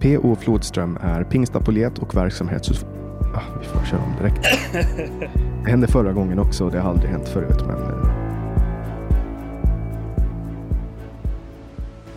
P.O. 0.00 0.36
Flodström 0.40 0.98
är 1.00 1.24
pingstapolet 1.24 1.98
och 1.98 2.16
verksamhetsut... 2.16 2.86
Ah, 3.34 3.40
vi 3.60 3.66
får 3.66 3.84
köra 3.86 4.00
om 4.02 4.14
direkt. 4.18 4.46
Det 5.64 5.70
hände 5.70 5.86
förra 5.86 6.12
gången 6.12 6.38
också 6.38 6.64
och 6.64 6.70
det 6.70 6.80
har 6.80 6.90
aldrig 6.90 7.10
hänt 7.10 7.28
förut. 7.28 7.64
Men... 7.66 7.76
eh. 7.76 8.10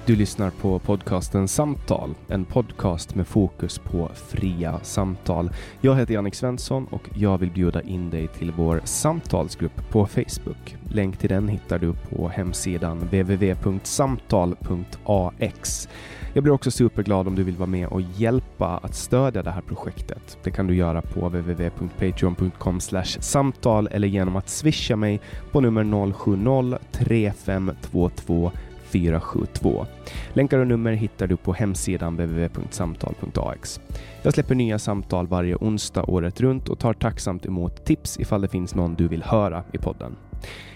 Du 0.06 0.16
lyssnar 0.16 0.50
på 0.50 0.80
podcasten 0.80 1.48
Samtal, 1.48 2.16
en 2.28 2.46
podcast 2.46 3.16
med 3.16 3.28
fokus 3.28 3.80
på 3.80 4.10
fria 4.16 4.80
samtal. 4.84 5.50
Jag 5.82 5.96
heter 5.96 6.14
Jannik 6.14 6.36
Svensson 6.36 6.86
och 6.86 7.10
jag 7.16 7.38
vill 7.38 7.52
bjuda 7.52 7.82
in 7.82 8.10
dig 8.10 8.28
till 8.28 8.52
vår 8.52 8.82
samtalsgrupp 8.84 9.90
på 9.90 10.06
Facebook. 10.06 10.78
Länk 10.90 11.18
till 11.18 11.30
den 11.30 11.48
hittar 11.48 11.80
du 11.80 11.94
på 11.94 12.28
hemsidan 12.28 13.00
www.samtal.ax. 13.00 15.88
Jag 16.36 16.44
blir 16.44 16.54
också 16.54 16.72
superglad 16.72 17.28
om 17.28 17.36
du 17.36 17.44
vill 17.44 17.58
vara 17.58 17.70
med 17.70 17.88
och 17.88 18.02
hjälpa 18.02 18.80
att 18.84 18.96
stödja 18.96 19.44
det 19.44 19.52
här 19.52 19.62
projektet. 19.62 20.38
Det 20.44 20.52
kan 20.52 20.68
du 20.68 20.76
göra 20.76 21.02
på 21.02 21.30
www.patreon.com 21.30 22.80
samtal 23.20 23.88
eller 23.92 24.08
genom 24.08 24.36
att 24.36 24.50
swisha 24.50 24.96
mig 24.96 25.22
på 25.52 25.62
nummer 25.62 25.84
070-3522 25.84 28.52
472. 28.94 29.86
Länkar 30.34 30.60
och 30.60 30.68
nummer 30.68 30.92
hittar 30.92 31.28
du 31.28 31.38
på 31.38 31.54
hemsidan 31.54 32.16
www.samtal.ax. 32.16 33.80
Jag 34.22 34.34
släpper 34.34 34.56
nya 34.56 34.80
samtal 34.80 35.28
varje 35.28 35.56
onsdag 35.56 36.10
året 36.10 36.42
runt 36.42 36.70
och 36.70 36.80
tar 36.80 36.94
tacksamt 36.94 37.46
emot 37.46 37.86
tips 37.86 38.20
ifall 38.20 38.42
det 38.42 38.48
finns 38.48 38.76
någon 38.76 38.96
du 38.96 39.08
vill 39.08 39.24
höra 39.24 39.64
i 39.74 39.78
podden. 39.78 40.16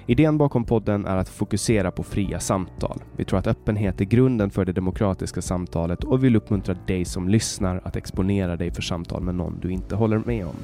Idén 0.05 0.37
bakom 0.37 0.63
podden 0.63 1.05
är 1.05 1.17
att 1.17 1.29
fokusera 1.29 1.91
på 1.91 2.03
fria 2.03 2.39
samtal. 2.39 3.01
Vi 3.15 3.25
tror 3.25 3.39
att 3.39 3.47
öppenhet 3.47 4.01
är 4.01 4.05
grunden 4.05 4.49
för 4.49 4.65
det 4.65 4.71
demokratiska 4.71 5.41
samtalet 5.41 6.03
och 6.03 6.23
vill 6.23 6.35
uppmuntra 6.35 6.75
dig 6.87 7.05
som 7.05 7.29
lyssnar 7.29 7.81
att 7.83 7.95
exponera 7.95 8.55
dig 8.55 8.71
för 8.71 8.81
samtal 8.81 9.21
med 9.21 9.35
någon 9.35 9.59
du 9.61 9.71
inte 9.71 9.95
håller 9.95 10.17
med 10.25 10.45
om. 10.45 10.55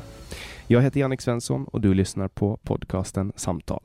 Jag 0.67 0.81
heter 0.81 0.99
Jannik 0.99 1.21
Svensson 1.21 1.65
och 1.65 1.81
du 1.81 1.93
lyssnar 1.93 2.27
på 2.27 2.57
podcasten 2.63 3.31
Samtal. 3.35 3.81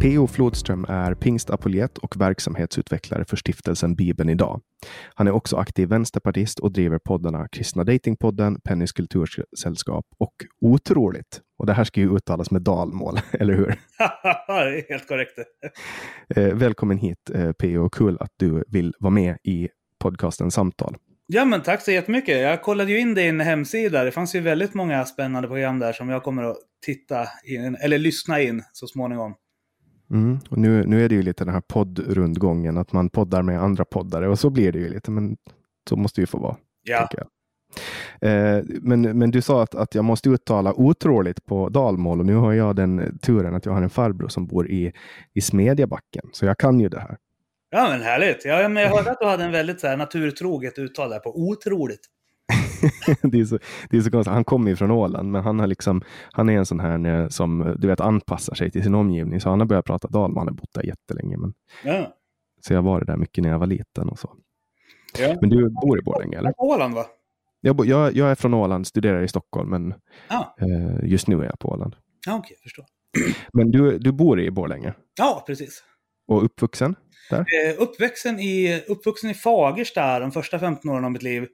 P.O. 0.00 0.26
Flodström 0.26 0.86
är 0.88 1.14
pingstapolet 1.14 1.98
och 1.98 2.20
verksamhetsutvecklare 2.20 3.24
för 3.24 3.36
stiftelsen 3.36 3.94
Bibeln 3.94 4.28
idag. 4.28 4.60
Han 5.14 5.26
är 5.26 5.30
också 5.30 5.56
aktiv 5.56 5.88
vänsterpartist 5.88 6.58
och 6.58 6.72
driver 6.72 6.98
poddarna 6.98 7.48
Kristna 7.48 7.84
Datingpodden, 7.84 8.60
Pennys 8.60 8.92
kultursällskap 8.92 10.04
och 10.18 10.34
Otroligt. 10.60 11.40
Och 11.58 11.66
det 11.66 11.72
här 11.72 11.84
ska 11.84 12.00
ju 12.00 12.16
uttalas 12.16 12.50
med 12.50 12.62
dalmål, 12.62 13.20
eller 13.32 13.54
hur? 13.54 13.78
helt 14.88 15.08
korrekt. 15.08 15.38
Eh, 16.36 16.54
välkommen 16.54 16.98
hit 16.98 17.30
eh, 17.34 17.52
P.O. 17.52 17.90
Kul 17.90 18.16
att 18.20 18.32
du 18.36 18.64
vill 18.68 18.94
vara 18.98 19.14
med 19.14 19.36
i 19.44 19.68
podcasten 20.02 20.50
Samtal. 20.50 20.96
Ja, 21.26 21.44
men 21.44 21.62
tack 21.62 21.82
så 21.82 21.90
jättemycket. 21.90 22.38
Jag 22.38 22.62
kollade 22.62 22.92
ju 22.92 22.98
in 22.98 23.14
din 23.14 23.40
hemsida. 23.40 24.04
Det 24.04 24.10
fanns 24.10 24.34
ju 24.34 24.40
väldigt 24.40 24.74
många 24.74 25.04
spännande 25.04 25.48
program 25.48 25.78
där 25.78 25.92
som 25.92 26.08
jag 26.08 26.22
kommer 26.22 26.42
att 26.42 26.56
titta 26.86 27.28
in, 27.44 27.76
eller 27.80 27.98
lyssna 27.98 28.40
in 28.40 28.62
så 28.72 28.86
småningom. 28.86 29.34
Mm. 30.10 30.38
Och 30.50 30.58
nu, 30.58 30.86
nu 30.86 31.04
är 31.04 31.08
det 31.08 31.14
ju 31.14 31.22
lite 31.22 31.44
den 31.44 31.54
här 31.54 31.62
poddrundgången, 31.68 32.76
att 32.76 32.92
man 32.92 33.10
poddar 33.10 33.42
med 33.42 33.62
andra 33.62 33.84
poddare 33.84 34.28
och 34.28 34.38
så 34.38 34.50
blir 34.50 34.72
det 34.72 34.78
ju 34.78 34.88
lite, 34.88 35.10
men 35.10 35.36
så 35.88 35.96
måste 35.96 36.20
det 36.20 36.22
ju 36.22 36.26
få 36.26 36.38
vara. 36.38 36.56
Ja. 36.82 37.08
Eh, 38.20 38.64
men, 38.66 39.18
men 39.18 39.30
du 39.30 39.42
sa 39.42 39.62
att, 39.62 39.74
att 39.74 39.94
jag 39.94 40.04
måste 40.04 40.28
uttala 40.28 40.72
otroligt 40.74 41.46
på 41.46 41.68
dalmål 41.68 42.20
och 42.20 42.26
nu 42.26 42.34
har 42.34 42.52
jag 42.52 42.76
den 42.76 43.18
turen 43.18 43.54
att 43.54 43.66
jag 43.66 43.72
har 43.72 43.82
en 43.82 43.90
farbror 43.90 44.28
som 44.28 44.46
bor 44.46 44.70
i, 44.70 44.92
i 45.34 45.40
Smedjebacken, 45.40 46.30
så 46.32 46.46
jag 46.46 46.58
kan 46.58 46.80
ju 46.80 46.88
det 46.88 47.00
här. 47.00 47.16
Ja, 47.70 47.88
men 47.90 48.02
härligt. 48.02 48.44
Ja, 48.44 48.68
men 48.68 48.82
jag 48.82 48.90
hörde 48.90 49.10
att 49.10 49.20
du 49.20 49.26
hade 49.26 49.44
en 49.44 49.52
väldigt 49.52 49.80
så 49.80 49.86
här, 49.86 49.96
naturtroget 49.96 50.78
uttal 50.78 51.10
där 51.10 51.18
på 51.18 51.40
otroligt. 51.40 52.00
det, 53.22 53.40
är 53.40 53.44
så, 53.44 53.58
det 53.90 53.96
är 53.96 54.00
så 54.00 54.10
konstigt. 54.10 54.32
Han 54.34 54.44
kommer 54.44 54.70
ju 54.70 54.76
från 54.76 54.90
Åland, 54.90 55.30
men 55.30 55.42
han, 55.42 55.60
har 55.60 55.66
liksom, 55.66 56.02
han 56.32 56.48
är 56.48 56.58
en 56.58 56.66
sån 56.66 56.80
här 56.80 57.06
eh, 57.22 57.28
som 57.28 57.74
du 57.78 57.86
vet, 57.88 58.00
anpassar 58.00 58.54
sig 58.54 58.70
till 58.70 58.82
sin 58.82 58.94
omgivning. 58.94 59.40
Så 59.40 59.50
han 59.50 59.60
har 59.60 59.66
börjat 59.66 59.84
prata 59.84 60.08
dalmål. 60.08 60.38
Han 60.38 60.46
har 60.48 60.54
bott 60.54 60.72
där 60.74 60.82
jättelänge. 60.86 61.36
Men, 61.36 61.54
Ja. 61.84 62.12
så 62.66 62.72
jag 62.72 62.82
var 62.82 63.04
där 63.04 63.16
mycket 63.16 63.44
när 63.44 63.50
jag 63.50 63.58
var 63.58 63.66
liten 63.66 64.08
och 64.08 64.18
så. 64.18 64.32
ja. 65.18 65.36
Men 65.40 65.50
du 65.50 65.70
bor 65.70 65.98
i 65.98 66.02
Borlänge, 66.02 66.38
eller? 66.38 66.52
Åland, 66.58 66.94
va? 66.94 67.06
Jag, 67.60 67.76
bo- 67.76 67.84
jag, 67.84 68.12
jag 68.16 68.30
är 68.30 68.34
från 68.34 68.54
Åland, 68.54 68.86
studerar 68.86 69.22
i 69.22 69.28
Stockholm, 69.28 69.70
men 69.70 69.94
Ja, 70.28 70.56
eh, 70.60 71.08
just 71.10 71.28
nu 71.28 71.40
är 71.40 71.44
jag 71.44 71.58
på 71.58 71.68
Åland. 71.68 71.96
ja 72.26 72.36
okej, 72.38 72.56
förstår. 72.62 72.84
Men 73.52 73.70
du, 73.70 73.98
du 73.98 74.12
bor 74.12 74.40
i 74.40 74.50
Borlänge 74.50 74.94
Ja, 75.18 75.44
precis. 75.46 75.82
Och 76.26 76.44
uppvuxen 76.44 76.94
där? 77.30 77.38
Eh, 77.38 77.82
uppvuxen, 77.82 78.40
i, 78.40 78.82
uppvuxen 78.88 79.30
i 79.30 79.34
Fagersta 79.34 80.20
de 80.20 80.32
första 80.32 80.58
15 80.58 80.90
åren 80.90 81.04
av 81.04 81.10
mitt 81.10 81.22
liv. 81.22 81.46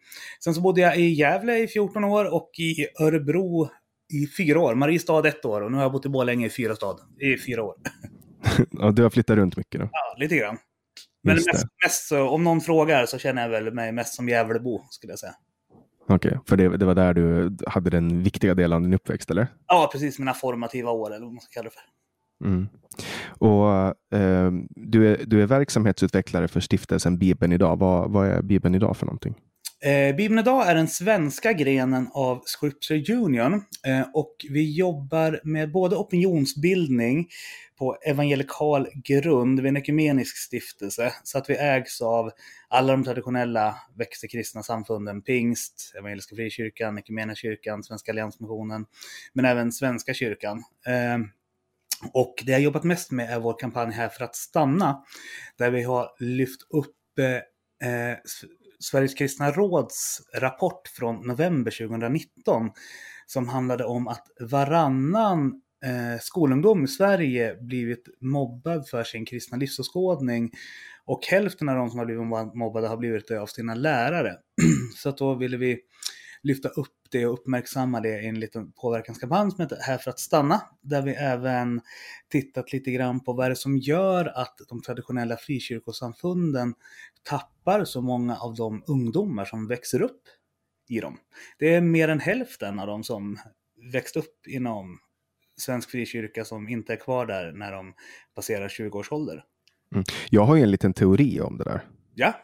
Sen 0.44 0.54
så 0.54 0.60
bodde 0.60 0.80
jag 0.80 0.98
i 0.98 1.08
Gävle 1.08 1.58
i 1.58 1.68
14 1.68 2.04
år 2.04 2.34
och 2.34 2.50
i 2.58 2.86
Örebro 3.00 3.68
i 4.12 4.26
fyra 4.36 4.60
år. 4.60 4.74
Mariestad 4.74 5.28
ett 5.28 5.44
år 5.44 5.60
och 5.60 5.70
nu 5.70 5.76
har 5.76 5.84
jag 5.84 5.92
bott 5.92 6.06
i 6.06 6.08
Borlänge 6.08 6.46
i 6.46 6.50
fyra, 6.50 6.76
stad, 6.76 7.00
i 7.20 7.38
fyra 7.38 7.62
år. 7.62 7.74
Ja, 8.70 8.90
du 8.90 9.02
har 9.02 9.10
flyttat 9.10 9.36
runt 9.36 9.56
mycket 9.56 9.80
då? 9.80 9.88
Ja, 9.92 10.14
lite 10.18 10.36
grann. 10.36 10.58
Men 11.22 11.34
mest, 11.34 11.66
mest 11.84 12.12
om 12.12 12.44
någon 12.44 12.60
frågar 12.60 13.06
så 13.06 13.18
känner 13.18 13.42
jag 13.42 13.48
väl 13.48 13.74
mig 13.74 13.92
mest 13.92 14.14
som 14.14 14.28
Gävlebo, 14.28 14.86
skulle 14.90 15.12
jag 15.12 15.18
säga. 15.18 15.34
Okej, 16.08 16.38
för 16.46 16.56
det, 16.56 16.76
det 16.76 16.84
var 16.84 16.94
där 16.94 17.14
du 17.14 17.56
hade 17.66 17.90
den 17.90 18.22
viktiga 18.22 18.54
delen 18.54 18.76
av 18.76 18.82
din 18.82 18.94
uppväxt, 18.94 19.30
eller? 19.30 19.46
Ja, 19.66 19.88
precis. 19.92 20.18
Mina 20.18 20.34
formativa 20.34 20.90
år, 20.90 21.14
eller 21.14 21.24
vad 21.24 21.34
man 21.34 21.40
ska 21.40 21.52
kalla 21.52 21.64
det 21.64 21.74
för. 21.74 21.82
Mm. 22.42 22.68
Och 23.26 23.68
eh, 24.18 24.52
du, 24.70 25.08
är, 25.08 25.24
du 25.26 25.42
är 25.42 25.46
verksamhetsutvecklare 25.46 26.48
för 26.48 26.60
stiftelsen 26.60 27.18
Bibeln 27.18 27.52
idag. 27.52 27.78
Vad, 27.78 28.10
vad 28.10 28.28
är 28.28 28.42
Bibeln 28.42 28.74
idag 28.74 28.96
för 28.96 29.06
någonting? 29.06 29.34
Eh, 29.84 30.16
Bibeln 30.16 30.38
idag 30.38 30.68
är 30.68 30.74
den 30.74 30.88
svenska 30.88 31.52
grenen 31.52 32.08
av 32.14 32.42
Scripture 32.46 33.16
Union 33.16 33.54
eh, 33.86 34.02
och 34.14 34.36
vi 34.50 34.74
jobbar 34.74 35.40
med 35.44 35.72
både 35.72 35.96
opinionsbildning 35.96 37.28
på 37.78 37.96
evangelikal 38.06 38.88
grund, 38.94 39.60
vi 39.60 39.66
är 39.66 39.68
en 39.68 39.76
ekumenisk 39.76 40.36
stiftelse, 40.36 41.12
så 41.24 41.38
att 41.38 41.50
vi 41.50 41.54
ägs 41.54 42.00
av 42.00 42.30
alla 42.68 42.92
de 42.92 43.04
traditionella 43.04 43.76
växelkristna 43.98 44.62
samfunden, 44.62 45.22
pingst, 45.22 45.92
Evangeliska 45.98 46.36
Frikyrkan, 46.36 46.98
Equmeniakyrkan, 46.98 47.82
Svenska 47.82 48.12
Alliansmissionen, 48.12 48.86
men 49.32 49.44
även 49.44 49.72
Svenska 49.72 50.14
kyrkan. 50.14 50.58
Eh, 50.86 51.18
och 52.12 52.34
det 52.46 52.52
jag 52.52 52.60
jobbat 52.60 52.84
mest 52.84 53.10
med 53.10 53.30
är 53.30 53.40
vår 53.40 53.58
kampanj 53.58 53.92
här 53.92 54.08
för 54.08 54.24
att 54.24 54.36
stanna, 54.36 55.04
där 55.58 55.70
vi 55.70 55.82
har 55.82 56.08
lyft 56.18 56.62
upp 56.70 57.18
eh, 57.18 57.34
eh 57.90 58.16
Sveriges 58.80 59.14
kristna 59.14 59.50
råds 59.50 60.20
rapport 60.34 60.88
från 60.88 61.26
november 61.26 61.70
2019 61.70 62.70
som 63.26 63.48
handlade 63.48 63.84
om 63.84 64.08
att 64.08 64.26
varannan 64.40 65.62
eh, 65.84 66.20
skolungdom 66.20 66.84
i 66.84 66.88
Sverige 66.88 67.56
blivit 67.60 68.08
mobbad 68.20 68.88
för 68.88 69.04
sin 69.04 69.26
kristna 69.26 69.56
livsåskådning 69.56 70.50
och 71.04 71.26
hälften 71.26 71.68
av 71.68 71.76
de 71.76 71.90
som 71.90 71.98
har 71.98 72.06
blivit 72.06 72.54
mobbade 72.54 72.88
har 72.88 72.96
blivit 72.96 73.28
det 73.28 73.40
av 73.40 73.46
sina 73.46 73.74
lärare. 73.74 74.36
Så 74.96 75.08
att 75.08 75.18
då 75.18 75.34
ville 75.34 75.56
vi 75.56 75.78
lyfta 76.42 76.68
upp 76.68 77.01
det 77.12 77.26
och 77.26 77.32
uppmärksamma 77.32 78.00
det 78.00 78.20
i 78.20 78.26
en 78.26 78.40
liten 78.40 78.72
påverkanskampanj 78.72 79.50
som 79.50 79.60
heter 79.60 79.78
Här 79.80 79.98
för 79.98 80.10
att 80.10 80.18
stanna, 80.18 80.62
där 80.80 81.02
vi 81.02 81.12
även 81.12 81.80
tittat 82.28 82.72
lite 82.72 82.90
grann 82.90 83.20
på 83.20 83.32
vad 83.32 83.46
det 83.46 83.52
är 83.52 83.54
som 83.54 83.78
gör 83.78 84.32
att 84.34 84.60
de 84.68 84.82
traditionella 84.82 85.36
frikyrkosamfunden 85.36 86.74
tappar 87.22 87.84
så 87.84 88.02
många 88.02 88.36
av 88.36 88.54
de 88.54 88.82
ungdomar 88.86 89.44
som 89.44 89.68
växer 89.68 90.02
upp 90.02 90.22
i 90.88 91.00
dem. 91.00 91.18
Det 91.58 91.74
är 91.74 91.80
mer 91.80 92.08
än 92.08 92.20
hälften 92.20 92.78
av 92.78 92.86
de 92.86 93.04
som 93.04 93.38
växt 93.92 94.16
upp 94.16 94.46
inom 94.46 94.98
svensk 95.56 95.90
frikyrka 95.90 96.44
som 96.44 96.68
inte 96.68 96.92
är 96.92 96.96
kvar 96.96 97.26
där 97.26 97.52
när 97.52 97.72
de 97.72 97.94
passerar 98.34 98.68
20 98.68 98.98
års 98.98 99.12
ålder. 99.12 99.44
Mm. 99.92 100.04
Jag 100.30 100.44
har 100.44 100.56
ju 100.56 100.62
en 100.62 100.70
liten 100.70 100.92
teori 100.92 101.40
om 101.40 101.58
det 101.58 101.64
där. 101.64 101.84
Ja, 102.14 102.34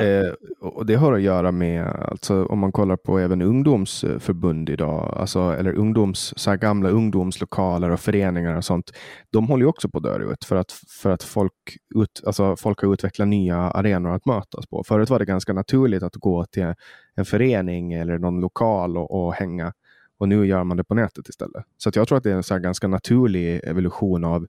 Eh, 0.00 0.32
och 0.60 0.86
det 0.86 0.94
har 0.94 1.12
att 1.12 1.22
göra 1.22 1.52
med, 1.52 1.86
alltså, 1.86 2.44
om 2.44 2.58
man 2.58 2.72
kollar 2.72 2.96
på 2.96 3.18
även 3.18 3.42
ungdomsförbund 3.42 4.70
idag, 4.70 5.16
alltså, 5.18 5.40
eller 5.40 5.72
ungdoms, 5.72 6.34
så 6.36 6.56
gamla 6.56 6.88
ungdomslokaler 6.88 7.90
och 7.90 8.00
föreningar 8.00 8.56
och 8.56 8.64
sånt. 8.64 8.92
De 9.30 9.48
håller 9.48 9.64
ju 9.64 9.68
också 9.68 9.88
på 9.88 9.98
att 9.98 10.04
dö 10.04 10.32
ut 10.32 10.44
för 10.44 10.56
att, 10.56 10.72
för 10.72 11.10
att 11.10 11.22
folk, 11.22 11.52
ut, 11.94 12.22
alltså, 12.26 12.56
folk 12.56 12.82
har 12.82 12.92
utvecklat 12.92 13.28
nya 13.28 13.56
arenor 13.56 14.14
att 14.14 14.26
mötas 14.26 14.66
på. 14.66 14.84
Förut 14.86 15.10
var 15.10 15.18
det 15.18 15.24
ganska 15.24 15.52
naturligt 15.52 16.02
att 16.02 16.16
gå 16.16 16.44
till 16.44 16.74
en 17.14 17.24
förening 17.24 17.92
eller 17.92 18.18
någon 18.18 18.40
lokal 18.40 18.96
och, 18.96 19.24
och 19.24 19.34
hänga. 19.34 19.72
Och 20.18 20.28
nu 20.28 20.46
gör 20.46 20.64
man 20.64 20.76
det 20.76 20.84
på 20.84 20.94
nätet 20.94 21.28
istället. 21.28 21.64
Så 21.76 21.90
jag 21.94 22.08
tror 22.08 22.18
att 22.18 22.24
det 22.24 22.30
är 22.30 22.34
en 22.34 22.42
så 22.42 22.58
ganska 22.58 22.88
naturlig 22.88 23.60
evolution 23.64 24.24
av 24.24 24.46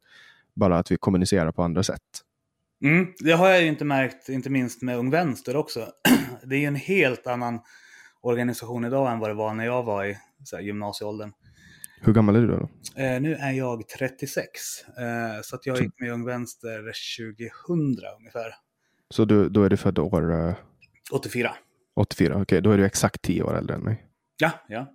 bara 0.56 0.78
att 0.78 0.92
vi 0.92 0.98
kommunicerar 0.98 1.52
på 1.52 1.64
andra 1.64 1.84
sätt. 1.84 2.02
Mm, 2.84 3.08
det 3.20 3.32
har 3.32 3.50
jag 3.50 3.62
ju 3.62 3.68
inte 3.68 3.86
märkt, 3.86 4.30
inte 4.30 4.50
minst 4.50 4.82
med 4.82 4.98
Ung 4.98 5.10
Vänster 5.10 5.56
också. 5.56 5.88
Det 6.44 6.56
är 6.56 6.60
ju 6.60 6.66
en 6.66 6.76
helt 6.76 7.28
annan 7.28 7.60
organisation 8.22 8.86
idag 8.86 9.12
än 9.12 9.20
vad 9.20 9.30
det 9.30 9.34
var 9.34 9.54
när 9.54 9.66
jag 9.66 9.84
var 9.84 10.06
i 10.06 10.18
så 10.44 10.56
här, 10.56 10.64
gymnasieåldern. 10.64 11.32
Hur 12.02 12.14
gammal 12.14 12.36
är 12.36 12.42
du 12.42 12.48
då? 12.48 12.70
Eh, 13.02 13.22
nu 13.22 13.36
är 13.36 13.52
jag 13.52 13.88
36. 13.88 14.50
Eh, 14.88 15.42
så 15.44 15.56
att 15.56 15.66
jag 15.66 15.82
gick 15.82 16.00
med 16.00 16.12
Ung 16.12 16.26
Vänster 16.26 16.94
2000 17.68 18.06
ungefär. 18.20 18.56
Så 19.10 19.26
du, 19.26 19.50
då 19.50 19.64
är 19.64 19.70
du 19.70 19.78
född 19.78 20.00
år? 20.00 20.48
Eh... 20.48 20.56
84. 21.12 21.52
84, 21.96 22.34
okej. 22.34 22.42
Okay. 22.42 22.60
Då 22.60 22.72
är 22.72 22.78
du 22.78 22.86
exakt 22.86 23.22
10 23.22 23.44
år 23.44 23.58
äldre 23.58 23.76
än 23.76 23.82
mig. 23.82 24.06
Ja, 24.38 24.52
ja. 24.68 24.88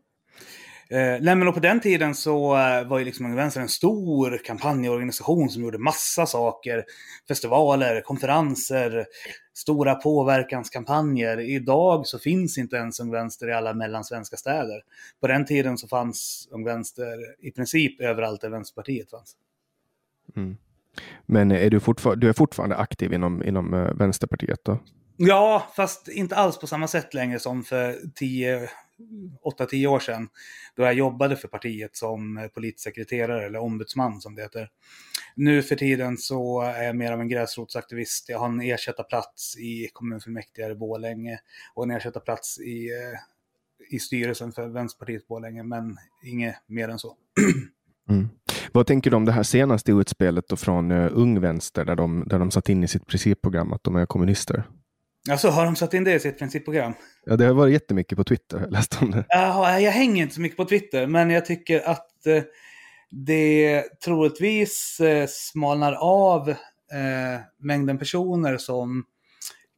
Eh, 0.90 1.20
nej, 1.20 1.34
men 1.34 1.52
på 1.52 1.60
den 1.60 1.80
tiden 1.80 2.14
så 2.14 2.56
eh, 2.56 2.88
var 2.88 2.98
ju 2.98 3.04
liksom 3.04 3.34
Vänster 3.34 3.60
en 3.60 3.68
stor 3.68 4.38
kampanjorganisation 4.44 5.50
som 5.50 5.62
gjorde 5.62 5.78
massa 5.78 6.26
saker. 6.26 6.84
Festivaler, 7.28 8.00
konferenser, 8.00 9.06
stora 9.54 9.94
påverkanskampanjer. 9.94 11.40
Idag 11.40 12.06
så 12.06 12.18
finns 12.18 12.58
inte 12.58 12.76
ens 12.76 13.00
Ung 13.00 13.10
Vänster 13.10 13.48
i 13.48 13.52
alla 13.52 13.74
mellansvenska 13.74 14.36
städer. 14.36 14.82
På 15.20 15.26
den 15.26 15.46
tiden 15.46 15.78
så 15.78 15.88
fanns 15.88 16.48
Ung 16.50 16.64
Vänster 16.64 17.46
i 17.46 17.50
princip 17.50 18.00
överallt 18.00 18.40
där 18.40 18.50
Vänsterpartiet 18.50 19.10
fanns. 19.10 19.36
Mm. 20.36 20.56
Men 21.26 21.50
är 21.50 21.70
du, 21.70 21.80
du 22.16 22.28
är 22.28 22.32
fortfarande 22.32 22.76
aktiv 22.76 23.12
inom, 23.12 23.42
inom 23.42 23.74
uh, 23.74 23.94
Vänsterpartiet 23.94 24.60
då? 24.64 24.78
Ja, 25.16 25.66
fast 25.76 26.08
inte 26.08 26.36
alls 26.36 26.58
på 26.58 26.66
samma 26.66 26.88
sätt 26.88 27.14
längre 27.14 27.38
som 27.38 27.64
för 27.64 27.96
tio 28.14 28.70
8-10 29.58 29.86
år 29.86 30.00
sedan 30.00 30.28
då 30.76 30.82
jag 30.82 30.94
jobbade 30.94 31.36
för 31.36 31.48
partiet 31.48 31.96
som 31.96 32.38
eh, 32.38 32.46
politisk 32.48 32.84
sekreterare 32.84 33.46
eller 33.46 33.58
ombudsman 33.58 34.20
som 34.20 34.34
det 34.34 34.42
heter. 34.42 34.70
Nu 35.36 35.62
för 35.62 35.76
tiden 35.76 36.16
så 36.18 36.60
är 36.60 36.82
jag 36.82 36.96
mer 36.96 37.12
av 37.12 37.20
en 37.20 37.28
gräsrotsaktivist. 37.28 38.28
Jag 38.28 38.38
har 38.38 38.48
en 38.48 38.60
ersättarplats 38.60 39.58
i 39.58 39.88
kommunfullmäktige 39.92 40.70
i 40.70 40.74
Borlänge 40.74 41.38
och 41.74 41.84
en 41.84 41.90
ersättarplats 41.90 42.60
i, 42.60 42.90
eh, 42.90 43.94
i 43.96 43.98
styrelsen 43.98 44.52
för 44.52 44.68
Vänsterpartiet 44.68 45.28
Borlänge, 45.28 45.62
men 45.62 45.96
inget 46.24 46.56
mer 46.66 46.88
än 46.88 46.98
så. 46.98 47.16
Mm. 48.10 48.28
Vad 48.72 48.86
tänker 48.86 49.10
du 49.10 49.16
om 49.16 49.24
det 49.24 49.32
här 49.32 49.42
senaste 49.42 49.92
utspelet 49.92 50.48
då 50.48 50.56
från 50.56 50.90
uh, 50.90 51.10
Ung 51.12 51.40
Vänster 51.40 51.84
där 51.84 51.96
de, 51.96 52.24
där 52.26 52.38
de 52.38 52.50
satt 52.50 52.68
in 52.68 52.84
i 52.84 52.88
sitt 52.88 53.06
principprogram 53.06 53.72
att 53.72 53.84
de 53.84 53.96
är 53.96 54.06
kommunister? 54.06 54.64
Alltså 55.30 55.48
har 55.48 55.64
de 55.64 55.76
satt 55.76 55.94
in 55.94 56.04
det 56.04 56.14
i 56.14 56.20
sitt 56.20 56.38
principprogram? 56.38 56.94
Ja, 57.26 57.36
det 57.36 57.44
har 57.44 57.54
varit 57.54 57.72
jättemycket 57.72 58.18
på 58.18 58.24
Twitter. 58.24 58.60
Jag 58.60 58.72
läste 58.72 58.96
om 59.00 59.10
det. 59.10 59.24
Jaha, 59.28 59.80
jag 59.80 59.92
hänger 59.92 60.22
inte 60.22 60.34
så 60.34 60.40
mycket 60.40 60.56
på 60.56 60.64
Twitter, 60.64 61.06
men 61.06 61.30
jag 61.30 61.46
tycker 61.46 61.88
att 61.88 62.26
eh, 62.26 62.42
det 63.10 63.84
troligtvis 64.04 65.00
eh, 65.00 65.26
smalnar 65.28 65.92
av 65.92 66.48
eh, 66.48 66.56
mängden 67.58 67.98
personer 67.98 68.56
som 68.56 69.04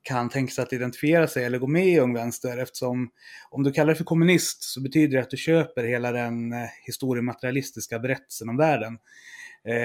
kan 0.02 0.28
tänka 0.28 0.52
sig 0.52 0.62
att 0.62 0.72
identifiera 0.72 1.28
sig 1.28 1.44
eller 1.44 1.58
gå 1.58 1.66
med 1.66 1.86
i 1.86 1.98
Ung 1.98 2.14
Vänster 2.14 2.58
eftersom 2.58 3.10
om 3.50 3.62
du 3.62 3.72
kallar 3.72 3.86
dig 3.86 3.96
för 3.96 4.04
kommunist 4.04 4.62
så 4.62 4.82
betyder 4.82 5.16
det 5.16 5.22
att 5.22 5.30
du 5.30 5.36
köper 5.36 5.84
hela 5.84 6.12
den 6.12 6.54
historiematerialistiska 6.86 7.98
berättelsen 7.98 8.48
om 8.48 8.56
världen. 8.56 8.98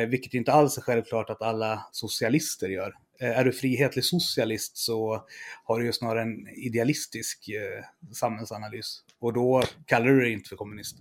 Vilket 0.09 0.33
inte 0.33 0.53
alls 0.53 0.77
är 0.77 0.81
självklart 0.81 1.29
att 1.29 1.41
alla 1.41 1.87
socialister 1.91 2.67
gör. 2.67 2.93
Eh, 3.21 3.39
är 3.39 3.45
du 3.45 3.51
frihetlig 3.51 4.05
socialist 4.05 4.77
så 4.77 5.25
har 5.63 5.79
du 5.79 5.85
ju 5.85 5.93
snarare 5.93 6.21
en 6.21 6.47
idealistisk 6.47 7.49
eh, 7.49 8.13
samhällsanalys. 8.13 9.01
Och 9.19 9.33
då 9.33 9.63
kallar 9.85 10.05
du 10.05 10.21
dig 10.21 10.33
inte 10.33 10.49
för 10.49 10.55
kommunist. 10.55 10.97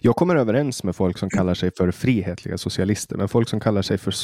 Jag 0.00 0.16
kommer 0.16 0.36
överens 0.36 0.84
med 0.84 0.96
folk 0.96 1.18
som 1.18 1.30
kallar 1.30 1.54
sig 1.54 1.70
för 1.76 1.90
frihetliga 1.90 2.58
socialister, 2.58 3.16
men 3.16 3.28
folk 3.28 3.48
som 3.48 3.60
kallar 3.60 3.82
sig 3.82 3.98
för 3.98 4.14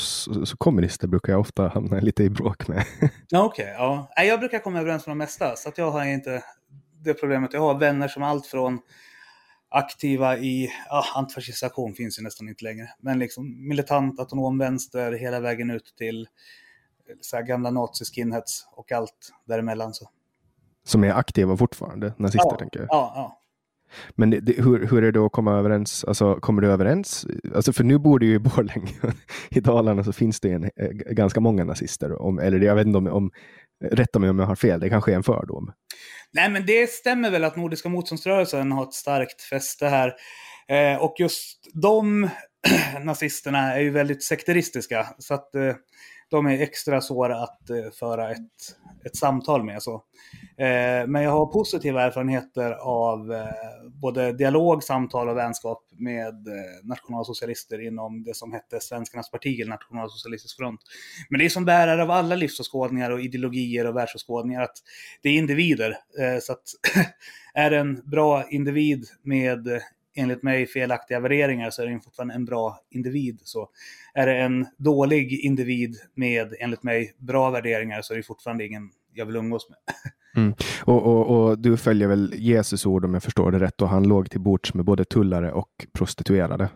kommunister 0.57 1.09
brukar 1.09 1.33
jag 1.33 1.40
ofta 1.40 1.69
hamna 1.69 2.00
lite 2.00 2.23
i 2.25 2.31
bråk 2.31 2.69
med. 2.69 2.85
Okej, 3.00 3.40
okay, 3.40 3.67
ja. 3.67 4.12
Jag 4.17 4.40
brukar 4.40 4.59
komma 4.59 4.81
överens 4.81 5.07
med 5.07 5.11
de 5.11 5.19
mesta, 5.19 5.57
så 5.57 5.69
att 5.69 5.78
jag 5.78 5.90
har 5.90 6.05
inte 6.05 6.43
det 7.05 7.14
problemet. 7.14 7.52
Jag 7.52 7.61
har 7.61 7.78
vänner 7.78 8.09
som 8.09 8.23
allt 8.23 8.47
från 8.47 8.78
aktiva 9.71 10.38
i, 10.38 10.71
ja, 10.88 11.05
antifascistisk 11.14 11.62
aktion 11.62 11.95
finns 11.95 12.19
ju 12.19 12.23
nästan 12.23 12.49
inte 12.49 12.64
längre, 12.64 12.88
men 12.99 13.19
liksom 13.19 13.69
militant, 13.69 14.21
autonom 14.21 14.59
vänster 14.59 15.12
hela 15.12 15.40
vägen 15.40 15.71
ut 15.71 15.95
till 15.99 16.26
så 17.20 17.42
gamla 17.42 17.70
nazi-skinheads 17.70 18.66
och 18.73 18.92
allt 18.92 19.32
däremellan. 19.44 19.94
Så. 19.94 20.08
Som 20.84 21.04
är 21.04 21.12
aktiva 21.12 21.56
fortfarande, 21.56 22.14
nazister 22.16 22.50
ja, 22.50 22.56
tänker 22.56 22.80
jag? 22.80 22.88
Ja, 22.90 23.12
ja. 23.14 23.40
Men 24.11 24.30
det, 24.30 24.52
hur, 24.56 24.87
hur 24.87 25.04
är 25.04 25.12
det 25.12 25.20
att 25.20 25.32
komma 25.32 25.58
överens? 25.58 26.04
Alltså, 26.04 26.34
kommer 26.34 26.62
du 26.62 26.68
överens? 26.68 27.26
Alltså, 27.54 27.73
för 27.73 27.84
nu 27.84 27.99
bor 27.99 28.18
du 28.18 28.26
ju 28.26 28.34
i 28.34 28.38
Borlänge. 28.38 28.92
I 29.50 29.61
Dalarna 29.61 30.04
så 30.04 30.12
finns 30.12 30.40
det 30.40 30.52
en, 30.52 30.64
eh, 30.64 30.88
ganska 30.90 31.40
många 31.40 31.64
nazister. 31.64 32.23
Om, 32.23 32.38
eller 32.38 32.61
jag 32.61 32.75
vet 32.75 32.87
inte 32.87 32.99
om, 32.99 33.06
om, 33.06 33.30
rätta 33.84 34.18
mig 34.18 34.30
om 34.30 34.38
jag 34.38 34.46
har 34.46 34.56
fel, 34.56 34.80
det 34.80 34.88
kanske 34.88 35.12
är 35.12 35.16
en 35.16 35.23
fördom. 35.23 35.73
Nej, 36.32 36.50
men 36.50 36.66
det 36.66 36.90
stämmer 36.90 37.30
väl 37.30 37.44
att 37.44 37.56
Nordiska 37.56 37.88
motståndsrörelsen 37.88 38.73
har 38.73 38.82
ett 38.82 38.92
starkt 38.92 39.42
fäste 39.42 39.88
här. 39.88 40.14
Eh, 40.68 41.02
och 41.02 41.14
just 41.18 41.68
de 41.75 42.28
nazisterna 43.02 43.75
är 43.75 43.80
ju 43.80 43.90
väldigt 43.90 44.25
sekteristiska. 44.25 45.06
Så 45.18 45.34
att 45.34 45.54
eh, 45.54 45.75
de 46.31 46.47
är 46.47 46.62
extra 46.62 47.00
svåra 47.00 47.43
att 47.43 47.71
eh, 47.71 47.90
föra 47.99 48.31
ett, 48.31 48.76
ett 49.04 49.16
samtal 49.16 49.64
med. 49.64 49.83
Så. 49.83 49.95
Eh, 50.59 51.07
men 51.07 51.23
jag 51.23 51.31
har 51.31 51.47
positiva 51.47 52.02
erfarenheter 52.02 52.73
av 52.73 53.33
eh, 53.33 53.47
både 54.02 54.33
dialog, 54.33 54.83
samtal 54.83 55.28
och 55.28 55.37
vänskap 55.37 55.83
med 55.90 56.49
eh, 56.49 56.87
nationalsocialister 56.87 57.87
inom 57.87 58.25
det 58.25 58.37
som 58.37 58.52
hette 58.52 58.81
Svenskarnas 58.81 59.31
parti, 59.31 59.61
eller 59.61 59.71
Nationalsocialistisk 59.71 60.57
front. 60.57 60.81
Men 61.31 61.38
det 61.38 61.45
är 61.45 61.49
som 61.49 61.64
bärare 61.64 62.02
av 62.02 62.11
alla 62.11 62.35
livsåskådningar 62.35 63.11
och 63.11 63.21
ideologier 63.21 63.87
och 63.87 63.97
världsåskådningar 63.97 64.62
att 64.62 64.76
det 65.23 65.28
är 65.28 65.35
individer. 65.38 65.90
Eh, 65.90 66.38
så 66.40 66.52
att 66.52 66.64
är 67.54 67.71
en 67.71 68.02
bra 68.11 68.45
individ 68.50 69.04
med 69.23 69.69
enligt 70.14 70.42
mig 70.42 70.66
felaktiga 70.66 71.21
värderingar 71.21 71.71
så 71.71 71.83
är 71.83 71.87
den 71.87 72.00
fortfarande 72.00 72.35
en 72.35 72.44
bra 72.44 72.78
individ. 72.90 73.40
Så 73.42 73.68
är 74.14 74.26
det 74.26 74.37
en 74.37 74.66
dålig 74.78 75.33
individ 75.33 75.97
med, 76.14 76.54
enligt 76.61 76.83
mig, 76.83 77.14
bra 77.18 77.50
värderingar 77.50 78.02
så 78.02 78.12
är 78.12 78.16
det 78.16 78.23
fortfarande 78.23 78.66
ingen 78.66 78.90
jag 79.12 79.26
vill 79.26 79.37
umgås 79.37 79.68
med. 79.68 79.78
Mm. 80.37 80.54
Och, 80.85 81.02
och, 81.06 81.26
och, 81.30 81.59
du 81.59 81.76
följer 81.76 82.09
väl 82.09 82.35
Jesus 82.37 82.87
ord 82.87 83.04
om 83.04 83.14
jag 83.14 83.23
förstår 83.23 83.52
det 83.52 83.59
rätt 83.59 83.83
och 83.83 83.88
han 83.88 84.09
låg 84.09 84.30
till 84.30 84.40
bords 84.40 84.75
med 84.75 84.85
både 84.85 85.04
tullare 85.04 85.52
och 85.52 85.87
prostituerade? 85.92 86.68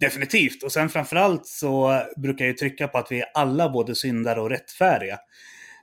Definitivt. 0.00 0.62
Och 0.62 0.72
sen 0.72 0.88
framförallt 0.88 1.46
så 1.46 2.02
brukar 2.16 2.44
jag 2.44 2.58
trycka 2.58 2.88
på 2.88 2.98
att 2.98 3.12
vi 3.12 3.20
är 3.20 3.26
alla 3.34 3.70
både 3.70 3.94
syndare 3.94 4.40
och 4.40 4.50
rättfärdiga. 4.50 5.18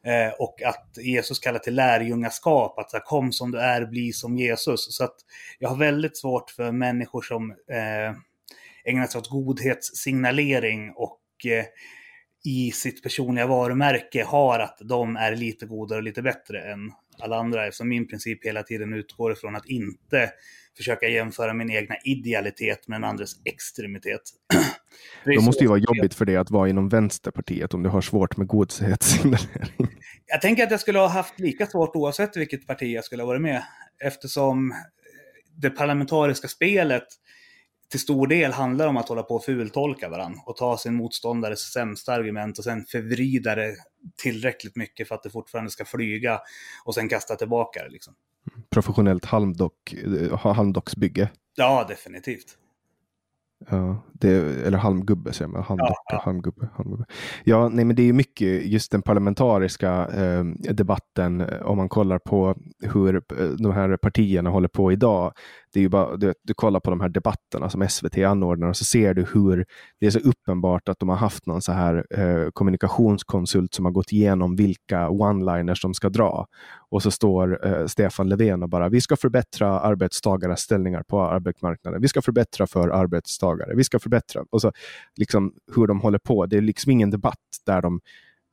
Eh, 0.04 0.34
och 0.40 0.62
att 0.62 0.98
Jesus 0.98 1.40
kallar 1.40 1.60
till 1.60 1.76
lärjungaskap, 1.76 2.80
att 2.80 2.92
så 2.92 2.98
här, 2.98 3.04
kom 3.04 3.32
som 3.32 3.52
du 3.52 3.60
är, 3.60 3.86
bli 3.86 4.14
som 4.14 4.38
Jesus. 4.38 4.96
Så 4.96 5.04
att 5.04 5.16
jag 5.60 5.70
har 5.70 5.76
väldigt 5.76 6.18
svårt 6.18 6.50
för 6.50 6.72
människor 6.72 7.22
som 7.22 7.52
eh, 7.52 8.16
ägnar 8.84 9.08
sig 9.08 9.20
åt 9.20 9.30
godhetssignalering 9.30 10.94
och 10.96 11.22
eh, 11.46 11.66
i 12.46 12.72
sitt 12.72 13.04
personliga 13.04 13.48
varumärke 13.48 14.24
har 14.24 14.60
att 14.60 14.78
de 14.82 15.16
är 15.16 15.36
lite 15.36 15.66
godare 15.66 15.98
och 15.98 16.04
lite 16.04 16.22
bättre 16.22 16.62
än 16.62 16.92
alla 17.20 17.38
andra. 17.38 17.68
Eftersom 17.68 17.90
min 17.90 18.08
princip 18.08 18.46
hela 18.46 18.64
tiden 18.64 18.94
utgår 18.94 19.32
ifrån 19.32 19.56
att 19.56 19.66
inte 19.66 20.32
försöka 20.80 21.08
jämföra 21.08 21.54
min 21.54 21.70
egna 21.70 21.96
idealitet 22.04 22.88
med 22.88 22.96
en 22.96 23.04
andres 23.04 23.36
extremitet. 23.46 24.22
Det, 25.24 25.36
det 25.36 25.42
måste 25.42 25.64
ju 25.64 25.68
vara 25.68 25.80
jobbigt 25.80 26.14
för 26.14 26.26
dig 26.26 26.36
att 26.36 26.52
vara 26.52 26.70
inom 26.70 26.90
Vänsterpartiet 26.90 27.74
om 27.74 27.84
du 27.84 27.90
har 27.90 28.02
svårt 28.02 28.38
med 28.38 28.48
godshetssimulering. 28.48 29.74
Jag 30.26 30.42
tänker 30.42 30.64
att 30.64 30.72
jag 30.72 30.80
skulle 30.80 31.00
ha 31.00 31.08
haft 31.08 31.40
lika 31.40 31.66
svårt 31.66 31.96
oavsett 31.96 32.38
vilket 32.38 32.68
parti 32.68 32.96
jag 32.96 33.04
skulle 33.04 33.24
ha 33.24 33.28
varit 33.28 33.42
med. 33.42 33.64
Eftersom 34.04 34.74
det 35.58 35.70
parlamentariska 35.70 36.48
spelet 36.48 37.04
till 37.92 38.00
stor 38.00 38.28
del 38.28 38.52
handlar 38.52 38.88
om 38.88 38.98
att 38.98 39.10
hålla 39.10 39.24
på 39.24 39.36
och 39.36 39.46
fultolka 39.46 40.10
varandra 40.10 40.42
och 40.46 40.58
ta 40.58 40.78
sin 40.78 40.96
motståndares 40.96 41.74
sämsta 41.74 42.14
argument 42.14 42.58
och 42.58 42.64
sen 42.64 42.86
förvrida 42.86 43.56
det 43.56 43.76
tillräckligt 44.22 44.76
mycket 44.76 45.08
för 45.08 45.16
att 45.16 45.24
det 45.24 45.30
fortfarande 45.30 45.72
ska 45.72 45.86
flyga 45.86 46.42
och 46.86 46.96
sen 46.96 47.10
kasta 47.10 47.36
tillbaka 47.36 47.84
det. 47.84 47.90
Liksom. 47.90 48.14
Professionellt 48.70 49.26
halmdock, 49.26 49.94
eh, 49.94 50.38
halmdocksbygge. 50.38 51.30
Ja, 51.56 51.86
definitivt. 51.90 52.58
Ja, 53.70 54.04
det, 54.14 54.30
eller 54.68 54.78
halmgubbe 54.78 55.34
säger 55.34 55.50
man. 55.50 55.64
Halmdocka, 55.64 55.94
ja, 56.06 56.16
ja. 56.16 56.22
Halmgubbe, 56.26 56.70
halmgubbe. 56.74 57.06
Ja, 57.44 57.70
nej, 57.70 57.86
men 57.86 57.96
det 57.96 58.10
är 58.10 58.14
mycket 58.14 58.66
just 58.66 58.92
den 58.92 59.02
parlamentariska 59.02 60.08
eh, 60.08 60.44
debatten 60.74 61.42
eh, 61.42 61.62
om 61.62 61.78
man 61.78 61.90
kollar 61.90 62.20
på 62.20 62.56
hur 62.94 63.16
eh, 63.16 63.48
de 63.48 63.72
här 63.72 63.98
partierna 63.98 64.50
håller 64.50 64.68
på 64.68 64.92
idag 64.92 65.34
det 65.74 65.80
är 65.80 65.82
ju 65.82 65.90
bara, 65.90 66.18
du, 66.18 66.34
du 66.44 66.54
kollar 66.54 66.80
på 66.80 66.90
de 66.90 67.02
här 67.02 67.10
debatterna 67.10 67.70
som 67.70 67.90
SVT 67.90 68.18
anordnar 68.18 68.68
och 68.68 68.78
så 68.78 68.86
ser 68.86 69.14
du 69.14 69.26
hur 69.34 69.66
det 70.00 70.06
är 70.06 70.12
så 70.12 70.20
uppenbart 70.20 70.90
att 70.90 71.00
de 71.00 71.10
har 71.10 71.16
haft 71.16 71.46
någon 71.46 71.62
så 71.62 71.72
här 71.72 72.06
eh, 72.10 72.50
kommunikationskonsult 72.54 73.74
som 73.74 73.86
har 73.86 73.92
gått 73.92 74.12
igenom 74.12 74.56
vilka 74.56 75.10
one-liners 75.10 75.82
de 75.82 75.94
ska 75.94 76.10
dra. 76.10 76.48
Och 76.92 77.04
så 77.04 77.12
står 77.12 77.68
eh, 77.68 77.86
Stefan 77.86 78.30
Löfven 78.30 78.64
och 78.64 78.70
bara, 78.70 78.90
vi 78.90 79.02
ska 79.02 79.16
förbättra 79.16 79.80
arbetstagares 79.80 80.60
ställningar 80.60 81.04
på 81.04 81.22
arbetsmarknaden. 81.22 82.02
Vi 82.02 82.08
ska 82.08 82.22
förbättra 82.22 82.68
för 82.68 82.90
arbetstagare. 82.90 83.76
Vi 83.76 83.84
ska 83.84 84.00
förbättra. 84.00 84.46
Och 84.50 84.62
så 84.62 84.72
liksom 85.16 85.54
hur 85.76 85.88
de 85.88 86.02
håller 86.02 86.20
på. 86.20 86.46
Det 86.46 86.58
är 86.58 86.62
liksom 86.62 86.92
ingen 86.92 87.10
debatt 87.10 87.38
där 87.66 87.82
de 87.82 88.02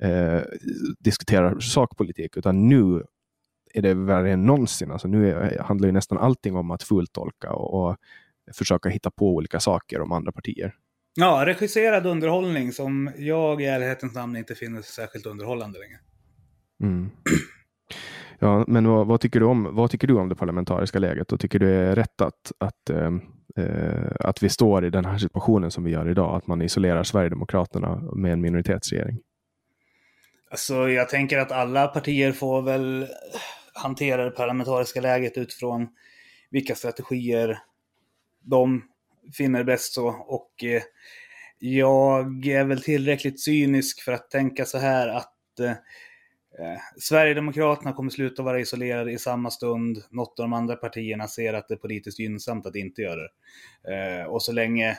eh, 0.03 0.41
diskuterar 0.99 1.61
sakpolitik, 1.61 2.37
utan 2.37 2.69
nu 2.69 3.03
är 3.75 3.83
det 3.83 3.95
värre 3.95 4.33
än 4.33 4.47
någonsin. 4.47 4.91
Alltså 4.91 5.09
nu 5.09 5.31
är, 5.33 5.59
handlar 5.59 5.89
ju 5.89 5.93
nästan 5.93 6.19
allting 6.19 6.57
om 6.57 6.71
att 6.71 6.83
fulltolka 6.83 7.53
och, 7.53 7.89
och 7.91 7.97
försöka 8.55 8.89
hitta 8.89 9.11
på 9.11 9.35
olika 9.35 9.61
saker 9.61 10.01
om 10.01 10.13
andra 10.13 10.33
partier. 10.33 10.75
Ja, 11.15 11.43
regisserad 11.47 12.07
underhållning 12.07 12.73
som 12.73 13.11
jag 13.19 13.63
i 13.63 13.65
ärlighetens 13.65 14.15
namn 14.15 14.37
inte 14.37 14.55
finner 14.55 14.83
särskilt 14.83 15.27
underhållande 15.27 15.79
längre. 15.79 15.99
Mm. 16.83 17.11
Ja, 18.39 18.65
men 18.67 18.89
vad, 18.89 19.07
vad, 19.07 19.21
tycker 19.21 19.41
du 19.41 19.47
om, 19.47 19.75
vad 19.75 19.91
tycker 19.91 20.07
du 20.07 20.15
om 20.15 20.29
det 20.29 20.35
parlamentariska 20.35 20.99
läget 20.99 21.33
och 21.33 21.41
tycker 21.41 21.59
du 21.59 21.67
det 21.67 21.75
är 21.75 21.97
rätt 21.97 22.21
att, 22.21 22.53
att, 22.59 22.91
eh, 22.91 23.11
eh, 23.57 24.11
att 24.21 24.43
vi 24.43 24.49
står 24.49 24.85
i 24.85 24.91
den 24.91 25.05
här 25.05 25.19
situationen 25.19 25.71
som 25.71 25.85
vi 25.85 25.91
gör 25.91 26.11
idag, 26.11 26.37
att 26.37 26.47
man 26.47 26.63
isolerar 26.63 27.03
Sverigedemokraterna 27.03 28.03
med 28.13 28.33
en 28.33 28.41
minoritetsregering? 28.41 29.19
Alltså, 30.51 30.89
jag 30.89 31.09
tänker 31.09 31.39
att 31.39 31.53
alla 31.53 31.87
partier 31.87 32.33
får 32.33 32.63
väl 32.63 33.07
hantera 33.75 34.25
det 34.25 34.31
parlamentariska 34.31 35.01
läget 35.01 35.39
utifrån 35.39 35.89
vilka 36.51 36.75
strategier 36.75 37.59
de 38.43 38.83
finner 39.37 39.65
bäst 39.65 39.93
så. 39.93 40.09
Och 40.09 40.65
eh, 40.65 40.83
jag 41.59 42.47
är 42.47 42.65
väl 42.65 42.83
tillräckligt 42.83 43.41
cynisk 43.41 44.01
för 44.01 44.13
att 44.13 44.31
tänka 44.31 44.65
så 44.65 44.79
här 44.79 45.09
att 45.09 45.61
eh, 45.61 45.73
eh, 46.59 46.81
Sverigedemokraterna 46.99 47.93
kommer 47.93 48.11
sluta 48.11 48.43
vara 48.43 48.61
isolerade 48.61 49.13
i 49.13 49.19
samma 49.19 49.51
stund 49.51 50.03
något 50.11 50.41
av 50.41 50.45
de 50.45 50.53
andra 50.53 50.77
partierna 50.77 51.29
ser 51.29 51.55
att 51.55 51.69
det 51.69 51.75
är 51.75 51.79
politiskt 51.79 52.19
gynnsamt 52.19 52.67
att 52.67 52.77
inte 52.77 53.03
göra 53.03 53.21
det. 53.21 54.21
Eh, 54.21 54.27
och 54.27 54.43
så 54.43 54.53
länge 54.53 54.99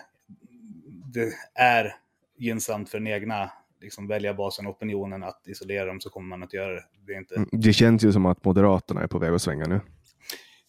det 1.13 1.33
är 1.55 1.95
gynnsamt 2.37 2.89
för 2.89 2.97
den 2.97 3.07
egna 3.07 3.51
liksom 3.81 4.07
väljarbasen 4.07 4.67
och 4.67 4.75
opinionen 4.75 5.23
att 5.23 5.47
isolera 5.47 5.85
dem 5.85 6.01
så 6.01 6.09
kommer 6.09 6.27
man 6.27 6.43
att 6.43 6.53
göra 6.53 6.73
det. 6.73 6.83
Det, 7.07 7.13
är 7.13 7.17
inte... 7.17 7.35
Mm, 7.35 7.49
det 7.51 7.73
känns 7.73 8.03
ju 8.03 8.11
som 8.11 8.25
att 8.25 8.45
Moderaterna 8.45 9.01
är 9.01 9.07
på 9.07 9.19
väg 9.19 9.33
att 9.33 9.41
svänga 9.41 9.65
nu. 9.65 9.81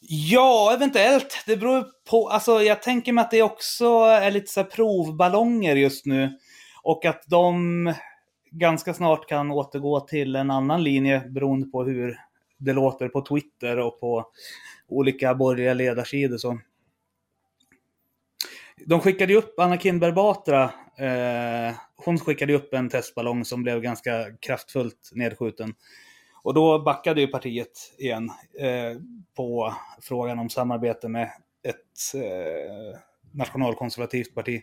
Ja, 0.01 0.73
eventuellt. 0.75 1.45
Det 1.47 1.57
beror 1.57 1.85
på. 2.11 2.29
Alltså, 2.29 2.63
jag 2.63 2.83
tänker 2.83 3.13
mig 3.13 3.23
att 3.23 3.31
det 3.31 3.43
också 3.43 3.87
är 4.03 4.31
lite 4.31 4.53
så 4.53 4.65
provballonger 4.65 5.77
just 5.77 6.07
nu. 6.07 6.39
Och 6.83 7.05
att 7.05 7.23
de 7.27 7.95
ganska 8.51 8.95
snart 8.95 9.29
kan 9.29 9.51
återgå 9.51 10.01
till 10.01 10.37
en 10.37 10.51
annan 10.51 10.83
linje 10.83 11.21
beroende 11.29 11.67
på 11.67 11.85
hur 11.85 12.19
det 12.59 12.73
låter 12.73 13.09
på 13.09 13.21
Twitter 13.21 13.79
och 13.79 14.01
på 14.01 14.31
olika 14.89 15.35
borgerliga 15.35 15.75
ledarsidor. 15.75 16.37
Så. 16.37 16.59
De 18.87 19.01
skickade 19.01 19.33
ju 19.33 19.39
upp 19.39 19.59
Anna 19.59 19.79
Kinberg 19.79 20.13
Batra. 20.13 20.63
Eh, 20.99 21.75
hon 21.97 22.19
skickade 22.19 22.55
upp 22.55 22.75
en 22.75 22.89
testballong 22.89 23.45
som 23.45 23.63
blev 23.63 23.81
ganska 23.81 24.27
kraftfullt 24.41 25.11
nedskjuten. 25.13 25.75
Och 26.43 26.55
då 26.55 26.79
backade 26.79 27.21
ju 27.21 27.27
partiet 27.27 27.95
igen 27.99 28.31
eh, 28.61 29.01
på 29.37 29.75
frågan 30.01 30.39
om 30.39 30.51
samarbete 30.51 31.09
med 31.09 31.31
ett 31.63 32.15
eh, 32.15 32.99
nationalkonservativt 33.33 34.35
parti. 34.35 34.63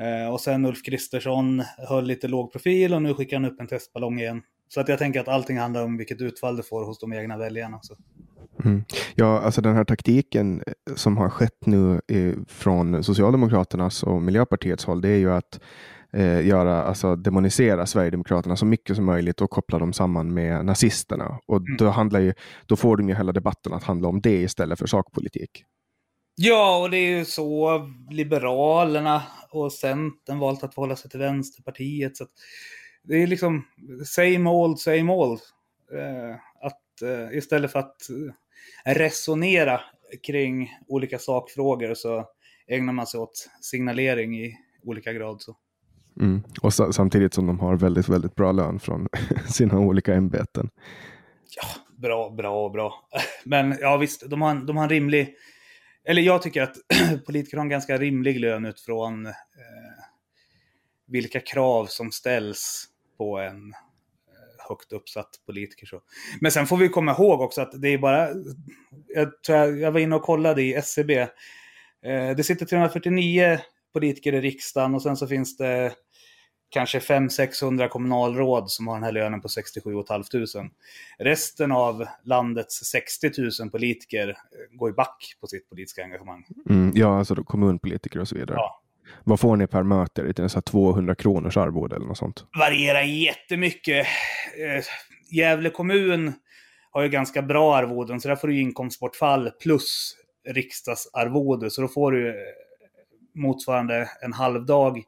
Eh, 0.00 0.32
och 0.32 0.40
sen 0.40 0.64
Ulf 0.64 0.82
Kristersson 0.82 1.62
höll 1.88 2.04
lite 2.04 2.28
låg 2.28 2.52
profil 2.52 2.94
och 2.94 3.02
nu 3.02 3.14
skickar 3.14 3.36
han 3.36 3.52
upp 3.52 3.60
en 3.60 3.66
testballong 3.66 4.18
igen. 4.18 4.42
Så 4.68 4.80
att 4.80 4.88
jag 4.88 4.98
tänker 4.98 5.20
att 5.20 5.28
allting 5.28 5.58
handlar 5.58 5.84
om 5.84 5.96
vilket 5.96 6.20
utfall 6.20 6.56
det 6.56 6.62
får 6.62 6.84
hos 6.84 6.98
de 6.98 7.12
egna 7.12 7.38
väljarna. 7.38 7.78
Så. 7.82 7.96
Mm. 8.64 8.84
Ja, 9.14 9.40
alltså 9.40 9.60
den 9.60 9.76
här 9.76 9.84
taktiken 9.84 10.62
eh, 10.66 10.94
som 10.94 11.16
har 11.16 11.28
skett 11.28 11.66
nu 11.66 12.00
från 12.48 13.04
Socialdemokraternas 13.04 14.02
och 14.02 14.22
Miljöpartiets 14.22 14.84
håll, 14.84 15.00
det 15.00 15.08
är 15.08 15.18
ju 15.18 15.32
att 15.32 15.60
eh, 16.12 16.46
göra, 16.46 16.82
alltså 16.82 17.16
demonisera 17.16 17.86
Sverigedemokraterna 17.86 18.56
så 18.56 18.66
mycket 18.66 18.96
som 18.96 19.04
möjligt 19.04 19.40
och 19.40 19.50
koppla 19.50 19.78
dem 19.78 19.92
samman 19.92 20.34
med 20.34 20.64
nazisterna. 20.64 21.38
Och 21.46 21.56
mm. 21.56 21.76
då, 21.76 21.88
handlar 21.88 22.20
ju, 22.20 22.34
då 22.66 22.76
får 22.76 22.96
de 22.96 23.08
ju 23.08 23.14
hela 23.14 23.32
debatten 23.32 23.72
att 23.72 23.84
handla 23.84 24.08
om 24.08 24.20
det 24.20 24.42
istället 24.42 24.78
för 24.78 24.86
sakpolitik. 24.86 25.64
Ja, 26.34 26.82
och 26.82 26.90
det 26.90 26.96
är 26.96 27.18
ju 27.18 27.24
så 27.24 27.80
Liberalerna 28.10 29.22
och 29.50 29.72
Centern 29.72 30.38
valt 30.38 30.64
att 30.64 30.74
förhålla 30.74 30.96
sig 30.96 31.10
till 31.10 31.20
Vänsterpartiet. 31.20 32.16
Så 32.16 32.26
det 33.02 33.22
är 33.22 33.26
liksom 33.26 33.64
same 34.06 34.50
old, 34.50 34.78
same 34.78 35.12
old. 35.12 35.40
Eh, 35.92 36.34
att 36.66 37.02
eh, 37.02 37.38
istället 37.38 37.72
för 37.72 37.78
att 37.78 37.96
eh, 38.86 38.94
resonera 38.94 39.80
kring 40.26 40.70
olika 40.88 41.18
sakfrågor 41.18 41.94
så 41.94 42.28
ägnar 42.66 42.92
man 42.92 43.06
sig 43.06 43.20
åt 43.20 43.48
signalering 43.60 44.40
i 44.44 44.56
olika 44.82 45.12
grad. 45.12 45.42
Så. 45.42 45.56
Mm. 46.20 46.42
Och 46.62 46.74
samtidigt 46.74 47.34
som 47.34 47.46
de 47.46 47.60
har 47.60 47.76
väldigt, 47.76 48.08
väldigt 48.08 48.34
bra 48.34 48.52
lön 48.52 48.80
från 48.80 49.08
sina 49.48 49.78
olika 49.78 50.14
ämbeten. 50.14 50.70
Ja, 51.56 51.96
bra, 51.96 52.30
bra, 52.30 52.68
bra. 52.68 53.08
Men 53.44 53.76
ja, 53.80 53.96
visst, 53.96 54.30
de 54.30 54.42
har, 54.42 54.54
de 54.54 54.76
har 54.76 54.84
en 54.84 54.90
rimlig... 54.90 55.34
Eller 56.04 56.22
jag 56.22 56.42
tycker 56.42 56.62
att 56.62 56.76
politiker 57.26 57.56
har 57.56 57.64
en 57.64 57.68
ganska 57.68 57.98
rimlig 57.98 58.40
lön 58.40 58.64
utifrån 58.64 59.26
eh, 59.26 59.32
vilka 61.06 61.40
krav 61.40 61.86
som 61.86 62.12
ställs 62.12 62.88
på 63.18 63.38
en 63.38 63.70
eh, 63.70 64.68
högt 64.68 64.92
uppsatt 64.92 65.30
politiker. 65.46 65.86
Så. 65.86 66.02
Men 66.40 66.52
sen 66.52 66.66
får 66.66 66.76
vi 66.76 66.88
komma 66.88 67.12
ihåg 67.12 67.40
också 67.40 67.60
att 67.60 67.82
det 67.82 67.88
är 67.88 67.98
bara... 67.98 68.28
Jag, 69.06 69.42
tror 69.42 69.58
jag, 69.58 69.80
jag 69.80 69.92
var 69.92 70.00
inne 70.00 70.16
och 70.16 70.22
kollade 70.22 70.62
i 70.62 70.74
SCB. 70.74 71.18
Eh, 71.18 72.30
det 72.36 72.44
sitter 72.44 72.66
349 72.66 73.58
politiker 73.92 74.32
i 74.32 74.40
riksdagen 74.40 74.94
och 74.94 75.02
sen 75.02 75.16
så 75.16 75.26
finns 75.26 75.56
det 75.56 75.92
kanske 76.72 76.98
500-600 76.98 77.88
kommunalråd 77.88 78.70
som 78.70 78.88
har 78.88 78.94
den 78.94 79.04
här 79.04 79.12
lönen 79.12 79.40
på 79.40 79.48
67 79.48 79.90
500. 80.08 80.70
Resten 81.18 81.72
av 81.72 82.06
landets 82.24 82.84
60 82.84 83.30
000 83.60 83.70
politiker 83.70 84.28
eh, 84.28 84.78
går 84.78 84.90
i 84.90 84.92
back 84.92 85.36
på 85.40 85.46
sitt 85.46 85.68
politiska 85.68 86.02
engagemang. 86.02 86.44
Mm, 86.70 86.92
ja, 86.94 87.18
alltså 87.18 87.34
kommunpolitiker 87.34 88.20
och 88.20 88.28
så 88.28 88.34
vidare. 88.34 88.56
Ja. 88.56 88.82
Vad 89.24 89.40
får 89.40 89.56
ni 89.56 89.66
per 89.66 89.82
möte? 89.82 90.22
Är 90.22 90.32
det 90.32 90.48
så 90.48 90.60
200 90.60 91.14
kronors 91.14 91.56
arvode 91.56 91.96
eller 91.96 92.06
något 92.06 92.18
sånt? 92.18 92.44
Varierar 92.58 93.02
jättemycket. 93.02 94.06
Eh, 94.58 94.84
Gävle 95.30 95.70
kommun 95.70 96.32
har 96.90 97.02
ju 97.02 97.08
ganska 97.08 97.42
bra 97.42 97.76
arvoden, 97.76 98.20
så 98.20 98.28
där 98.28 98.36
får 98.36 98.48
du 98.48 98.60
inkomstbortfall 98.60 99.50
plus 99.50 100.16
riksdagsarvode. 100.48 101.70
Så 101.70 101.80
då 101.82 101.88
får 101.88 102.12
du 102.12 102.34
motsvarande 103.34 104.08
en 104.22 104.32
halvdag 104.32 105.02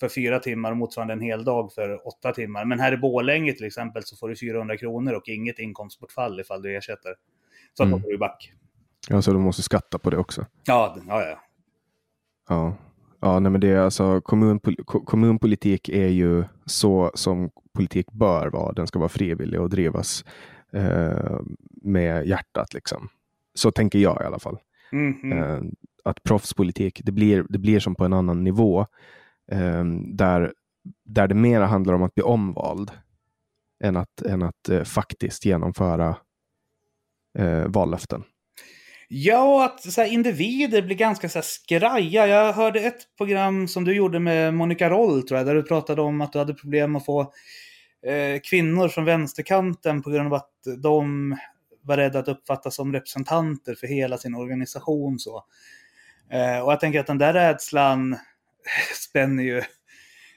för 0.00 0.08
fyra 0.08 0.38
timmar 0.38 0.70
och 0.70 0.76
motsvarande 0.76 1.14
en 1.14 1.20
hel 1.20 1.44
dag 1.44 1.72
för 1.72 2.06
åtta 2.08 2.32
timmar. 2.32 2.64
Men 2.64 2.80
här 2.80 2.92
i 2.92 2.96
Bålänge 2.96 3.52
till 3.52 3.66
exempel 3.66 4.02
så 4.04 4.16
får 4.16 4.28
du 4.28 4.36
400 4.36 4.76
kronor 4.76 5.12
och 5.12 5.28
inget 5.28 5.58
inkomstbortfall 5.58 6.40
ifall 6.40 6.62
du 6.62 6.76
ersätter. 6.76 7.14
Så 7.76 7.82
mm. 7.82 8.02
får 8.02 8.10
du 8.10 8.18
back. 8.18 8.52
Ja, 9.08 9.22
så 9.22 9.32
du 9.32 9.38
måste 9.38 9.62
skatta 9.62 9.98
på 9.98 10.10
det 10.10 10.16
också? 10.16 10.46
Ja, 10.64 10.96
ja, 11.08 11.22
ja. 11.22 11.38
Ja, 12.48 12.76
Ja, 13.24 13.40
nej, 13.40 13.52
men 13.52 13.60
det 13.60 13.68
är 13.68 13.78
alltså 13.78 14.20
kommunpol 14.20 14.76
kommunpolitik 14.84 15.88
är 15.88 16.08
ju 16.08 16.44
så 16.66 17.10
som 17.14 17.50
politik 17.72 18.12
bör 18.12 18.48
vara. 18.48 18.72
Den 18.72 18.86
ska 18.86 18.98
vara 18.98 19.08
frivillig 19.08 19.60
och 19.60 19.70
drivas 19.70 20.24
eh, 20.72 21.40
med 21.82 22.26
hjärtat. 22.26 22.74
Liksom. 22.74 23.08
Så 23.54 23.70
tänker 23.70 23.98
jag 23.98 24.22
i 24.22 24.24
alla 24.24 24.38
fall. 24.38 24.58
Mm, 24.92 25.14
mm. 25.22 25.38
Eh, 25.38 25.62
att 26.04 26.22
proffspolitik, 26.22 27.00
det 27.04 27.12
blir, 27.12 27.46
det 27.48 27.58
blir 27.58 27.80
som 27.80 27.94
på 27.94 28.04
en 28.04 28.12
annan 28.12 28.44
nivå. 28.44 28.86
Eh, 29.52 29.84
där, 30.14 30.52
där 31.04 31.28
det 31.28 31.34
mera 31.34 31.66
handlar 31.66 31.94
om 31.94 32.02
att 32.02 32.14
bli 32.14 32.24
omvald 32.24 32.90
än 33.84 33.96
att, 33.96 34.22
än 34.22 34.42
att 34.42 34.68
eh, 34.68 34.84
faktiskt 34.84 35.44
genomföra 35.44 36.16
eh, 37.38 37.64
vallöften. 37.66 38.24
Ja, 39.08 39.64
att 39.64 39.92
så 39.92 40.00
här, 40.00 40.08
individer 40.08 40.82
blir 40.82 40.96
ganska 40.96 41.28
så 41.28 41.38
här, 41.38 41.44
skraja. 41.44 42.26
Jag 42.26 42.52
hörde 42.52 42.80
ett 42.80 43.16
program 43.16 43.68
som 43.68 43.84
du 43.84 43.94
gjorde 43.94 44.20
med 44.20 44.54
Monica 44.54 44.90
Roll, 44.90 45.22
tror 45.22 45.38
jag, 45.38 45.46
där 45.46 45.54
du 45.54 45.62
pratade 45.62 46.02
om 46.02 46.20
att 46.20 46.32
du 46.32 46.38
hade 46.38 46.54
problem 46.54 46.96
att 46.96 47.04
få 47.04 47.20
eh, 48.06 48.40
kvinnor 48.44 48.88
från 48.88 49.04
vänsterkanten 49.04 50.02
på 50.02 50.10
grund 50.10 50.26
av 50.26 50.34
att 50.34 50.50
de 50.82 51.36
var 51.82 51.96
rädda 51.96 52.18
att 52.18 52.28
uppfattas 52.28 52.74
som 52.74 52.92
representanter 52.92 53.74
för 53.74 53.86
hela 53.86 54.18
sin 54.18 54.34
organisation. 54.34 55.18
Så. 55.18 55.44
Eh, 56.30 56.58
och 56.58 56.72
jag 56.72 56.80
tänker 56.80 57.00
att 57.00 57.06
den 57.06 57.18
där 57.18 57.32
rädslan 57.32 58.16
spänner 59.08 59.42
ju 59.42 59.62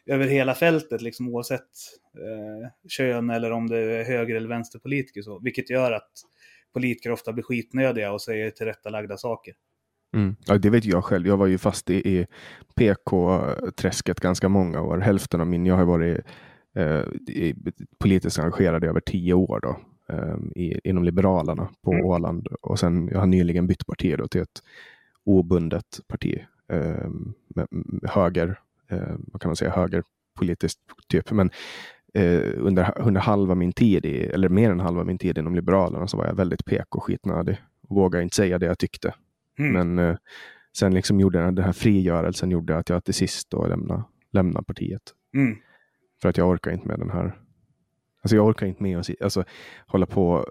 över 0.06 0.28
hela 0.28 0.56
fältet, 0.56 1.02
liksom, 1.02 1.28
oavsett 1.28 1.70
eh, 2.16 2.70
kön 2.88 3.30
eller 3.30 3.52
om 3.52 3.68
det 3.68 3.78
är 3.78 4.04
höger 4.04 4.36
eller 4.36 4.50
vänsterpolitiker. 4.50 5.22
Så, 5.22 5.40
vilket 5.40 5.70
gör 5.70 5.92
att 5.92 6.12
politiker 6.74 7.12
ofta 7.12 7.34
blir 7.34 7.44
skitnödiga 7.44 8.12
och 8.12 8.22
säger 8.22 8.52
tillrättalagda 8.52 9.18
saker. 9.18 9.54
Mm. 10.16 10.36
Ja, 10.46 10.58
det 10.58 10.70
vet 10.70 10.86
jag 10.86 11.04
själv. 11.04 11.28
Jag 11.28 11.38
var 11.38 11.48
ju 11.48 11.58
fast 11.58 11.90
i, 11.90 11.96
i 11.96 12.26
PK-träsket 12.76 14.20
ganska 14.20 14.50
många 14.50 14.82
år. 14.82 14.98
Hälften 14.98 15.42
av 15.42 15.48
min, 15.48 15.66
jag 15.66 15.76
har 15.76 15.86
varit 15.86 16.18
eh, 16.76 17.04
politiskt 18.00 18.40
engagerad 18.40 18.84
i 18.84 18.88
över 18.88 19.02
tio 19.02 19.34
år 19.34 19.60
då, 19.60 19.80
eh, 20.16 20.36
i, 20.56 20.80
inom 20.84 21.04
Liberalerna 21.04 21.70
på 21.84 21.92
mm. 21.92 22.06
Åland. 22.06 22.48
Och 22.62 22.80
sen, 22.80 23.10
jag 23.12 23.20
har 23.20 23.28
nyligen 23.28 23.68
bytt 23.68 23.86
parti 23.86 24.16
då, 24.18 24.28
till 24.28 24.42
ett 24.42 24.62
obundet 25.26 26.00
parti. 26.08 26.40
Eh, 26.70 27.10
höger, 28.04 28.60
eh, 28.88 29.16
vad 29.18 29.42
kan 29.42 29.50
man 29.50 29.56
säga, 29.56 29.72
högerpolitiskt 29.72 30.82
typ. 31.08 31.32
Men 31.32 31.52
eh, 32.14 32.42
under, 32.58 33.02
under 33.02 33.22
halva 33.22 33.56
min 33.56 33.74
tid, 33.74 34.06
i, 34.06 34.26
eller 34.26 34.50
mer 34.50 34.72
än 34.72 34.80
halva 34.80 35.04
min 35.04 35.18
tid 35.18 35.38
inom 35.38 35.56
Liberalerna, 35.56 36.08
så 36.08 36.18
var 36.18 36.26
jag 36.26 36.36
väldigt 36.36 36.66
PK 36.66 37.00
skitnödig. 37.00 37.58
Vågade 37.90 38.24
inte 38.24 38.36
säga 38.36 38.60
det 38.60 38.66
jag 38.66 38.80
tyckte. 38.80 39.14
Mm. 39.60 39.96
Men 39.96 40.18
sen 40.78 40.94
liksom 40.94 41.20
gjorde 41.20 41.40
den 41.40 41.58
här 41.58 41.72
frigörelsen 41.72 42.52
gjorde 42.52 42.78
att 42.78 42.90
jag 42.90 43.04
till 43.04 43.14
sist 43.14 43.50
då 43.50 43.68
lämnade, 43.68 44.04
lämnade 44.32 44.66
partiet. 44.66 45.02
Mm. 45.34 45.58
För 46.22 46.30
att 46.30 46.38
jag 46.38 46.50
orkar 46.50 46.72
inte 46.72 46.88
med 46.88 47.00
den 47.00 47.10
här 47.10 47.36
Alltså 48.22 48.36
jag 48.36 48.46
orkar 48.46 48.68
inte 48.68 48.84
med 48.84 49.00
att 49.00 49.22
alltså, 49.22 49.44
hålla 49.88 50.06
på 50.06 50.46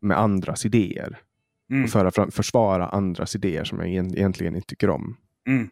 med 0.00 0.18
andras 0.18 0.66
idéer. 0.66 1.20
Mm. 1.70 1.84
Och 1.84 1.90
föra 1.90 2.10
fram, 2.10 2.30
försvara 2.30 2.88
andras 2.88 3.34
idéer 3.34 3.64
som 3.64 3.78
jag 3.78 3.88
egentligen 3.88 4.56
inte 4.56 4.68
tycker 4.68 4.90
om. 4.90 5.16
Mm. 5.48 5.68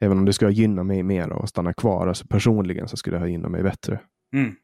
Även 0.00 0.18
om 0.18 0.24
det 0.24 0.32
skulle 0.32 0.52
gynna 0.52 0.84
mig 0.84 1.02
mer 1.02 1.32
och 1.32 1.48
stanna 1.48 1.72
kvar. 1.72 2.06
Alltså 2.06 2.26
personligen 2.26 2.88
så 2.88 2.96
skulle 2.96 3.16
det 3.16 3.20
ha 3.20 3.28
gynnat 3.28 3.50
mig 3.50 3.62
bättre. 3.62 4.00
Mm. 4.32 4.54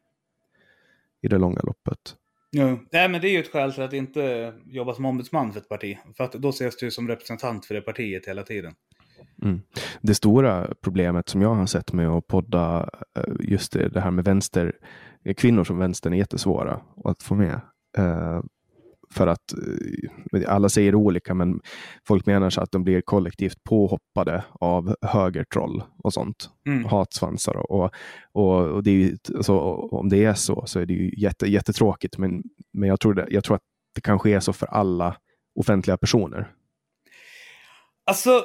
I 1.22 1.28
det 1.28 1.38
långa 1.38 1.60
loppet. 1.62 2.16
Jo. 2.52 2.78
Nej, 2.92 3.08
men 3.08 3.20
det 3.20 3.28
är 3.28 3.32
ju 3.32 3.40
ett 3.40 3.52
skäl 3.52 3.72
till 3.72 3.82
att 3.82 3.92
inte 3.92 4.54
jobba 4.66 4.94
som 4.94 5.04
ombudsman 5.04 5.52
för 5.52 5.60
ett 5.60 5.68
parti. 5.68 5.98
För 6.16 6.24
att 6.24 6.32
då 6.32 6.48
ses 6.48 6.76
du 6.76 6.90
som 6.90 7.08
representant 7.08 7.66
för 7.66 7.74
det 7.74 7.80
partiet 7.80 8.28
hela 8.28 8.42
tiden. 8.42 8.74
Mm. 9.42 9.60
Det 10.00 10.14
stora 10.14 10.74
problemet 10.80 11.28
som 11.28 11.42
jag 11.42 11.54
har 11.54 11.66
sett 11.66 11.92
med 11.92 12.08
att 12.08 12.26
podda, 12.26 12.90
eh, 13.18 13.34
just 13.40 13.72
det, 13.72 13.88
det 13.88 14.00
här 14.00 14.10
med 14.10 14.24
vänster, 14.24 14.72
kvinnor 15.36 15.64
som 15.64 15.78
vänstern 15.78 16.12
är 16.12 16.16
jättesvåra 16.16 16.80
att 17.04 17.22
få 17.22 17.34
med. 17.34 17.60
För 19.10 19.26
att 19.26 19.54
uh, 20.32 20.42
alla 20.46 20.68
säger 20.68 20.94
olika, 20.94 21.34
men 21.34 21.60
folk 22.06 22.26
menar 22.26 22.50
så 22.50 22.60
att 22.60 22.72
de 22.72 22.84
blir 22.84 23.00
kollektivt 23.00 23.64
påhoppade 23.64 24.44
av 24.60 24.96
högertroll 25.02 25.82
och 26.02 26.12
sånt. 26.12 26.50
Mm. 26.66 26.84
Hatsvansar. 26.84 27.72
Och, 27.72 27.90
och, 28.32 28.66
och 28.66 28.82
det 28.82 28.90
ju, 28.90 29.16
alltså, 29.36 29.58
om 29.60 30.08
det 30.08 30.24
är 30.24 30.34
så 30.34 30.66
så 30.66 30.80
är 30.80 30.86
det 30.86 30.94
ju 30.94 31.10
jätte, 31.16 31.46
jättetråkigt. 31.46 32.18
Men, 32.18 32.42
men 32.72 32.88
jag, 32.88 33.00
tror 33.00 33.14
det, 33.14 33.26
jag 33.30 33.44
tror 33.44 33.56
att 33.56 33.64
det 33.94 34.00
kanske 34.00 34.30
är 34.30 34.40
så 34.40 34.52
för 34.52 34.66
alla 34.66 35.16
offentliga 35.60 35.96
personer. 35.96 36.48
Alltså, 38.06 38.44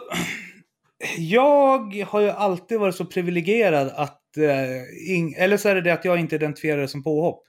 jag 1.17 2.03
har 2.07 2.21
ju 2.21 2.29
alltid 2.29 2.79
varit 2.79 2.95
så 2.95 3.05
privilegierad 3.05 3.91
att, 3.95 4.37
eh, 4.37 5.43
eller 5.43 5.57
så 5.57 5.69
är 5.69 5.75
det 5.75 5.81
det 5.81 5.93
att 5.93 6.05
jag 6.05 6.19
inte 6.19 6.35
identifierar 6.35 6.81
det 6.81 6.87
som 6.87 7.03
påhopp. 7.03 7.43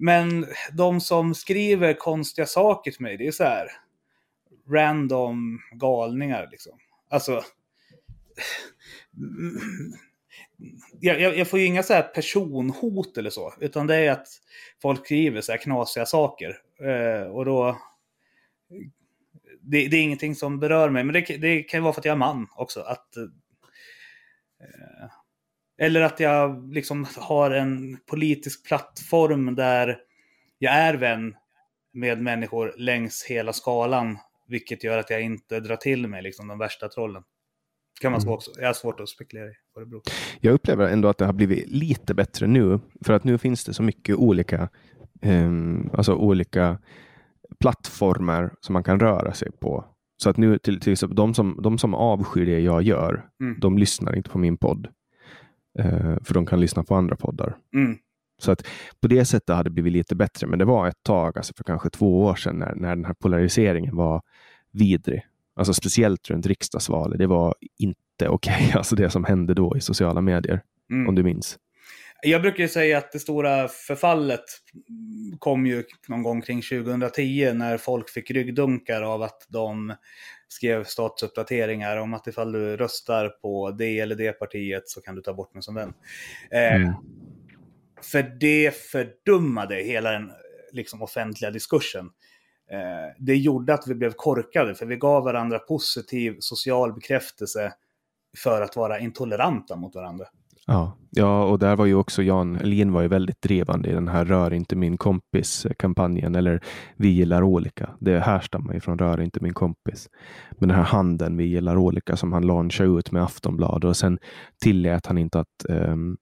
Men 0.00 0.46
de 0.72 1.00
som 1.00 1.34
skriver 1.34 1.94
konstiga 1.94 2.46
saker 2.46 2.90
till 2.90 3.02
mig, 3.02 3.16
det 3.16 3.26
är 3.26 3.32
så 3.32 3.44
här 3.44 3.68
random 4.70 5.60
galningar 5.72 6.48
liksom. 6.50 6.78
Alltså, 7.10 7.42
jag, 11.00 11.20
jag, 11.20 11.36
jag 11.38 11.48
får 11.48 11.58
ju 11.58 11.66
inga 11.66 11.82
så 11.82 11.94
här 11.94 12.02
personhot 12.02 13.18
eller 13.18 13.30
så, 13.30 13.54
utan 13.60 13.86
det 13.86 13.96
är 13.96 14.10
att 14.12 14.28
folk 14.82 15.04
skriver 15.04 15.40
så 15.40 15.52
här 15.52 15.58
knasiga 15.58 16.06
saker. 16.06 16.56
Eh, 16.80 17.26
och 17.26 17.44
då 17.44 17.78
det, 19.60 19.88
det, 19.88 19.96
är 19.96 20.02
ingenting 20.02 20.34
som 20.34 20.60
berör 20.60 20.90
mig, 20.90 21.04
men 21.04 21.12
det, 21.12 21.20
det, 21.20 21.62
kan 21.62 21.78
ju 21.78 21.82
vara 21.82 21.92
för 21.92 22.00
att 22.00 22.04
jag 22.04 22.12
är 22.12 22.18
man 22.18 22.46
också. 22.56 22.80
Att, 22.80 23.16
eh, 23.16 25.10
eller 25.80 26.00
att 26.00 26.20
jag 26.20 26.74
liksom 26.74 27.06
har 27.16 27.50
en 27.50 27.96
politisk 28.10 28.66
plattform 28.66 29.54
där 29.54 29.98
jag 30.58 30.74
är 30.74 30.94
vän 30.94 31.34
med 31.92 32.22
människor 32.22 32.74
längs 32.76 33.24
hela 33.28 33.52
skalan. 33.52 34.18
Vilket 34.48 34.84
gör 34.84 34.98
att 34.98 35.10
jag 35.10 35.22
inte 35.22 35.60
drar 35.60 35.76
till 35.76 36.08
mig 36.08 36.22
liksom, 36.22 36.48
de 36.48 36.58
värsta 36.58 36.88
trollen. 36.88 37.22
Kan 38.00 38.12
man 38.12 38.20
mm. 38.20 38.34
också. 38.34 38.50
Jag 38.58 38.66
har 38.66 38.72
svårt 38.72 39.00
att 39.00 39.08
spekulera 39.08 39.46
i 39.46 39.52
vad 39.74 39.84
det 39.84 39.86
beror 39.86 40.00
på. 40.00 40.10
Jag 40.40 40.54
upplever 40.54 40.88
ändå 40.88 41.08
att 41.08 41.18
det 41.18 41.26
har 41.26 41.32
blivit 41.32 41.68
lite 41.68 42.14
bättre 42.14 42.46
nu. 42.46 42.80
För 43.04 43.12
att 43.12 43.24
nu 43.24 43.38
finns 43.38 43.64
det 43.64 43.74
så 43.74 43.82
mycket 43.82 44.16
olika, 44.16 44.68
um, 45.22 45.90
alltså 45.92 46.14
olika 46.14 46.78
plattformar 47.60 48.54
som 48.60 48.72
man 48.72 48.84
kan 48.84 49.00
röra 49.00 49.32
sig 49.32 49.52
på. 49.52 49.84
Så 50.22 50.30
att 50.30 50.36
nu 50.36 50.58
till, 50.58 50.80
till 50.80 50.92
exempel 50.92 51.16
de 51.16 51.34
som, 51.34 51.58
de 51.62 51.78
som 51.78 51.94
avskyr 51.94 52.46
det 52.46 52.60
jag 52.60 52.82
gör, 52.82 53.28
mm. 53.40 53.60
de 53.60 53.78
lyssnar 53.78 54.16
inte 54.16 54.30
på 54.30 54.38
min 54.38 54.56
podd. 54.56 54.88
Uh, 55.78 56.16
för 56.24 56.34
de 56.34 56.46
kan 56.46 56.60
lyssna 56.60 56.84
på 56.84 56.94
andra 56.94 57.16
poddar. 57.16 57.56
Mm. 57.74 57.98
Så 58.38 58.52
att 58.52 58.66
på 59.00 59.08
det 59.08 59.24
sättet 59.24 59.56
hade 59.56 59.70
det 59.70 59.74
blivit 59.74 59.92
lite 59.92 60.16
bättre. 60.16 60.46
Men 60.46 60.58
det 60.58 60.64
var 60.64 60.88
ett 60.88 61.02
tag, 61.02 61.38
alltså 61.38 61.52
för 61.56 61.64
kanske 61.64 61.90
två 61.90 62.24
år 62.24 62.34
sedan, 62.34 62.56
när, 62.56 62.74
när 62.74 62.96
den 62.96 63.04
här 63.04 63.14
polariseringen 63.14 63.96
var 63.96 64.22
vidrig. 64.72 65.26
Alltså 65.56 65.74
speciellt 65.74 66.30
runt 66.30 66.46
riksdagsvalet. 66.46 67.18
Det 67.18 67.26
var 67.26 67.54
inte 67.78 68.28
okej, 68.28 68.54
okay. 68.54 68.72
alltså 68.74 68.96
det 68.96 69.10
som 69.10 69.24
hände 69.24 69.54
då 69.54 69.76
i 69.76 69.80
sociala 69.80 70.20
medier. 70.20 70.62
Mm. 70.90 71.08
Om 71.08 71.14
du 71.14 71.22
minns. 71.22 71.58
Jag 72.22 72.42
brukar 72.42 72.66
säga 72.66 72.98
att 72.98 73.12
det 73.12 73.18
stora 73.18 73.68
förfallet 73.68 74.44
kom 75.38 75.66
ju 75.66 75.84
någon 76.08 76.22
gång 76.22 76.42
kring 76.42 76.62
2010 76.62 77.52
när 77.54 77.78
folk 77.78 78.10
fick 78.10 78.30
ryggdunkar 78.30 79.02
av 79.02 79.22
att 79.22 79.46
de 79.48 79.94
skrev 80.52 80.84
statusuppdateringar 80.84 81.96
om 81.96 82.14
att 82.14 82.26
ifall 82.26 82.52
du 82.52 82.76
röstar 82.76 83.28
på 83.28 83.70
det 83.70 84.00
eller 84.00 84.16
det 84.16 84.32
partiet 84.32 84.88
så 84.88 85.00
kan 85.00 85.14
du 85.14 85.22
ta 85.22 85.34
bort 85.34 85.54
mig 85.54 85.62
som 85.62 85.74
vän. 85.74 85.94
Eh, 86.50 86.74
Mm. 86.74 86.94
För 88.02 88.22
det 88.22 88.76
fördummade 88.76 89.74
hela 89.74 90.10
den 90.10 90.32
liksom, 90.72 91.02
offentliga 91.02 91.50
diskursen. 91.50 92.10
Eh, 92.70 93.14
det 93.18 93.36
gjorde 93.36 93.74
att 93.74 93.86
vi 93.86 93.94
blev 93.94 94.12
korkade, 94.12 94.74
för 94.74 94.86
vi 94.86 94.96
gav 94.96 95.24
varandra 95.24 95.58
positiv 95.58 96.36
social 96.40 96.92
bekräftelse 96.92 97.72
för 98.38 98.62
att 98.62 98.76
vara 98.76 98.98
intoleranta 98.98 99.76
mot 99.76 99.94
varandra. 99.94 100.26
Ja, 100.66 100.96
ja, 101.10 101.44
och 101.44 101.58
där 101.58 101.76
var 101.76 101.86
ju 101.86 101.94
också 101.94 102.22
Jan 102.22 102.56
Elin 102.56 102.92
var 102.92 103.02
ju 103.02 103.08
väldigt 103.08 103.42
drivande 103.42 103.88
i 103.88 103.92
den 103.92 104.08
här 104.08 104.24
Rör 104.24 104.52
inte 104.52 104.76
min 104.76 104.96
kompis-kampanjen, 104.96 106.34
eh, 106.34 106.38
eller 106.38 106.60
Vi 106.96 107.08
gillar 107.08 107.42
olika. 107.42 107.90
Det 108.00 108.20
härstammar 108.20 108.74
ju 108.74 108.80
från 108.80 108.98
Rör 108.98 109.20
inte 109.20 109.40
min 109.42 109.54
kompis. 109.54 110.08
Men 110.50 110.68
den 110.68 110.76
här 110.76 110.84
handeln 110.84 111.36
Vi 111.36 111.44
gillar 111.44 111.76
olika 111.76 112.16
som 112.16 112.32
han 112.32 112.46
launchade 112.46 112.98
ut 112.98 113.12
med 113.12 113.22
Aftonbladet 113.22 113.84
och 113.84 113.96
sen 113.96 114.18
tillät 114.62 115.06
han 115.06 115.18
inte 115.18 115.40
att 115.40 115.64
um, 115.68 116.16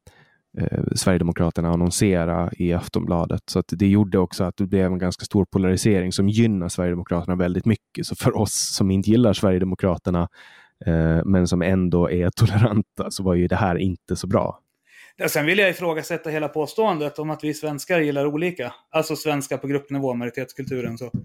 eh, 0.58 0.82
Sverigedemokraterna 0.94 1.68
annonsera 1.68 2.50
i 2.52 2.72
Aftonbladet. 2.72 3.40
Så 3.50 3.58
att 3.58 3.68
det 3.68 3.88
gjorde 3.88 4.18
också 4.18 4.44
att 4.44 4.56
det 4.56 4.66
blev 4.66 4.92
en 4.92 4.98
ganska 4.98 5.24
stor 5.24 5.44
polarisering 5.44 6.12
som 6.12 6.28
gynnar 6.28 6.68
Sverigedemokraterna 6.68 7.36
väldigt 7.36 7.66
mycket. 7.66 8.06
Så 8.06 8.16
för 8.16 8.36
oss 8.36 8.74
som 8.76 8.90
inte 8.90 9.10
gillar 9.10 9.32
Sverigedemokraterna 9.32 10.28
eh, 10.86 11.24
men 11.24 11.48
som 11.48 11.62
ändå 11.62 12.10
är 12.10 12.30
toleranta 12.36 13.10
så 13.10 13.22
var 13.22 13.34
ju 13.34 13.48
det 13.48 13.56
här 13.56 13.78
inte 13.78 14.16
så 14.16 14.26
bra. 14.26 14.60
Sen 15.26 15.46
vill 15.46 15.58
jag 15.58 15.70
ifrågasätta 15.70 16.30
hela 16.30 16.48
påståendet 16.48 17.18
om 17.18 17.30
att 17.30 17.44
vi 17.44 17.54
svenskar 17.54 18.00
gillar 18.00 18.26
olika. 18.26 18.74
Alltså 18.90 19.16
svenskar 19.16 19.58
på 19.58 19.66
gruppnivå, 19.66 20.14
majoritetskulturen. 20.14 20.98
Så. 20.98 21.10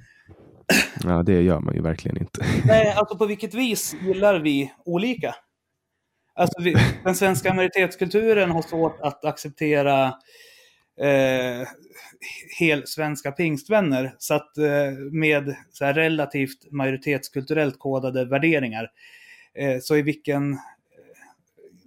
Ja, 1.04 1.24
det 1.24 1.42
gör 1.42 1.60
man 1.60 1.76
ju 1.76 1.82
verkligen 1.82 2.18
inte. 2.18 2.46
Nej, 2.66 2.94
alltså 2.94 3.18
på 3.18 3.26
vilket 3.26 3.54
vis 3.54 3.96
gillar 4.02 4.40
vi 4.40 4.72
olika? 4.86 5.36
Alltså, 6.36 6.62
vi, 6.62 6.76
den 7.04 7.16
svenska 7.16 7.54
majoritetskulturen 7.54 8.52
har 8.52 8.62
svårt 8.62 9.00
att 9.02 9.26
acceptera 9.26 10.06
eh, 11.02 11.68
hel 12.60 12.88
svenska 12.88 13.32
pingstvänner. 13.32 14.16
Så 14.18 14.34
att 14.34 14.58
eh, 14.58 14.92
med 15.12 15.56
så 15.72 15.86
relativt 15.86 16.72
majoritetskulturellt 16.72 17.80
kodade 17.80 18.26
värderingar, 18.26 18.90
Eh, 19.60 19.80
så 19.82 19.96
i 19.98 20.02
vilken, 20.02 20.54
eh, 20.54 20.60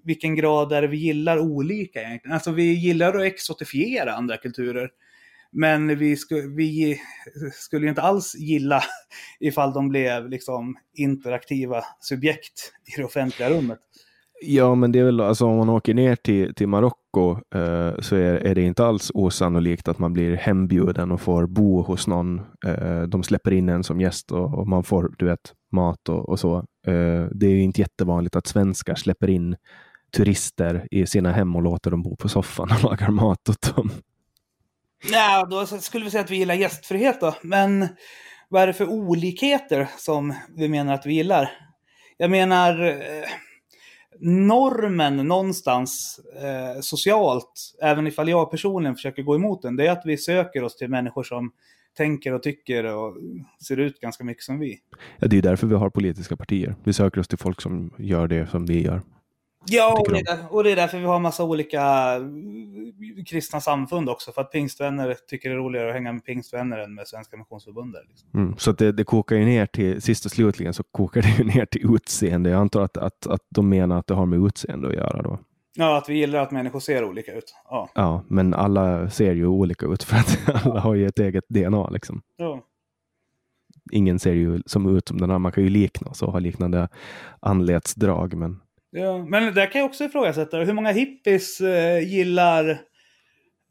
vilken 0.04 0.34
grad 0.34 0.72
är 0.72 0.82
det 0.82 0.88
vi 0.88 0.96
gillar 0.96 1.38
olika 1.38 2.02
egentligen? 2.02 2.34
Alltså 2.34 2.50
vi 2.50 2.72
gillar 2.72 3.16
att 3.16 3.24
exotifiera 3.24 4.12
andra 4.12 4.36
kulturer. 4.36 4.90
Men 5.52 5.98
vi, 5.98 6.16
sku, 6.16 6.54
vi 6.56 7.00
skulle 7.52 7.86
ju 7.86 7.88
inte 7.88 8.02
alls 8.02 8.34
gilla 8.34 8.82
ifall 9.40 9.72
de 9.72 9.88
blev 9.88 10.28
liksom 10.28 10.76
interaktiva 10.94 11.84
subjekt 12.00 12.72
i 12.96 13.00
det 13.00 13.04
offentliga 13.04 13.50
rummet. 13.50 13.78
Ja, 14.40 14.74
men 14.74 14.92
det 14.92 14.98
är 14.98 15.04
väl 15.04 15.20
alltså 15.20 15.46
om 15.46 15.56
man 15.56 15.68
åker 15.68 15.94
ner 15.94 16.16
till, 16.16 16.54
till 16.54 16.68
Marocko 16.68 17.30
eh, 17.54 17.98
så 17.98 18.16
är, 18.16 18.34
är 18.34 18.54
det 18.54 18.62
inte 18.62 18.84
alls 18.84 19.10
osannolikt 19.14 19.88
att 19.88 19.98
man 19.98 20.12
blir 20.12 20.36
hembjuden 20.36 21.12
och 21.12 21.20
får 21.20 21.46
bo 21.46 21.82
hos 21.82 22.06
någon. 22.06 22.40
Eh, 22.66 23.02
de 23.02 23.22
släpper 23.22 23.52
in 23.52 23.68
en 23.68 23.84
som 23.84 24.00
gäst 24.00 24.32
och, 24.32 24.58
och 24.58 24.68
man 24.68 24.84
får 24.84 25.14
du 25.18 25.26
vet, 25.26 25.52
mat 25.72 26.08
och, 26.08 26.28
och 26.28 26.40
så. 26.40 26.64
Eh, 26.86 27.28
det 27.32 27.46
är 27.46 27.50
ju 27.50 27.62
inte 27.62 27.80
jättevanligt 27.80 28.36
att 28.36 28.46
svenskar 28.46 28.94
släpper 28.94 29.30
in 29.30 29.56
turister 30.16 30.88
i 30.90 31.06
sina 31.06 31.32
hem 31.32 31.56
och 31.56 31.62
låter 31.62 31.90
dem 31.90 32.02
bo 32.02 32.16
på 32.16 32.28
soffan 32.28 32.68
och 32.72 32.82
lagar 32.90 33.10
mat 33.10 33.48
åt 33.48 33.76
dem. 33.76 33.90
Nej, 35.10 35.44
då 35.50 35.66
skulle 35.66 36.04
vi 36.04 36.10
säga 36.10 36.24
att 36.24 36.30
vi 36.30 36.36
gillar 36.36 36.54
gästfrihet 36.54 37.20
då. 37.20 37.34
Men 37.42 37.88
vad 38.48 38.62
är 38.62 38.66
det 38.66 38.72
för 38.72 38.88
olikheter 38.88 39.88
som 39.98 40.34
vi 40.56 40.68
menar 40.68 40.94
att 40.94 41.06
vi 41.06 41.14
gillar? 41.14 41.50
Jag 42.16 42.30
menar, 42.30 42.86
eh, 42.86 43.28
normen 44.20 45.16
någonstans 45.16 46.20
eh, 46.42 46.80
socialt, 46.80 47.74
även 47.82 48.06
ifall 48.06 48.28
jag 48.28 48.50
personligen 48.50 48.94
försöker 48.94 49.22
gå 49.22 49.34
emot 49.34 49.62
den, 49.62 49.76
det 49.76 49.86
är 49.86 49.90
att 49.90 50.02
vi 50.04 50.18
söker 50.18 50.62
oss 50.62 50.76
till 50.76 50.88
människor 50.88 51.22
som 51.22 51.52
tänker 51.96 52.32
och 52.32 52.42
tycker 52.42 52.84
och 52.84 53.16
ser 53.66 53.76
ut 53.76 54.00
ganska 54.00 54.24
mycket 54.24 54.44
som 54.44 54.58
vi. 54.58 54.78
Ja, 55.18 55.26
det 55.28 55.38
är 55.38 55.42
därför 55.42 55.66
vi 55.66 55.74
har 55.74 55.90
politiska 55.90 56.36
partier. 56.36 56.74
Vi 56.84 56.92
söker 56.92 57.20
oss 57.20 57.28
till 57.28 57.38
folk 57.38 57.60
som 57.60 57.90
gör 57.98 58.28
det 58.28 58.46
som 58.46 58.66
vi 58.66 58.82
gör. 58.82 59.02
Ja, 59.68 60.00
och 60.00 60.12
det, 60.12 60.28
är, 60.30 60.38
och 60.50 60.64
det 60.64 60.72
är 60.72 60.76
därför 60.76 60.98
vi 60.98 61.04
har 61.04 61.18
massa 61.20 61.44
olika 61.44 61.82
kristna 63.26 63.60
samfund 63.60 64.08
också. 64.08 64.32
För 64.32 64.40
att 64.40 64.52
pingstvänner 64.52 65.16
tycker 65.28 65.48
det 65.48 65.54
är 65.54 65.58
roligare 65.58 65.88
att 65.88 65.94
hänga 65.94 66.12
med 66.12 66.24
pingstvänner 66.24 66.78
än 66.78 66.94
med 66.94 67.08
Svenska 67.08 67.36
Missionsförbundet. 67.36 68.02
Liksom. 68.08 68.40
Mm, 68.40 68.54
så 68.58 68.72
det, 68.72 68.92
det 68.92 69.04
kokar 69.04 69.36
ju 69.36 69.44
ner 69.44 69.66
till, 69.66 70.02
sist 70.02 70.24
och 70.24 70.30
slutligen 70.30 70.74
så 70.74 70.82
kokar 70.82 71.22
det 71.22 71.38
ju 71.38 71.44
ner 71.44 71.66
till 71.66 71.94
utseende. 71.94 72.50
Jag 72.50 72.60
antar 72.60 72.82
att, 72.82 72.96
att, 72.96 73.26
att 73.26 73.40
de 73.50 73.68
menar 73.68 73.98
att 73.98 74.06
det 74.06 74.14
har 74.14 74.26
med 74.26 74.46
utseende 74.46 74.88
att 74.88 74.94
göra 74.94 75.22
då. 75.22 75.38
Ja, 75.76 75.96
att 75.98 76.08
vi 76.08 76.14
gillar 76.14 76.38
att 76.38 76.50
människor 76.50 76.80
ser 76.80 77.04
olika 77.04 77.34
ut. 77.34 77.54
Ja, 77.64 77.90
ja 77.94 78.24
men 78.28 78.54
alla 78.54 79.10
ser 79.10 79.34
ju 79.34 79.46
olika 79.46 79.86
ut 79.86 80.02
för 80.02 80.16
att 80.16 80.38
alla 80.66 80.80
har 80.80 80.94
ju 80.94 81.06
ett 81.06 81.18
eget 81.18 81.44
DNA 81.48 81.90
liksom. 81.90 82.22
Ja. 82.36 82.62
Ingen 83.92 84.18
ser 84.18 84.32
ju 84.32 84.62
som 84.66 84.96
ut 84.96 85.08
som 85.08 85.18
den 85.18 85.24
andra. 85.30 85.38
Man 85.38 85.52
kan 85.52 85.64
ju 85.64 85.70
likna 85.70 86.10
och 86.22 86.32
ha 86.32 86.38
liknande 86.38 86.88
anletsdrag, 87.40 88.34
men 88.34 88.60
Ja, 88.90 89.18
men 89.18 89.54
där 89.54 89.72
kan 89.72 89.80
jag 89.80 89.88
också 89.88 90.04
ifrågasätta. 90.04 90.58
Hur 90.58 90.72
många 90.72 90.92
hippies 90.92 91.60
eh, 91.60 92.08
gillar 92.08 92.80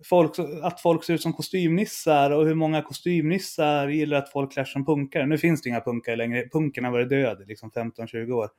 folk, 0.05 0.31
att 0.63 0.81
folk 0.81 1.03
ser 1.03 1.13
ut 1.13 1.21
som 1.21 1.33
kostymnissar 1.33 2.31
och 2.31 2.45
hur 2.45 2.55
många 2.55 2.81
kostymnissar 2.81 3.87
gillar 3.87 4.17
att 4.17 4.31
folk 4.31 4.53
klär 4.53 4.63
som 4.63 4.85
punkare? 4.85 5.25
Nu 5.25 5.37
finns 5.37 5.61
det 5.61 5.69
inga 5.69 5.81
punkare 5.81 6.15
längre. 6.15 6.49
Punken 6.51 6.83
har 6.83 6.91
varit 6.91 7.09
död 7.09 7.43
liksom 7.47 7.71
15-20 7.71 8.31
år. 8.31 8.49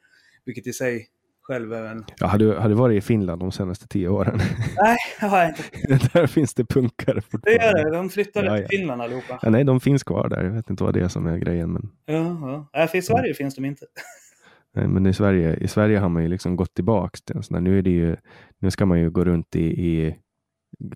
Vilket 0.44 0.66
i 0.66 0.72
sig 0.72 1.06
själv 1.46 1.72
är 1.72 1.84
en... 1.84 2.04
Ja, 2.18 2.26
har, 2.26 2.38
du, 2.38 2.52
har 2.52 2.68
du 2.68 2.74
varit 2.74 2.98
i 2.98 3.00
Finland 3.00 3.40
de 3.40 3.52
senaste 3.52 3.88
tio 3.88 4.08
åren? 4.08 4.38
Nej, 4.82 4.96
det 5.20 5.26
har 5.26 5.38
jag 5.38 5.48
inte. 5.48 6.08
Där 6.12 6.26
finns 6.26 6.54
det 6.54 6.64
punkare 6.64 7.20
fortfarande. 7.20 7.58
Det 7.58 7.78
gör 7.78 7.84
det. 7.84 7.96
De 7.96 8.08
flyttade 8.10 8.46
ja, 8.46 8.58
ja. 8.58 8.68
till 8.68 8.78
Finland 8.78 9.02
allihopa. 9.02 9.38
Ja, 9.42 9.50
nej, 9.50 9.64
de 9.64 9.80
finns 9.80 10.04
kvar 10.04 10.28
där. 10.28 10.44
Jag 10.44 10.50
vet 10.50 10.70
inte 10.70 10.84
vad 10.84 10.94
det 10.94 11.00
är 11.00 11.08
som 11.08 11.26
är 11.26 11.38
grejen. 11.38 11.72
Men... 11.72 11.90
Ja, 12.06 12.68
ja. 12.72 12.88
I 12.94 13.02
Sverige 13.02 13.34
finns 13.34 13.54
de 13.54 13.64
inte. 13.64 13.86
Men 14.74 15.06
i 15.06 15.14
Sverige, 15.14 15.56
i 15.56 15.68
Sverige 15.68 15.98
har 15.98 16.08
man 16.08 16.22
ju 16.22 16.28
liksom 16.28 16.56
gått 16.56 16.74
tillbaka 16.74 17.18
till 17.24 17.36
en 17.36 17.42
sån 17.42 17.54
där, 17.54 17.60
nu, 17.60 17.78
är 17.78 17.82
det 17.82 17.90
ju, 17.90 18.16
nu 18.58 18.70
ska 18.70 18.86
man 18.86 19.00
ju 19.00 19.10
gå 19.10 19.24
runt 19.24 19.56
i, 19.56 19.64
i 19.64 20.16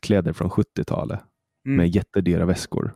kläder 0.02 0.32
från 0.32 0.50
70-talet 0.50 1.20
mm. 1.66 1.76
med 1.76 1.88
jättedyra 1.88 2.44
väskor 2.44 2.92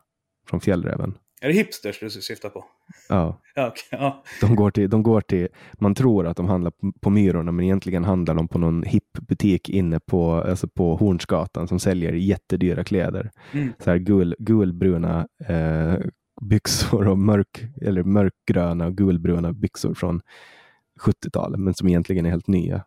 från 0.48 0.60
Fjällräven. 0.60 1.14
Är 1.40 1.48
det 1.48 1.54
hipsters 1.54 2.00
du 2.00 2.10
syftar 2.10 2.48
på? 2.48 2.64
Ja. 3.08 3.40
ja, 3.54 3.68
okay, 3.68 3.82
ja. 3.90 4.22
De, 4.40 4.56
går 4.56 4.70
till, 4.70 4.90
de 4.90 5.02
går 5.02 5.20
till, 5.20 5.48
man 5.72 5.94
tror 5.94 6.26
att 6.26 6.36
de 6.36 6.48
handlar 6.48 6.72
på 7.00 7.10
Myrorna, 7.10 7.52
men 7.52 7.64
egentligen 7.64 8.04
handlar 8.04 8.34
de 8.34 8.48
på 8.48 8.58
någon 8.58 8.82
hipp 8.82 9.12
butik 9.12 9.68
inne 9.68 10.00
på, 10.00 10.34
alltså 10.34 10.68
på 10.68 10.96
Hornsgatan 10.96 11.68
som 11.68 11.80
säljer 11.80 12.12
jättedyra 12.12 12.84
kläder. 12.84 13.30
Mm. 13.52 13.72
Så 13.78 13.90
här 13.90 13.98
gul, 13.98 14.34
gulbruna 14.38 15.28
eh, 15.48 15.94
byxor 16.40 17.08
och 17.08 17.18
mörk, 17.18 17.64
eller 17.82 18.02
mörkgröna 18.02 18.86
och 18.86 18.96
gulbruna 18.96 19.52
byxor 19.52 19.94
från 19.94 20.20
70-talet, 21.00 21.60
men 21.60 21.74
som 21.74 21.88
egentligen 21.88 22.26
är 22.26 22.30
helt 22.30 22.48
nya. 22.48 22.84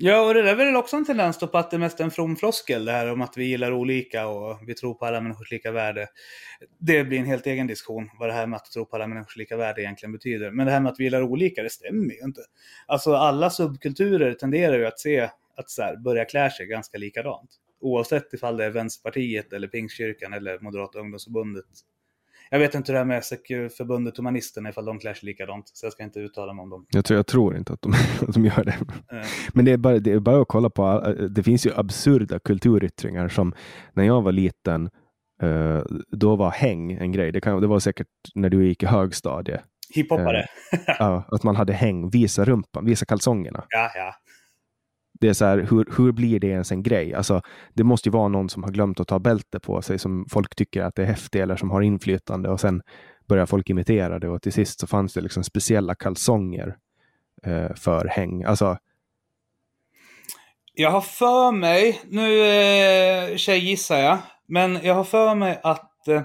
Ja, 0.00 0.26
och 0.26 0.34
det 0.34 0.42
där 0.42 0.52
är 0.52 0.56
väl 0.56 0.76
också 0.76 0.96
en 0.96 1.04
tendens 1.04 1.38
då 1.38 1.46
på 1.46 1.58
att 1.58 1.70
det 1.70 1.78
mest 1.78 2.00
är 2.00 2.04
en 2.04 2.10
from 2.10 2.36
floskel 2.36 2.84
det 2.84 2.92
här 2.92 3.12
om 3.12 3.22
att 3.22 3.36
vi 3.36 3.44
gillar 3.44 3.72
olika 3.72 4.26
och 4.26 4.58
vi 4.66 4.74
tror 4.74 4.94
på 4.94 5.06
alla 5.06 5.20
människors 5.20 5.50
lika 5.50 5.72
värde. 5.72 6.08
Det 6.80 7.04
blir 7.04 7.18
en 7.18 7.24
helt 7.24 7.46
egen 7.46 7.66
diskussion 7.66 8.10
vad 8.18 8.28
det 8.28 8.32
här 8.32 8.46
med 8.46 8.56
att 8.56 8.64
tro 8.64 8.86
på 8.86 8.96
alla 8.96 9.06
människors 9.06 9.36
lika 9.36 9.56
värde 9.56 9.82
egentligen 9.82 10.12
betyder. 10.12 10.50
Men 10.50 10.66
det 10.66 10.72
här 10.72 10.80
med 10.80 10.92
att 10.92 11.00
vi 11.00 11.04
gillar 11.04 11.22
olika, 11.22 11.62
det 11.62 11.70
stämmer 11.70 12.14
ju 12.14 12.20
inte. 12.24 12.40
Alltså 12.86 13.14
alla 13.14 13.50
subkulturer 13.50 14.34
tenderar 14.34 14.78
ju 14.78 14.86
att 14.86 14.98
se 14.98 15.30
att 15.56 15.70
så 15.70 15.82
här, 15.82 15.96
börja 15.96 16.24
klä 16.24 16.50
sig 16.50 16.66
ganska 16.66 16.98
likadant. 16.98 17.50
Oavsett 17.80 18.34
ifall 18.34 18.56
det 18.56 18.64
är 18.64 18.70
Vänsterpartiet 18.70 19.52
eller 19.52 19.68
Pingstkyrkan 19.68 20.32
eller 20.32 20.58
Moderata 20.58 20.98
ungdomsförbundet 20.98 21.64
jag 22.50 22.58
vet 22.58 22.74
inte 22.74 22.92
hur 22.92 22.94
det 22.94 23.00
är 23.00 23.04
med 23.04 23.24
förbundet 23.72 24.16
Humanisterna 24.16 24.68
ifall 24.68 24.84
de 24.84 24.98
klär 24.98 25.14
sig 25.14 25.26
likadant, 25.26 25.68
så 25.68 25.86
jag 25.86 25.92
ska 25.92 26.02
inte 26.02 26.20
uttala 26.20 26.52
mig 26.52 26.62
om 26.62 26.70
dem. 26.70 26.86
Jag 26.88 27.04
tror, 27.04 27.16
jag 27.16 27.26
tror 27.26 27.56
inte 27.56 27.72
att 27.72 27.82
de, 27.82 27.92
att 28.28 28.34
de 28.34 28.44
gör 28.44 28.64
det. 28.64 28.78
Mm. 29.12 29.24
Men 29.52 29.64
det 29.64 29.72
är, 29.72 29.76
bara, 29.76 29.98
det 29.98 30.12
är 30.12 30.20
bara 30.20 30.42
att 30.42 30.48
kolla 30.48 30.70
på, 30.70 31.04
äh, 31.06 31.24
det 31.24 31.42
finns 31.42 31.66
ju 31.66 31.74
absurda 31.74 32.38
kulturyttringar 32.38 33.28
som 33.28 33.54
när 33.92 34.04
jag 34.04 34.22
var 34.22 34.32
liten, 34.32 34.90
uh, 35.42 35.82
då 36.10 36.36
var 36.36 36.50
häng 36.50 36.92
en 36.92 37.12
grej. 37.12 37.32
Det, 37.32 37.40
kan, 37.40 37.60
det 37.60 37.66
var 37.66 37.78
säkert 37.78 38.08
när 38.34 38.50
du 38.50 38.66
gick 38.66 38.82
i 38.82 38.86
högstadie. 38.86 39.60
Hiphoppare. 39.94 40.40
Uh, 40.74 40.80
ja, 40.86 41.24
att 41.28 41.42
man 41.42 41.56
hade 41.56 41.72
häng, 41.72 42.10
visa 42.10 42.44
rumpan, 42.44 42.84
visa 42.84 43.06
kalsongerna. 43.06 43.64
Ja, 43.68 43.90
ja 43.94 44.14
det 45.20 45.28
är 45.28 45.32
så 45.32 45.44
här, 45.44 45.58
hur, 45.70 45.96
hur 45.96 46.12
blir 46.12 46.40
det 46.40 46.46
ens 46.46 46.72
en 46.72 46.82
grej? 46.82 47.14
Alltså, 47.14 47.42
det 47.74 47.84
måste 47.84 48.08
ju 48.08 48.12
vara 48.12 48.28
någon 48.28 48.48
som 48.48 48.62
har 48.62 48.70
glömt 48.70 49.00
att 49.00 49.08
ta 49.08 49.18
bälte 49.18 49.60
på 49.60 49.82
sig 49.82 49.98
som 49.98 50.26
folk 50.30 50.54
tycker 50.56 50.82
att 50.82 50.94
det 50.94 51.02
är 51.02 51.06
häftigt 51.06 51.42
eller 51.42 51.56
som 51.56 51.70
har 51.70 51.82
inflytande 51.82 52.48
och 52.48 52.60
sen 52.60 52.82
börjar 53.28 53.46
folk 53.46 53.70
imitera 53.70 54.18
det 54.18 54.28
och 54.28 54.42
till 54.42 54.52
sist 54.52 54.80
så 54.80 54.86
fanns 54.86 55.14
det 55.14 55.20
liksom 55.20 55.44
speciella 55.44 55.94
kalsonger 55.94 56.76
eh, 57.42 57.74
för 57.74 58.06
häng. 58.06 58.44
Alltså, 58.44 58.78
jag 60.74 60.90
har 60.90 61.00
för 61.00 61.52
mig, 61.52 62.00
nu 62.04 62.40
eh, 62.40 63.36
tjejgissar 63.36 63.98
jag, 63.98 64.18
men 64.46 64.78
jag 64.82 64.94
har 64.94 65.04
för 65.04 65.34
mig 65.34 65.60
att 65.62 66.08
eh, 66.08 66.22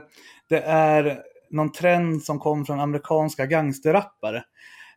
det 0.50 0.60
är 0.62 1.20
någon 1.50 1.72
trend 1.72 2.24
som 2.24 2.40
kom 2.40 2.66
från 2.66 2.80
amerikanska 2.80 3.46
gangsterrappare. 3.46 4.44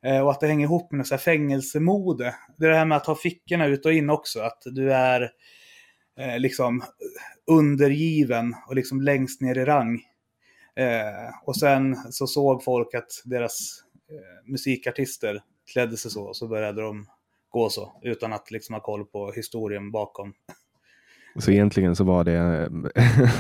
Eh, 0.07 0.21
och 0.21 0.31
att 0.31 0.41
det 0.41 0.47
hänger 0.47 0.67
ihop 0.67 0.93
med 0.93 1.07
så 1.07 1.19
fängelsemode. 1.19 2.35
Det 2.59 2.67
är 2.67 2.71
det 2.71 2.77
här 2.77 2.85
med 2.85 2.97
att 2.97 3.07
ha 3.07 3.15
fickorna 3.15 3.67
ut 3.67 3.87
och 3.87 3.93
in 3.93 4.11
också. 4.11 4.41
Att 4.41 4.63
du 4.65 4.93
är 4.93 5.31
eh, 6.19 6.39
liksom 6.39 6.85
undergiven 7.47 8.55
och 8.69 8.75
liksom 8.75 9.01
längst 9.01 9.41
ner 9.41 9.59
i 9.59 9.65
rang. 9.65 10.03
Eh, 10.77 11.35
och 11.45 11.57
sen 11.57 11.97
så 12.13 12.27
såg 12.27 12.65
folk 12.65 12.95
att 12.95 13.23
deras 13.25 13.83
eh, 14.11 14.51
musikartister 14.51 15.43
klädde 15.73 15.97
sig 15.97 16.11
så, 16.11 16.25
och 16.25 16.37
så 16.37 16.49
började 16.49 16.83
de 16.83 17.07
gå 17.49 17.71
så, 17.71 18.01
utan 18.03 18.33
att 18.33 18.51
liksom 18.51 18.75
ha 18.75 18.81
koll 18.81 19.05
på 19.05 19.33
historien 19.33 19.91
bakom. 19.91 20.35
Så 21.39 21.51
egentligen 21.51 21.97
så 21.97 22.05
var 22.05 22.25
det, 22.25 22.69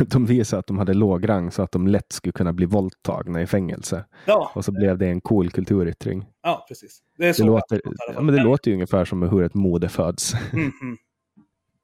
de 0.06 0.26
visade 0.26 0.60
att 0.60 0.66
de 0.66 0.78
hade 0.78 0.94
låg 0.94 1.28
rang 1.28 1.50
så 1.50 1.62
att 1.62 1.72
de 1.72 1.86
lätt 1.86 2.12
skulle 2.12 2.32
kunna 2.32 2.52
bli 2.52 2.66
våldtagna 2.66 3.42
i 3.42 3.46
fängelse. 3.46 4.04
Ja. 4.24 4.52
Och 4.54 4.64
så 4.64 4.72
blev 4.72 4.98
det 4.98 5.06
en 5.06 5.20
cool 5.20 5.50
kulturyttring. 5.50 6.26
Ja, 6.42 6.64
precis. 6.68 6.98
Det, 7.18 7.26
är 7.26 7.32
så 7.32 7.42
det, 7.42 7.46
låter, 7.46 7.80
ja, 8.14 8.20
men 8.20 8.34
det 8.34 8.42
låter 8.42 8.70
ju 8.70 8.74
ungefär 8.74 9.04
som 9.04 9.22
hur 9.22 9.42
ett 9.42 9.54
mode 9.54 9.88
föds. 9.88 10.34
Mm 10.52 10.66
-hmm. 10.66 10.96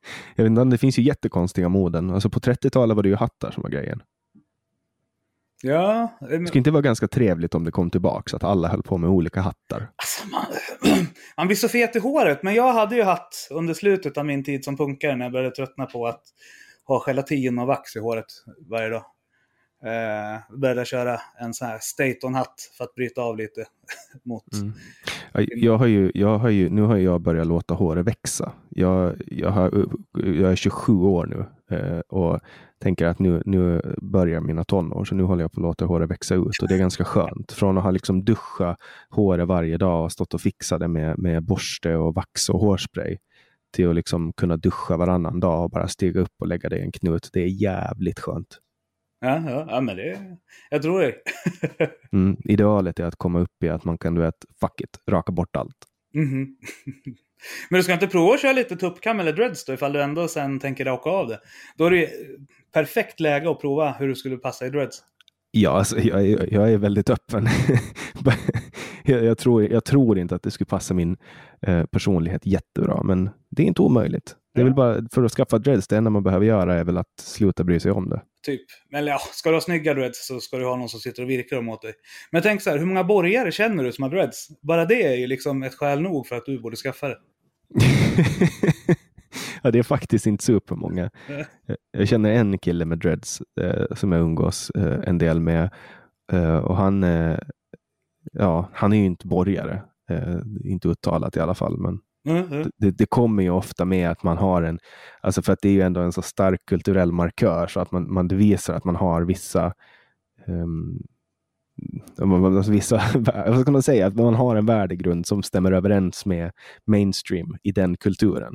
Jag 0.36 0.44
vet 0.44 0.50
inte, 0.50 0.64
det 0.64 0.78
finns 0.78 0.98
ju 0.98 1.02
jättekonstiga 1.02 1.68
moden. 1.68 2.10
Alltså 2.10 2.30
på 2.30 2.40
30-talet 2.40 2.96
var 2.96 3.02
det 3.02 3.08
ju 3.08 3.16
hattar 3.16 3.50
som 3.50 3.62
var 3.62 3.70
grejen. 3.70 4.02
Ja. 5.62 6.18
Det 6.20 6.46
skulle 6.46 6.58
inte 6.58 6.70
vara 6.70 6.82
ganska 6.82 7.08
trevligt 7.08 7.54
om 7.54 7.64
det 7.64 7.70
kom 7.70 7.90
tillbaka, 7.90 8.30
så 8.30 8.36
att 8.36 8.44
alla 8.44 8.68
höll 8.68 8.82
på 8.82 8.98
med 8.98 9.10
olika 9.10 9.40
hattar. 9.40 9.90
Alltså 9.96 10.28
man, 10.28 10.44
man 11.36 11.46
blir 11.46 11.56
så 11.56 11.68
fet 11.68 11.96
i 11.96 11.98
håret, 11.98 12.42
men 12.42 12.54
jag 12.54 12.72
hade 12.72 12.96
ju 12.96 13.02
hatt 13.02 13.48
under 13.50 13.74
slutet 13.74 14.18
av 14.18 14.26
min 14.26 14.44
tid 14.44 14.64
som 14.64 14.76
punkare 14.76 15.16
när 15.16 15.24
jag 15.24 15.32
började 15.32 15.54
tröttna 15.56 15.86
på 15.86 16.06
att 16.06 16.22
ha 16.84 17.04
gelatin 17.06 17.58
och 17.58 17.66
vax 17.66 17.96
i 17.96 17.98
håret 17.98 18.26
varje 18.70 18.88
dag. 18.88 19.04
Eh, 19.84 20.58
började 20.58 20.84
köra 20.84 21.20
en 21.40 21.54
sån 21.54 21.68
här 21.68 21.78
Staton-hatt 21.80 22.70
för 22.78 22.84
att 22.84 22.94
bryta 22.94 23.22
av 23.22 23.36
lite 23.36 23.64
mot... 24.22 24.54
Mm. 24.54 24.72
Ja, 25.32 25.40
Jag 25.40 25.78
har 25.78 25.86
ju, 25.86 26.12
jag 26.14 26.38
har 26.38 26.48
ju, 26.48 26.70
nu 26.70 26.82
har 26.82 26.96
jag 26.96 27.20
börjat 27.20 27.46
låta 27.46 27.74
håret 27.74 28.06
växa. 28.06 28.52
Jag, 28.68 29.22
jag, 29.26 29.50
har, 29.50 29.86
jag 30.12 30.52
är 30.52 30.56
27 30.56 30.92
år 30.92 31.26
nu 31.26 31.44
och 32.08 32.40
tänker 32.78 33.06
att 33.06 33.18
nu, 33.18 33.42
nu 33.46 33.82
börjar 34.02 34.40
mina 34.40 34.64
tonår, 34.64 35.04
så 35.04 35.14
nu 35.14 35.22
håller 35.22 35.44
jag 35.44 35.52
på 35.52 35.60
att 35.60 35.62
låta 35.62 35.84
håret 35.84 36.10
växa 36.10 36.34
ut 36.34 36.62
och 36.62 36.68
det 36.68 36.74
är 36.74 36.78
ganska 36.78 37.04
skönt. 37.04 37.52
Från 37.52 37.78
att 37.78 37.84
ha 37.84 37.90
liksom 37.90 38.24
duschat 38.24 38.78
håret 39.10 39.48
varje 39.48 39.76
dag 39.76 40.04
och 40.04 40.12
stått 40.12 40.34
och 40.34 40.40
fixat 40.40 40.80
det 40.80 40.88
med, 40.88 41.18
med 41.18 41.44
borste 41.44 41.96
och 41.96 42.14
vax 42.14 42.48
och 42.48 42.60
hårspray 42.60 43.18
till 43.72 43.88
att 43.88 43.94
liksom 43.94 44.32
kunna 44.32 44.56
duscha 44.56 44.96
varannan 44.96 45.40
dag 45.40 45.64
och 45.64 45.70
bara 45.70 45.88
stiga 45.88 46.20
upp 46.20 46.34
och 46.40 46.46
lägga 46.46 46.68
det 46.68 46.78
i 46.78 46.82
en 46.82 46.92
knut. 46.92 47.30
Det 47.32 47.40
är 47.40 47.62
jävligt 47.62 48.18
skönt. 48.18 48.58
Ja, 49.20 49.50
ja, 49.50 49.66
ja 49.68 49.80
men 49.80 49.96
det... 49.96 50.36
Jag 50.70 50.82
tror 50.82 51.00
det. 51.00 51.14
Mm. 52.12 52.36
Idealet 52.44 53.00
är 53.00 53.04
att 53.04 53.16
komma 53.16 53.40
upp 53.40 53.62
i 53.64 53.68
att 53.68 53.84
man 53.84 53.98
kan, 53.98 54.14
du 54.14 54.20
vet, 54.20 54.44
fuck 54.60 54.80
it, 54.80 54.98
raka 55.08 55.32
bort 55.32 55.56
allt. 55.56 55.76
Mhm. 56.14 56.56
Men 57.70 57.78
du 57.78 57.82
ska 57.84 57.92
inte 57.92 58.06
prova 58.06 58.34
att 58.34 58.40
köra 58.42 58.52
lite 58.52 58.76
tuppkam 58.76 59.20
eller 59.20 59.32
dreads 59.32 59.64
då, 59.64 59.72
ifall 59.72 59.92
du 59.92 60.02
ändå 60.02 60.28
sen 60.28 60.60
tänker 60.60 60.84
raka 60.84 61.10
av 61.10 61.28
det? 61.28 61.40
Då 61.76 61.84
är 61.86 61.90
det 61.90 61.96
ju 61.96 62.08
perfekt 62.74 63.20
läge 63.20 63.50
att 63.50 63.60
prova 63.60 63.92
hur 63.98 64.08
du 64.08 64.14
skulle 64.14 64.36
passa 64.36 64.66
i 64.66 64.70
dreads. 64.70 65.02
Ja, 65.50 65.70
alltså, 65.70 65.98
jag, 65.98 66.26
är- 66.28 66.54
jag 66.54 66.72
är 66.72 66.78
väldigt 66.78 67.10
öppen. 67.10 67.48
jag, 69.04 69.24
jag, 69.24 69.38
tror, 69.38 69.62
jag 69.72 69.84
tror 69.84 70.18
inte 70.18 70.34
att 70.34 70.42
det 70.42 70.50
skulle 70.50 70.66
passa 70.68 70.94
min 70.94 71.16
eh, 71.66 71.84
personlighet 71.84 72.46
jättebra, 72.46 73.02
men 73.02 73.30
det 73.50 73.62
är 73.62 73.66
inte 73.66 73.82
omöjligt. 73.82 74.36
Det 74.54 74.60
är 74.60 74.64
väl 74.64 74.74
bara 74.74 75.02
för 75.12 75.22
att 75.24 75.32
skaffa 75.32 75.58
dreads, 75.58 75.88
det 75.88 75.96
enda 75.96 76.10
man 76.10 76.22
behöver 76.22 76.46
göra 76.46 76.74
är 76.74 76.84
väl 76.84 76.98
att 76.98 77.20
sluta 77.20 77.64
bry 77.64 77.80
sig 77.80 77.90
om 77.92 78.08
det. 78.10 78.22
Typ. 78.46 78.60
Men 78.90 79.06
ja, 79.06 79.18
ska 79.32 79.48
du 79.50 79.56
ha 79.56 79.60
snygga 79.60 79.94
dreads 79.94 80.26
så 80.26 80.40
ska 80.40 80.56
du 80.56 80.64
ha 80.66 80.76
någon 80.76 80.88
som 80.88 81.00
sitter 81.00 81.22
och 81.22 81.30
virkar 81.30 81.56
dem 81.56 81.68
åt 81.68 81.82
dig. 81.82 81.92
Men 82.30 82.42
tänk 82.42 82.62
så 82.62 82.70
här, 82.70 82.78
hur 82.78 82.86
många 82.86 83.04
borgare 83.04 83.52
känner 83.52 83.84
du 83.84 83.92
som 83.92 84.02
har 84.02 84.10
dreads? 84.10 84.48
Bara 84.62 84.84
det 84.84 85.02
är 85.02 85.14
ju 85.16 85.26
liksom 85.26 85.62
ett 85.62 85.74
skäl 85.74 86.00
nog 86.00 86.26
för 86.26 86.36
att 86.36 86.46
du 86.46 86.60
borde 86.60 86.76
skaffa 86.76 87.08
det. 87.08 87.16
ja, 89.62 89.70
det 89.70 89.78
är 89.78 89.82
faktiskt 89.82 90.26
inte 90.26 90.44
supermånga. 90.44 91.10
Jag- 91.66 91.76
Jag 91.92 92.08
känner 92.08 92.30
en 92.32 92.58
kille 92.58 92.84
med 92.84 92.98
dreads 92.98 93.42
eh, 93.60 93.84
som 93.94 94.12
jag 94.12 94.20
umgås 94.20 94.70
eh, 94.70 95.00
en 95.08 95.18
del 95.18 95.40
med. 95.40 95.70
Eh, 96.32 96.56
och 96.56 96.76
han, 96.76 97.04
eh, 97.04 97.38
ja, 98.32 98.68
han 98.72 98.92
är 98.92 98.96
ju 98.96 99.04
inte 99.04 99.26
borgare. 99.26 99.82
Eh, 100.10 100.36
inte 100.64 100.88
uttalat 100.88 101.36
i 101.36 101.40
alla 101.40 101.54
fall, 101.54 101.78
men 101.78 101.98
Mm, 102.28 102.52
mm. 102.52 102.70
det, 102.76 102.90
det 102.90 103.06
kommer 103.06 103.42
ju 103.42 103.50
ofta 103.50 103.84
med 103.84 104.10
att 104.10 104.22
man 104.22 104.36
har 104.38 104.62
en, 104.62 104.78
alltså 105.20 105.42
för 105.42 105.52
att 105.52 105.58
det 105.62 105.68
är 105.68 105.72
ju 105.72 105.80
ändå 105.82 106.00
en 106.00 106.12
så 106.12 106.22
stark 106.22 106.60
kulturell 106.66 107.12
markör 107.12 107.66
så 107.66 107.80
att 107.80 107.92
man, 107.92 108.12
man 108.12 108.28
visar 108.28 108.74
att 108.74 108.84
man 108.84 108.96
har 108.96 109.22
vissa 109.22 109.72
um, 110.46 111.02
vissa, 112.68 113.02
vad 113.46 113.60
ska 113.60 113.70
man 113.70 113.82
säga, 113.82 114.06
att 114.06 114.14
man 114.14 114.34
har 114.34 114.56
en 114.56 114.66
värdegrund 114.66 115.26
som 115.26 115.42
stämmer 115.42 115.72
överens 115.72 116.26
med 116.26 116.52
mainstream 116.86 117.56
i 117.62 117.72
den 117.72 117.96
kulturen. 117.96 118.54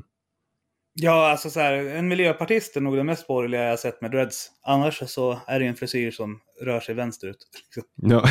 Ja, 1.00 1.32
alltså 1.32 1.50
så 1.50 1.60
här, 1.60 1.74
en 1.74 2.08
miljöpartist 2.08 2.76
är 2.78 2.82
nog 2.82 2.96
det 2.96 3.04
mest 3.04 3.28
borgerliga 3.28 3.64
jag 3.64 3.80
sett 3.80 4.02
med 4.02 4.12
dreads. 4.12 4.52
Annars 4.64 5.04
så 5.10 5.40
är 5.48 5.60
det 5.60 5.66
en 5.66 5.76
frisyr 5.76 6.12
som 6.12 6.40
rör 6.62 6.80
sig 6.80 6.96
vänsterut. 6.96 7.38
liksom. 7.76 7.84
Ja, 8.12 8.24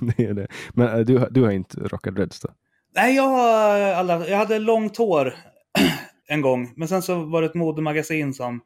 det 0.16 0.24
är 0.24 0.34
det. 0.34 0.46
Men 0.74 0.88
eh, 0.88 0.98
du, 0.98 1.18
har- 1.18 1.30
du 1.30 1.42
har 1.42 1.50
inte 1.50 1.80
rockat 1.80 2.14
dreads 2.14 2.40
då? 2.40 2.48
Nej, 2.94 3.16
jag, 3.16 3.22
har 3.22 3.78
alla, 3.80 4.28
jag 4.28 4.38
hade 4.38 4.58
långt 4.58 4.96
hår 4.96 5.34
en 6.28 6.40
gång. 6.40 6.72
Men 6.76 6.88
sen 6.88 7.02
så 7.02 7.24
var 7.24 7.42
det 7.42 7.46
ett 7.48 7.54
modemagasin 7.54 8.34
som 8.34 8.60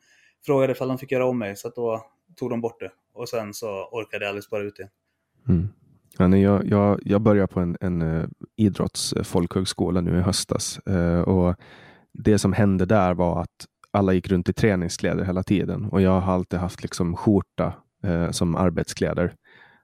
frågade 0.47 0.73
ifall 0.73 0.89
de 0.89 0.99
fick 0.99 1.13
göra 1.13 1.27
om 1.27 1.39
mig. 1.39 1.57
Så 1.57 1.69
att 1.69 1.75
då 1.75 2.05
tog 2.37 2.51
de 2.51 2.61
bort 2.61 2.81
det. 2.81 2.91
Och 3.15 3.29
sen 3.29 3.55
så 3.55 3.89
orkade 3.93 4.25
jag 4.25 4.29
aldrig 4.31 4.45
spara 4.45 4.63
ut 4.63 4.77
det. 4.77 4.89
Mm. 5.49 5.69
Ja, 6.19 6.29
nej, 6.29 6.43
jag, 6.43 6.67
jag, 6.67 7.01
jag 7.03 7.21
började 7.21 7.47
på 7.47 7.61
en, 7.61 7.77
en 7.81 8.03
uh, 8.03 8.25
idrottsfolkhögskola 8.57 10.01
nu 10.01 10.19
i 10.19 10.21
höstas. 10.21 10.79
Eh, 10.79 11.21
och 11.21 11.57
det 12.13 12.39
som 12.39 12.53
hände 12.53 12.87
där 12.87 13.15
var 13.15 13.43
att 13.43 13.67
alla 13.91 14.13
gick 14.13 14.29
runt 14.29 14.49
i 14.49 14.53
träningskläder 14.53 15.25
hela 15.25 15.43
tiden. 15.43 15.85
Och 15.85 16.01
jag 16.01 16.21
har 16.21 16.35
alltid 16.35 16.59
haft 16.59 16.83
liksom 16.83 17.17
skjorta 17.17 17.73
eh, 18.03 18.31
som 18.31 18.57
arbetskläder. 18.57 19.35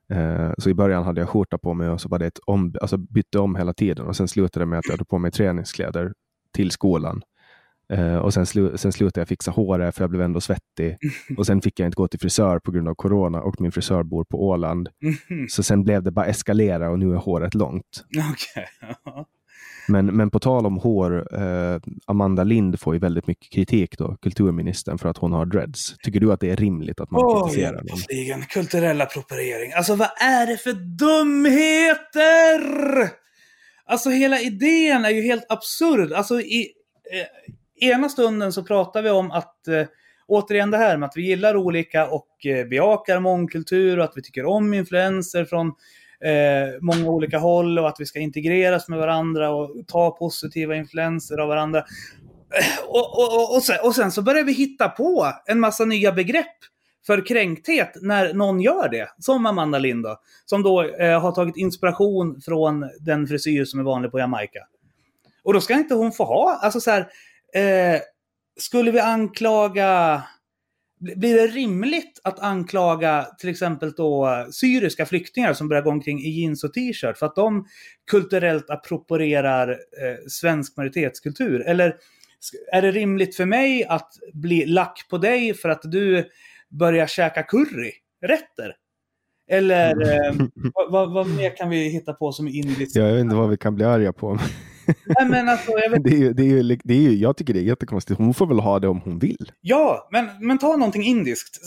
Eh, 0.08 0.52
så 0.58 0.70
i 0.70 0.74
början 0.74 1.04
hade 1.04 1.20
jag 1.20 1.28
skjorta 1.28 1.58
på 1.58 1.74
mig 1.74 1.88
och 1.88 2.00
så 2.00 2.08
var 2.08 2.18
det 2.18 2.26
ett 2.26 2.38
om, 2.46 2.74
alltså 2.80 2.96
bytte 2.96 3.38
om 3.38 3.56
hela 3.56 3.72
tiden. 3.72 4.06
Och 4.06 4.16
sen 4.16 4.28
slutade 4.28 4.64
det 4.64 4.68
med 4.68 4.78
att 4.78 4.86
jag 4.86 4.92
hade 4.92 5.04
på 5.04 5.18
mig 5.18 5.30
träningskläder 5.30 6.12
till 6.52 6.70
skolan. 6.70 7.22
Eh, 7.92 8.16
och 8.16 8.34
sen, 8.34 8.46
slu, 8.46 8.76
sen 8.76 8.92
slutade 8.92 9.20
jag 9.20 9.28
fixa 9.28 9.50
håret 9.50 9.94
för 9.94 10.02
jag 10.02 10.10
blev 10.10 10.22
ändå 10.22 10.40
svettig. 10.40 10.96
Och 11.38 11.46
sen 11.46 11.62
fick 11.62 11.80
jag 11.80 11.88
inte 11.88 11.96
gå 11.96 12.08
till 12.08 12.20
frisör 12.20 12.58
på 12.58 12.70
grund 12.70 12.88
av 12.88 12.94
corona 12.94 13.40
och 13.40 13.60
min 13.60 13.72
frisör 13.72 14.02
bor 14.02 14.24
på 14.24 14.48
Åland. 14.48 14.88
Mhm. 15.02 15.48
Så 15.48 15.62
sen 15.62 15.84
blev 15.84 16.02
det 16.02 16.10
bara 16.10 16.26
eskalera 16.26 16.90
och 16.90 16.98
nu 16.98 17.12
är 17.12 17.16
håret 17.16 17.54
långt. 17.54 18.04
Ja. 18.08 18.34
Men, 19.88 20.06
men 20.06 20.30
på 20.30 20.38
tal 20.38 20.66
om 20.66 20.78
hår, 20.78 21.40
eh, 21.42 21.80
Amanda 22.06 22.44
Lind 22.44 22.80
får 22.80 22.94
ju 22.94 23.00
väldigt 23.00 23.26
mycket 23.26 23.52
kritik 23.52 23.98
då, 23.98 24.16
kulturministern, 24.22 24.98
för 24.98 25.08
att 25.08 25.18
hon 25.18 25.32
har 25.32 25.46
dreads. 25.46 25.96
Tycker 25.98 26.20
du 26.20 26.32
att 26.32 26.40
det 26.40 26.50
är 26.50 26.56
rimligt 26.56 27.00
att 27.00 27.10
man 27.10 27.24
Åh, 27.24 27.46
kritiserar 27.46 27.84
egentligen. 27.84 28.42
Kulturell 28.42 29.00
appropriering. 29.00 29.72
Alltså 29.72 29.94
vad 29.94 30.08
är 30.20 30.46
det 30.46 30.56
för 30.56 30.72
dumheter? 30.98 32.60
Alltså 33.86 34.10
hela 34.10 34.40
idén 34.40 35.04
är 35.04 35.10
ju 35.10 35.22
helt 35.22 35.46
absurd. 35.48 36.12
Alltså 36.12 36.40
i 36.40 36.68
eh, 37.12 37.26
ena 37.90 38.08
stunden 38.08 38.52
så 38.52 38.62
pratar 38.62 39.02
vi 39.02 39.10
om 39.10 39.30
att 39.30 39.68
eh, 39.68 39.86
Återigen 40.26 40.70
det 40.70 40.76
här 40.76 40.96
med 40.96 41.06
att 41.06 41.16
vi 41.16 41.22
gillar 41.22 41.56
olika 41.56 42.08
och 42.08 42.46
eh, 42.46 42.66
bejakar 42.66 43.20
mångkultur 43.20 43.98
och 43.98 44.04
att 44.04 44.12
vi 44.16 44.22
tycker 44.22 44.46
om 44.46 44.74
influenser 44.74 45.44
från 45.44 45.66
eh, 46.20 46.80
många 46.80 47.08
olika 47.08 47.38
håll 47.38 47.78
och 47.78 47.88
att 47.88 47.96
vi 47.98 48.06
ska 48.06 48.18
integreras 48.18 48.88
med 48.88 48.98
varandra 48.98 49.50
och 49.50 49.86
ta 49.86 50.10
positiva 50.10 50.76
influenser 50.76 51.38
av 51.38 51.48
varandra. 51.48 51.78
Eh, 51.78 52.88
och, 52.88 53.18
och, 53.18 53.34
och, 53.36 53.56
och, 53.56 53.62
sen, 53.62 53.76
och 53.82 53.94
sen 53.94 54.12
så 54.12 54.22
börjar 54.22 54.44
vi 54.44 54.52
hitta 54.52 54.88
på 54.88 55.32
en 55.46 55.60
massa 55.60 55.84
nya 55.84 56.12
begrepp 56.12 56.56
för 57.06 57.26
kränkthet 57.26 57.92
när 58.00 58.34
någon 58.34 58.60
gör 58.60 58.88
det. 58.88 59.08
Som 59.18 59.46
Amanda 59.46 59.78
Lind 59.78 60.04
då, 60.04 60.20
Som 60.44 60.62
då 60.62 60.82
eh, 60.82 61.20
har 61.20 61.32
tagit 61.32 61.56
inspiration 61.56 62.40
från 62.40 62.90
den 63.00 63.26
frisyr 63.26 63.64
som 63.64 63.80
är 63.80 63.84
vanlig 63.84 64.10
på 64.10 64.18
Jamaica. 64.18 64.60
Och 65.42 65.52
då 65.52 65.60
ska 65.60 65.74
inte 65.74 65.94
hon 65.94 66.12
få 66.12 66.24
ha, 66.24 66.58
alltså 66.62 66.80
så 66.80 66.90
här, 66.90 67.08
eh, 67.54 68.00
skulle 68.60 68.90
vi 68.90 69.00
anklaga, 69.00 70.22
bli- 71.00 71.16
blir 71.16 71.34
det 71.34 71.46
rimligt 71.46 72.20
att 72.24 72.38
anklaga 72.38 73.26
till 73.38 73.48
exempel 73.48 73.92
då 73.92 74.46
syriska 74.50 75.06
flyktingar 75.06 75.52
som 75.52 75.68
börjar 75.68 75.82
gå 75.82 75.90
omkring 75.90 76.20
i 76.20 76.28
jeans 76.28 76.64
och 76.64 76.74
t-shirt 76.74 77.18
för 77.18 77.26
att 77.26 77.36
de 77.36 77.66
kulturellt 78.10 78.70
approprierar 78.70 79.70
eh, 79.70 80.26
svensk 80.28 80.76
majoritetskultur? 80.76 81.60
Eller 81.60 81.96
är 82.72 82.82
det 82.82 82.90
rimligt 82.90 83.36
för 83.36 83.44
mig 83.44 83.84
att 83.84 84.12
bli 84.32 84.66
lack 84.66 85.06
på 85.10 85.18
dig 85.18 85.54
för 85.54 85.68
att 85.68 85.82
du 85.82 86.24
börjar 86.68 87.06
käka 87.06 87.42
curryrätter? 87.42 88.76
Eller 89.50 89.90
eh, 90.28 90.34
vad, 90.74 90.92
vad, 90.92 91.12
vad 91.12 91.28
mer 91.28 91.56
kan 91.56 91.70
vi 91.70 91.88
hitta 91.88 92.12
på 92.12 92.32
som 92.32 92.46
är 92.46 92.52
indiskt? 92.52 92.96
Jag 92.96 93.12
vet 93.12 93.20
inte 93.20 93.36
vad 93.36 93.50
vi 93.50 93.56
kan 93.56 93.74
bli 93.74 93.84
arga 93.84 94.12
på. 94.12 94.38
Nej, 94.86 95.28
men 95.28 95.48
alltså, 95.48 95.70
jag 95.70 95.90
vet 95.90 96.04
Det 96.04 96.10
är, 96.10 96.16
ju- 96.18 96.32
det 96.32 96.42
är, 96.42 96.46
ju- 96.46 96.78
det 96.84 96.94
är, 96.94 96.98
ju- 96.98 97.14
jag 97.16 97.36
tycker 97.36 97.54
det 97.54 97.60
är 97.60 97.64
jättekonstigt. 97.64 98.18
Hon 98.18 98.34
får 98.34 98.46
väl 98.46 98.58
ha 98.60 98.78
det 98.78 98.88
om 98.88 99.00
hon 99.04 99.18
vill. 99.18 99.52
Ja, 99.60 100.08
men, 100.12 100.28
men 100.40 100.58
ta 100.58 100.76
någonting 100.76 101.02
indiskt. 101.02 101.60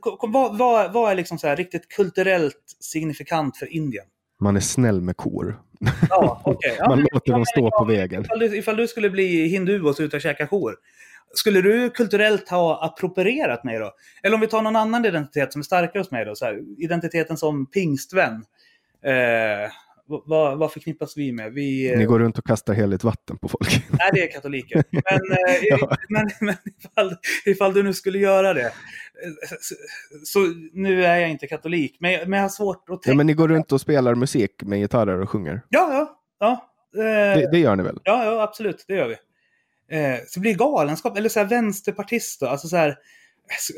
Ko- 0.00 0.18
vad, 0.28 0.58
vad, 0.58 0.92
vad 0.92 1.10
är 1.12 1.14
liksom 1.16 1.38
så 1.38 1.54
riktigt 1.54 1.88
kulturellt 1.88 2.76
signifikant 2.80 3.56
för 3.56 3.72
Indien? 3.72 4.04
Man 4.40 4.56
är 4.56 4.60
snäll 4.60 5.00
med 5.00 5.16
kor. 5.16 5.60
Ja, 6.10 6.40
okej. 6.44 6.76
Ja, 6.78 6.88
Man 6.88 6.98
men- 6.98 7.08
låter 7.12 7.32
dem 7.32 7.44
stå 7.46 7.70
på 7.70 7.84
vägen. 7.84 8.22
Ifall 8.24 8.38
du, 8.38 8.56
ifall 8.58 8.76
du 8.76 8.88
skulle 8.88 9.10
bli 9.10 9.48
hindu 9.48 9.82
och 9.82 10.00
och 10.14 10.20
käka 10.20 10.46
kor, 10.46 10.74
skulle 11.34 11.60
du 11.60 11.90
kulturellt 11.90 12.48
ha 12.48 12.84
approprierat 12.84 13.64
mig 13.64 13.78
då? 13.78 13.92
Eller 14.22 14.34
om 14.34 14.40
vi 14.40 14.46
tar 14.46 14.62
någon 14.62 14.76
annan 14.76 15.04
identitet 15.04 15.52
som 15.52 15.60
är 15.60 15.64
starkare 15.64 16.00
hos 16.00 16.10
mig 16.10 16.24
då, 16.24 16.34
så 16.34 16.44
här, 16.44 16.60
identiteten 16.78 17.36
som 17.36 17.66
pingstvän. 17.66 18.44
Eh, 19.04 19.70
vad- 20.08 20.58
vad, 20.58 20.72
förknippas 20.72 21.16
vi 21.16 21.32
med? 21.32 21.52
Vi, 21.52 21.96
Ni 21.96 22.04
går 22.04 22.18
runt 22.18 22.38
och 22.38 22.44
kastar 22.46 22.74
heligt 22.74 23.04
vatten 23.04 23.38
på 23.38 23.48
folk. 23.48 23.82
Nej, 23.90 24.10
det 24.12 24.22
är 24.28 24.32
katoliker. 24.32 24.84
Men, 24.90 25.02
eh, 25.04 25.54
Ja. 25.62 25.96
men, 26.08 26.30
men 26.40 26.54
ifall, 26.78 27.16
ifall 27.46 27.74
du 27.74 27.82
nu 27.82 27.94
skulle 27.94 28.18
göra 28.18 28.54
det. 28.54 28.72
Så, 29.60 29.74
så 30.24 30.38
nu 30.72 31.04
är 31.04 31.16
jag 31.16 31.30
inte 31.30 31.46
katolik, 31.46 31.96
men, 32.00 32.30
men 32.30 32.32
jag 32.38 32.44
har 32.44 32.48
svårt 32.48 32.76
att 32.76 32.84
Ja, 32.88 32.96
tänka. 32.96 33.16
men 33.16 33.26
ni 33.26 33.32
går 33.34 33.48
runt 33.48 33.72
och 33.72 33.80
spelar 33.80 34.14
musik 34.14 34.62
med 34.62 34.78
gitarrer 34.78 35.20
och 35.20 35.30
sjunger. 35.30 35.62
Ja, 35.68 35.92
ja. 35.92 36.20
ja. 36.38 36.64
Eh, 37.02 37.40
Det, 37.40 37.48
det 37.52 37.58
gör 37.58 37.76
ni 37.76 37.82
väl? 37.82 38.00
Ja, 38.04 38.24
ja, 38.24 38.42
absolut. 38.42 38.84
Det 38.88 38.94
gör 38.94 39.08
vi. 39.08 39.16
Eh, 39.96 40.18
så 40.26 40.40
blir 40.40 40.52
det 40.52 40.58
galenskap, 40.58 41.18
eller 41.18 41.28
så 41.28 41.38
här 41.40 41.46
vänsterpartist 41.46 42.40
då. 42.40 42.46
Alltså 42.46 42.68
så 42.68 42.76
här, 42.76 42.96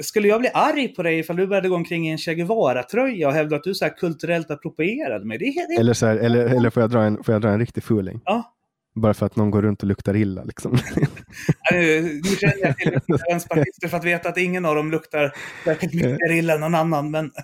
skulle 0.02 0.28
jag 0.28 0.40
bli 0.40 0.50
arg 0.54 0.88
på 0.88 1.02
dig 1.02 1.18
ifall 1.18 1.36
du 1.36 1.46
började 1.46 1.68
gå 1.68 1.74
omkring 1.74 2.08
i 2.08 2.10
en 2.10 2.18
Che 2.18 2.34
Guevara-tröja 2.34 3.28
och 3.28 3.34
hävda 3.34 3.56
att 3.56 3.64
du 3.64 3.74
så 3.74 3.84
här 3.84 3.96
kulturellt 3.96 4.50
approprierade 4.50 5.24
mig? 5.24 5.38
Det 5.38 5.44
är, 5.44 5.76
är, 5.76 5.80
Eller, 5.80 5.92
så 5.92 6.06
här, 6.06 6.16
eller, 6.16 6.46
eller 6.46 6.70
får, 6.70 6.82
jag 6.82 6.90
dra 6.90 7.02
en, 7.02 7.24
får 7.24 7.34
jag 7.34 7.42
dra 7.42 7.48
en 7.48 7.58
riktig 7.58 7.82
fuling? 7.82 8.20
Ja. 8.24 8.56
Bara 8.94 9.14
för 9.14 9.26
att 9.26 9.36
någon 9.36 9.50
går 9.50 9.62
runt 9.62 9.82
och 9.82 9.88
luktar 9.88 10.16
illa 10.16 10.44
liksom. 10.44 10.72
Nu, 11.72 12.02
nu 12.02 12.36
känner 12.36 12.66
jag 12.66 12.76
till 12.76 13.00
vänsterpartister 13.30 13.88
för 13.88 13.96
att 13.96 14.04
veta 14.04 14.28
att 14.28 14.38
ingen 14.38 14.64
av 14.64 14.74
dem 14.74 14.90
luktar 14.90 15.34
mycket 15.66 16.30
illa 16.30 16.54
än 16.54 16.60
någon 16.60 16.74
annan. 16.74 17.10
Men 17.10 17.30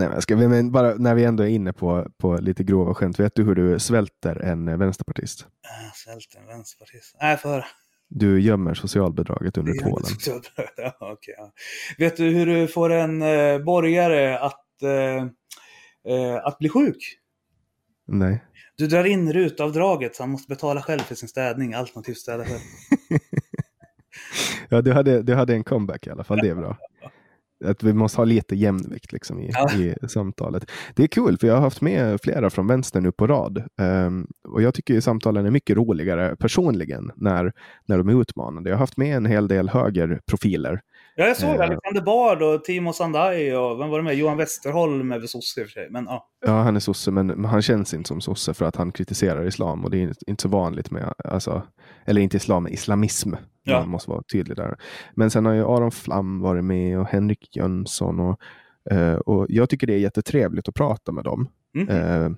Nej, 0.00 0.08
men 0.08 0.22
ska 0.22 0.36
men 0.36 0.72
bara 0.72 0.94
när 0.94 1.14
vi 1.14 1.24
ändå 1.24 1.42
är 1.42 1.48
inne 1.48 1.72
på, 1.72 2.06
på 2.18 2.36
lite 2.36 2.64
grova 2.64 2.94
skämt. 2.94 3.20
Vet 3.20 3.34
du 3.34 3.44
hur 3.44 3.54
du 3.54 3.78
svälter 3.78 4.36
en 4.36 4.68
eh, 4.68 4.76
vänsterpartist? 4.76 5.40
Äh, 5.40 5.92
Svält 5.94 6.36
en 6.38 6.46
vänsterpartist. 6.46 7.16
Nej, 7.20 7.36
för 7.36 7.48
höra. 7.48 7.64
Du 8.12 8.40
gömmer 8.40 8.74
socialbidraget 8.74 9.58
under 9.58 9.72
tvålen. 9.82 10.10
Ja, 10.76 10.94
okej, 11.00 11.34
ja. 11.38 11.52
Vet 11.98 12.16
du 12.16 12.24
hur 12.24 12.46
du 12.46 12.68
får 12.68 12.90
en 12.90 13.22
eh, 13.22 13.58
borgare 13.58 14.38
att, 14.38 14.82
eh, 14.82 15.24
eh, 16.14 16.36
att 16.44 16.58
bli 16.58 16.68
sjuk? 16.68 17.18
Nej. 18.06 18.44
Du 18.76 18.86
drar 18.86 19.04
in 19.04 19.32
rutavdraget 19.32 20.16
så 20.16 20.22
han 20.22 20.30
måste 20.30 20.48
betala 20.48 20.82
själv 20.82 21.00
för 21.00 21.14
sin 21.14 21.28
städning, 21.28 21.74
alternativt 21.74 22.18
städa 22.18 22.44
själv. 22.44 22.60
Ja, 24.72 24.82
du 24.82 24.92
hade, 24.92 25.22
du 25.22 25.34
hade 25.34 25.54
en 25.54 25.64
comeback 25.64 26.06
i 26.06 26.10
alla 26.10 26.24
fall. 26.24 26.38
Det 26.38 26.48
är 26.48 26.54
bra. 26.54 26.76
Att 27.64 27.82
vi 27.82 27.92
måste 27.92 28.20
ha 28.20 28.24
lite 28.24 28.56
jämvikt 28.56 29.12
liksom 29.12 29.40
i, 29.40 29.50
Ja. 29.52 29.72
i 29.72 29.94
samtalet. 30.08 30.70
Det 30.94 31.02
är 31.02 31.06
kul, 31.06 31.38
för 31.38 31.46
jag 31.46 31.54
har 31.54 31.60
haft 31.60 31.80
med 31.80 32.20
flera 32.22 32.50
från 32.50 32.66
vänster 32.66 33.00
nu 33.00 33.12
på 33.12 33.26
rad. 33.26 33.64
Ehm, 33.80 34.26
och 34.48 34.62
jag 34.62 34.74
tycker 34.74 35.00
samtalen 35.00 35.46
är 35.46 35.50
mycket 35.50 35.76
roligare 35.76 36.36
personligen 36.36 37.10
när, 37.16 37.52
när 37.86 37.98
de 37.98 38.08
är 38.08 38.20
utmanande. 38.20 38.70
Jag 38.70 38.76
har 38.76 38.80
haft 38.80 38.96
med 38.96 39.16
en 39.16 39.26
hel 39.26 39.48
del 39.48 39.68
högerprofiler. 39.68 40.80
Ja, 41.16 41.26
jag 41.26 41.36
såg 41.36 41.54
Eh. 41.54 41.60
Alexander 41.60 42.00
Bard 42.02 42.42
och 42.42 42.64
Timo 42.64 42.92
Sandai 42.92 43.52
och 43.52 43.80
vem 43.80 43.88
var 43.88 43.98
det 43.98 44.04
med? 44.04 44.14
Johan 44.14 44.36
Westerholm 44.36 45.12
är 45.12 45.18
väl 45.18 45.28
sosse 45.28 45.60
i 45.60 45.64
och 45.64 45.68
för 45.68 45.72
sig. 45.72 45.90
Men 45.90 46.04
ja. 46.04 46.28
Ja, 46.46 46.52
han 46.52 46.76
är 46.76 46.80
sosse, 46.80 47.10
men 47.10 47.26
men 47.26 47.44
han 47.44 47.62
känns 47.62 47.94
inte 47.94 48.08
som 48.08 48.20
sosse 48.20 48.54
för 48.54 48.64
att 48.64 48.76
han 48.76 48.92
kritiserar 48.92 49.46
islam. 49.46 49.84
Och 49.84 49.90
det 49.90 49.98
är 49.98 50.12
inte- 50.26 50.42
så 50.42 50.48
vanligt 50.48 50.90
med, 50.90 51.14
alltså, 51.24 51.62
eller 52.04 52.20
inte 52.20 52.36
islam, 52.36 52.62
men 52.62 52.72
islamism. 52.72 53.32
Ja. 53.62 53.80
Man 53.80 53.88
måste 53.88 54.10
vara 54.10 54.22
tydlig 54.32 54.56
där. 54.56 54.76
Men 55.14 55.30
sen 55.30 55.46
har 55.46 55.52
ju 55.52 55.64
Aron 55.64 55.90
Flam 55.90 56.40
varit 56.40 56.64
med 56.64 56.98
och 56.98 57.06
Henrik 57.06 57.56
Jönsson. 57.56 58.20
Och, 58.20 58.40
eh, 58.92 59.14
och 59.14 59.46
jag 59.48 59.68
tycker 59.68 59.86
det 59.86 59.94
är 59.94 59.98
jättetrevligt 59.98 60.68
att 60.68 60.74
prata 60.74 61.12
med 61.12 61.24
dem. 61.24 61.48
Mhm. 61.74 61.88
Eh, 61.88 62.30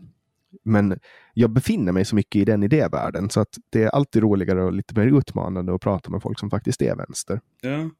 men 0.64 0.98
jag 1.34 1.50
befinner 1.50 1.92
mig 1.92 2.04
så 2.04 2.14
mycket 2.16 2.36
i 2.36 2.44
den 2.44 2.62
idévärlden 2.62 3.30
så 3.30 3.40
att 3.40 3.48
det 3.70 3.82
är 3.82 3.88
alltid 3.88 4.22
roligare 4.22 4.64
och 4.64 4.72
lite 4.72 4.98
mer 5.00 5.06
utmanande 5.18 5.74
att 5.74 5.80
prata 5.80 6.10
med 6.10 6.22
folk 6.22 6.38
som 6.38 6.50
faktiskt 6.50 6.82
är 6.82 6.96
vänster. 6.96 7.40
Ja. 7.60 7.90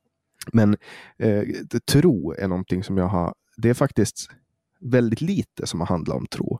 Men 0.52 0.76
eh, 1.18 1.42
tro 1.92 2.33
är 2.33 2.48
någonting 2.48 2.85
som 2.85 2.98
jag 2.98 3.09
har, 3.09 3.35
det 3.57 3.70
är 3.70 3.74
faktiskt 3.74 4.31
väldigt 4.81 5.20
lite 5.20 5.66
som 5.66 5.81
har 5.81 5.87
handlat 5.87 6.16
om 6.16 6.26
tro 6.26 6.59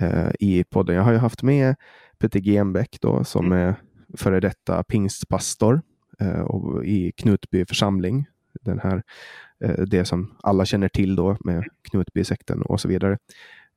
eh, 0.00 0.30
i 0.40 0.64
podden. 0.64 0.96
Jag 0.96 1.02
har 1.02 1.12
ju 1.12 1.18
haft 1.18 1.42
med 1.42 1.74
Peter 2.18 2.40
Genbeck 2.40 2.98
då, 3.00 3.24
som 3.24 3.52
är 3.52 3.74
före 4.16 4.40
detta 4.40 4.82
pingstpastor 4.82 5.82
eh, 6.20 6.40
och 6.40 6.84
i 6.84 7.12
Knutby 7.12 7.66
församling. 7.66 8.26
Den 8.60 8.78
här, 8.78 9.02
eh, 9.64 9.84
det 9.84 10.04
som 10.04 10.36
alla 10.42 10.64
känner 10.64 10.88
till 10.88 11.16
då 11.16 11.36
med 11.44 11.64
Knutbysekten 11.90 12.62
och 12.62 12.80
så 12.80 12.88
vidare. 12.88 13.18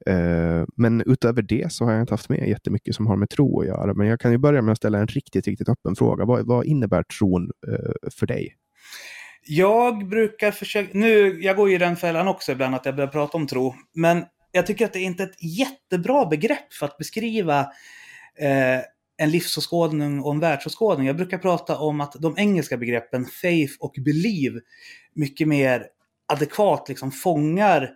Eh, 0.05 0.65
men 0.75 1.03
utöver 1.05 1.41
det 1.41 1.71
så 1.71 1.85
har 1.85 1.91
jag 1.91 2.01
inte 2.01 2.13
haft 2.13 2.29
med 2.29 2.49
jättemycket 2.49 2.95
som 2.95 3.07
har 3.07 3.15
med 3.15 3.29
tro 3.29 3.61
att 3.61 3.67
göra. 3.67 3.93
Men 3.93 4.07
jag 4.07 4.19
kan 4.19 4.31
ju 4.31 4.37
börja 4.37 4.61
med 4.61 4.71
att 4.71 4.77
ställa 4.77 4.99
en 4.99 5.07
riktigt, 5.07 5.47
riktigt 5.47 5.69
öppen 5.69 5.95
fråga. 5.95 6.25
Vad, 6.25 6.45
vad 6.45 6.65
innebär 6.65 7.03
tron 7.03 7.51
eh, 7.67 8.09
för 8.11 8.27
dig? 8.27 8.55
Jag 9.51 10.07
brukar 10.07 10.51
försöka, 10.51 10.89
nu, 10.93 11.41
jag 11.41 11.55
går 11.55 11.69
ju 11.69 11.75
i 11.75 11.77
den 11.77 11.95
fällan 11.95 12.27
också 12.27 12.51
ibland 12.51 12.75
att 12.75 12.85
jag 12.85 12.95
börjar 12.95 13.07
prata 13.07 13.37
om 13.37 13.47
tro, 13.47 13.75
men 13.93 14.25
jag 14.51 14.67
tycker 14.67 14.85
att 14.85 14.93
det 14.93 14.99
är 14.99 15.03
inte 15.03 15.23
ett 15.23 15.43
jättebra 15.43 16.25
begrepp 16.25 16.73
för 16.73 16.85
att 16.85 16.97
beskriva 16.97 17.59
eh, 18.39 18.79
en 19.17 19.31
livsåskådning 19.31 20.21
och 20.21 20.33
en 20.33 20.39
världsåskådning. 20.39 21.07
Jag 21.07 21.15
brukar 21.15 21.37
prata 21.37 21.77
om 21.77 22.01
att 22.01 22.13
de 22.13 22.37
engelska 22.37 22.77
begreppen 22.77 23.25
faith 23.25 23.73
och 23.79 23.95
believe 24.05 24.59
mycket 25.13 25.47
mer 25.47 25.87
adekvat 26.33 26.89
liksom 26.89 27.11
fångar 27.11 27.89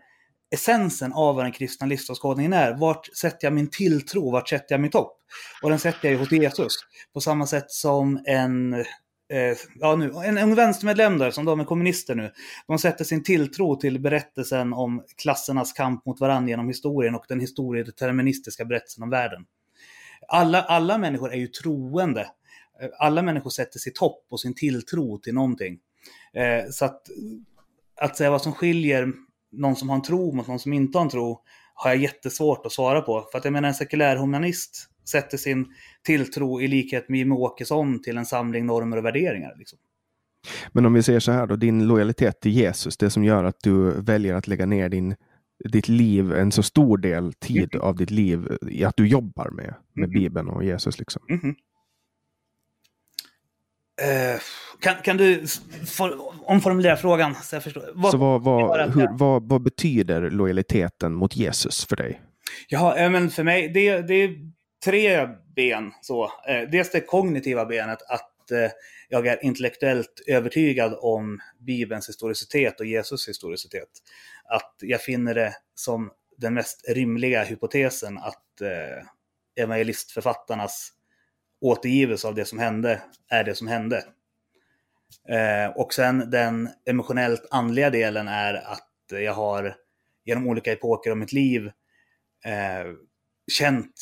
essensen 0.53 1.13
av 1.13 1.35
vad 1.35 1.45
den 1.45 1.51
kristna 1.51 1.87
livsåskådningen 1.87 2.53
är. 2.53 2.73
Vart 2.73 3.17
sätter 3.17 3.45
jag 3.47 3.53
min 3.53 3.69
tilltro? 3.69 4.31
Vart 4.31 4.49
sätter 4.49 4.73
jag 4.73 4.81
mitt 4.81 4.93
hopp? 4.93 5.17
Och 5.61 5.69
den 5.69 5.79
sätter 5.79 5.99
jag 6.01 6.11
ju 6.11 6.17
hos 6.17 6.31
Jesus. 6.31 6.73
På 7.13 7.21
samma 7.21 7.47
sätt 7.47 7.71
som 7.71 8.23
en 8.25 8.85
eh, 9.33 9.57
ja, 9.75 9.95
nu, 9.95 10.11
en 10.25 10.37
ung 10.37 10.55
vänstermedlem 10.55 11.17
där, 11.17 11.31
som 11.31 11.45
de 11.45 11.59
är 11.59 11.65
kommunister 11.65 12.15
nu, 12.15 12.31
de 12.67 12.79
sätter 12.79 13.03
sin 13.05 13.23
tilltro 13.23 13.75
till 13.75 13.99
berättelsen 13.99 14.73
om 14.73 15.03
klassernas 15.17 15.73
kamp 15.73 16.05
mot 16.05 16.19
varandra 16.19 16.49
genom 16.49 16.67
historien 16.67 17.15
och 17.15 17.25
den 17.27 17.39
historiedeterministiska 17.39 18.65
berättelsen 18.65 19.03
om 19.03 19.09
världen. 19.09 19.45
Alla, 20.27 20.61
alla 20.61 20.97
människor 20.97 21.33
är 21.33 21.37
ju 21.37 21.47
troende. 21.47 22.21
Eh, 22.81 22.89
alla 22.99 23.21
människor 23.21 23.49
sätter 23.49 23.79
sitt 23.79 23.97
hopp 23.97 24.25
och 24.29 24.39
sin 24.39 24.55
tilltro 24.55 25.17
till 25.17 25.33
någonting. 25.33 25.79
Eh, 26.33 26.69
så 26.71 26.85
att, 26.85 27.01
att 28.01 28.17
säga 28.17 28.31
vad 28.31 28.41
som 28.41 28.53
skiljer 28.53 29.07
någon 29.51 29.75
som 29.75 29.89
har 29.89 29.95
en 29.95 30.01
tro 30.01 30.31
mot 30.31 30.47
någon 30.47 30.59
som 30.59 30.73
inte 30.73 30.97
har 30.97 31.03
en 31.03 31.09
tro 31.09 31.41
har 31.73 31.89
jag 31.89 31.99
jättesvårt 31.99 32.65
att 32.65 32.71
svara 32.71 33.01
på. 33.01 33.27
För 33.31 33.37
att 33.37 33.45
jag 33.45 33.51
menar 33.53 33.67
en 33.67 33.75
sekulär 33.75 34.15
humanist 34.15 34.89
sätter 35.05 35.37
sin 35.37 35.65
tilltro 36.05 36.61
i 36.61 36.67
likhet 36.67 37.09
med 37.09 37.17
Jimmie 37.17 37.37
Åkesson 37.37 38.01
till 38.01 38.17
en 38.17 38.25
samling 38.25 38.65
normer 38.65 38.97
och 38.97 39.05
värderingar. 39.05 39.55
Liksom. 39.57 39.79
Men 40.71 40.85
om 40.85 40.93
vi 40.93 41.03
säger 41.03 41.19
så 41.19 41.31
här 41.31 41.47
då, 41.47 41.55
din 41.55 41.87
lojalitet 41.87 42.39
till 42.39 42.51
Jesus, 42.51 42.97
det 42.97 43.09
som 43.09 43.23
gör 43.23 43.43
att 43.43 43.59
du 43.63 44.01
väljer 44.01 44.33
att 44.33 44.47
lägga 44.47 44.65
ner 44.65 44.89
din, 44.89 45.15
ditt 45.69 45.87
liv, 45.87 46.33
en 46.33 46.51
så 46.51 46.63
stor 46.63 46.97
del 46.97 47.33
tid 47.33 47.75
av 47.75 47.95
ditt 47.95 48.11
liv 48.11 48.57
i 48.69 48.83
att 48.83 48.97
du 48.97 49.07
jobbar 49.07 49.49
med, 49.49 49.75
med 49.93 50.09
Mhm. 50.09 50.19
Bibeln 50.19 50.49
och 50.49 50.63
Jesus. 50.63 50.99
Liksom. 50.99 51.21
Mhm. 51.29 51.55
Eh, 54.01 54.39
kan, 54.79 54.95
kan 55.03 55.17
du 55.17 55.45
for, 55.87 56.13
omformulera 56.49 56.95
frågan 56.95 57.35
så 57.35 57.55
jag 57.55 57.63
förstår? 57.63 57.83
Vad, 57.93 58.11
så 58.11 58.17
vad, 58.17 58.43
vad, 58.43 58.93
hur, 58.93 59.07
vad, 59.11 59.49
vad 59.49 59.61
betyder 59.61 60.29
lojaliteten 60.29 61.13
mot 61.13 61.35
Jesus 61.35 61.85
för 61.85 61.95
dig? 61.95 62.21
Ja, 62.67 63.09
men 63.09 63.29
för 63.29 63.43
mig, 63.43 63.69
det, 63.69 64.01
det 64.01 64.35
tre 64.83 65.27
ben. 65.55 65.91
Så. 66.01 66.31
Eh, 66.47 66.69
dels 66.69 66.91
det 66.91 67.01
kognitiva 67.01 67.65
benet, 67.65 68.01
att 68.01 68.51
eh, 68.51 68.71
jag 69.09 69.27
är 69.27 69.45
intellektuellt 69.45 70.21
övertygad 70.27 70.97
om 70.99 71.39
Bibelns 71.59 72.09
historicitet 72.09 72.79
och 72.79 72.85
Jesus 72.85 73.29
historicitet. 73.29 73.89
Att 74.45 74.75
jag 74.79 75.01
finner 75.01 75.33
det 75.33 75.55
som 75.75 76.11
den 76.37 76.53
mest 76.53 76.89
rimliga 76.89 77.43
hypotesen 77.43 78.17
att 78.17 78.61
eh, 78.61 79.05
evangelistförfattarnas 79.63 80.89
återgivelse 81.61 82.27
av 82.27 82.35
det 82.35 82.45
som 82.45 82.59
hände 82.59 83.01
är 83.29 83.43
det 83.43 83.55
som 83.55 83.67
hände. 83.67 84.05
Eh, 85.29 85.77
och 85.77 85.93
sen 85.93 86.29
den 86.29 86.69
emotionellt 86.85 87.47
andliga 87.51 87.89
delen 87.89 88.27
är 88.27 88.53
att 88.53 88.89
jag 89.09 89.33
har 89.33 89.75
genom 90.25 90.47
olika 90.47 90.71
epoker 90.71 91.11
av 91.11 91.17
mitt 91.17 91.31
liv 91.31 91.65
eh, 92.45 92.93
känt 93.51 93.95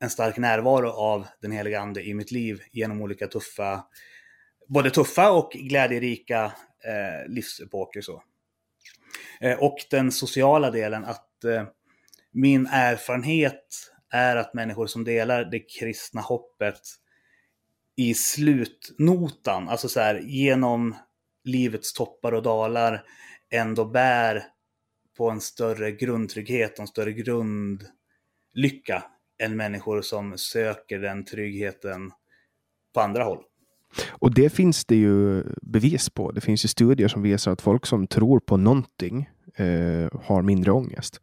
en 0.00 0.10
stark 0.10 0.36
närvaro 0.36 0.90
av 0.90 1.26
den 1.40 1.52
heliga 1.52 1.80
ande 1.80 2.02
i 2.02 2.14
mitt 2.14 2.30
liv 2.30 2.62
genom 2.72 3.02
olika 3.02 3.26
tuffa, 3.26 3.84
både 4.68 4.90
tuffa 4.90 5.30
och 5.30 5.50
glädjerika 5.52 6.44
eh, 6.84 7.28
livsepoker. 7.28 8.00
Så. 8.00 8.22
Eh, 9.40 9.58
och 9.58 9.76
den 9.90 10.12
sociala 10.12 10.70
delen, 10.70 11.04
att 11.04 11.44
eh, 11.44 11.64
min 12.32 12.66
erfarenhet 12.66 13.92
är 14.10 14.36
att 14.36 14.54
människor 14.54 14.86
som 14.86 15.04
delar 15.04 15.44
det 15.44 15.60
kristna 15.60 16.20
hoppet 16.20 16.80
i 17.96 18.14
slutnotan, 18.14 19.68
alltså 19.68 19.88
så 19.88 20.00
här 20.00 20.18
genom 20.18 20.96
livets 21.44 21.92
toppar 21.92 22.32
och 22.32 22.42
dalar, 22.42 23.04
ändå 23.50 23.84
bär 23.84 24.44
på 25.16 25.30
en 25.30 25.40
större 25.40 25.92
grundtrygghet 25.92 26.72
och 26.72 26.80
en 26.80 26.86
större 26.86 27.12
grundlycka 27.12 29.04
än 29.38 29.56
människor 29.56 30.02
som 30.02 30.38
söker 30.38 30.98
den 30.98 31.24
tryggheten 31.24 32.10
på 32.94 33.00
andra 33.00 33.24
håll. 33.24 33.42
Och 34.08 34.34
det 34.34 34.50
finns 34.50 34.84
det 34.84 34.96
ju 34.96 35.44
bevis 35.62 36.10
på. 36.10 36.30
Det 36.30 36.40
finns 36.40 36.64
ju 36.64 36.68
studier 36.68 37.08
som 37.08 37.22
visar 37.22 37.52
att 37.52 37.62
folk 37.62 37.86
som 37.86 38.06
tror 38.06 38.40
på 38.40 38.56
någonting 38.56 39.30
eh, 39.54 40.20
har 40.22 40.42
mindre 40.42 40.72
ångest. 40.72 41.20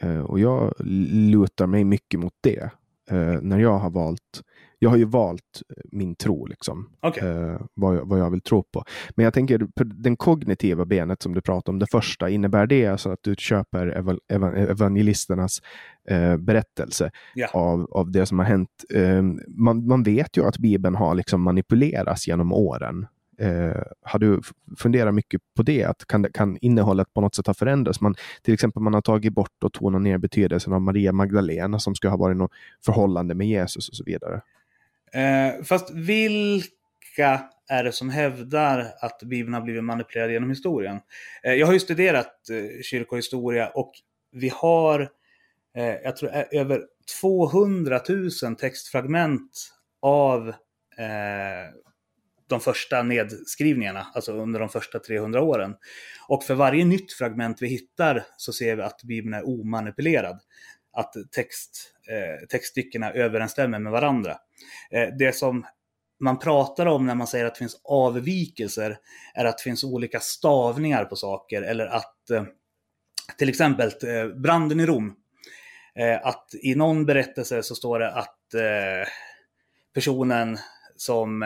Eh, 0.00 0.20
och 0.20 0.40
jag 0.40 0.74
lutar 0.80 1.66
mig 1.66 1.84
mycket 1.84 2.20
mot 2.20 2.34
det. 2.40 2.70
Eh, 3.10 3.40
när 3.42 3.58
jag 3.58 3.78
har 3.78 3.90
valt, 3.90 4.42
jag 4.78 4.90
har 4.90 4.96
ju 4.96 5.04
valt 5.04 5.62
min 5.92 6.14
tro, 6.16 6.46
liksom. 6.46 6.90
Okej. 7.00 7.28
eh, 7.28 7.60
vad, 7.74 7.96
jag, 7.96 8.08
vad 8.08 8.18
jag 8.18 8.30
vill 8.30 8.40
tro 8.40 8.62
på. 8.62 8.84
Men 9.14 9.24
jag 9.24 9.34
tänker, 9.34 9.58
på 9.58 9.84
den 9.84 10.16
kognitiva 10.16 10.84
benet 10.84 11.22
som 11.22 11.34
du 11.34 11.40
pratar 11.40 11.72
om, 11.72 11.78
det 11.78 11.86
första, 11.90 12.30
innebär 12.30 12.66
det 12.66 12.86
alltså 12.86 13.10
att 13.10 13.18
du 13.22 13.34
köper 13.38 13.86
evan, 13.86 14.18
evan, 14.28 14.54
evangelisternas 14.54 15.62
eh, 16.08 16.36
berättelse 16.36 17.10
Ja. 17.34 17.48
av, 17.52 17.88
av 17.90 18.10
det 18.10 18.26
som 18.26 18.38
har 18.38 18.46
hänt? 18.46 18.70
Eh, 18.94 19.22
man, 19.48 19.86
man 19.86 20.02
vet 20.02 20.36
ju 20.36 20.44
att 20.44 20.58
Bibeln 20.58 20.94
har 20.94 21.14
liksom 21.14 21.42
manipulerats 21.42 22.28
genom 22.28 22.52
åren. 22.52 23.06
Eh, 23.38 23.82
har 24.02 24.18
du 24.18 24.40
funderat 24.78 25.14
mycket 25.14 25.40
på 25.56 25.62
det? 25.62 25.84
Att 25.84 26.06
kan, 26.06 26.26
kan 26.34 26.58
innehållet 26.60 27.14
på 27.14 27.20
något 27.20 27.34
sätt 27.34 27.46
ha 27.46 27.54
förändrats? 27.54 28.00
Man, 28.00 28.14
till 28.42 28.54
exempel 28.54 28.82
man 28.82 28.94
har 28.94 29.00
tagit 29.00 29.32
bort 29.34 29.64
och 29.64 29.72
tonat 29.72 30.02
ner 30.02 30.18
betydelsen 30.18 30.72
av 30.72 30.80
Maria 30.82 31.12
Magdalena 31.12 31.78
som 31.78 31.94
ska 31.94 32.08
ha 32.08 32.16
varit 32.16 32.36
något 32.36 32.50
förhållande 32.84 33.34
med 33.34 33.46
Jesus 33.48 33.88
och 33.88 33.94
så 33.94 34.04
vidare. 34.04 34.40
Eh, 35.16 35.64
fast 35.64 35.90
vilka 35.90 37.44
är 37.68 37.84
det 37.84 37.92
som 37.92 38.10
hävdar 38.10 38.86
att 39.00 39.22
Bibeln 39.22 39.54
har 39.54 39.60
blivit 39.60 39.84
manipulerad 39.84 40.32
genom 40.32 40.50
historien? 40.50 41.00
Eh, 41.42 41.54
jag 41.54 41.66
har 41.66 41.72
ju 41.72 41.80
studerat 41.80 42.50
eh, 42.50 42.82
kyrkohistoria 42.82 43.68
och 43.68 43.92
vi 44.32 44.48
har, 44.48 45.00
eh, 45.76 45.84
jag 45.84 46.16
tror, 46.16 46.36
eh, 46.36 46.44
över 46.50 46.82
200 47.20 48.00
000 48.42 48.56
textfragment 48.56 49.72
av 50.02 50.48
eh, 50.98 51.74
de 52.46 52.60
första 52.60 53.02
nedskrivningarna, 53.02 54.06
alltså 54.14 54.32
under 54.32 54.60
de 54.60 54.68
första 54.68 54.98
300 54.98 55.42
åren. 55.42 55.74
Och 56.28 56.44
för 56.44 56.54
varje 56.54 56.84
nytt 56.84 57.12
fragment 57.12 57.62
vi 57.62 57.68
hittar 57.68 58.24
så 58.36 58.52
ser 58.52 58.76
vi 58.76 58.82
att 58.82 59.02
Bibeln 59.02 59.34
är 59.34 59.48
omanipulerad. 59.48 60.40
Att 60.92 61.14
text, 61.30 61.95
Eh, 62.08 62.46
textstyckena 62.48 63.12
överensstämmer 63.12 63.78
med 63.78 63.92
varandra. 63.92 64.36
Eh, 64.90 65.08
det 65.18 65.32
som 65.32 65.66
man 66.20 66.38
pratar 66.38 66.86
om 66.86 67.06
när 67.06 67.14
man 67.14 67.26
säger 67.26 67.44
att 67.44 67.54
det 67.54 67.58
finns 67.58 67.80
avvikelser 67.84 68.98
är 69.34 69.44
att 69.44 69.58
det 69.58 69.62
finns 69.62 69.84
olika 69.84 70.20
stavningar 70.20 71.04
på 71.04 71.16
saker 71.16 71.62
eller 71.62 71.86
att 71.86 72.30
eh, 72.30 72.44
till 73.38 73.48
exempel 73.48 73.90
branden 74.36 74.80
i 74.80 74.86
Rom. 74.86 75.16
Att 76.22 76.50
i 76.62 76.74
någon 76.74 77.06
berättelse 77.06 77.62
så 77.62 77.74
står 77.74 77.98
det 77.98 78.12
att 78.12 78.40
personen 79.94 80.58
som 80.96 81.44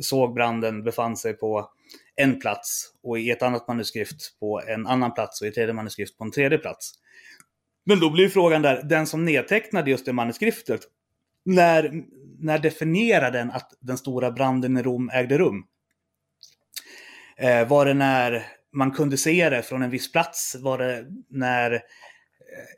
såg 0.00 0.34
branden 0.34 0.84
befann 0.84 1.16
sig 1.16 1.34
på 1.34 1.70
en 2.16 2.40
plats 2.40 2.92
och 3.02 3.18
i 3.18 3.30
ett 3.30 3.42
annat 3.42 3.68
manuskript 3.68 4.38
på 4.40 4.62
en 4.66 4.86
annan 4.86 5.14
plats 5.14 5.40
och 5.40 5.46
i 5.46 5.48
ett 5.48 5.54
tredje 5.54 5.74
manuskript 5.74 6.18
på 6.18 6.24
en 6.24 6.30
tredje 6.30 6.58
plats. 6.58 6.92
Men 7.88 8.00
då 8.00 8.10
blir 8.10 8.28
frågan 8.28 8.62
där, 8.62 8.82
den 8.82 9.06
som 9.06 9.24
nedtecknade 9.24 9.90
just 9.90 10.06
det 10.06 10.12
manuskriptet, 10.12 10.80
när, 11.44 12.04
när 12.38 12.58
definierar 12.58 13.30
den 13.30 13.50
att 13.50 13.72
den 13.80 13.98
stora 13.98 14.30
branden 14.30 14.76
i 14.76 14.82
Rom 14.82 15.10
ägde 15.12 15.38
rum? 15.38 15.64
Eh, 17.36 17.68
var 17.68 17.86
det 17.86 17.94
när 17.94 18.46
man 18.72 18.90
kunde 18.90 19.16
se 19.16 19.50
det 19.50 19.62
från 19.62 19.82
en 19.82 19.90
viss 19.90 20.12
plats? 20.12 20.56
Var 20.60 20.78
det 20.78 21.04
när 21.28 21.72
eh, 21.72 21.80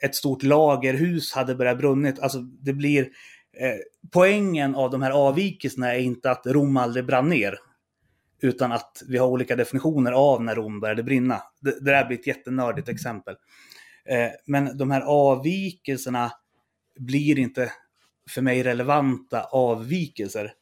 ett 0.02 0.14
stort 0.14 0.42
lagerhus 0.42 1.32
hade 1.32 1.54
börjat 1.54 1.78
brunnit? 1.78 2.18
Alltså 2.18 2.38
det 2.40 2.72
blir 2.72 3.08
Eh, 3.60 3.78
poängen 4.12 4.74
av 4.74 4.90
de 4.90 5.02
här 5.02 5.10
avvikelserna 5.10 5.94
är 5.94 5.98
inte 5.98 6.30
att 6.30 6.46
Rom 6.46 6.76
aldrig 6.76 7.06
brann 7.06 7.28
ner. 7.28 7.58
Utan 8.42 8.72
att 8.72 9.02
vi 9.08 9.18
har 9.18 9.26
olika 9.26 9.56
definitioner 9.56 10.12
av 10.12 10.42
när 10.42 10.54
Rom 10.54 10.80
började 10.80 11.02
brinna. 11.02 11.42
Det, 11.60 11.84
det 11.84 11.90
där 11.90 12.06
blir 12.06 12.18
ett 12.18 12.26
jättenördigt 12.26 12.88
exempel. 12.88 13.36
Eh, 14.10 14.30
men 14.46 14.76
de 14.76 14.90
här 14.90 15.00
avvikelserna 15.00 16.32
blir 16.98 17.38
inte 17.38 17.72
för 18.30 18.42
mig 18.42 18.62
relevanta 18.62 19.42
avvikelser. 19.42 20.52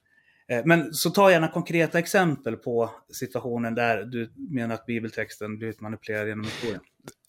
Eh, 0.48 0.62
men 0.64 0.94
så 0.94 1.10
ta 1.10 1.30
gärna 1.30 1.48
konkreta 1.48 1.98
exempel 1.98 2.56
på 2.56 2.90
situationen 3.12 3.74
där 3.74 4.04
du 4.04 4.32
menar 4.36 4.74
att 4.74 4.86
bibeltexten 4.86 5.58
blivit 5.58 5.80
manipulerad 5.80 6.28
genom 6.28 6.44
historien. 6.44 6.80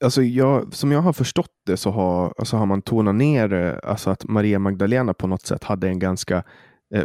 Alltså 0.03 0.21
jag, 0.21 0.73
som 0.73 0.91
jag 0.91 1.01
har 1.01 1.13
förstått 1.13 1.51
det 1.65 1.77
så 1.77 1.91
har, 1.91 2.33
alltså 2.37 2.57
har 2.57 2.65
man 2.65 2.81
tonat 2.81 3.15
ner 3.15 3.53
eh, 3.53 3.75
alltså 3.83 4.09
att 4.09 4.23
Maria 4.23 4.59
Magdalena 4.59 5.13
på 5.13 5.27
något 5.27 5.45
sätt 5.45 5.63
hade 5.63 5.87
en 5.87 5.99
ganska 5.99 6.43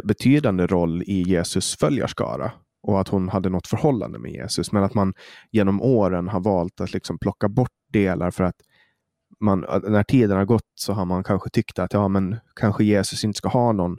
betydande 0.03 0.67
roll 0.67 1.03
i 1.03 1.21
Jesus 1.21 1.77
följarskara 1.77 2.51
och 2.83 3.01
att 3.01 3.07
hon 3.07 3.29
hade 3.29 3.49
något 3.49 3.67
förhållande 3.67 4.19
med 4.19 4.31
Jesus. 4.31 4.71
Men 4.71 4.83
att 4.83 4.93
man 4.93 5.13
genom 5.51 5.81
åren 5.81 6.27
har 6.27 6.39
valt 6.39 6.81
att 6.81 6.93
liksom 6.93 7.19
plocka 7.19 7.49
bort 7.49 7.71
delar 7.93 8.31
för 8.31 8.43
att 8.43 8.55
man, 9.39 9.65
när 9.83 10.03
tiden 10.03 10.37
har 10.37 10.45
gått 10.45 10.71
så 10.75 10.93
har 10.93 11.05
man 11.05 11.23
kanske 11.23 11.49
tyckt 11.49 11.79
att 11.79 11.93
ja, 11.93 12.07
men 12.07 12.37
kanske 12.55 12.83
Jesus 12.83 13.23
inte 13.23 13.37
ska 13.37 13.49
ha 13.49 13.71
någon 13.71 13.97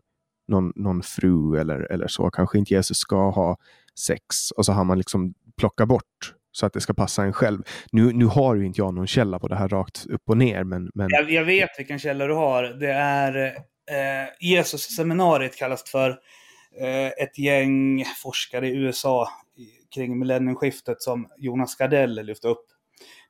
någon, 0.48 0.72
någon 0.76 1.02
fru 1.02 1.60
eller, 1.60 1.92
eller 1.92 2.08
så. 2.08 2.30
Kanske 2.30 2.58
inte 2.58 2.74
Jesus 2.74 2.98
ska 2.98 3.30
ha 3.30 3.56
sex. 4.00 4.50
Och 4.50 4.66
så 4.66 4.72
har 4.72 4.84
man 4.84 4.98
liksom 4.98 5.34
plockat 5.58 5.88
bort 5.88 6.34
så 6.52 6.66
att 6.66 6.72
det 6.72 6.80
ska 6.80 6.94
passa 6.94 7.24
en 7.24 7.32
själv. 7.32 7.62
Nu, 7.92 8.12
nu 8.12 8.24
har 8.24 8.54
ju 8.54 8.66
inte 8.66 8.80
jag 8.80 8.94
någon 8.94 9.06
källa 9.06 9.38
på 9.38 9.48
det 9.48 9.56
här 9.56 9.68
rakt 9.68 10.06
upp 10.06 10.22
och 10.28 10.36
ner. 10.36 10.64
Men, 10.64 10.90
men... 10.94 11.08
Jag, 11.10 11.30
jag 11.30 11.44
vet 11.44 11.70
vilken 11.78 11.98
källa 11.98 12.26
du 12.26 12.34
har. 12.34 12.62
Det 12.62 12.92
är 12.92 13.46
eh, 13.90 14.28
Jesus-seminariet 14.40 15.56
kallas 15.56 15.90
för 15.90 16.10
eh, 16.80 17.06
ett 17.06 17.38
gäng 17.38 18.04
forskare 18.22 18.68
i 18.68 18.76
USA 18.76 19.28
kring 19.94 20.18
millennieskiftet 20.18 21.02
som 21.02 21.28
Jonas 21.36 21.76
Gardell 21.76 22.26
lyfte 22.26 22.48
upp 22.48 22.66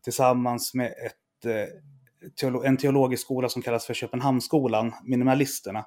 tillsammans 0.05 0.75
med 0.75 0.87
ett, 0.87 1.47
eh, 1.47 1.69
teolo 2.41 2.65
en 2.65 2.77
teologisk 2.77 3.23
skola 3.23 3.49
som 3.49 3.63
kallas 3.63 3.87
för 3.87 3.95
Köpenhamnsskolan, 3.95 4.93
Minimalisterna. 5.05 5.87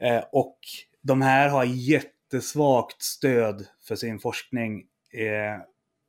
Eh, 0.00 0.24
och 0.32 0.58
de 1.02 1.22
här 1.22 1.48
har 1.48 1.64
jättesvagt 1.64 3.02
stöd 3.02 3.66
för 3.88 3.96
sin 3.96 4.18
forskning 4.18 4.78
eh, 5.12 5.62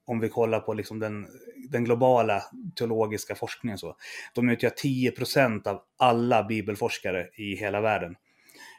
om 0.09 0.19
vi 0.19 0.29
kollar 0.29 0.59
på 0.59 0.73
liksom 0.73 0.99
den, 0.99 1.27
den 1.69 1.83
globala 1.83 2.43
teologiska 2.75 3.35
forskningen. 3.35 3.77
Så. 3.77 3.95
De 4.33 4.49
utgör 4.49 4.69
10% 4.69 5.67
av 5.67 5.81
alla 5.97 6.43
bibelforskare 6.43 7.27
i 7.37 7.55
hela 7.55 7.81
världen. 7.81 8.15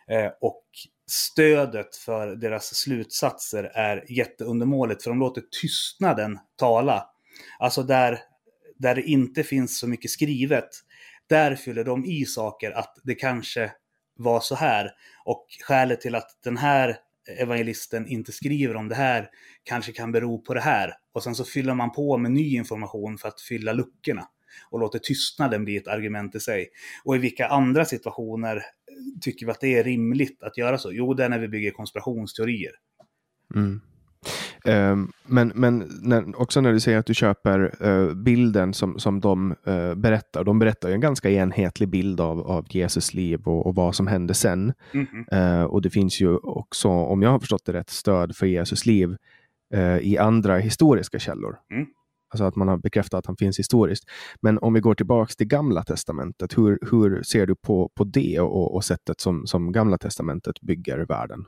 Eh, 0.08 0.30
och 0.40 0.64
stödet 1.06 1.96
för 1.96 2.36
deras 2.36 2.74
slutsatser 2.74 3.64
är 3.64 4.04
jätteundermåligt, 4.08 5.02
för 5.02 5.10
de 5.10 5.18
låter 5.18 5.42
tystnaden 5.60 6.38
tala. 6.56 7.06
Alltså 7.58 7.82
där, 7.82 8.18
där 8.80 8.94
det 8.94 9.02
inte 9.02 9.42
finns 9.42 9.78
så 9.78 9.88
mycket 9.88 10.10
skrivet, 10.10 10.68
där 11.26 11.56
fyller 11.56 11.84
de 11.84 12.04
i 12.04 12.24
saker 12.24 12.70
att 12.70 12.98
det 13.04 13.14
kanske 13.14 13.72
var 14.16 14.40
så 14.40 14.54
här. 14.54 14.90
Och 15.24 15.46
skälet 15.66 16.00
till 16.00 16.14
att 16.14 16.38
den 16.44 16.56
här 16.56 16.96
evangelisten 17.38 18.06
inte 18.06 18.32
skriver 18.32 18.76
om 18.76 18.88
det 18.88 18.94
här 18.94 19.28
kanske 19.62 19.92
kan 19.92 20.12
bero 20.12 20.38
på 20.38 20.54
det 20.54 20.60
här. 20.60 20.92
Och 21.12 21.22
sen 21.22 21.34
så 21.34 21.44
fyller 21.44 21.74
man 21.74 21.92
på 21.92 22.18
med 22.18 22.32
ny 22.32 22.56
information 22.56 23.18
för 23.18 23.28
att 23.28 23.40
fylla 23.40 23.72
luckorna 23.72 24.28
och 24.70 24.80
låter 24.80 24.98
tystnaden 24.98 25.64
bli 25.64 25.76
ett 25.76 25.88
argument 25.88 26.34
i 26.34 26.40
sig. 26.40 26.68
Och 27.04 27.16
i 27.16 27.18
vilka 27.18 27.46
andra 27.46 27.84
situationer 27.84 28.62
tycker 29.20 29.46
vi 29.46 29.52
att 29.52 29.60
det 29.60 29.78
är 29.78 29.84
rimligt 29.84 30.42
att 30.42 30.58
göra 30.58 30.78
så? 30.78 30.92
Jo, 30.92 31.14
det 31.14 31.24
är 31.24 31.28
när 31.28 31.38
vi 31.38 31.48
bygger 31.48 31.70
konspirationsteorier. 31.70 32.72
Mm. 33.54 33.80
Ehm, 34.64 35.12
men 35.26 35.52
men 35.54 35.88
när, 36.02 36.40
också 36.40 36.60
när 36.60 36.72
du 36.72 36.80
säger 36.80 36.98
att 36.98 37.06
du 37.06 37.14
köper 37.14 37.86
uh, 37.86 38.14
bilden 38.14 38.74
som, 38.74 38.98
som 38.98 39.20
de 39.20 39.54
uh, 39.68 39.94
berättar. 39.94 40.44
De 40.44 40.58
berättar 40.58 40.88
ju 40.88 40.94
en 40.94 41.00
ganska 41.00 41.30
enhetlig 41.30 41.88
bild 41.88 42.20
av, 42.20 42.40
av 42.40 42.66
Jesus 42.68 43.14
liv 43.14 43.40
och, 43.44 43.66
och 43.66 43.74
vad 43.74 43.94
som 43.94 44.06
hände 44.06 44.34
sen. 44.34 44.72
Mm 44.92 45.06
-hmm. 45.06 45.64
och 45.64 45.82
det 45.82 45.90
finns 45.90 46.20
ju 46.20 46.36
också, 46.36 46.88
om 46.88 47.22
jag 47.22 47.30
har 47.30 47.38
förstått 47.38 47.64
det 47.64 47.72
rätt, 47.72 47.90
stöd 47.90 48.36
för 48.36 48.46
Jesus 48.46 48.86
liv 48.86 49.16
i 50.00 50.18
andra 50.18 50.58
historiska 50.58 51.18
källor. 51.18 51.56
Mm. 51.70 51.86
Alltså 52.30 52.44
att 52.44 52.56
man 52.56 52.68
har 52.68 52.76
bekräftat 52.76 53.18
att 53.18 53.26
han 53.26 53.36
finns 53.36 53.58
historiskt. 53.58 54.04
Men 54.40 54.58
om 54.58 54.74
vi 54.74 54.80
går 54.80 54.94
tillbaks 54.94 55.36
till 55.36 55.46
Gamla 55.46 55.82
Testamentet, 55.82 56.58
hur, 56.58 56.78
hur 56.90 57.22
ser 57.22 57.46
du 57.46 57.54
på, 57.54 57.90
på 57.94 58.04
det 58.04 58.40
och, 58.40 58.74
och 58.74 58.84
sättet 58.84 59.20
som, 59.20 59.46
som 59.46 59.72
Gamla 59.72 59.98
Testamentet 59.98 60.60
bygger 60.60 60.98
världen? 60.98 61.44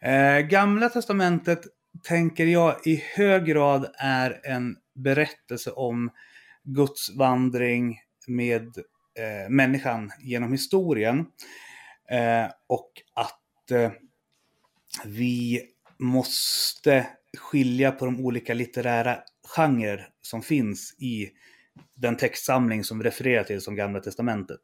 Eh, 0.00 0.46
Gamla 0.46 0.88
Testamentet 0.88 1.60
tänker 2.02 2.46
jag 2.46 2.86
i 2.86 3.02
hög 3.14 3.44
grad 3.44 3.86
är 3.98 4.40
en 4.44 4.76
berättelse 4.94 5.70
om 5.70 6.10
Guds 6.64 7.16
vandring 7.16 8.00
med 8.26 8.78
eh, 9.18 9.50
människan 9.50 10.12
genom 10.20 10.52
historien. 10.52 11.26
Eh, 12.10 12.50
och 12.66 12.90
att 13.14 13.70
eh, 13.70 13.92
vi 15.04 15.62
måste 15.98 17.06
skilja 17.38 17.92
på 17.92 18.04
de 18.04 18.24
olika 18.24 18.54
litterära 18.54 19.18
genrer 19.56 20.08
som 20.22 20.42
finns 20.42 20.94
i 20.98 21.30
den 21.94 22.16
textsamling 22.16 22.84
som 22.84 23.02
refererar 23.02 23.44
till 23.44 23.60
som 23.60 23.76
Gamla 23.76 24.00
Testamentet. 24.00 24.60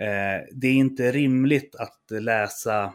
Eh, 0.00 0.46
det 0.52 0.68
är 0.68 0.72
inte 0.72 1.12
rimligt 1.12 1.74
att 1.74 2.04
läsa 2.10 2.92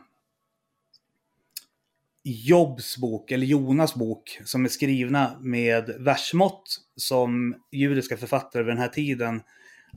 Jobs 2.24 2.98
bok, 2.98 3.32
eller 3.32 3.46
Jonas 3.46 3.96
bok, 3.96 4.40
som 4.46 4.66
är 4.66 4.70
skrivna 4.70 5.40
med 5.42 5.96
versmått 6.00 6.78
som 6.96 7.56
judiska 7.72 8.18
författare 8.18 8.64
vid 8.64 8.72
den 8.72 8.82
här 8.82 8.88
tiden 8.88 9.42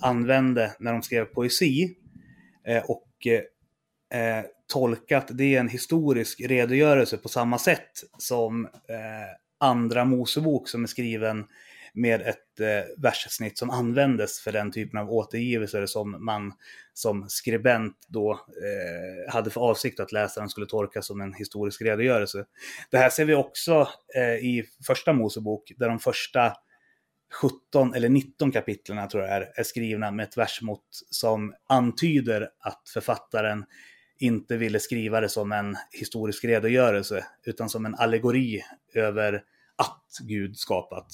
använde 0.00 0.72
när 0.78 0.92
de 0.92 1.02
skrev 1.02 1.24
poesi. 1.24 1.96
Eh, 2.66 2.82
och 2.84 3.26
eh, 3.26 4.20
eh 4.20 4.44
tolkat 4.72 5.30
det 5.30 5.54
är 5.54 5.60
en 5.60 5.68
historisk 5.68 6.40
redogörelse 6.40 7.16
på 7.16 7.28
samma 7.28 7.58
sätt 7.58 7.90
som 8.18 8.64
eh, 8.64 8.70
andra 9.58 10.04
Mosebok 10.04 10.68
som 10.68 10.82
är 10.82 10.86
skriven 10.86 11.44
med 11.96 12.20
ett 12.20 12.60
eh, 12.60 13.02
verssnitt 13.02 13.58
som 13.58 13.70
användes 13.70 14.40
för 14.40 14.52
den 14.52 14.72
typen 14.72 15.00
av 15.00 15.10
återgivelser 15.10 15.86
som 15.86 16.24
man 16.24 16.52
som 16.94 17.28
skribent 17.28 17.96
då 18.08 18.32
eh, 18.32 19.32
hade 19.32 19.50
för 19.50 19.60
avsikt 19.60 20.00
att 20.00 20.12
läsaren 20.12 20.48
skulle 20.48 20.66
tolka 20.66 21.02
som 21.02 21.20
en 21.20 21.34
historisk 21.34 21.82
redogörelse. 21.82 22.44
Det 22.90 22.98
här 22.98 23.10
ser 23.10 23.24
vi 23.24 23.34
också 23.34 23.88
eh, 24.16 24.34
i 24.34 24.64
första 24.86 25.12
Mosebok, 25.12 25.72
där 25.76 25.88
de 25.88 25.98
första 25.98 26.52
17 27.42 27.94
eller 27.94 28.08
19 28.08 28.52
kapitlen 28.52 29.08
tror 29.08 29.22
jag 29.22 29.32
är, 29.32 29.52
är 29.54 29.62
skrivna 29.62 30.10
med 30.10 30.24
ett 30.24 30.36
versmått 30.36 31.02
som 31.10 31.54
antyder 31.66 32.50
att 32.58 32.82
författaren 32.94 33.64
inte 34.18 34.56
ville 34.56 34.80
skriva 34.80 35.20
det 35.20 35.28
som 35.28 35.52
en 35.52 35.76
historisk 35.92 36.44
redogörelse 36.44 37.26
utan 37.44 37.68
som 37.68 37.86
en 37.86 37.94
allegori 37.94 38.62
över 38.94 39.42
att 39.76 40.18
Gud 40.22 40.56
skapat. 40.56 41.06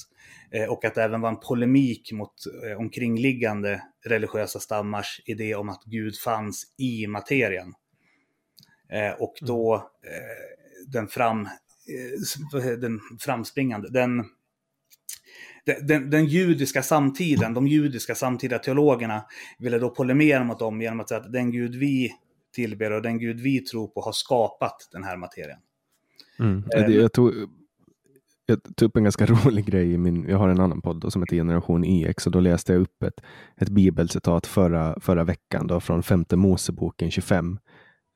Eh, 0.51 0.69
och 0.69 0.85
att 0.85 0.95
det 0.95 1.03
även 1.03 1.21
var 1.21 1.29
en 1.29 1.41
polemik 1.41 2.13
mot 2.13 2.35
eh, 2.71 2.79
omkringliggande 2.79 3.83
religiösa 4.05 4.61
stammars 4.61 5.21
idé 5.25 5.55
om 5.55 5.69
att 5.69 5.85
Gud 5.85 6.19
fanns 6.19 6.75
i 6.79 7.07
materien. 7.07 7.75
Eh, 8.93 9.13
och 9.21 9.35
då 9.41 9.91
den, 10.87 11.09
fram, 11.09 11.49
den 12.81 13.01
framspringande, 13.21 13.89
den, 13.91 14.25
den, 15.83 16.11
den, 16.11 16.27
judiska 16.27 16.83
samtiden, 16.83 17.55
de 17.55 17.67
judiska 17.67 18.15
samtida 18.15 18.59
teologerna 18.59 19.25
ville 19.59 19.79
då 19.79 19.91
polemera 19.91 20.45
mot 20.45 20.59
dem 20.59 20.83
genom 20.83 21.01
att 21.01 21.09
säga 21.09 21.21
att 21.21 21.33
den 21.33 21.51
Gud 21.51 21.75
vi 21.75 22.13
tillber 22.55 22.91
och 22.91 23.03
den 23.03 23.19
Gud 23.19 23.41
vi 23.41 23.61
tror 23.61 23.89
på 23.89 24.01
har 24.01 24.13
skapat 24.13 24.89
den 24.93 25.05
här 25.05 25.17
materien. 25.17 25.59
Mm. 26.39 26.65
Jag 26.89 27.13
tog 27.13 27.35
jag 28.53 28.77
tog 28.77 28.87
upp 28.87 28.97
en 28.97 29.05
ganska 29.05 29.27
rolig 29.47 29.65
grej 29.65 29.93
i 29.93 29.99
min, 29.99 30.27
jag 30.29 30.39
har 30.39 30.49
en 30.49 30.61
annan 30.61 30.83
podd 30.83 31.13
som 31.13 31.23
heter 31.23 31.37
Generation 31.37 31.85
EX 31.85 32.27
och 32.27 32.33
då 32.33 32.41
läste 32.41 32.73
jag 32.73 32.83
upp 32.83 33.03
ett, 33.03 33.21
ett 33.57 33.69
bibelcitat 33.69 34.47
förra, 34.47 35.01
förra 35.01 35.25
veckan 35.25 35.67
då, 35.67 35.81
från 35.81 36.03
femte 36.03 36.37
Moseboken 36.37 37.11
25. 37.11 37.59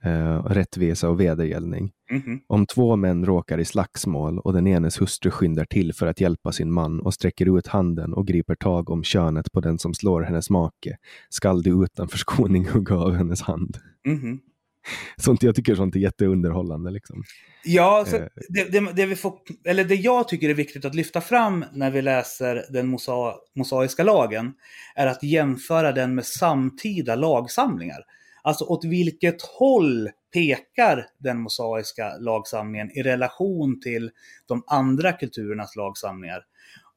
Eh, 0.05 0.45
rättvisa 0.45 1.09
och 1.09 1.20
vedergällning. 1.20 1.93
Mm 2.11 2.22
-hmm. 2.22 2.39
Om 2.47 2.66
två 2.66 2.97
män 2.97 3.26
råkar 3.26 3.59
i 3.59 3.64
slagsmål 3.64 4.39
och 4.39 4.53
den 4.53 4.66
enes 4.66 5.01
hustru 5.01 5.30
skyndar 5.30 5.64
till 5.64 5.93
för 5.93 6.07
att 6.07 6.20
hjälpa 6.20 6.53
sin 6.53 6.72
man 6.72 7.01
och 7.01 7.14
sträcker 7.14 7.59
ut 7.59 7.66
handen 7.66 8.14
och 8.14 8.26
griper 8.26 8.55
tag 8.55 8.91
om 8.91 9.03
könet 9.03 9.53
på 9.53 9.61
den 9.61 9.78
som 9.78 9.95
slår 9.95 10.22
hennes 10.22 10.51
make, 10.51 10.97
skall 11.28 11.62
du 11.62 11.84
utan 11.84 12.09
förskoning 12.09 12.68
hugga 12.72 12.97
av 12.97 13.14
hennes 13.14 13.43
hand. 13.43 13.78
Mm 14.07 14.18
-hmm. 14.18 14.39
Sånt, 15.16 15.43
jag 15.43 15.55
tycker 15.55 15.74
sånt 15.74 15.97
är 15.97 16.01
jätteunderhållande. 16.01 16.91
Liksom. 16.91 17.22
Ja, 17.64 18.05
så 18.09 18.16
eh. 18.16 18.26
det, 18.49 18.64
det, 18.64 18.93
det, 18.93 19.07
vi 19.07 19.16
får, 19.16 19.39
eller 19.64 19.84
det 19.84 19.95
jag 19.95 20.28
tycker 20.28 20.49
är 20.49 20.55
viktigt 20.55 20.84
att 20.84 20.95
lyfta 20.95 21.20
fram 21.20 21.64
när 21.72 21.91
vi 21.91 22.03
läser 22.03 22.64
den 22.70 22.89
mosa, 22.89 23.34
mosaiska 23.57 24.05
lagen 24.05 24.55
är 24.95 25.07
att 25.07 25.22
jämföra 25.22 25.93
den 25.93 26.14
med 26.14 26.26
samtida 26.26 27.14
lagsamlingar. 27.14 28.05
Alltså 28.43 28.64
åt 28.64 28.84
vilket 28.84 29.43
håll 29.43 30.11
pekar 30.32 31.07
den 31.18 31.41
mosaiska 31.41 32.16
lagsamlingen 32.20 32.91
i 32.91 33.03
relation 33.03 33.80
till 33.80 34.11
de 34.49 34.64
andra 34.66 35.12
kulturernas 35.12 35.76
lagsamlingar? 35.76 36.43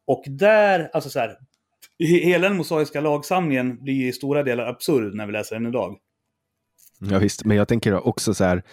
Och 0.08 0.24
där, 0.28 0.90
alltså 0.94 1.10
så 1.10 1.20
här, 1.20 1.38
hela 2.00 2.48
den 2.48 2.58
mosaiska 2.58 3.02
lagsamlingen 3.02 3.84
blir 3.84 4.08
i 4.08 4.14
stora 4.14 4.44
delar 4.44 4.66
absurd 4.66 5.16
när 5.16 5.26
vi 5.26 5.32
läser 5.32 5.56
den 5.56 5.66
idag. 5.66 5.98
Ja 7.00 7.20
visst, 7.20 7.45
men 7.45 7.58
jag 7.58 7.68
tänker 7.68 8.08
också 8.08 8.34
så 8.34 8.43
här 8.43 8.64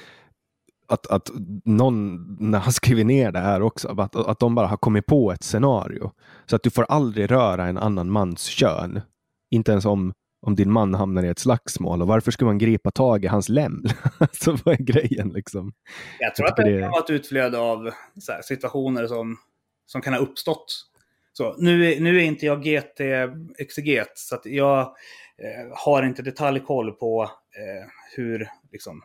att, 0.88 1.06
att 1.06 1.30
någon, 1.64 2.26
när 2.40 2.58
han 2.58 2.72
skriver 2.72 3.04
ner 3.04 3.32
det 3.32 3.38
här 3.38 3.62
också, 3.62 3.88
att, 3.88 4.16
att 4.16 4.38
de 4.38 4.54
bara 4.54 4.66
har 4.66 4.76
kommit 4.76 5.06
på 5.06 5.32
ett 5.32 5.42
scenario. 5.42 6.12
Så 6.46 6.56
att 6.56 6.62
du 6.62 6.70
får 6.70 6.86
aldrig 6.88 7.30
röra 7.30 7.66
en 7.66 7.78
annan 7.78 8.10
mans 8.10 8.44
kön. 8.44 9.00
Inte 9.50 9.72
ens 9.72 9.84
om, 9.84 10.12
om 10.46 10.54
din 10.54 10.72
man 10.72 10.94
hamnar 10.94 11.22
i 11.22 11.28
ett 11.28 11.38
slagsmål. 11.38 12.02
Och 12.02 12.08
varför 12.08 12.30
ska 12.30 12.44
man 12.44 12.58
gripa 12.58 12.90
tag 12.90 13.24
i 13.24 13.28
hans 13.28 13.48
lem? 13.48 13.84
alltså 14.18 14.56
vad 14.64 14.74
är 14.74 14.84
grejen 14.84 15.28
liksom? 15.28 15.72
Jag 16.18 16.34
tror 16.34 16.46
jag 16.46 16.50
att 16.50 16.56
det 16.56 16.80
kan 16.80 16.90
vara 16.90 17.02
ett 17.02 17.10
utflöde 17.10 17.58
av 17.58 17.90
här, 18.28 18.42
situationer 18.42 19.06
som, 19.06 19.36
som 19.86 20.00
kan 20.00 20.12
ha 20.12 20.20
uppstått. 20.20 20.66
Så, 21.32 21.54
nu, 21.58 21.92
är, 21.92 22.00
nu 22.00 22.18
är 22.18 22.22
inte 22.22 22.46
jag 22.46 22.62
GT-exeget, 22.62 24.12
så 24.14 24.34
att 24.34 24.46
jag 24.46 24.80
eh, 24.80 25.76
har 25.84 26.02
inte 26.02 26.22
detaljkoll 26.22 26.92
på 26.92 27.30
eh, 27.56 27.88
hur 28.16 28.48
liksom, 28.72 29.02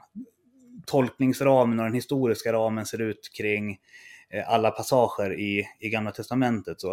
tolkningsramen 0.85 1.79
och 1.79 1.85
den 1.85 1.93
historiska 1.93 2.53
ramen 2.53 2.85
ser 2.85 3.01
ut 3.01 3.29
kring 3.37 3.79
eh, 4.29 4.49
alla 4.49 4.71
passager 4.71 5.39
i, 5.39 5.67
i 5.79 5.89
Gamla 5.89 6.11
Testamentet. 6.11 6.81
Så. 6.81 6.91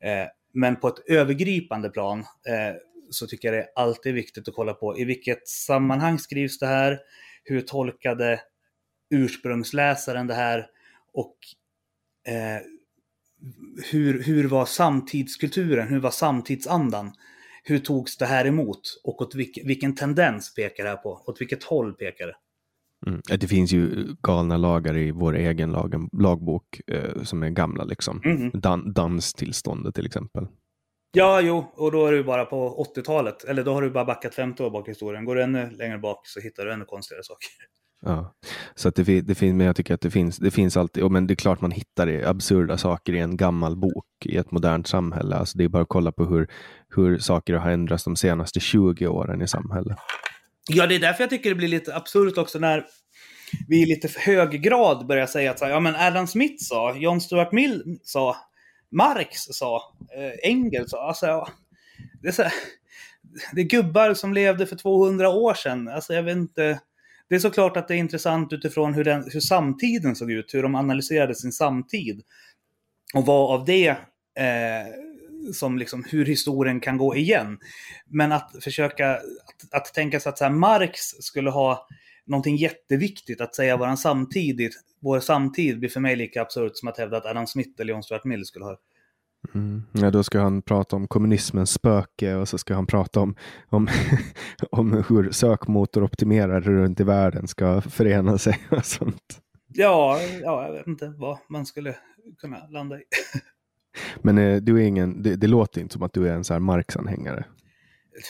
Eh, 0.00 0.26
men 0.52 0.76
på 0.76 0.88
ett 0.88 1.08
övergripande 1.08 1.90
plan 1.90 2.18
eh, 2.20 2.76
så 3.10 3.26
tycker 3.26 3.48
jag 3.48 3.54
det 3.54 3.62
är 3.62 3.82
alltid 3.82 4.14
viktigt 4.14 4.48
att 4.48 4.54
kolla 4.54 4.74
på 4.74 4.98
i 4.98 5.04
vilket 5.04 5.48
sammanhang 5.48 6.18
skrivs 6.18 6.58
det 6.58 6.66
här? 6.66 6.98
Hur 7.44 7.60
tolkade 7.60 8.40
ursprungsläsaren 9.10 10.26
det 10.26 10.34
här? 10.34 10.66
Och 11.12 11.36
eh, 12.32 12.62
hur, 13.90 14.22
hur 14.22 14.48
var 14.48 14.66
samtidskulturen? 14.66 15.88
Hur 15.88 16.00
var 16.00 16.10
samtidsandan? 16.10 17.12
Hur 17.66 17.78
togs 17.78 18.16
det 18.16 18.26
här 18.26 18.46
emot? 18.46 18.80
Och 19.04 19.22
åt 19.22 19.34
vilk, 19.34 19.58
vilken 19.64 19.94
tendens 19.94 20.54
pekar 20.54 20.84
det 20.84 20.90
här 20.90 20.96
på? 20.96 21.22
Åt 21.26 21.40
vilket 21.40 21.64
håll 21.64 21.92
pekar 21.92 22.26
det? 22.26 22.36
Mm. 23.06 23.20
Det 23.40 23.48
finns 23.48 23.72
ju 23.72 24.06
galna 24.22 24.56
lagar 24.56 24.96
i 24.96 25.10
vår 25.10 25.36
egen 25.36 25.72
lag, 25.72 26.08
lagbok 26.12 26.80
eh, 26.86 27.22
som 27.22 27.42
är 27.42 27.50
gamla, 27.50 27.84
liksom. 27.84 28.22
Mm. 28.24 28.50
Dan, 28.50 28.92
danstillståndet 28.92 29.94
till 29.94 30.06
exempel. 30.06 30.46
Ja, 31.16 31.40
jo, 31.40 31.72
och 31.74 31.92
då 31.92 32.06
är 32.06 32.12
du 32.12 32.24
bara 32.24 32.44
på 32.44 32.86
80-talet. 32.96 33.44
Eller 33.44 33.64
då 33.64 33.72
har 33.72 33.82
du 33.82 33.90
bara 33.90 34.04
backat 34.04 34.34
50 34.34 34.62
år 34.62 34.70
bak 34.70 34.88
i 34.88 34.90
historien. 34.90 35.24
Går 35.24 35.34
du 35.34 35.42
ännu 35.42 35.70
längre 35.70 35.98
bak 35.98 36.26
så 36.26 36.40
hittar 36.40 36.64
du 36.64 36.72
ännu 36.72 36.84
konstigare 36.84 37.22
saker. 37.22 37.48
Ja, 38.06 38.34
så 38.74 38.88
att 38.88 38.94
det, 38.94 39.20
det 39.20 39.34
finns, 39.34 39.54
men 39.54 39.66
jag 39.66 39.76
tycker 39.76 39.94
att 39.94 40.00
det 40.00 40.10
finns, 40.10 40.36
det 40.36 40.50
finns 40.50 40.76
alltid, 40.76 41.10
men 41.10 41.26
det 41.26 41.34
är 41.34 41.36
klart 41.36 41.60
man 41.60 41.70
hittar 41.70 42.06
det, 42.06 42.24
absurda 42.24 42.78
saker 42.78 43.12
i 43.12 43.18
en 43.18 43.36
gammal 43.36 43.76
bok 43.76 44.06
i 44.24 44.36
ett 44.36 44.50
modernt 44.50 44.86
samhälle. 44.86 45.36
Alltså 45.36 45.58
det 45.58 45.64
är 45.64 45.68
bara 45.68 45.82
att 45.82 45.88
kolla 45.88 46.12
på 46.12 46.24
hur, 46.24 46.48
hur 46.96 47.18
saker 47.18 47.54
har 47.54 47.70
ändrats 47.70 48.04
de 48.04 48.16
senaste 48.16 48.60
20 48.60 49.06
åren 49.06 49.42
i 49.42 49.48
samhället. 49.48 49.98
Ja, 50.68 50.86
det 50.86 50.94
är 50.94 50.98
därför 50.98 51.22
jag 51.22 51.30
tycker 51.30 51.48
det 51.48 51.56
blir 51.56 51.68
lite 51.68 51.96
absurt 51.96 52.38
också 52.38 52.58
när 52.58 52.84
vi 53.68 53.82
i 53.82 53.86
lite 53.86 54.08
för 54.08 54.20
hög 54.20 54.62
grad 54.62 55.06
börjar 55.06 55.26
säga 55.26 55.50
att 55.50 55.60
ja, 55.60 55.80
men 55.80 55.96
Adam 55.96 56.26
Smith 56.26 56.64
sa, 56.64 56.96
John 56.96 57.20
Stuart 57.20 57.52
Mill 57.52 57.98
sa, 58.02 58.36
Marx 58.90 59.38
sa, 59.38 59.94
eh, 60.16 60.50
Engels 60.50 60.90
sa. 60.90 61.08
Alltså, 61.08 61.26
ja, 61.26 61.48
det, 62.22 62.28
är 62.28 62.32
så, 62.32 62.44
det 63.52 63.60
är 63.60 63.64
gubbar 63.64 64.14
som 64.14 64.34
levde 64.34 64.66
för 64.66 64.76
200 64.76 65.28
år 65.28 65.54
sedan. 65.54 65.88
Alltså, 65.88 66.14
jag 66.14 66.22
vet 66.22 66.36
inte. 66.36 66.80
Det 67.34 67.38
är 67.38 67.40
såklart 67.40 67.76
att 67.76 67.88
det 67.88 67.94
är 67.94 67.98
intressant 67.98 68.52
utifrån 68.52 68.94
hur, 68.94 69.04
den, 69.04 69.24
hur 69.32 69.40
samtiden 69.40 70.16
såg 70.16 70.32
ut, 70.32 70.54
hur 70.54 70.62
de 70.62 70.74
analyserade 70.74 71.34
sin 71.34 71.52
samtid. 71.52 72.22
Och 73.14 73.26
vad 73.26 73.60
av 73.60 73.64
det 73.64 73.88
eh, 73.88 74.86
som 75.52 75.78
liksom 75.78 76.04
hur 76.10 76.26
historien 76.26 76.80
kan 76.80 76.96
gå 76.96 77.16
igen. 77.16 77.58
Men 78.06 78.32
att 78.32 78.56
försöka 78.60 79.10
att, 79.14 79.22
att 79.70 79.94
tänka 79.94 80.20
sig 80.20 80.30
att 80.30 80.38
så 80.38 80.44
här, 80.44 80.50
Marx 80.50 81.00
skulle 81.00 81.50
ha 81.50 81.88
någonting 82.26 82.56
jätteviktigt 82.56 83.40
att 83.40 83.54
säga 83.54 83.76
våran 83.76 83.96
samtidigt, 83.96 84.74
vår 85.00 85.20
samtid 85.20 85.78
blir 85.78 85.90
för 85.90 86.00
mig 86.00 86.16
lika 86.16 86.42
absurt 86.42 86.72
som 86.74 86.88
att 86.88 86.98
hävda 86.98 87.16
att 87.16 87.26
Adam 87.26 87.46
Smith 87.46 87.80
eller 87.80 87.92
John 87.92 88.02
Stuart 88.02 88.24
Mill 88.24 88.44
skulle 88.44 88.64
ha 88.64 88.78
Mm. 89.54 89.82
Ja, 89.92 90.10
då 90.10 90.22
ska 90.22 90.40
han 90.40 90.62
prata 90.62 90.96
om 90.96 91.08
kommunismens 91.08 91.70
spöke 91.70 92.34
och 92.34 92.48
så 92.48 92.58
ska 92.58 92.74
han 92.74 92.86
prata 92.86 93.20
om, 93.20 93.36
om, 93.68 93.88
om 94.70 95.04
hur 95.08 95.30
sökmotoroptimerare 95.30 96.60
runt 96.60 97.00
i 97.00 97.04
världen 97.04 97.48
ska 97.48 97.80
förena 97.80 98.38
sig 98.38 98.58
och 98.70 98.84
sånt. 98.84 99.40
Ja, 99.68 100.20
ja, 100.42 100.66
jag 100.66 100.72
vet 100.72 100.86
inte 100.86 101.14
vad 101.16 101.38
man 101.48 101.66
skulle 101.66 101.96
kunna 102.38 102.66
landa 102.66 102.98
i. 102.98 103.02
Men 104.22 104.38
eh, 104.38 104.56
du 104.56 104.76
är 104.82 104.86
ingen, 104.86 105.22
det, 105.22 105.36
det, 105.36 105.46
låter 105.46 105.80
inte 105.80 105.92
som 105.92 106.02
att 106.02 106.12
du 106.12 106.28
är 106.28 106.34
en 106.34 106.44
så 106.44 106.52
här 106.52 106.60
Marx-anhängare. 106.60 107.44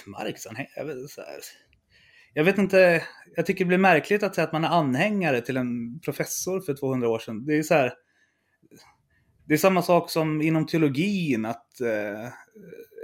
Marx-anhängare? 0.06 0.98
Jag 2.34 2.44
vet 2.44 2.58
inte, 2.58 3.02
jag 3.36 3.46
tycker 3.46 3.64
det 3.64 3.68
blir 3.68 3.78
märkligt 3.78 4.22
att 4.22 4.34
säga 4.34 4.46
att 4.46 4.52
man 4.52 4.64
är 4.64 4.68
anhängare 4.68 5.40
till 5.40 5.56
en 5.56 6.00
professor 6.00 6.60
för 6.60 6.74
200 6.74 7.08
år 7.08 7.18
sedan. 7.18 7.44
Det 7.46 7.58
är 7.58 7.62
så 7.62 7.74
här, 7.74 7.92
det 9.46 9.54
är 9.54 9.58
samma 9.58 9.82
sak 9.82 10.10
som 10.10 10.42
inom 10.42 10.66
teologin, 10.66 11.44
att 11.44 11.80
eh, 11.80 12.28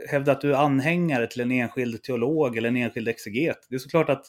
hävda 0.08 0.32
att 0.32 0.40
du 0.40 0.52
är 0.52 0.56
anhängare 0.56 1.26
till 1.26 1.40
en 1.40 1.50
enskild 1.50 2.02
teolog 2.02 2.56
eller 2.56 2.68
en 2.68 2.76
enskild 2.76 3.08
exeget. 3.08 3.58
Det 3.68 3.74
är 3.74 3.78
såklart 3.78 4.08
att 4.08 4.26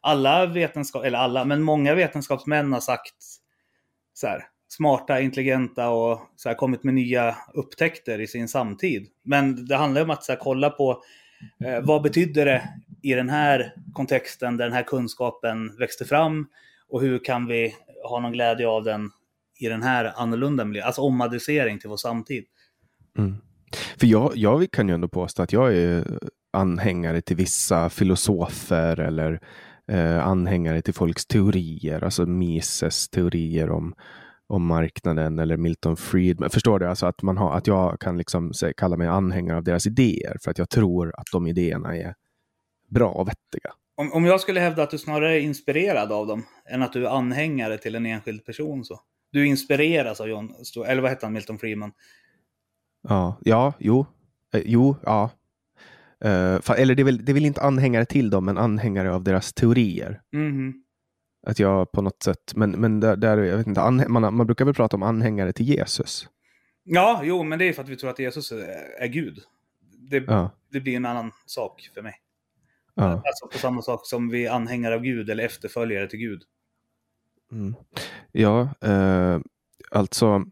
alla 0.00 0.46
vetenskap, 0.46 1.04
eller 1.04 1.18
alla, 1.18 1.44
men 1.44 1.62
många 1.62 1.94
vetenskapsmän 1.94 2.72
har 2.72 2.80
sagt 2.80 3.14
så 4.14 4.26
här, 4.26 4.44
smarta, 4.68 5.20
intelligenta 5.20 5.88
och 5.88 6.20
så 6.36 6.48
här, 6.48 6.56
kommit 6.56 6.84
med 6.84 6.94
nya 6.94 7.36
upptäckter 7.54 8.20
i 8.20 8.26
sin 8.26 8.48
samtid. 8.48 9.08
Men 9.22 9.66
det 9.66 9.76
handlar 9.76 10.02
om 10.02 10.10
att 10.10 10.24
så 10.24 10.32
här, 10.32 10.38
kolla 10.38 10.70
på 10.70 11.02
eh, 11.64 11.80
vad 11.82 12.02
betyder 12.02 12.44
det 12.44 12.68
i 13.02 13.14
den 13.14 13.28
här 13.28 13.74
kontexten 13.92 14.56
där 14.56 14.64
den 14.64 14.74
här 14.74 14.82
kunskapen 14.82 15.76
växte 15.76 16.04
fram 16.04 16.46
och 16.88 17.00
hur 17.00 17.24
kan 17.24 17.46
vi 17.46 17.74
ha 18.08 18.20
någon 18.20 18.32
glädje 18.32 18.68
av 18.68 18.84
den 18.84 19.10
i 19.58 19.68
den 19.68 19.82
här 19.82 20.12
annorlunda 20.16 20.64
miljön, 20.64 20.86
alltså 20.86 21.00
omadressering 21.00 21.78
till 21.78 21.90
vår 21.90 21.96
samtid. 21.96 22.44
Mm. 23.18 23.36
För 23.96 24.06
jag, 24.06 24.32
jag 24.34 24.70
kan 24.70 24.88
ju 24.88 24.94
ändå 24.94 25.08
påstå 25.08 25.42
att 25.42 25.52
jag 25.52 25.76
är 25.76 26.18
anhängare 26.52 27.20
till 27.20 27.36
vissa 27.36 27.90
filosofer 27.90 29.00
eller 29.00 29.40
eh, 29.92 30.26
anhängare 30.26 30.82
till 30.82 30.94
folks 30.94 31.26
teorier, 31.26 32.04
alltså 32.04 32.26
Mises 32.26 33.08
teorier 33.08 33.70
om 33.70 33.94
om 34.46 34.66
marknaden 34.66 35.38
eller 35.38 35.56
Milton 35.56 35.96
Friedman. 35.96 36.50
Förstår 36.50 36.78
du? 36.78 36.86
Alltså 36.86 37.06
att, 37.06 37.22
man 37.22 37.36
har, 37.36 37.56
att 37.56 37.66
jag 37.66 38.00
kan 38.00 38.18
liksom 38.18 38.52
kalla 38.76 38.96
mig 38.96 39.08
anhängare 39.08 39.56
av 39.56 39.64
deras 39.64 39.86
idéer 39.86 40.36
för 40.42 40.50
att 40.50 40.58
jag 40.58 40.70
tror 40.70 41.14
att 41.16 41.26
de 41.32 41.46
idéerna 41.46 41.96
är 41.96 42.14
bra 42.88 43.10
och 43.10 43.28
vettiga. 43.28 43.72
Om, 43.96 44.12
om 44.12 44.24
jag 44.24 44.40
skulle 44.40 44.60
hävda 44.60 44.82
att 44.82 44.90
du 44.90 44.98
snarare 44.98 45.36
är 45.36 45.40
inspirerad 45.40 46.12
av 46.12 46.26
dem 46.26 46.42
än 46.70 46.82
att 46.82 46.92
du 46.92 47.06
är 47.06 47.10
anhängare 47.10 47.78
till 47.78 47.94
en 47.94 48.06
enskild 48.06 48.44
person 48.44 48.84
så. 48.84 49.00
Du 49.34 49.46
inspireras 49.46 50.20
av 50.20 50.28
John, 50.28 50.54
Sto- 50.62 50.84
eller 50.86 51.02
vad 51.02 51.10
hette 51.10 51.26
han, 51.26 51.32
Milton 51.32 51.58
Friedman? 51.58 51.92
Ja, 53.08 53.38
ja, 53.44 53.72
jo, 53.78 54.06
eh, 54.54 54.62
jo, 54.64 54.96
ja. 55.02 55.30
Eh, 56.24 56.58
fa- 56.58 56.74
eller 56.74 56.94
det 56.94 57.02
är, 57.02 57.04
väl, 57.04 57.24
det 57.24 57.32
är 57.32 57.34
väl 57.34 57.44
inte 57.44 57.60
anhängare 57.62 58.04
till 58.04 58.30
dem, 58.30 58.44
men 58.44 58.58
anhängare 58.58 59.14
av 59.14 59.24
deras 59.24 59.52
teorier. 59.52 60.20
Mhm. 60.32 60.74
Att 61.46 61.58
jag 61.58 61.92
på 61.92 62.02
något 62.02 62.22
sätt, 62.22 62.52
men, 62.56 62.70
men 62.70 63.00
där, 63.00 63.16
där 63.16 63.38
jag 63.38 63.56
vet 63.56 63.66
inte, 63.66 64.08
man, 64.08 64.34
man 64.36 64.46
brukar 64.46 64.64
väl 64.64 64.74
prata 64.74 64.96
om 64.96 65.02
anhängare 65.02 65.52
till 65.52 65.68
Jesus. 65.68 66.28
Ja, 66.84 67.20
jo, 67.24 67.42
men 67.42 67.58
det 67.58 67.64
är 67.68 67.72
för 67.72 67.82
att 67.82 67.88
vi 67.88 67.96
tror 67.96 68.10
att 68.10 68.18
Jesus 68.18 68.52
är, 68.52 69.02
är 69.02 69.06
Gud. 69.06 69.38
Det, 70.10 70.24
Ja, 70.26 70.50
det 70.70 70.80
blir 70.80 70.96
en 70.96 71.06
annan 71.06 71.32
sak 71.46 71.90
för 71.94 72.02
mig. 72.02 72.14
ja. 72.94 73.04
Alltså 73.04 73.46
på 73.52 73.58
samma 73.58 73.82
sak 73.82 74.06
som 74.06 74.28
vi 74.28 74.46
är 74.46 74.50
anhängare 74.50 74.94
av 74.94 75.00
Gud 75.00 75.30
eller 75.30 75.44
efterföljare 75.44 76.08
till 76.08 76.18
Gud. 76.18 76.42
Mm. 77.52 77.74
Ja, 78.32 78.68
eh, 78.80 79.40
alltså 79.90 80.44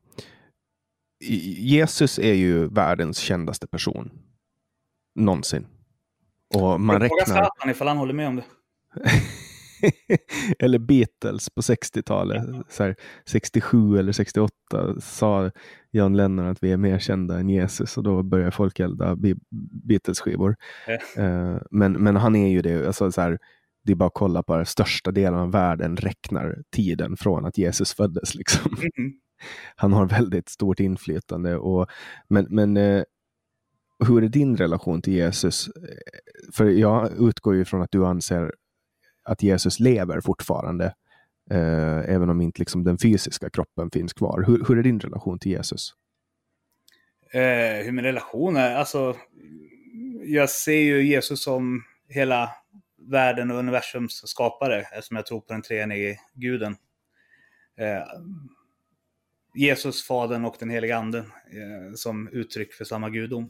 Jesus 1.59 2.19
är 2.19 2.35
ju 2.35 2.69
världens 2.69 3.19
kändaste 3.19 3.67
person. 3.67 4.11
Någonsin. 5.15 5.67
Och 6.55 6.81
man 6.81 7.01
Fråga 7.01 7.05
räknar... 7.05 7.35
Zlatan 7.35 7.71
ifall 7.71 7.89
han 7.89 7.97
håller 7.97 8.15
med 8.15 8.29
om 8.29 8.37
det. 8.37 8.45
eller 10.59 10.79
Beatles 10.79 11.51
på 11.51 11.61
60-talet. 11.61 12.45
Så 12.69 12.83
här, 12.83 12.97
67 13.27 13.99
eller 13.99 14.13
68 14.13 14.55
sa 15.01 15.51
John 15.91 16.17
Lennon 16.17 16.47
att 16.47 16.63
vi 16.63 16.73
är 16.73 16.77
mer 16.77 16.99
kända 16.99 17.39
än 17.39 17.49
Jesus 17.49 17.97
och 17.97 18.03
då 18.03 18.23
börjar 18.23 18.51
folk 18.51 18.81
elda 18.81 19.17
Be- 19.17 19.37
Beatles-skivor. 19.89 20.57
Eh, 21.17 21.57
men, 21.71 21.93
men 21.93 22.17
han 22.17 22.37
är 22.37 22.49
ju 22.49 22.63
det. 22.63 22.87
Alltså, 22.87 23.13
så 23.13 23.21
här, 23.21 23.39
det 23.85 23.93
är 23.93 23.97
bara 23.97 24.07
att 24.07 24.15
kolla 24.15 24.43
på 24.43 24.57
det. 24.57 24.67
Största 24.67 25.11
delen 25.11 25.39
av 25.41 25.53
världen 25.53 25.97
räknar 25.97 26.63
tiden 26.77 27.17
från 27.17 27.45
att 27.45 27.59
Jesus 27.59 27.95
föddes. 27.95 28.35
Liksom. 28.35 28.77
Mhm. 28.97 29.13
Han 29.77 29.93
har 29.93 30.07
väldigt 30.07 30.49
stort 30.49 30.81
inflytande. 30.81 31.57
Och, 31.57 31.87
men 32.29 32.47
men 32.51 32.77
eh, 32.77 33.03
hur 34.07 34.25
är 34.25 34.29
din 34.29 34.57
relation 34.57 35.03
till 35.03 35.13
Jesus? 35.13 35.69
Eh, 35.69 36.53
För 36.53 36.67
jag 36.67 37.13
utgår 37.29 37.55
ju 37.55 37.65
från 37.65 37.83
att 37.83 37.91
du 37.93 38.07
anser 38.07 38.53
att 39.25 39.43
Jesus 39.43 39.81
lever 39.81 40.21
fortfarande. 40.21 40.85
Eh, 41.51 42.15
även 42.15 42.31
om 42.31 42.41
inte 42.41 42.59
liksom, 42.61 42.85
den 42.85 42.99
fysiska 42.99 43.51
kroppen 43.51 43.91
finns 43.91 44.13
kvar. 44.13 44.45
Hur, 44.47 44.65
hur 44.69 44.79
är 44.79 44.83
din 44.83 45.01
relation 45.01 45.39
till 45.39 45.53
Jesus? 45.53 45.91
Eh, 47.33 47.85
hur 47.85 47.93
min 47.93 48.05
relation 48.05 48.57
är? 48.57 48.75
Alltså, 48.75 49.17
jag 50.25 50.51
ser 50.51 50.81
ju 50.81 51.03
Jesus 51.03 51.43
som 51.43 51.83
hela 52.09 52.51
världen 53.11 53.51
och 53.51 53.59
universums 53.59 54.29
skapare 54.29 54.81
eftersom 54.81 55.17
jag 55.17 55.27
tror 55.27 55.41
på 55.41 55.53
den 55.53 55.63
treenige 55.63 56.19
guden. 56.35 56.77
Eh, 57.79 58.03
Jesus, 59.55 60.07
Fadern 60.07 60.45
och 60.45 60.57
den 60.59 60.71
heliga 60.71 60.97
Anden 60.97 61.25
eh, 61.25 61.95
som 61.95 62.29
uttryck 62.29 62.75
för 62.75 62.85
samma 62.85 63.11
gudom. 63.11 63.49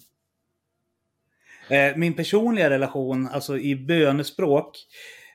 Eh, 1.69 1.97
min 1.97 2.15
personliga 2.15 2.71
relation, 2.71 3.29
alltså 3.29 3.59
i 3.59 3.77
bönespråk, 3.77 4.79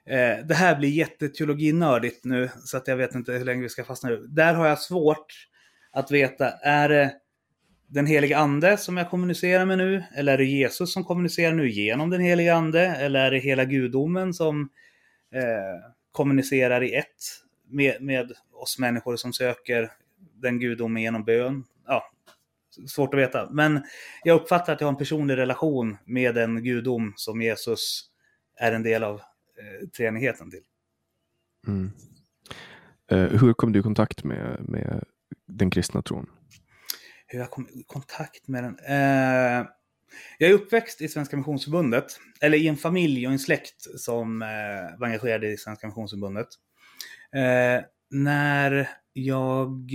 eh, 0.06 0.46
det 0.46 0.56
här 0.56 0.76
blir 0.76 0.90
jätteteologinördigt 0.90 2.26
nu, 2.26 2.50
så 2.66 2.78
att 2.78 2.88
jag 2.88 2.98
vet 2.98 3.16
inte 3.16 3.32
hur 3.32 3.46
länge 3.46 3.62
vi 3.62 3.70
ska 3.70 3.84
fastna 3.84 4.10
nu. 4.10 4.28
Där 4.28 4.54
har 4.54 4.68
jag 4.68 4.80
svårt 4.80 5.48
att 5.92 6.12
veta, 6.12 6.52
är 6.52 6.90
det 6.90 7.14
den 7.88 8.06
heliga 8.06 8.38
ande 8.38 8.78
som 8.78 8.98
jag 8.98 9.10
kommunicerar 9.10 9.66
med 9.66 9.78
nu? 9.78 10.04
Eller 10.16 10.34
är 10.34 10.38
det 10.38 10.46
Jesus 10.46 10.94
som 10.94 11.04
kommunicerar 11.04 11.54
nu 11.54 11.70
genom 11.70 12.10
den 12.10 12.22
heliga 12.22 12.56
ande? 12.56 12.82
Eller 12.82 13.20
är 13.20 13.32
det 13.32 13.40
hela 13.40 13.66
gudomen 13.66 14.34
som 14.34 14.70
eh, 15.34 15.92
kommunicerar 16.12 16.84
i 16.84 16.94
ett 16.94 17.06
med, 17.70 18.02
med 18.02 18.32
oss 18.54 18.80
människor 18.80 19.16
som 19.16 19.34
söker 19.34 19.92
den 20.34 20.60
gudomen 20.60 21.04
genom 21.04 21.24
bön? 21.24 21.64
Ja, 21.88 22.04
svårt 22.88 23.14
att 23.14 23.20
veta. 23.20 23.50
Men 23.52 23.84
jag 24.24 24.42
uppfattar 24.42 24.74
att 24.74 24.82
jag 24.82 24.88
har 24.88 24.94
en 24.94 24.98
personlig 24.98 25.38
relation 25.38 25.98
med 26.06 26.36
den 26.36 26.64
gudom 26.64 27.14
som 27.16 27.42
Jesus 27.42 28.10
är 28.56 28.72
en 28.72 28.84
del 28.84 29.04
av 29.04 29.16
eh, 29.16 29.88
treenigheten 29.98 30.52
till. 30.52 30.64
Mm. 31.68 31.92
Eh, 33.12 33.40
hur 33.40 33.54
kom 33.54 33.72
du 33.72 33.80
i 33.80 33.84
kontakt 33.84 34.24
med, 34.24 34.70
med 34.70 35.04
den 35.46 35.70
kristna 35.70 36.02
tron? 36.02 36.30
Hur 37.28 37.40
jag 37.40 37.52
kom 37.52 37.68
i 37.70 37.84
kontakt 37.84 38.48
med 38.48 38.64
den. 38.64 38.80
Eh, 38.80 39.68
jag 40.38 40.50
är 40.50 40.54
uppväxt 40.54 41.02
i 41.02 41.08
Svenska 41.08 41.38
Missionsförbundet, 41.38 42.20
eller 42.42 42.58
i 42.58 42.68
en 42.68 42.78
familj 42.78 43.28
och 43.28 43.34
en 43.34 43.40
släkt 43.40 44.00
som 44.00 44.42
eh, 44.42 45.00
var 45.00 45.08
engagerade 45.08 45.48
i 45.48 45.58
Svenska 45.58 45.88
Missionsförbundet. 45.88 46.48
Eh, 47.36 47.86
när 48.10 48.90
jag 49.14 49.92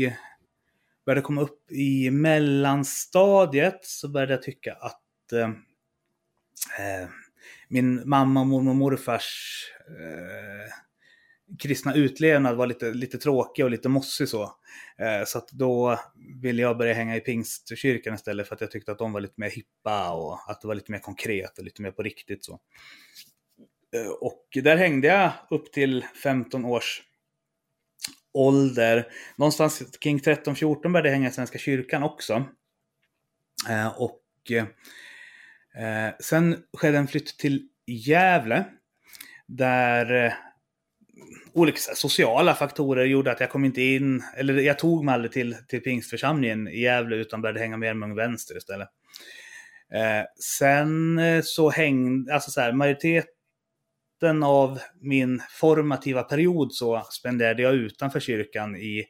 började 1.07 1.23
komma 1.23 1.41
upp 1.41 1.71
i 1.71 2.11
mellanstadiet 2.11 3.79
så 3.83 4.09
började 4.09 4.33
jag 4.33 4.43
tycka 4.43 4.75
att 4.75 5.33
eh, 5.33 5.49
eh, 6.79 7.09
min 7.69 8.09
mamma, 8.09 8.45
mormor 8.45 8.71
och 8.71 8.77
morfars 8.77 9.65
eh, 9.89 10.73
kristna 11.59 11.95
utlevnad 11.95 12.57
var 12.57 12.67
lite, 12.67 12.91
lite 12.93 13.19
tråkig 13.19 13.65
och 13.65 13.71
lite 13.71 13.89
mossig 13.89 14.29
så. 14.29 14.43
Eh, 14.99 15.25
så 15.27 15.39
att 15.39 15.49
då 15.49 15.99
ville 16.43 16.63
jag 16.63 16.79
börja 16.79 16.95
hänga 16.95 17.17
i 17.17 17.21
pingstkyrkan 17.21 18.15
istället 18.15 18.49
för 18.49 18.55
att 18.55 18.61
jag 18.61 18.71
tyckte 18.71 18.93
att 18.93 18.99
de 18.99 19.13
var 19.13 19.21
lite 19.21 19.35
mer 19.37 19.51
hippa 19.51 20.13
och 20.13 20.51
att 20.51 20.61
det 20.61 20.69
var 20.69 20.75
lite 20.75 20.93
mer 20.93 20.99
konkret 20.99 21.59
och 21.59 21.65
lite 21.65 21.83
mer 21.83 21.91
på 21.91 22.03
riktigt 22.03 22.45
så. 22.45 22.61
Eh, 23.97 24.11
och 24.11 24.49
där 24.63 24.77
hängde 24.77 25.09
jag 25.09 25.33
upp 25.51 25.73
till 25.73 26.05
15 26.23 26.65
års 26.65 27.03
ålder. 28.35 29.07
Någonstans 29.37 29.83
kring 30.01 30.19
13-14 30.19 30.93
började 30.93 31.09
jag 31.09 31.15
hänga 31.15 31.29
i 31.29 31.33
Svenska 31.33 31.59
kyrkan 31.59 32.03
också. 32.03 32.45
Eh, 33.69 34.01
och 34.01 34.23
eh, 34.51 36.15
sen 36.21 36.57
skedde 36.77 36.99
en 36.99 37.09
flytt 37.09 37.39
till 37.39 37.69
Gävle. 37.87 38.65
Där 39.47 40.25
eh, 40.25 40.33
olika 41.53 41.79
sociala 41.79 42.55
faktorer 42.55 43.05
gjorde 43.05 43.33
att 43.33 43.41
jag 43.41 43.51
kom 43.51 43.65
inte 43.65 43.83
in, 43.83 44.23
eller 44.37 44.55
jag 44.55 44.79
tog 44.79 45.05
mig 45.05 45.15
aldrig 45.15 45.33
till, 45.33 45.57
till 45.69 45.81
pingstförsamlingen 45.81 46.69
i 46.69 46.81
Gävle 46.81 47.17
utan 47.17 47.43
började 47.43 47.61
hänga 47.61 47.77
med 47.77 48.03
Ung 48.03 48.15
Vänster 48.15 48.57
istället. 48.57 48.89
Eh, 49.95 50.25
sen 50.59 51.19
eh, 51.19 51.41
så 51.45 51.71
hängde, 51.71 52.35
alltså 52.35 52.51
så 52.51 52.61
här, 52.61 52.73
majoriteten 52.73 54.43
av 54.43 54.79
min 55.01 55.43
formativa 55.51 56.23
period 56.23 56.73
så 56.73 57.07
spenderade 57.11 57.63
jag 57.63 57.75
utanför 57.75 58.21
kyrkan 58.21 58.77
i 58.77 59.05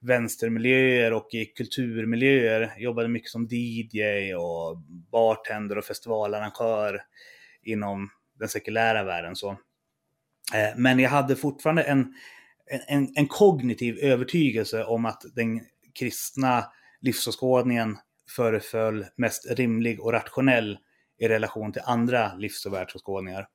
vänstermiljöer 0.00 1.12
och 1.12 1.28
i 1.34 1.44
kulturmiljöer. 1.44 2.74
Jobbade 2.78 3.08
mycket 3.08 3.30
som 3.30 3.48
DJ 3.50 4.34
och 4.34 4.78
bartender 5.12 5.78
och 5.78 5.84
festivalarrangör 5.84 7.00
inom 7.62 8.08
den 8.38 8.48
sekulära 8.48 9.04
världen. 9.04 9.36
Så. 9.36 9.56
Eh, 10.54 10.76
Men 10.76 10.98
jag 10.98 11.10
hade 11.10 11.36
fortfarande 11.36 11.82
en, 11.82 12.14
en, 12.88 13.12
en 13.16 13.26
kognitiv 13.26 13.98
övertygelse 13.98 14.84
om 14.84 15.04
att 15.04 15.22
den 15.34 15.60
kristna 15.98 16.64
livsåskådningen 17.00 17.98
föreföll 18.36 19.06
mest 19.16 19.50
rimlig 19.50 20.00
och 20.00 20.12
rationell 20.12 20.78
i 21.18 21.28
relation 21.28 21.72
till 21.72 21.82
andra 21.84 22.34
livs 22.34 22.66
och 22.66 22.72
världsåskådningar. 22.72 23.46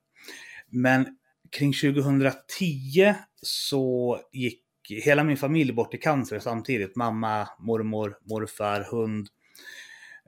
Men 0.68 1.16
kring 1.50 1.72
2010 1.72 3.14
så 3.42 4.18
gick 4.32 4.62
hela 5.04 5.24
min 5.24 5.36
familj 5.36 5.72
bort 5.72 5.94
i 5.94 5.98
cancer 5.98 6.38
samtidigt. 6.38 6.96
Mamma, 6.96 7.48
mormor, 7.58 8.18
morfar, 8.30 8.86
hund. 8.90 9.28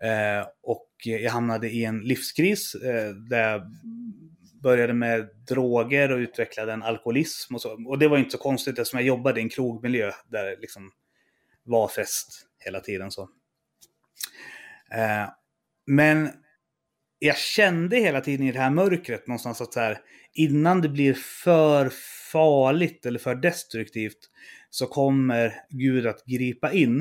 Eh, 0.03 0.47
och 0.63 0.91
jag 1.05 1.31
hamnade 1.31 1.71
i 1.71 1.85
en 1.85 2.01
livskris 2.01 2.75
eh, 2.75 3.11
där 3.11 3.63
började 4.65 4.95
med 4.95 5.29
droger 5.49 6.13
och 6.13 6.19
utvecklade 6.19 6.73
en 6.73 6.83
alkoholism 6.83 7.55
och 7.55 7.61
så. 7.61 7.87
Och 7.87 7.99
det 7.99 8.09
var 8.09 8.19
inte 8.19 8.31
så 8.31 8.39
konstigt 8.39 8.79
eftersom 8.79 8.99
jag 8.99 9.07
jobbade 9.07 9.41
i 9.41 9.43
en 9.43 9.49
krogmiljö 9.49 10.13
där 10.29 10.45
det 10.45 10.57
liksom 10.61 10.93
var 11.63 11.89
fest 11.89 12.47
hela 12.59 12.81
tiden. 12.81 13.11
så. 13.11 13.23
Eh, 14.95 15.29
men 15.87 16.31
jag 17.19 17.37
kände 17.37 17.97
hela 17.97 18.21
tiden 18.21 18.47
i 18.47 18.53
det 18.53 18.59
här 18.59 18.71
mörkret 18.71 19.27
någonstans 19.27 19.61
att 19.61 19.73
så 19.73 19.81
här, 19.81 19.99
innan 20.33 20.81
det 20.81 20.89
blir 20.89 21.15
för 21.15 21.91
farligt 22.33 23.07
eller 23.07 23.19
för 23.19 23.35
destruktivt 23.35 24.31
så 24.71 24.87
kommer 24.87 25.55
Gud 25.71 26.07
att 26.07 26.25
gripa 26.25 26.73
in. 26.73 27.01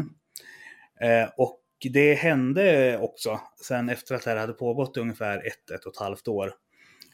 Eh, 1.01 1.29
och 1.37 1.59
det 1.93 2.13
hände 2.13 2.97
också 2.97 3.39
sen 3.65 3.89
efter 3.89 4.15
att 4.15 4.23
det 4.23 4.29
här 4.29 4.37
hade 4.37 4.53
pågått 4.53 4.97
ungefär 4.97 5.47
ett, 5.47 5.71
ett 5.71 5.85
och 5.85 5.93
ett 5.93 5.99
halvt 5.99 6.27
år. 6.27 6.53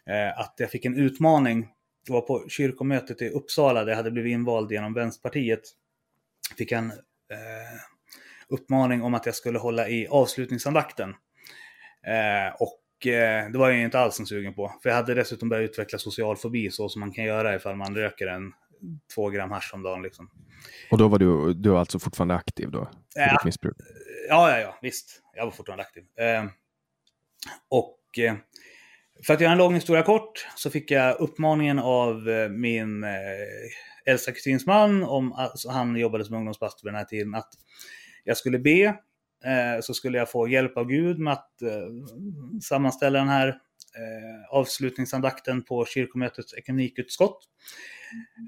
Eh, 0.10 0.39
att 0.39 0.53
jag 0.57 0.72
fick 0.72 0.86
en 0.86 0.97
utmaning. 0.97 1.68
Det 2.05 2.14
var 2.14 2.22
på 2.22 2.45
kyrkomötet 2.49 3.22
i 3.22 3.30
Uppsala 3.30 3.84
där 3.84 3.91
jag 3.91 3.97
hade 3.97 4.12
blivit 4.12 4.32
invald 4.32 4.72
genom 4.72 4.93
Vänsterpartiet. 4.93 5.62
Fick 6.57 6.72
en 6.72 6.91
eh, 6.91 7.80
uppmaning 8.47 9.01
om 9.01 9.14
att 9.14 9.26
jag 9.26 9.36
skulle 9.36 9.60
hålla 9.60 9.89
i 9.89 10.07
avslutningsandakten. 10.07 11.10
Eh, 12.07 12.55
och 12.60 13.07
eh, 13.07 13.51
det 13.51 13.57
var 13.57 13.70
jag 13.70 13.82
inte 13.82 13.99
alls 13.99 14.20
en 14.20 14.26
sugen 14.26 14.53
på. 14.53 14.74
För 14.84 14.89
jag 14.89 14.95
hade 14.95 15.14
dessutom 15.14 15.49
börjat 15.49 15.70
utveckla 15.70 15.99
social 15.99 16.38
fobi 16.38 16.72
så 16.72 16.89
som 16.89 16.99
man 16.99 17.12
kan 17.12 17.26
göra 17.26 17.55
ifall 17.55 17.76
man 17.76 17.95
röker 17.95 18.28
en 18.28 18.51
två 19.16 19.30
gram 19.30 19.51
hasch 19.51 19.72
om 19.74 19.84
dagen. 19.84 20.01
Liksom. 20.01 20.30
Och 20.91 20.97
då 20.97 21.07
var 21.07 21.20
du, 21.20 21.53
du 21.53 21.70
var 21.70 21.80
alltså 21.80 21.99
fortfarande 21.99 22.36
aktiv 22.36 22.72
då? 22.72 22.89
Ja. 23.16 23.38
Ja, 24.30 24.51
ja, 24.51 24.60
ja, 24.60 24.78
visst. 24.82 25.22
Jag 25.36 25.45
var 25.45 25.51
fortfarande 25.51 25.84
aktiv. 25.84 26.03
Eh, 26.18 26.45
och 27.70 28.20
eh, 28.20 28.36
för 29.26 29.34
att 29.34 29.41
göra 29.41 29.51
en 29.51 29.57
lång 29.57 29.74
historia 29.74 30.03
kort 30.03 30.47
så 30.55 30.70
fick 30.70 30.91
jag 30.91 31.20
uppmaningen 31.20 31.80
av 31.80 32.30
eh, 32.30 32.49
min 32.49 33.03
eh, 33.03 33.09
äldsta 34.05 34.32
kusins 34.32 34.65
man, 34.65 35.03
om, 35.03 35.34
alltså, 35.34 35.70
han 35.70 35.95
jobbade 35.95 36.26
som 36.26 36.36
ungdomspastor 36.36 36.88
vid 36.88 36.93
den 36.93 36.97
här 36.97 37.05
tiden, 37.05 37.36
att 37.36 37.49
jag 38.24 38.38
skulle 38.38 38.59
be. 38.59 38.95
Eh, 39.45 39.82
så 39.82 39.93
skulle 39.93 40.17
jag 40.17 40.32
få 40.32 40.47
hjälp 40.47 40.78
av 40.78 40.86
Gud 40.86 41.20
med 41.20 41.34
att 41.34 41.61
eh, 41.61 41.88
sammanställa 42.61 43.20
den 43.20 43.30
här 43.30 43.47
eh, 43.47 44.57
avslutningsandakten 44.57 45.63
på 45.63 45.86
kyrkomötets 45.86 46.53
ekumenikutskott. 46.53 47.39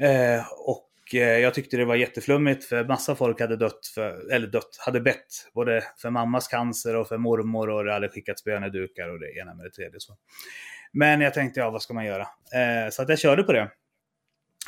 Eh, 0.02 0.46
och 0.68 0.91
Eh, 1.14 1.40
jag 1.40 1.54
tyckte 1.54 1.78
det 1.78 1.86
var 1.86 1.96
jätteflummigt 1.96 2.66
för 2.66 2.86
massa 2.86 3.16
folk 3.16 3.40
hade 3.40 3.56
dött, 3.56 3.88
för, 3.96 4.32
eller 4.32 4.48
dött, 4.48 4.78
hade 4.80 5.02
bett 5.02 5.50
både 5.54 5.84
för 5.98 6.10
mammas 6.10 6.48
cancer 6.48 6.96
och 6.96 7.08
för 7.08 7.18
mormor 7.18 7.70
och 7.70 7.84
det 7.84 7.94
hade 7.94 8.10
skickats 8.10 8.44
bönedukar 8.44 9.10
och 9.10 9.20
det 9.20 9.38
ena 9.38 9.54
med 9.54 9.66
det 9.66 9.72
tredje. 9.72 10.00
Så. 10.00 10.18
Men 10.94 11.22
jag 11.22 11.34
tänkte, 11.34 11.60
ja 11.60 11.70
vad 11.70 11.82
ska 11.82 11.94
man 11.94 12.06
göra? 12.06 12.28
Eh, 12.54 12.90
så 12.92 13.02
att 13.02 13.10
jag 13.10 13.20
körde 13.20 13.44
på 13.44 13.54
det. 13.54 13.72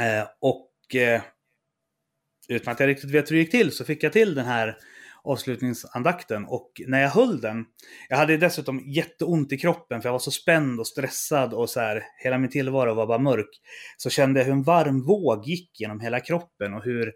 Eh, 0.01 0.27
och 0.39 0.95
eh, 0.95 1.21
utan 2.49 2.71
att 2.71 2.79
jag 2.79 2.87
riktigt 2.87 3.11
vet 3.11 3.31
hur 3.31 3.35
det 3.35 3.41
gick 3.41 3.51
till 3.51 3.71
så 3.71 3.85
fick 3.85 4.03
jag 4.03 4.13
till 4.13 4.35
den 4.35 4.45
här 4.45 4.77
avslutningsandakten. 5.23 6.45
Och 6.45 6.81
när 6.87 7.01
jag 7.01 7.09
höll 7.09 7.41
den, 7.41 7.65
jag 8.09 8.17
hade 8.17 8.37
dessutom 8.37 8.79
jätteont 8.85 9.51
i 9.51 9.57
kroppen 9.57 10.01
för 10.01 10.09
jag 10.09 10.13
var 10.13 10.19
så 10.19 10.31
spänd 10.31 10.79
och 10.79 10.87
stressad 10.87 11.53
och 11.53 11.69
så 11.69 11.79
här, 11.79 12.03
hela 12.23 12.37
min 12.37 12.49
tillvaro 12.49 12.93
var 12.93 13.07
bara 13.07 13.17
mörk. 13.17 13.61
Så 13.97 14.09
kände 14.09 14.39
jag 14.39 14.45
hur 14.45 14.53
en 14.53 14.63
varm 14.63 15.01
våg 15.01 15.47
gick 15.47 15.79
genom 15.79 15.99
hela 15.99 16.19
kroppen 16.19 16.73
och 16.73 16.83
hur 16.83 17.07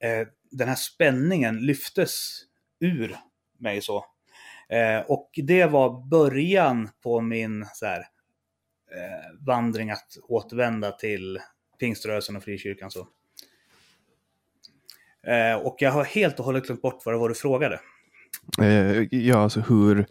eh, 0.00 0.28
den 0.50 0.68
här 0.68 0.74
spänningen 0.74 1.66
lyftes 1.66 2.42
ur 2.80 3.16
mig 3.58 3.80
så. 3.80 4.04
Eh, 4.68 5.00
och 5.00 5.30
det 5.34 5.66
var 5.66 6.08
början 6.08 6.88
på 7.02 7.20
min 7.20 7.66
så 7.74 7.86
här, 7.86 8.00
eh, 8.00 9.46
vandring 9.46 9.90
att 9.90 10.16
återvända 10.28 10.92
till 10.92 11.38
pingströrelsen 11.80 12.36
och 12.36 12.44
frikyrkan. 12.44 12.90
Så. 12.90 13.08
Eh, 15.26 15.66
och 15.66 15.76
jag 15.78 15.90
har 15.90 16.04
helt 16.04 16.38
och 16.38 16.44
hållet 16.44 16.66
glömt 16.66 16.82
bort 16.82 17.02
vad 17.04 17.14
det 17.14 17.18
var 17.18 17.28
du 17.28 17.34
frågade. 17.34 17.80
Eh, 18.62 19.02
ja, 19.10 19.38
alltså 19.38 19.60
hur 19.60 20.06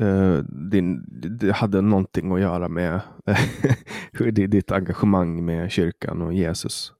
eh, 0.00 0.38
din, 0.70 1.04
det 1.40 1.52
hade 1.52 1.80
någonting 1.80 2.32
att 2.32 2.40
göra 2.40 2.68
med 2.68 3.00
hur 4.12 4.30
ditt 4.30 4.72
engagemang 4.72 5.44
med 5.44 5.70
kyrkan 5.70 6.22
och 6.22 6.34
Jesus. 6.34 6.92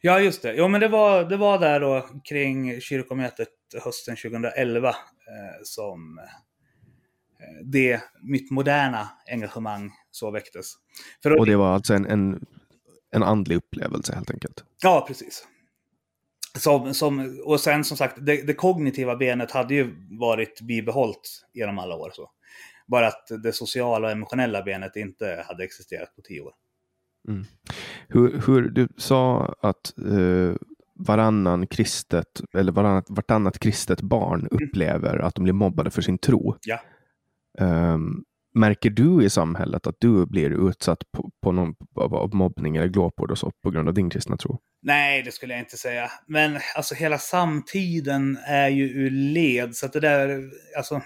Ja, 0.00 0.20
just 0.20 0.42
det. 0.42 0.54
Jo, 0.54 0.68
men 0.68 0.80
det 0.80 0.88
var, 0.88 1.24
det 1.24 1.36
var 1.36 1.58
där 1.58 1.80
då 1.80 2.08
kring 2.24 2.80
kyrkomötet 2.80 3.48
hösten 3.84 4.16
2011 4.16 4.88
eh, 4.88 4.94
som 5.64 6.18
eh, 6.18 6.24
det, 7.64 8.00
mitt 8.22 8.50
moderna 8.50 9.08
engagemang 9.30 9.90
så 10.10 10.30
väcktes. 10.30 10.72
För 11.22 11.38
Och 11.38 11.46
det 11.46 11.56
var 11.56 11.74
alltså 11.74 11.94
en, 11.94 12.06
en, 12.06 12.46
en 13.10 13.22
andlig 13.22 13.56
upplevelse 13.56 14.14
helt 14.14 14.30
enkelt. 14.30 14.64
Ja, 14.82 15.04
precis. 15.08 15.46
Som, 16.58 16.94
som, 16.94 17.40
och 17.44 17.60
sen 17.60 17.84
som 17.84 17.96
sagt, 17.96 18.16
det, 18.20 18.46
det 18.46 18.54
kognitiva 18.54 19.16
benet 19.16 19.50
hade 19.50 19.74
ju 19.74 19.94
varit 20.20 20.60
bibehållt 20.60 21.46
genom 21.52 21.78
alla 21.78 21.96
år. 21.96 22.10
Så. 22.14 22.30
Bara 22.86 23.06
att 23.06 23.28
det 23.42 23.52
sociala 23.52 24.06
och 24.06 24.12
emotionella 24.12 24.62
benet 24.62 24.96
inte 24.96 25.44
hade 25.48 25.64
existerat 25.64 26.16
på 26.16 26.22
tio 26.22 26.40
år. 26.40 26.52
Hur, 28.08 28.42
hur 28.46 28.70
du 28.70 28.88
sa 28.96 29.54
att 29.60 29.98
eh, 29.98 30.56
varannan 30.94 31.66
kristet 31.66 32.40
eller 32.54 32.72
varannat, 32.72 33.06
vartannat 33.08 33.58
kristet 33.58 34.02
barn 34.02 34.48
upplever 34.50 35.18
att 35.18 35.34
de 35.34 35.44
blir 35.44 35.52
mobbade 35.52 35.90
för 35.90 36.02
sin 36.02 36.18
tro. 36.18 36.56
Ja. 36.62 36.80
Ehm, 37.58 38.24
märker 38.54 38.90
du 38.90 39.24
i 39.24 39.30
samhället 39.30 39.86
att 39.86 39.96
du 39.98 40.26
blir 40.26 40.68
utsatt 40.68 41.12
på, 41.12 41.30
på 41.42 41.52
någon, 41.52 41.74
av, 41.94 42.14
av 42.14 42.34
mobbning 42.34 42.76
eller 42.76 42.88
glåpord 42.88 43.30
och 43.30 43.38
så 43.38 43.52
på 43.62 43.70
grund 43.70 43.88
av 43.88 43.94
din 43.94 44.10
kristna 44.10 44.36
tro? 44.36 44.60
Nej, 44.84 45.22
det 45.22 45.32
skulle 45.32 45.52
jag 45.52 45.60
inte 45.62 45.76
säga. 45.76 46.10
Men 46.26 46.58
alltså 46.76 46.94
hela 46.94 47.18
samtiden 47.18 48.38
är 48.46 48.68
ju 48.68 48.88
ur 48.88 49.10
led. 49.10 49.76
Så 49.76 49.86
att 49.86 49.92
det 49.92 50.00
där, 50.00 50.50
alltså... 50.76 51.02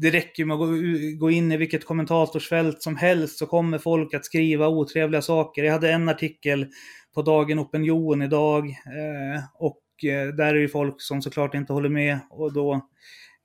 Det 0.00 0.10
räcker 0.10 0.42
ju 0.42 0.46
med 0.46 0.54
att 0.54 1.18
gå, 1.18 1.30
in 1.30 1.52
i 1.52 1.56
vilket 1.56 1.84
kommentatorsfält 1.84 2.82
som 2.82 2.96
helst 2.96 3.38
så 3.38 3.46
kommer 3.46 3.78
folk 3.78 4.14
att 4.14 4.24
skriva 4.24 4.68
otrevliga 4.68 5.22
saker. 5.22 5.64
Jag 5.64 5.72
hade 5.72 5.92
en 5.92 6.08
artikel 6.08 6.66
på 7.14 7.22
Dagen 7.22 7.58
Opinion 7.58 8.22
idag 8.22 8.68
eh, 8.68 9.42
och 9.54 10.04
eh, 10.04 10.28
där 10.28 10.54
är 10.54 10.60
det 10.60 10.68
folk 10.68 11.02
som 11.02 11.22
såklart 11.22 11.54
inte 11.54 11.72
håller 11.72 11.88
med 11.88 12.18
och 12.30 12.52
då 12.52 12.88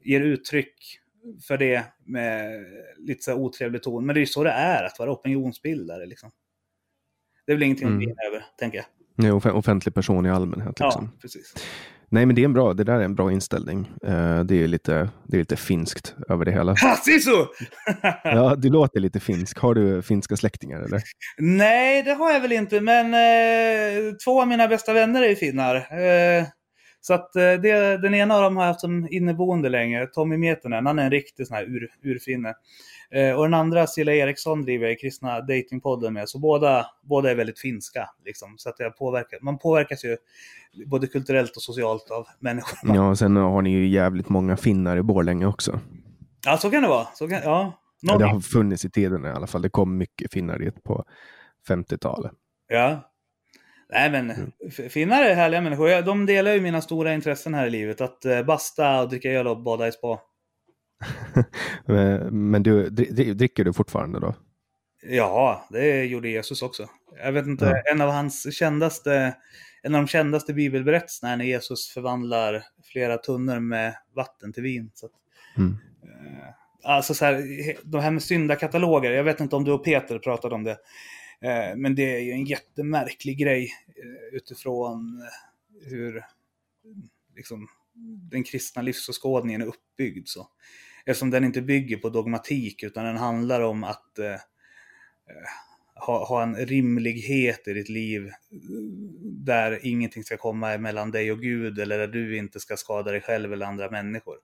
ger 0.03 0.21
uttryck 0.21 0.99
för 1.47 1.57
det 1.57 1.85
med 2.05 2.65
lite 2.97 3.23
så 3.23 3.31
här 3.31 3.39
otrevlig 3.39 3.83
ton. 3.83 4.05
Men 4.05 4.13
det 4.13 4.19
är 4.19 4.21
ju 4.21 4.25
så 4.25 4.43
det 4.43 4.51
är 4.51 4.83
att 4.83 4.99
vara 4.99 5.11
opinionsbildare 5.11 6.05
liksom. 6.05 6.31
Det 7.49 7.53
är 7.53 7.55
väl 7.55 7.63
ingenting 7.63 7.87
att 7.87 7.91
Mm. 7.91 7.99
grina 8.05 8.21
över, 8.31 8.45
tänker 8.59 8.77
jag. 8.77 8.85
Nej, 9.15 9.31
off- 9.31 9.45
offentlig 9.45 9.93
person 9.95 10.25
i 10.25 10.29
allmänhet. 10.29 10.75
Ja, 10.79 10.85
Liksom. 10.85 11.11
precis. 11.21 11.53
Nej, 12.09 12.25
men 12.25 12.35
det 12.35 12.41
är 12.41 12.45
en 12.45 12.53
bra, 12.53 12.73
det 12.73 12.83
där 12.83 12.93
är 12.93 13.01
en 13.03 13.15
bra 13.15 13.31
inställning. 13.31 13.91
Eh, 14.03 14.39
det, 14.43 14.63
är 14.63 14.67
lite, 14.67 15.09
det 15.27 15.37
är 15.37 15.39
lite 15.39 15.55
finskt 15.55 16.15
över 16.29 16.45
det 16.45 16.51
hela. 16.51 16.71
Ha, 16.71 16.95
Sisu! 16.95 17.31
Ja, 18.23 18.55
du 18.55 18.69
låter 18.69 18.99
lite 18.99 19.19
finsk. 19.19 19.59
Har 19.59 19.73
du 19.73 20.01
finska 20.01 20.37
släktingar 20.37 20.81
eller? 20.81 21.01
Nej, 21.37 22.03
det 22.03 22.13
har 22.13 22.31
jag 22.31 22.39
väl 22.41 22.51
inte, 22.51 22.81
men 22.81 23.05
eh, 23.13 24.13
två 24.25 24.41
av 24.41 24.47
mina 24.47 24.67
bästa 24.67 24.93
vänner 24.93 25.21
är 25.23 25.29
ju 25.29 25.35
finnar. 25.35 25.75
Eh, 25.75 26.43
så 27.01 27.13
att 27.13 27.33
det, 27.33 27.97
den 28.01 28.13
ena 28.15 28.35
av 28.35 28.41
dem 28.43 28.57
har 28.57 28.63
jag 28.63 28.67
haft 28.67 28.79
som 28.81 29.07
inneboende 29.11 29.69
länge, 29.69 30.05
Tommy 30.07 30.37
Mietonen. 30.37 30.85
Han 30.85 30.99
är 30.99 31.03
en 31.03 31.11
riktig 31.11 31.47
sån 31.47 31.55
här 31.57 31.63
ur, 31.63 31.89
urfinne. 32.03 32.53
Eh, 33.11 33.35
och 33.35 33.43
den 33.43 33.53
andra, 33.53 33.87
Silla 33.87 34.13
Eriksson, 34.13 34.61
driver 34.61 34.85
jag 34.85 34.93
i 34.93 34.95
Kristna 34.95 35.41
Datingpodden 35.41 36.13
med. 36.13 36.29
Så 36.29 36.39
båda, 36.39 36.85
båda 37.01 37.31
är 37.31 37.35
väldigt 37.35 37.59
finska. 37.59 38.09
Liksom. 38.25 38.57
Så 38.57 38.69
att 38.69 38.75
jag 38.79 38.97
påverkar, 38.97 39.39
man 39.41 39.57
påverkas 39.57 40.05
ju 40.05 40.17
både 40.85 41.07
kulturellt 41.07 41.55
och 41.55 41.61
socialt 41.61 42.11
av 42.11 42.27
människor. 42.39 42.95
Ja, 42.95 43.09
och 43.09 43.17
sen 43.17 43.35
har 43.35 43.61
ni 43.61 43.69
ju 43.71 43.87
jävligt 43.87 44.29
många 44.29 44.57
finnar 44.57 44.97
i 44.97 45.01
Borlänge 45.01 45.45
också. 45.45 45.79
Ja, 46.45 46.57
så 46.57 46.69
kan 46.71 46.81
det 46.83 46.89
vara. 46.89 47.07
Så 47.13 47.27
kan, 47.29 47.41
ja. 47.43 47.73
Ja, 48.01 48.17
det 48.17 48.25
har 48.25 48.39
funnits 48.39 48.85
i 48.85 48.89
tiden 48.89 49.25
i 49.25 49.29
alla 49.29 49.47
fall. 49.47 49.61
Det 49.61 49.69
kom 49.69 49.97
mycket 49.97 50.33
finnar 50.33 50.59
dit 50.59 50.83
på 50.83 51.05
50-talet. 51.67 52.31
Ja. 52.67 53.05
Nej 53.91 54.11
men, 54.11 54.51
f- 54.67 54.91
finnar 54.91 55.23
är 55.23 55.35
härliga 55.35 55.61
människor. 55.61 56.01
De 56.01 56.25
delar 56.25 56.51
ju 56.53 56.61
mina 56.61 56.81
stora 56.81 57.13
intressen 57.13 57.53
här 57.53 57.67
i 57.67 57.69
livet. 57.69 58.01
Att 58.01 58.25
eh, 58.25 58.43
basta 58.43 59.01
och 59.01 59.09
dricka 59.09 59.31
öl 59.31 59.47
och 59.47 59.63
bada 59.63 59.87
i 59.87 59.91
spa. 59.91 60.19
Men 62.31 62.63
du, 62.63 62.89
dri- 62.89 63.11
dri- 63.11 63.33
dricker 63.33 63.63
du 63.63 63.73
fortfarande 63.73 64.19
då? 64.19 64.35
Ja, 65.01 65.67
det 65.71 66.03
gjorde 66.05 66.29
Jesus 66.29 66.61
också. 66.61 66.89
Jag 67.23 67.31
vet 67.31 67.45
inte, 67.47 67.65
Ja. 67.85 67.91
en 67.93 68.01
av 68.01 68.09
hans 68.09 68.53
kändaste, 68.55 69.35
en 69.83 69.95
av 69.95 70.01
de 70.01 70.07
kändaste 70.07 70.53
bibelberättelserna 70.53 71.31
är 71.31 71.37
när 71.37 71.45
Jesus 71.45 71.89
förvandlar 71.89 72.63
flera 72.83 73.17
tunnor 73.17 73.59
med 73.59 73.95
vatten 74.15 74.53
till 74.53 74.63
vin. 74.63 74.91
Så 74.93 75.05
att, 75.05 75.11
Mm. 75.57 75.77
eh, 76.03 76.47
alltså 76.83 77.13
så 77.13 77.25
här, 77.25 77.43
de 77.83 78.01
här 78.01 78.11
med 78.11 78.23
syndakataloger, 78.23 79.11
jag 79.11 79.23
vet 79.23 79.39
inte 79.39 79.55
om 79.55 79.63
du 79.63 79.71
och 79.71 79.83
Peter 79.85 80.19
pratade 80.19 80.55
om 80.55 80.63
det. 80.63 80.77
Eh, 81.41 81.75
men 81.75 81.95
det 81.95 82.15
är 82.15 82.19
ju 82.19 82.31
en 82.31 82.45
jättemärklig 82.45 83.37
grej 83.37 83.71
eh, 83.87 84.35
utifrån 84.37 85.23
hur 85.85 86.25
liksom, 87.35 87.67
den 88.31 88.43
kristna 88.43 88.81
livsåskådningen 88.81 89.61
är 89.61 89.65
uppbyggd. 89.65 90.27
Så. 90.27 90.47
Eftersom 91.09 91.29
den 91.29 91.43
inte 91.43 91.61
bygger 91.61 91.97
på 91.97 92.09
dogmatik 92.09 92.83
utan 92.83 93.05
den 93.05 93.17
handlar 93.17 93.61
om 93.61 93.83
att 93.83 94.19
eh, 94.19 94.35
ha, 95.95 96.25
ha 96.25 96.43
en 96.43 96.55
rimlighet 96.55 97.67
i 97.67 97.73
ditt 97.73 97.89
liv 97.89 98.27
eh, 98.27 98.33
där 99.23 99.79
ingenting 99.85 100.23
ska 100.23 100.37
komma 100.37 100.77
mellan 100.77 101.11
dig 101.11 101.31
och 101.31 101.41
Gud 101.41 101.79
eller 101.79 101.97
där 101.97 102.07
du 102.07 102.37
inte 102.37 102.59
ska 102.59 102.77
skada 102.77 103.11
dig 103.11 103.21
själv 103.21 103.53
eller 103.53 103.65
andra 103.65 103.89
människor. 103.91 104.35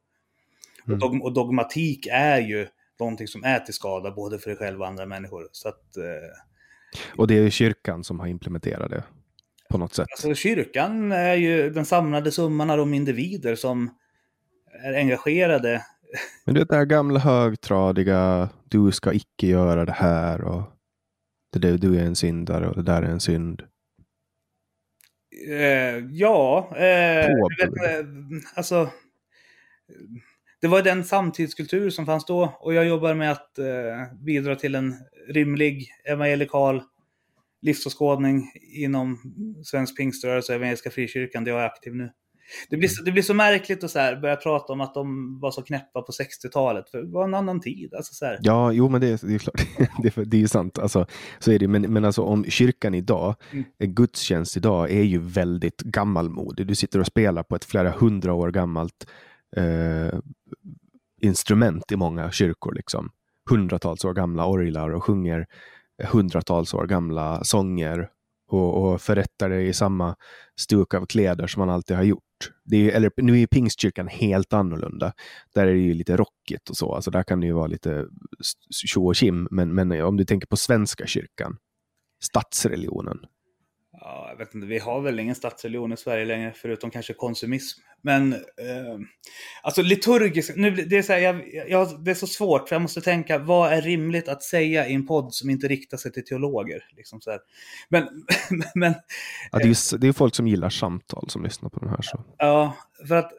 Mm. 0.87 0.93
Och, 0.93 0.99
dog, 0.99 1.23
och 1.23 1.33
dogmatik 1.33 2.07
är 2.11 2.39
ju 2.39 2.67
någonting 2.99 3.27
som 3.27 3.43
är 3.43 3.59
till 3.59 3.73
skada 3.73 4.11
både 4.11 4.39
för 4.39 4.49
dig 4.49 4.57
själv 4.57 4.81
och 4.81 4.87
andra 4.87 5.05
människor. 5.05 5.49
Så 5.51 5.69
att, 5.69 5.97
eh, 5.97 7.13
Och 7.17 7.27
det 7.27 7.37
är 7.37 7.41
ju 7.41 7.51
kyrkan 7.51 8.03
som 8.03 8.19
har 8.19 8.27
implementerat 8.27 8.89
det 8.91 9.03
på 9.69 9.77
något 9.77 9.93
sätt. 9.93 10.07
alltså, 10.11 10.33
kyrkan 10.33 11.11
är 11.11 11.35
ju 11.35 11.69
den 11.69 11.85
samlade 11.85 12.31
summan 12.31 12.69
av 12.69 12.77
de 12.77 12.93
individer 12.93 13.55
som 13.55 13.89
är 14.83 14.93
engagerade. 14.93 15.85
Men 16.45 16.55
du 16.55 16.61
vet 16.61 16.69
det 16.69 16.75
här 16.75 16.85
gamla 16.85 17.19
högtradiga, 17.19 18.49
du 18.63 18.91
ska 18.91 19.13
icke 19.13 19.47
göra 19.47 19.85
det 19.85 19.91
här 19.91 20.41
och 20.41 20.63
det 21.53 21.59
där, 21.59 21.77
du 21.77 21.99
är 21.99 22.03
en 22.03 22.15
syndare 22.15 22.67
och 22.67 22.75
det 22.75 22.83
där 22.83 23.01
är 23.01 23.07
en 23.07 23.19
synd. 23.19 23.61
Eh, 25.49 26.05
ja, 26.11 26.73
eh, 26.77 27.29
jag 27.29 27.49
vet, 27.57 27.67
inte, 27.67 28.05
alltså. 28.55 28.89
det 30.61 30.67
var 30.67 30.81
den 30.81 31.03
samtidskultur 31.03 31.89
som 31.89 32.05
fanns 32.05 32.25
då 32.25 32.57
och 32.59 32.73
jag 32.73 32.87
jobbar 32.87 33.13
med 33.13 33.31
att 33.31 33.59
eh, 33.59 34.13
bidra 34.25 34.55
till 34.55 34.75
en 34.75 34.95
rimlig 35.27 35.87
evangelikal 36.05 36.83
livsåskådning 37.61 38.51
inom 38.75 39.17
svensk 39.65 39.97
pingströrelse 39.97 40.51
och 40.51 40.55
evangeliska 40.55 40.91
frikyrkan 40.91 41.43
där 41.43 41.51
jag 41.51 41.61
är 41.61 41.65
aktiv 41.65 41.95
nu. 41.95 42.11
Det 42.69 42.77
blir, 42.77 42.89
så, 42.89 43.03
det 43.03 43.11
blir 43.11 43.23
så 43.23 43.33
märkligt 43.33 43.83
att 43.83 43.91
så 43.91 43.99
här 43.99 44.15
börja 44.21 44.35
prata 44.35 44.73
om 44.73 44.81
att 44.81 44.93
de 44.93 45.39
var 45.39 45.51
så 45.51 45.61
knäppa 45.61 46.01
på 46.01 46.11
60-talet, 46.11 46.89
för 46.89 46.97
det 47.01 47.11
var 47.11 47.23
en 47.23 47.33
annan 47.33 47.59
tid. 47.61 47.93
Alltså 47.93 48.13
så 48.13 48.25
här. 48.25 48.39
Ja, 48.41 48.71
jo, 48.71 48.89
men 48.89 49.01
det, 49.01 49.07
är- 49.07 49.27
det 49.27 49.35
är 49.35 49.39
klart. 49.39 49.67
det, 50.03 50.17
är- 50.17 50.25
det 50.25 50.43
är 50.43 50.47
sant. 50.47 50.79
Alltså, 50.79 51.05
så 51.39 51.51
är 51.51 51.59
det. 51.59 51.67
Men, 51.67 51.81
men 51.81 52.05
alltså 52.05 52.21
om 52.21 52.45
kyrkan 52.45 52.93
idag, 52.93 53.35
Mm. 53.51 53.65
en 53.77 53.95
gudstjänst 53.95 54.57
idag 54.57 54.91
är 54.91 55.03
ju 55.03 55.19
väldigt 55.19 55.81
gammalmodig. 55.81 56.67
Du 56.67 56.75
sitter 56.75 56.99
och 56.99 57.05
spelar 57.07 57.43
på 57.43 57.55
ett 57.55 57.65
flera 57.65 57.89
hundra 57.91 58.33
år 58.33 58.51
gammalt 58.51 59.07
eh, 59.57 60.19
instrument 61.21 61.91
i 61.91 61.95
många 61.95 62.31
kyrkor. 62.31 62.73
Liksom. 62.73 63.09
Hundratals 63.49 64.05
år 64.05 64.13
gamla 64.13 64.45
orglar 64.45 64.89
och 64.89 65.03
sjunger 65.03 65.45
hundratals 66.03 66.73
år 66.73 66.85
gamla 66.85 67.43
sånger 67.43 68.09
och, 68.47 68.83
och 68.93 69.01
förrättar 69.01 69.49
det 69.49 69.61
i 69.61 69.73
samma 69.73 70.15
stuk 70.59 70.93
av 70.93 71.05
kläder 71.05 71.47
som 71.47 71.59
man 71.59 71.69
alltid 71.69 71.97
har 71.97 72.03
gjort. 72.03 72.23
Det 72.63 72.77
är, 72.77 72.81
ju- 72.81 72.91
eller, 72.91 73.11
nu 73.17 73.33
är 73.33 73.37
ju 73.37 73.47
pingstkyrkan 73.47 74.07
helt 74.07 74.53
annorlunda. 74.53 75.13
Där 75.53 75.67
är 75.67 75.73
det 75.73 75.79
ju 75.79 75.93
lite 75.93 76.17
rockigt 76.17 76.69
och 76.69 76.77
så. 76.77 76.95
Alltså 76.95 77.11
där 77.11 77.23
kan 77.23 77.39
det 77.39 77.47
ju 77.47 77.53
vara 77.53 77.67
lite 77.67 78.05
tjo 78.85 79.07
och 79.07 79.15
kim. 79.15 79.47
Men, 79.51 79.73
men 79.75 79.91
om 80.01 80.17
du 80.17 80.25
tänker 80.25 80.47
på 80.47 80.57
svenska 80.57 81.07
kyrkan, 81.07 81.57
statsreligionen. 82.23 83.17
Jag 84.37 84.45
vet 84.45 84.55
inte, 84.55 84.67
vi 84.67 84.79
har 84.79 85.01
väl 85.01 85.19
ingen 85.19 85.35
statsreligion 85.35 85.93
i 85.93 85.97
Sverige 85.97 86.25
längre, 86.25 86.53
förutom 86.55 86.91
kanske 86.91 87.13
konsumism. 87.13 87.81
Men 88.01 88.33
eh, 88.33 88.39
alltså 89.63 89.81
liturgiskt, 89.81 90.55
nu, 90.55 90.71
det, 90.71 90.97
är 90.97 91.01
så 91.01 91.13
här, 91.13 91.19
jag, 91.19 91.69
jag, 91.69 92.03
det 92.03 92.11
är 92.11 92.15
så 92.15 92.27
svårt, 92.27 92.69
för 92.69 92.75
jag 92.75 92.81
måste 92.81 93.01
tänka, 93.01 93.37
vad 93.37 93.73
är 93.73 93.81
rimligt 93.81 94.27
att 94.27 94.43
säga 94.43 94.87
i 94.87 94.93
en 94.93 95.07
podd 95.07 95.33
som 95.33 95.49
inte 95.49 95.67
riktar 95.67 95.97
sig 95.97 96.11
till 96.11 96.25
teologer? 96.25 96.83
Liksom 96.95 97.21
så 97.21 97.31
här. 97.31 97.39
Men, 97.89 98.07
men 98.75 98.93
Ja, 99.51 99.59
det, 99.59 99.63
är, 99.63 99.97
det 99.97 100.07
är 100.07 100.13
folk 100.13 100.35
som 100.35 100.47
gillar 100.47 100.69
samtal 100.69 101.29
som 101.29 101.43
lyssnar 101.43 101.69
på 101.69 101.79
de 101.79 101.89
här. 101.89 102.01
Så. 102.01 102.23
Ja, 102.37 102.77
för 103.07 103.15
att 103.15 103.31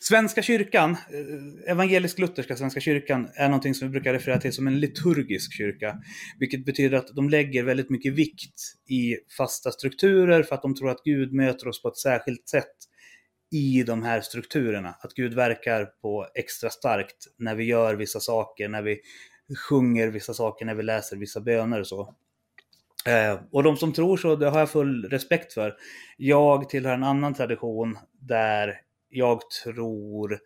Svenska 0.00 0.42
kyrkan, 0.42 0.90
eh, 0.90 1.72
evangelisk-lutherska 1.72 2.56
Svenska 2.56 2.80
kyrkan, 2.80 3.28
är 3.34 3.48
någonting 3.48 3.74
som 3.74 3.88
vi 3.88 3.92
brukar 3.92 4.12
referera 4.12 4.40
till 4.40 4.52
som 4.52 4.66
en 4.66 4.80
liturgisk 4.80 5.52
kyrka. 5.56 5.98
Vilket 6.38 6.64
betyder 6.64 6.96
att 6.96 7.08
de 7.16 7.28
lägger 7.28 7.64
väldigt 7.64 7.90
mycket 7.90 8.12
vikt 8.12 8.60
i 8.88 9.16
fasta 9.36 9.70
strukturer 9.70 10.42
för 10.42 10.54
att 10.54 10.62
de 10.62 10.74
tror 10.74 10.90
att 10.90 11.02
Gud 11.04 11.32
möter 11.32 11.68
oss 11.68 11.82
på 11.82 11.88
ett 11.88 11.98
särskilt 11.98 12.48
sätt 12.48 12.76
i 13.50 13.82
de 13.82 14.02
här 14.02 14.20
strukturerna. 14.20 14.94
Att 15.00 15.14
Gud 15.14 15.34
verkar 15.34 15.84
på 15.84 16.26
extra 16.34 16.70
starkt 16.70 17.16
när 17.38 17.54
vi 17.54 17.64
gör 17.64 17.94
vissa 17.94 18.20
saker, 18.20 18.68
när 18.68 18.82
vi 18.82 19.00
sjunger 19.68 20.08
vissa 20.08 20.34
saker, 20.34 20.64
när 20.64 20.74
vi 20.74 20.82
läser 20.82 21.16
vissa 21.16 21.40
böner 21.40 21.80
och 21.80 21.86
så. 21.86 22.14
Eh, 23.06 23.40
och 23.52 23.62
de 23.62 23.76
som 23.76 23.92
tror 23.92 24.16
så, 24.16 24.36
det 24.36 24.50
har 24.50 24.58
jag 24.58 24.70
full 24.70 25.04
respekt 25.04 25.52
för. 25.52 25.76
Jag 26.16 26.68
tillhör 26.68 26.94
en 26.94 27.04
annan 27.04 27.34
tradition 27.34 27.98
där 28.20 28.80
jag 29.10 29.50
tror 29.64 30.40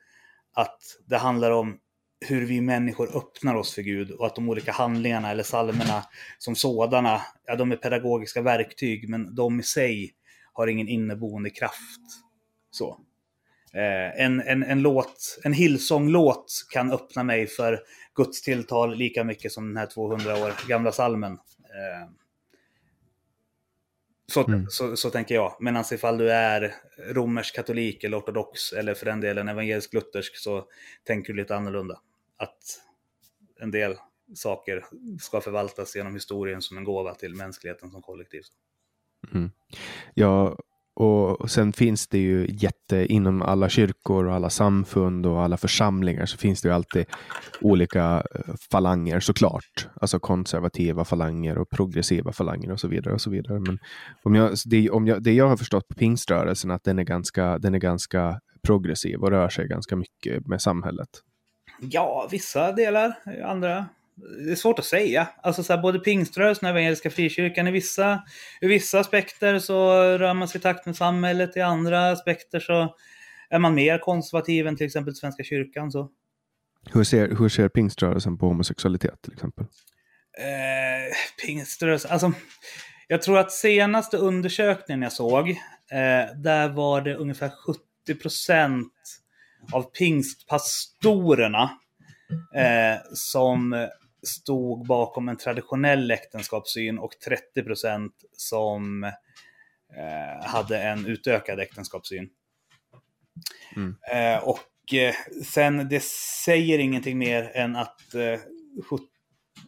att 0.54 0.80
det 1.06 1.16
handlar 1.16 1.50
om 1.50 1.78
hur 2.20 2.46
vi 2.46 2.60
människor 2.60 3.16
öppnar 3.16 3.54
oss 3.54 3.74
för 3.74 3.82
Gud 3.82 4.10
och 4.10 4.26
att 4.26 4.34
de 4.34 4.48
olika 4.48 4.72
handlingarna 4.72 5.30
eller 5.30 5.42
salmerna 5.42 6.04
som 6.38 6.54
sådana, 6.54 7.20
ja 7.46 7.56
de 7.56 7.72
är 7.72 7.76
pedagogiska 7.76 8.42
verktyg 8.42 9.08
men 9.08 9.34
de 9.34 9.60
i 9.60 9.62
sig 9.62 10.14
har 10.52 10.66
ingen 10.66 10.88
inneboende 10.88 11.50
kraft. 11.50 12.00
Så. 12.70 13.00
Eh, 13.74 14.24
en, 14.24 14.40
en, 14.40 14.62
en 14.62 14.82
låt, 14.82 15.38
en 15.44 15.52
Hillsong-låt 15.52 16.46
kan 16.72 16.92
öppna 16.92 17.22
mig 17.22 17.46
för 17.46 17.80
Guds 18.14 18.42
tilltal 18.42 18.94
lika 18.94 19.24
mycket 19.24 19.52
som 19.52 19.68
den 19.68 19.76
här 19.76 19.86
200 19.86 20.44
år 20.44 20.68
gamla 20.68 20.92
salmen. 20.92 21.32
Eh, 21.32 22.08
så, 24.32 24.44
Mm. 24.48 24.66
så, 24.68 24.96
så 24.96 25.10
tänker 25.10 25.34
jag. 25.34 25.56
Medan 25.60 25.84
ifall 25.92 26.18
du 26.18 26.32
är 26.32 26.74
romersk 27.12 27.54
katolik 27.54 28.04
eller 28.04 28.18
ortodox 28.18 28.72
eller 28.72 28.94
för 28.94 29.06
den 29.06 29.20
delen 29.20 29.48
evangelisk-luthersk 29.48 30.36
så 30.36 30.68
tänker 31.04 31.32
du 31.32 31.36
lite 31.36 31.56
annorlunda. 31.56 32.00
Att 32.36 32.80
en 33.60 33.70
del 33.70 33.96
saker 34.34 34.84
ska 35.20 35.40
förvaltas 35.40 35.96
genom 35.96 36.14
historien 36.14 36.62
som 36.62 36.76
en 36.78 36.84
gåva 36.84 37.14
till 37.14 37.34
mänskligheten 37.34 37.90
som 37.90 38.02
kollektiv. 38.02 38.42
Mm. 39.34 39.50
Ja, 40.14 40.58
och 40.96 41.50
sen 41.50 41.72
finns 41.72 42.08
det 42.08 42.18
ju 42.18 42.46
jätte, 42.50 43.06
inom 43.06 43.42
alla 43.42 43.68
kyrkor 43.68 44.26
och 44.26 44.34
alla 44.34 44.50
samfund 44.50 45.26
och 45.26 45.42
alla 45.42 45.56
församlingar 45.56 46.26
så 46.26 46.38
finns 46.38 46.62
det 46.62 46.68
ju 46.68 46.74
alltid 46.74 47.06
olika 47.60 48.22
eh, 48.34 48.54
falanger 48.70 49.20
såklart. 49.20 49.88
Alltså 50.00 50.18
konservativa 50.18 51.04
falanger 51.04 51.58
och 51.58 51.70
progressiva 51.70 52.32
falanger 52.32 52.72
och 52.72 52.80
så 52.80 52.88
vidare. 52.88 53.14
och 53.14 53.20
så 53.20 53.30
vidare. 53.30 53.60
Men 53.60 53.78
om 54.22 54.34
jag, 54.34 54.54
det, 54.66 54.90
om 54.90 55.06
jag, 55.06 55.22
det 55.22 55.32
jag 55.32 55.48
har 55.48 55.56
förstått 55.56 55.88
på 55.88 55.94
pingströrelsen 55.94 56.70
att 56.70 56.84
den 56.84 56.98
är, 56.98 57.04
ganska, 57.04 57.58
den 57.58 57.74
är 57.74 57.78
ganska 57.78 58.40
progressiv 58.66 59.20
och 59.20 59.30
rör 59.30 59.48
sig 59.48 59.68
ganska 59.68 59.96
mycket 59.96 60.46
med 60.46 60.62
samhället. 60.62 61.08
Ja, 61.80 62.28
vissa 62.30 62.72
delar, 62.72 63.14
andra. 63.44 63.86
Det 64.16 64.52
är 64.52 64.56
svårt 64.56 64.78
att 64.78 64.84
säga. 64.84 65.28
Alltså 65.42 65.62
så 65.62 65.72
här, 65.72 65.82
både 65.82 65.98
pingströrelsen 65.98 66.66
och 66.66 66.70
evangeliska 66.70 67.10
frikyrkan, 67.10 67.68
i 67.68 67.70
vissa, 67.70 68.22
i 68.60 68.66
vissa 68.66 69.00
aspekter 69.00 69.58
så 69.58 69.92
rör 70.18 70.34
man 70.34 70.48
sig 70.48 70.58
i 70.58 70.62
takt 70.62 70.86
med 70.86 70.96
samhället, 70.96 71.56
i 71.56 71.60
andra 71.60 72.10
aspekter 72.10 72.60
så 72.60 72.94
är 73.50 73.58
man 73.58 73.74
mer 73.74 73.98
konservativ 73.98 74.66
än 74.66 74.76
till 74.76 74.86
exempel 74.86 75.14
Svenska 75.14 75.42
kyrkan. 75.42 75.92
Så. 75.92 76.10
Hur 76.92 77.04
ser, 77.04 77.28
hur 77.28 77.48
ser 77.48 77.68
pingströrelsen 77.68 78.38
på 78.38 78.46
homosexualitet 78.46 79.22
till 79.22 79.32
exempel? 79.32 79.64
Eh, 80.38 81.46
pingströrelsen, 81.46 82.10
alltså 82.10 82.32
jag 83.08 83.22
tror 83.22 83.38
att 83.38 83.52
senaste 83.52 84.16
undersökningen 84.16 85.02
jag 85.02 85.12
såg, 85.12 85.48
eh, 85.90 86.36
där 86.36 86.68
var 86.68 87.00
det 87.00 87.14
ungefär 87.14 87.50
70 88.06 88.20
procent 88.22 88.92
av 89.72 89.82
pingstpastorerna 89.82 91.70
eh, 92.54 93.00
som 93.14 93.88
stod 94.24 94.86
bakom 94.86 95.28
en 95.28 95.36
traditionell 95.36 96.10
äktenskapssyn 96.10 96.98
och 96.98 97.12
30 97.24 97.62
procent 97.62 98.12
som 98.32 99.04
eh, 99.04 100.46
hade 100.46 100.82
en 100.82 101.06
utökad 101.06 101.60
äktenskapssyn. 101.60 102.28
Mm. 103.76 103.96
Eh, 104.12 104.48
och 104.48 104.94
eh, 104.94 105.14
sen, 105.44 105.88
det 105.88 106.02
säger 106.44 106.78
ingenting 106.78 107.18
mer 107.18 107.50
än 107.54 107.76
att 107.76 108.14
eh, 108.14 108.40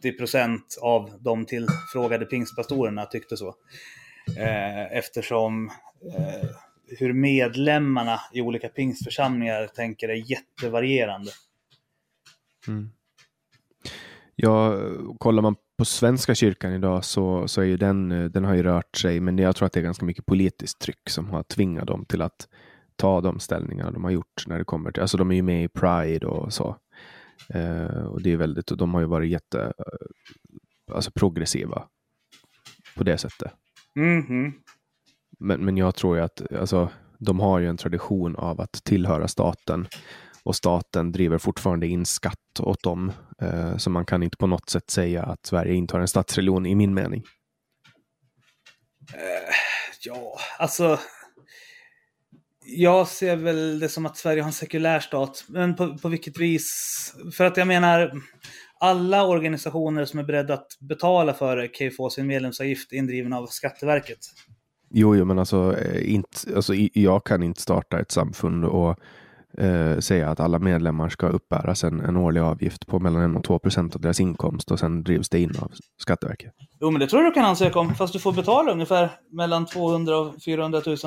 70 0.01 0.17
procent 0.17 0.77
av 0.81 1.17
de 1.19 1.45
tillfrågade 1.45 2.25
pingstpastorerna 2.25 3.05
tyckte 3.05 3.37
så. 3.37 3.55
Eh, 4.37 4.97
eftersom 4.97 5.71
eh, 6.17 6.49
hur 6.99 7.13
medlemmarna 7.13 8.19
i 8.33 8.41
olika 8.41 8.69
pingstförsamlingar 8.69 9.67
tänker 9.67 10.09
är 10.09 10.31
jättevarierande. 10.31 11.31
Mm. 12.67 12.89
Ja, 14.39 14.79
kollar 15.17 15.41
man 15.41 15.55
på 15.77 15.85
Svenska 15.85 16.35
kyrkan 16.35 16.73
idag 16.73 17.05
så, 17.05 17.47
så 17.47 17.61
är 17.61 17.65
ju 17.65 17.77
den, 17.77 18.11
eh, 18.11 18.25
den 18.25 18.45
har 18.45 18.55
ju 18.55 18.63
rört 18.63 18.97
sig, 18.97 19.19
men 19.19 19.37
jag 19.37 19.55
tror 19.55 19.65
att 19.65 19.73
det 19.73 19.79
är 19.79 19.83
ganska 19.83 20.05
mycket 20.05 20.25
politiskt 20.25 20.79
tryck 20.79 21.09
som 21.09 21.29
har 21.29 21.43
tvingat 21.43 21.87
dem 21.87 22.05
till 22.05 22.21
att 22.21 22.47
ta 22.95 23.21
de 23.21 23.39
ställningar 23.39 23.91
de 23.91 24.03
har 24.03 24.11
gjort 24.11 24.47
när 24.47 24.57
det 24.57 24.63
kommer 24.63 24.91
till, 24.91 25.01
alltså 25.01 25.17
de 25.17 25.31
är 25.31 25.35
ju 25.35 25.41
med 25.41 25.63
i 25.63 25.67
Pride 25.67 26.27
och 26.27 26.53
så. 26.53 26.77
Eh, 27.49 28.05
och 28.05 28.21
det 28.21 28.31
är 28.31 28.37
väldigt, 28.37 28.71
och 28.71 28.77
de 28.77 28.93
har 28.93 29.01
ju 29.01 29.07
varit 29.07 29.31
jätte, 29.31 29.61
eh, 29.61 30.95
alltså 30.95 31.11
progressiva 31.11 31.87
på 32.97 33.03
det 33.03 33.17
sättet. 33.17 33.51
Mhm. 33.95 34.53
Men, 35.39 35.65
men 35.65 35.77
jag 35.77 35.95
tror 35.95 36.17
ju 36.17 36.23
att 36.23 36.53
alltså, 36.53 36.89
de 37.17 37.39
har 37.39 37.59
ju 37.59 37.67
en 37.69 37.77
tradition 37.77 38.35
av 38.35 38.61
att 38.61 38.83
tillhöra 38.83 39.27
staten 39.27 39.87
och 40.47 40.55
staten 40.55 41.11
driver 41.11 41.37
fortfarande 41.37 41.87
in 41.87 42.05
skatt 42.05 42.59
åt 42.59 42.83
dem. 42.83 43.11
Eh, 43.41 43.77
så 43.77 43.89
man 43.89 44.05
kan 44.05 44.23
inte 44.23 44.37
på 44.37 44.47
något 44.47 44.69
sätt 44.69 44.89
säga 44.89 45.23
att 45.23 45.45
Sverige 45.45 45.73
inte 45.73 45.93
har 45.93 46.01
en 46.01 46.07
statsreligion 46.07 46.65
i 46.65 46.75
min 46.75 46.93
mening. 46.93 47.23
Ja, 50.01 50.39
alltså. 50.59 50.99
Jag 52.65 53.07
ser 53.07 53.35
väl 53.35 53.79
det 53.79 53.89
som 53.89 54.05
att 54.05 54.17
Sverige 54.17 54.41
har 54.41 54.47
en 54.47 54.53
sekulär 54.53 54.99
stat. 54.99 55.45
Men 55.47 55.75
på, 55.75 55.97
på 55.97 56.09
vilket 56.09 56.37
vis? 56.37 57.13
För 57.33 57.45
att 57.45 57.57
jag 57.57 57.67
menar, 57.67 58.21
alla 58.79 59.27
organisationer 59.27 60.05
som 60.05 60.19
är 60.19 60.23
beredda 60.23 60.53
att 60.53 60.67
betala 60.79 61.33
för 61.33 61.57
det 61.57 61.67
kan 61.67 61.85
ju 61.85 61.91
få 61.91 62.09
sin 62.09 62.27
medlemsavgift 62.27 62.91
indriven 62.91 63.33
av 63.33 63.47
Skatteverket. 63.47 64.19
Jo, 64.89 65.15
jo 65.15 65.25
men 65.25 65.39
alltså, 65.39 65.77
eh, 65.77 66.13
inte, 66.13 66.55
alltså 66.55 66.73
jag 66.93 67.25
kan 67.25 67.43
inte 67.43 67.61
starta 67.61 67.99
ett 67.99 68.11
samfund 68.11 68.65
och 68.65 68.99
eh, 69.57 69.99
säga 69.99 70.29
att 70.29 70.39
alla 70.39 70.59
medlemmar 70.59 71.09
ska 71.09 71.27
uppbäras 71.27 71.83
en, 71.83 71.99
en 71.99 72.17
årlig 72.17 72.41
avgift 72.41 72.87
på 72.87 72.99
mellan 72.99 73.31
1 73.31 73.37
och 73.37 73.43
2 73.43 73.59
procent 73.59 73.95
av 73.95 74.01
deras 74.01 74.19
inkomst 74.19 74.71
och 74.71 74.79
sen 74.79 75.03
drivs 75.03 75.29
det 75.29 75.39
in 75.39 75.55
av 75.61 75.71
Skatteverket. 75.97 76.53
Jo, 76.79 76.91
men 76.91 76.99
det 76.99 77.07
tror 77.07 77.23
jag 77.23 77.31
du 77.31 77.33
kan 77.33 77.45
ansöka 77.45 77.79
om. 77.79 77.95
Fast 77.95 78.13
du 78.13 78.19
får 78.19 78.33
betala 78.33 78.71
ungefär 78.71 79.09
mellan 79.31 79.65
200 79.65 80.17
och 80.17 80.43
400 80.45 80.81
000 80.85 80.97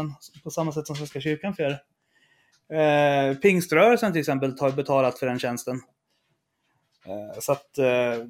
på 0.44 0.50
samma 0.50 0.72
sätt 0.72 0.86
som 0.86 0.96
Svenska 0.96 1.20
kyrkan 1.20 1.54
får 1.54 1.64
göra. 1.64 1.76
Eh, 2.72 3.36
Pingströrelsen 3.36 4.12
till 4.12 4.20
exempel 4.20 4.54
har 4.60 4.70
betalat 4.70 5.18
för 5.18 5.26
den 5.26 5.38
tjänsten. 5.38 5.80
Eh, 7.06 7.40
så 7.40 7.52
att... 7.52 7.78
Eh, 7.78 8.26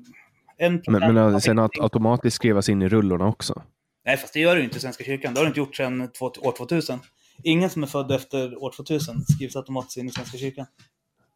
en 0.59 0.83
Men, 0.87 1.15
men 1.15 1.41
sen 1.41 1.59
att 1.59 1.81
automatiskt 1.81 2.37
skrivas 2.37 2.69
in 2.69 2.83
i 2.83 2.89
rullorna 2.89 3.27
också? 3.27 3.63
Nej, 4.05 4.17
fast 4.17 4.35
det 4.35 4.41
gör 4.41 4.57
ju 4.57 4.65
inte 4.65 4.77
i 4.77 4.81
Svenska 4.81 5.05
kyrkan. 5.05 5.35
Det 5.35 5.41
har 5.41 5.45
det 5.45 5.49
inte 5.49 5.61
gjort 5.61 5.77
sedan 5.77 6.09
år 6.21 6.53
2000. 6.57 6.99
Ingen 7.43 7.71
som 7.71 7.83
är 7.83 7.87
född 7.87 8.13
efter 8.13 8.63
år 8.63 8.73
2000 8.77 9.25
skrivs 9.29 9.57
automatiskt 9.57 9.97
in 9.97 10.07
i 10.07 10.11
Svenska 10.11 10.39
kyrkan. 10.39 10.67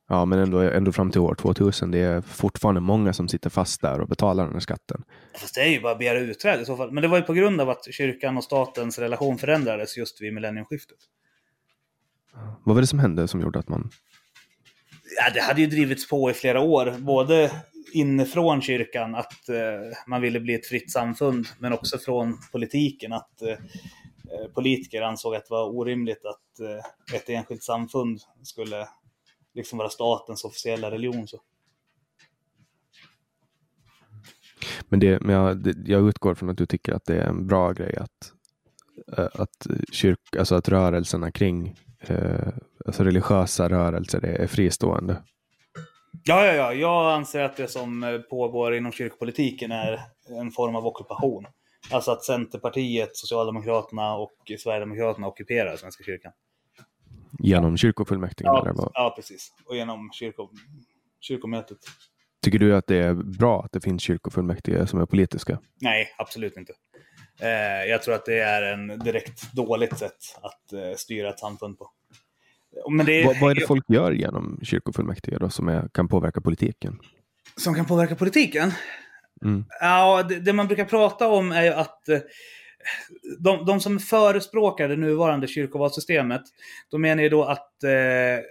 Ja, 0.09 0.25
men 0.25 0.39
ändå, 0.39 0.59
ändå 0.59 0.93
fram 0.93 1.11
till 1.11 1.21
år 1.21 1.35
2000. 1.35 1.91
Det 1.91 1.99
är 1.99 2.21
fortfarande 2.21 2.81
många 2.81 3.13
som 3.13 3.29
sitter 3.29 3.51
fast 3.51 3.81
där 3.81 4.01
och 4.01 4.09
betalar 4.09 4.45
den 4.45 4.53
här 4.53 4.61
skatten. 4.61 5.03
Fast 5.39 5.55
det 5.55 5.61
är 5.61 5.69
ju 5.69 5.81
bara 5.81 5.93
att 5.93 5.99
begära 5.99 6.19
utträde 6.19 6.63
i 6.63 6.65
så 6.65 6.77
fall. 6.77 6.93
Men 6.93 7.03
det 7.03 7.09
var 7.09 7.17
ju 7.17 7.23
på 7.23 7.33
grund 7.33 7.61
av 7.61 7.71
att 7.71 7.95
kyrkan 7.95 8.37
och 8.37 8.45
statens 8.45 8.99
relation 8.99 9.39
förändrades 9.39 9.97
just 9.97 10.23
vid 10.23 10.35
millenniumskiftet. 10.35 10.99
Vad 12.65 12.75
var 12.75 12.81
det 12.81 12.87
som 12.87 12.99
hände 12.99 13.29
som 13.29 13.41
gjorde 13.41 13.59
att 13.59 13.69
man... 13.69 13.91
Ja, 15.17 15.33
det 15.35 15.41
hade 15.41 15.61
ju 15.61 15.67
drivits 15.67 16.09
på 16.09 16.31
i 16.31 16.35
flera 16.35 16.61
år, 16.61 16.95
både 16.99 17.51
inifrån 17.93 18.63
kyrkan 18.63 19.15
att 19.15 19.49
eh, 19.49 19.97
man 20.07 20.21
ville 20.23 20.41
bli 20.41 20.55
ett 20.55 20.67
fritt 20.67 20.93
samfund, 20.93 21.47
men 21.59 21.73
också 21.73 21.99
från 21.99 22.39
politiken 22.53 23.13
att 23.13 23.43
eh, 23.43 23.57
politiker 24.55 25.03
ansåg 25.03 25.35
att 25.35 25.45
det 25.45 25.55
var 25.55 25.68
orimligt 25.68 26.25
att 26.25 26.61
eh, 26.61 27.16
ett 27.16 27.29
enskilt 27.29 27.62
samfund 27.62 28.20
skulle 28.43 28.89
liksom 29.55 29.79
vara 29.79 29.89
statens 29.89 30.45
officiella 30.45 30.91
religion. 30.91 31.29
Så. 31.29 31.41
Men, 34.89 35.01
det, 35.01 35.20
men 35.20 35.35
jag, 35.35 35.75
jag 35.87 36.09
utgår 36.09 36.35
från 36.35 36.51
att 36.51 36.59
du 36.59 36.66
tycker 36.66 36.93
att 36.93 37.05
det 37.05 37.14
är 37.14 37.27
en 37.27 37.47
bra 37.47 37.72
grej 37.72 37.97
att, 37.97 38.33
eh, 39.18 39.41
att, 39.41 39.66
kyrk, 39.93 40.37
alltså 40.39 40.55
att 40.55 40.68
rörelserna 40.68 41.31
kring 41.31 41.77
eh, 42.01 42.49
alltså 42.87 43.05
religiösa 43.05 43.68
rörelser 43.68 44.25
är, 44.25 44.39
är 44.39 44.47
fristående. 44.47 45.22
Ja, 46.25 46.47
ja, 46.47 46.53
ja, 46.53 46.72
jag 46.72 47.12
anser 47.12 47.43
att 47.43 47.57
det 47.57 47.68
som 47.68 48.03
eh, 48.03 48.18
pågår 48.18 48.75
inom 48.75 48.93
kyrkopolitiken 48.93 49.72
är 49.72 50.01
en 50.41 50.51
form 50.51 50.77
av 50.77 50.87
ockupation. 50.87 51.47
Alltså 51.91 52.11
att 52.11 52.24
Centerpartiet, 52.24 53.16
Socialdemokraterna 53.16 54.14
och 54.14 54.32
Sverigedemokraterna 54.59 55.26
ockuperar 55.26 55.76
Svenska 55.76 56.05
kyrkan. 56.05 56.32
Genom 57.39 57.76
kyrkofullmäktige? 57.76 58.47
Ja, 58.47 58.62
eller 58.62 58.72
vad? 58.72 58.91
ja 58.95 59.12
precis. 59.16 59.53
Och 59.66 59.76
genom 59.76 60.11
kyrko, 60.12 60.49
kyrkomötet. 61.20 61.78
Tycker 62.43 62.59
du 62.59 62.76
att 62.76 62.87
det 62.87 62.97
är 62.97 63.14
bra 63.14 63.62
att 63.64 63.72
det 63.72 63.80
finns 63.80 64.03
kyrkofullmäktige 64.03 64.87
som 64.87 65.01
är 65.01 65.07
politiska? 65.07 65.59
Nej, 65.80 66.14
absolut 66.18 66.57
inte. 66.57 66.72
Eh, 67.41 67.91
jag 67.91 68.03
tror 68.03 68.14
att 68.14 68.26
det 68.26 68.39
är 68.39 68.62
en 68.62 68.99
direkt 68.99 69.53
dåligt 69.53 69.99
sätt 69.99 70.39
att 70.43 70.72
eh, 70.72 70.97
styra 70.97 71.30
ett 71.30 71.39
samfund 71.39 71.78
på. 71.78 71.91
Men 72.91 73.07
det 73.07 73.24
Vad, 73.26 73.41
vad 73.41 73.51
är 73.51 73.55
det 73.55 73.66
folk 73.66 73.85
gör 73.89 74.12
genom 74.12 74.61
kyrkofullmäktige 74.62 75.39
då, 75.39 75.51
som 75.51 75.68
är, 75.68 75.89
kan 75.89 76.09
påverka 76.09 76.41
politiken? 76.41 76.99
som 77.57 77.74
kan 77.74 77.85
påverka 77.85 78.16
politiken? 78.16 78.72
Mm. 79.43 79.64
Ja, 79.80 80.22
det, 80.28 80.41
det 80.41 80.53
man 80.53 80.66
brukar 80.66 80.85
prata 80.85 81.28
om 81.28 81.53
är 81.53 81.62
ju 81.62 81.70
att 81.70 82.09
eh, 82.09 82.20
de, 83.39 83.66
de 83.66 83.80
som 83.80 84.01
förespråkar 84.01 84.89
det 84.89 84.97
nuvarande 84.97 85.47
kyrkovalssystemet, 85.47 86.43
de 86.91 87.01
menar 87.03 87.22
ju 87.22 87.28
då 87.28 87.45
att 87.45 87.85
eh, 87.85 88.45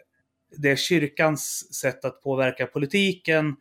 det 0.57 0.71
är 0.71 0.75
kyrkans 0.75 1.73
sätt 1.81 2.05
att 2.05 2.21
påverka 2.21 2.67
politiken 2.67 3.55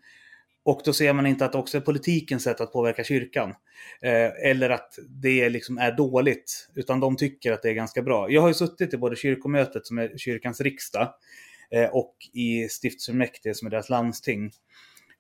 och 0.65 0.81
då 0.85 0.93
ser 0.93 1.13
man 1.13 1.27
inte 1.27 1.45
att 1.45 1.53
det 1.53 1.59
också 1.59 1.77
är 1.77 1.81
politikens 1.81 2.43
sätt 2.43 2.61
att 2.61 2.73
påverka 2.73 3.05
kyrkan. 3.05 3.51
Eh, 4.03 4.51
eller 4.51 4.71
att 4.71 4.99
det 5.09 5.49
liksom 5.49 5.79
är 5.79 5.93
dåligt, 5.93 6.69
utan 6.75 7.01
de 7.01 7.17
tycker 7.17 7.53
att 7.53 7.63
det 7.63 7.69
är 7.69 7.75
ganska 7.75 8.03
bra. 8.03 8.31
Jag 8.31 8.41
har 8.41 8.49
ju 8.49 8.55
suttit 8.55 8.95
i 8.95 8.97
både 8.97 9.17
kyrkomötet, 9.17 9.87
som 9.87 9.99
är 9.99 10.19
kyrkans 10.19 10.61
riksdag, 10.61 11.15
eh, 11.71 11.91
och 11.91 12.17
i 12.33 12.69
stiftsfullmäktige, 12.69 13.55
som 13.55 13.67
är 13.67 13.71
deras 13.71 13.91
landsting. 13.91 14.51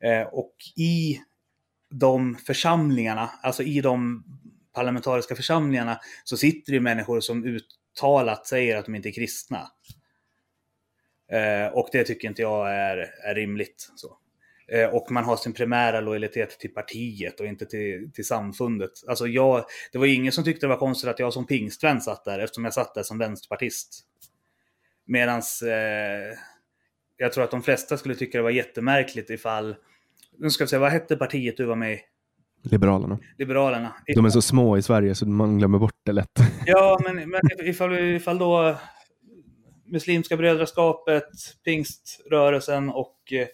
Eh, 0.05 0.23
och 0.23 0.55
i 0.77 1.19
de 1.93 2.37
församlingarna, 2.37 3.31
alltså 3.43 3.63
i 3.63 3.81
de 3.81 4.25
parlamentariska 4.75 5.37
församlingarna, 5.37 6.01
så 6.25 6.37
sitter 6.37 6.73
det 6.73 6.81
människor 6.81 7.21
som 7.21 7.45
uttalat 7.45 8.47
säger 8.47 8.77
att 8.77 8.85
de 8.85 8.95
inte 8.95 9.09
är 9.09 9.13
kristna. 9.13 9.69
Eh, 11.33 11.67
och 11.73 11.89
det 11.93 12.05
tycker 12.05 12.29
inte 12.29 12.43
jag 12.43 12.71
är, 12.75 12.97
är 13.25 13.35
rimligt. 13.35 13.91
Så. 13.95 14.17
Eh, 14.69 14.89
och 14.89 15.11
man 15.11 15.25
har 15.25 15.37
sin 15.37 15.53
primära 15.53 16.01
lojalitet 16.01 16.59
till 16.59 16.75
partiet 16.75 17.41
och 17.41 17.47
inte 17.47 17.67
till, 17.67 18.11
till 18.15 18.27
samfundet. 18.27 18.91
Alltså 19.09 19.27
jag, 19.27 19.65
det 19.93 19.99
var 19.99 20.07
ingen 20.07 20.33
som 20.33 20.45
tyckte 20.45 20.67
det 20.67 20.71
var 20.71 20.77
konstigt 20.77 21.11
att 21.11 21.19
jag 21.19 21.33
som 21.33 21.47
pingstvän 21.47 22.01
satt 22.01 22.25
där, 22.25 22.39
eftersom 22.39 22.65
jag 22.65 22.75
satt 22.75 22.95
där 22.95 23.03
som 23.03 23.19
vänsterpartist. 23.19 24.05
Medans 25.07 25.63
eh, 25.63 26.33
jag 27.17 27.33
tror 27.33 27.45
att 27.45 27.51
de 27.51 27.63
flesta 27.63 27.97
skulle 27.97 28.15
tycka 28.15 28.39
det 28.39 28.43
var 28.43 28.51
jättemärkligt 28.51 29.31
ifall, 29.31 29.77
nu 30.39 30.51
ska 30.51 30.65
vi 30.65 30.69
se, 30.69 30.79
vad 30.79 30.91
hette 30.91 31.17
partiet 31.17 31.57
du 31.57 31.65
var 31.65 31.77
med 31.77 31.93
i? 31.93 32.01
Liberalerna. 32.63 33.19
Liberalerna. 33.39 33.95
De 34.15 34.25
är 34.25 34.31
så 34.31 34.43
små 34.43 34.77
i 34.77 34.83
Sverige 34.83 35.15
så 35.15 35.29
man 35.29 35.59
glömmer 35.59 35.79
bort 35.79 35.97
det 36.07 36.13
lätt. 36.13 36.39
Ja, 36.67 37.01
men, 37.05 37.31
men 37.31 37.41
ifall, 37.61 37.99
ifall 37.99 38.39
då 38.39 38.77
Muslimska 39.87 40.37
brödraskapet, 40.37 41.29
pingströrelsen 41.65 42.91
och 42.91 43.33
eh, 43.33 43.47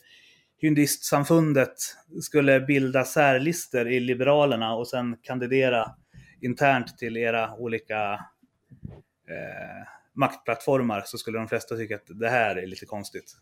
Hyndistsamfundet 0.60 1.74
skulle 2.22 2.60
bilda 2.60 3.04
särlister 3.04 3.88
i 3.88 4.00
Liberalerna 4.00 4.74
och 4.74 4.88
sen 4.88 5.16
kandidera 5.22 5.94
internt 6.40 6.98
till 6.98 7.16
era 7.16 7.54
olika 7.54 8.12
eh, 9.28 9.88
maktplattformar 10.14 11.02
så 11.06 11.18
skulle 11.18 11.38
de 11.38 11.48
flesta 11.48 11.76
tycka 11.76 11.94
att 11.94 12.06
det 12.06 12.28
här 12.28 12.56
är 12.56 12.66
lite 12.66 12.86
konstigt. 12.86 13.36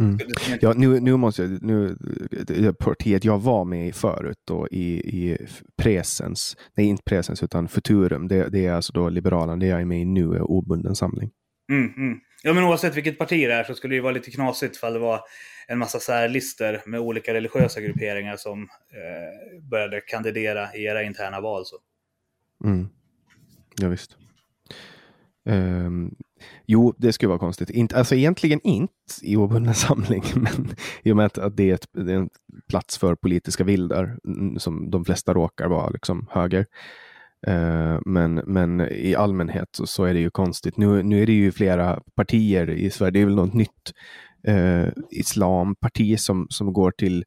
Mm. 0.00 0.18
Ja, 0.60 0.72
nu, 0.76 1.00
nu 1.00 1.16
måste 1.16 1.42
jag, 1.42 1.62
nu, 1.62 1.96
det 2.30 2.78
partiet 2.78 3.24
jag 3.24 3.38
var 3.38 3.64
med 3.64 3.88
i 3.88 3.92
förut 3.92 4.38
då 4.44 4.68
i, 4.70 4.94
i 4.94 5.46
presens, 5.76 6.56
nej 6.74 6.86
inte 6.86 7.02
presens 7.02 7.42
utan 7.42 7.68
futurum, 7.68 8.28
det, 8.28 8.48
det 8.48 8.66
är 8.66 8.72
alltså 8.72 8.92
då 8.92 9.08
Liberalerna, 9.08 9.56
det 9.56 9.66
jag 9.66 9.80
är 9.80 9.84
med 9.84 10.00
i 10.00 10.04
nu 10.04 10.34
är 10.34 10.50
obunden 10.50 10.94
samling. 10.94 11.30
Mm, 11.70 11.92
mm. 11.96 12.20
Ja, 12.42 12.52
men 12.52 12.64
oavsett 12.64 12.96
vilket 12.96 13.18
parti 13.18 13.46
det 13.48 13.54
är 13.54 13.64
så 13.64 13.74
skulle 13.74 13.92
det 13.92 13.96
ju 13.96 14.02
vara 14.02 14.12
lite 14.12 14.30
knasigt 14.30 14.76
ifall 14.76 14.92
det 14.92 14.98
var 14.98 15.20
en 15.66 15.78
massa 15.78 16.00
särlister 16.00 16.82
med 16.86 17.00
olika 17.00 17.34
religiösa 17.34 17.80
grupperingar 17.80 18.36
som 18.36 18.62
eh, 18.62 19.60
började 19.70 20.00
kandidera 20.00 20.74
i 20.74 20.84
era 20.84 21.02
interna 21.02 21.40
val. 21.40 21.66
Så. 21.66 21.76
Mm. 22.64 22.88
Ja, 23.76 23.88
visst. 23.88 24.16
Ehm, 25.48 26.14
jo, 26.66 26.94
det 26.98 27.12
skulle 27.12 27.28
vara 27.28 27.38
konstigt. 27.38 27.70
Inte, 27.70 27.96
alltså 27.96 28.14
egentligen 28.14 28.60
inte 28.64 28.92
i 29.22 29.36
obunden 29.36 29.74
samling, 29.74 30.22
men 30.34 30.74
i 31.02 31.12
och 31.12 31.16
med 31.16 31.26
att, 31.26 31.38
att 31.38 31.56
det, 31.56 31.70
är 31.70 31.74
ett, 31.74 31.88
det 31.92 32.12
är 32.12 32.16
en 32.16 32.30
plats 32.68 32.98
för 32.98 33.14
politiska 33.14 33.64
vildar 33.64 34.18
som 34.58 34.90
de 34.90 35.04
flesta 35.04 35.34
råkar 35.34 35.68
vara 35.68 35.90
liksom 35.90 36.26
höger. 36.30 36.66
Eh, 37.46 37.98
men, 38.06 38.34
men 38.34 38.80
i 38.80 39.14
allmänhet 39.14 39.68
så, 39.72 39.86
så 39.86 40.04
är 40.04 40.14
det 40.14 40.20
ju 40.20 40.30
konstigt. 40.30 40.76
Nu, 40.76 41.02
nu 41.02 41.22
är 41.22 41.26
det 41.26 41.32
ju 41.32 41.52
flera 41.52 42.00
partier 42.14 42.70
i 42.70 42.90
Sverige. 42.90 43.10
Det 43.10 43.20
är 43.20 43.24
väl 43.24 43.34
något 43.34 43.54
nytt 43.54 43.92
eh, 44.46 44.88
islamparti 45.10 46.20
som, 46.20 46.46
som 46.50 46.72
går 46.72 46.90
till 46.90 47.24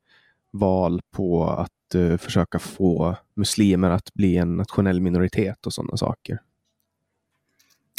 val 0.52 1.02
på 1.12 1.50
att 1.50 1.96
eh, 1.96 2.18
försöka 2.18 2.60
få 2.60 3.16
muslimer 3.36 3.90
att 3.90 4.14
bli 4.14 4.38
en 4.38 4.56
nationell 4.56 5.02
minoritet 5.02 5.66
och 5.66 5.74
sådana 5.74 5.98
saker. 5.98 6.40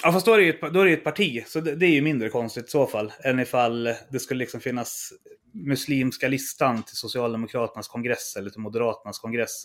Ja, 0.03 0.13
fast 0.13 0.27
då 0.27 0.33
är 0.33 0.39
det 0.39 0.45
ju 0.45 0.51
ett, 0.51 0.73
då 0.73 0.81
är 0.81 0.85
det 0.85 0.93
ett 0.93 1.05
parti, 1.05 1.45
så 1.47 1.61
det, 1.61 1.75
det 1.75 1.87
är 1.87 1.91
ju 1.91 2.03
mindre 2.03 2.29
konstigt 2.29 2.67
i 2.67 2.71
så 2.71 2.87
fall. 2.87 3.13
Än 3.25 3.41
ifall 3.41 3.85
det 3.85 4.19
skulle 4.19 4.39
liksom 4.39 4.61
finnas 4.61 5.13
muslimska 5.53 6.29
listan 6.29 6.83
till 6.83 6.97
Socialdemokraternas 6.97 7.89
kongress 7.89 8.37
eller 8.37 8.51
till 8.51 8.61
Moderaternas 8.61 9.19
kongress. 9.19 9.65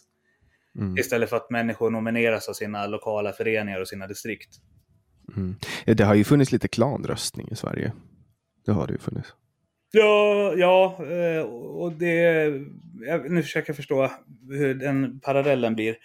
Mm. 0.80 0.98
Istället 0.98 1.30
för 1.30 1.38
att 1.38 1.50
människor 1.50 1.90
nomineras 1.90 2.50
av 2.50 2.54
sina 2.54 2.88
lokala 2.88 3.32
föreningar 3.34 3.82
och 3.82 3.88
sina 3.88 4.08
distrikt. 4.08 4.50
Mm. 5.36 5.56
Eh, 5.86 5.96
Det 5.96 6.04
har 6.04 6.16
ju 6.16 6.24
funnits 6.24 6.52
lite 6.52 6.68
klanröstning 6.68 7.48
i 7.52 7.56
Sverige. 7.56 7.94
Det 8.66 8.72
har 8.72 8.88
det 8.88 8.94
ju 8.94 9.00
funnits. 9.00 9.34
Ja, 9.92 10.54
ja, 10.58 10.98
eh, 11.10 11.42
och 11.42 11.92
det... 11.92 12.12
Jag, 13.08 13.32
nu 13.32 13.42
försöker 13.44 13.70
jag 13.70 13.76
förstå 13.76 14.12
hur 14.50 14.74
den 14.74 15.20
parallellen 15.20 15.76
blir. 15.76 15.96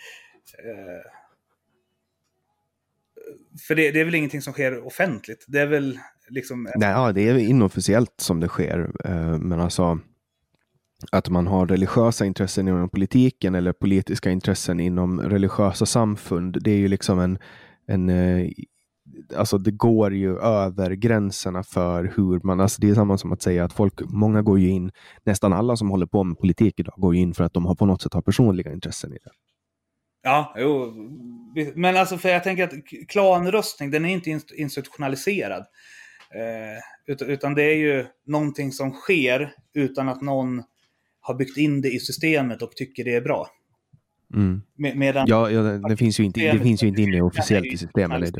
För 3.66 3.74
det, 3.74 3.90
det 3.90 4.00
är 4.00 4.04
väl 4.04 4.14
ingenting 4.14 4.42
som 4.42 4.52
sker 4.52 4.86
offentligt? 4.86 5.44
Det 5.48 5.60
är 5.60 5.66
väl 5.66 5.98
liksom... 6.28 6.68
Nej, 6.76 6.90
ja, 6.90 7.12
det 7.12 7.28
är 7.28 7.38
inofficiellt 7.38 8.14
som 8.16 8.40
det 8.40 8.48
sker. 8.48 8.90
Eh, 9.04 9.38
men 9.38 9.60
alltså 9.60 9.98
att 11.12 11.28
man 11.28 11.46
har 11.46 11.66
religiösa 11.66 12.24
intressen 12.24 12.68
inom 12.68 12.88
politiken 12.88 13.54
eller 13.54 13.72
politiska 13.72 14.30
intressen 14.30 14.80
inom 14.80 15.20
religiösa 15.20 15.86
samfund. 15.86 16.58
Det 16.60 16.70
är 16.70 16.76
ju 16.76 16.88
liksom 16.88 17.20
en, 17.20 17.38
en 17.86 18.08
eh, 18.08 18.50
alltså 19.36 19.58
det 19.58 19.70
går 19.70 20.14
ju 20.14 20.38
över 20.38 20.90
gränserna 20.90 21.62
för 21.62 22.12
hur 22.16 22.40
man, 22.44 22.60
alltså 22.60 22.80
det 22.80 22.90
är 22.90 22.94
samma 22.94 23.18
som 23.18 23.32
att 23.32 23.42
säga 23.42 23.64
att 23.64 23.72
folk, 23.72 24.00
många 24.00 24.42
går 24.42 24.58
ju 24.58 24.68
in, 24.68 24.90
nästan 25.24 25.52
alla 25.52 25.76
som 25.76 25.90
håller 25.90 26.06
på 26.06 26.24
med 26.24 26.38
politik 26.38 26.80
idag 26.80 26.94
går 26.96 27.14
ju 27.14 27.20
in 27.20 27.34
för 27.34 27.44
att 27.44 27.52
de 27.52 27.66
har 27.66 27.74
på 27.74 27.86
något 27.86 28.02
sätt 28.02 28.14
har 28.14 28.22
personliga 28.22 28.72
intressen 28.72 29.12
i 29.12 29.18
det. 29.24 29.30
Ja, 30.22 30.54
jo. 30.58 30.94
Men 31.74 31.96
alltså 31.96 32.18
för 32.18 32.28
jag 32.28 32.44
tänker 32.44 32.64
att 32.64 32.72
klanröstning, 33.08 33.90
den 33.90 34.04
är 34.04 34.08
inte 34.08 34.30
inst- 34.30 34.54
institutionaliserad. 34.54 35.64
Eh, 36.34 37.28
utan, 37.28 37.54
det 37.54 37.62
är 37.62 37.76
ju 37.76 38.06
någonting 38.26 38.72
som 38.72 38.92
sker 38.92 39.54
utan 39.74 40.08
att 40.08 40.22
någon 40.22 40.62
har 41.20 41.34
byggt 41.34 41.56
in 41.56 41.80
det 41.80 41.88
i 41.88 42.00
systemet 42.00 42.62
och 42.62 42.72
tycker 42.72 43.04
det 43.04 43.14
är 43.14 43.20
bra. 43.20 43.48
Mm. 44.34 44.62
Med, 44.74 44.96
medan 44.96 45.26
Ja, 45.28 45.50
ja 45.50 45.62
det, 45.62 45.96
finns 45.96 46.20
ju 46.20 46.24
inte, 46.24 46.52
det 46.52 46.58
finns 46.58 46.82
ju 46.82 46.86
inte 46.88 47.02
inne 47.02 47.20
officiellt 47.20 47.66
i 47.66 47.78
systemet. 47.78 48.34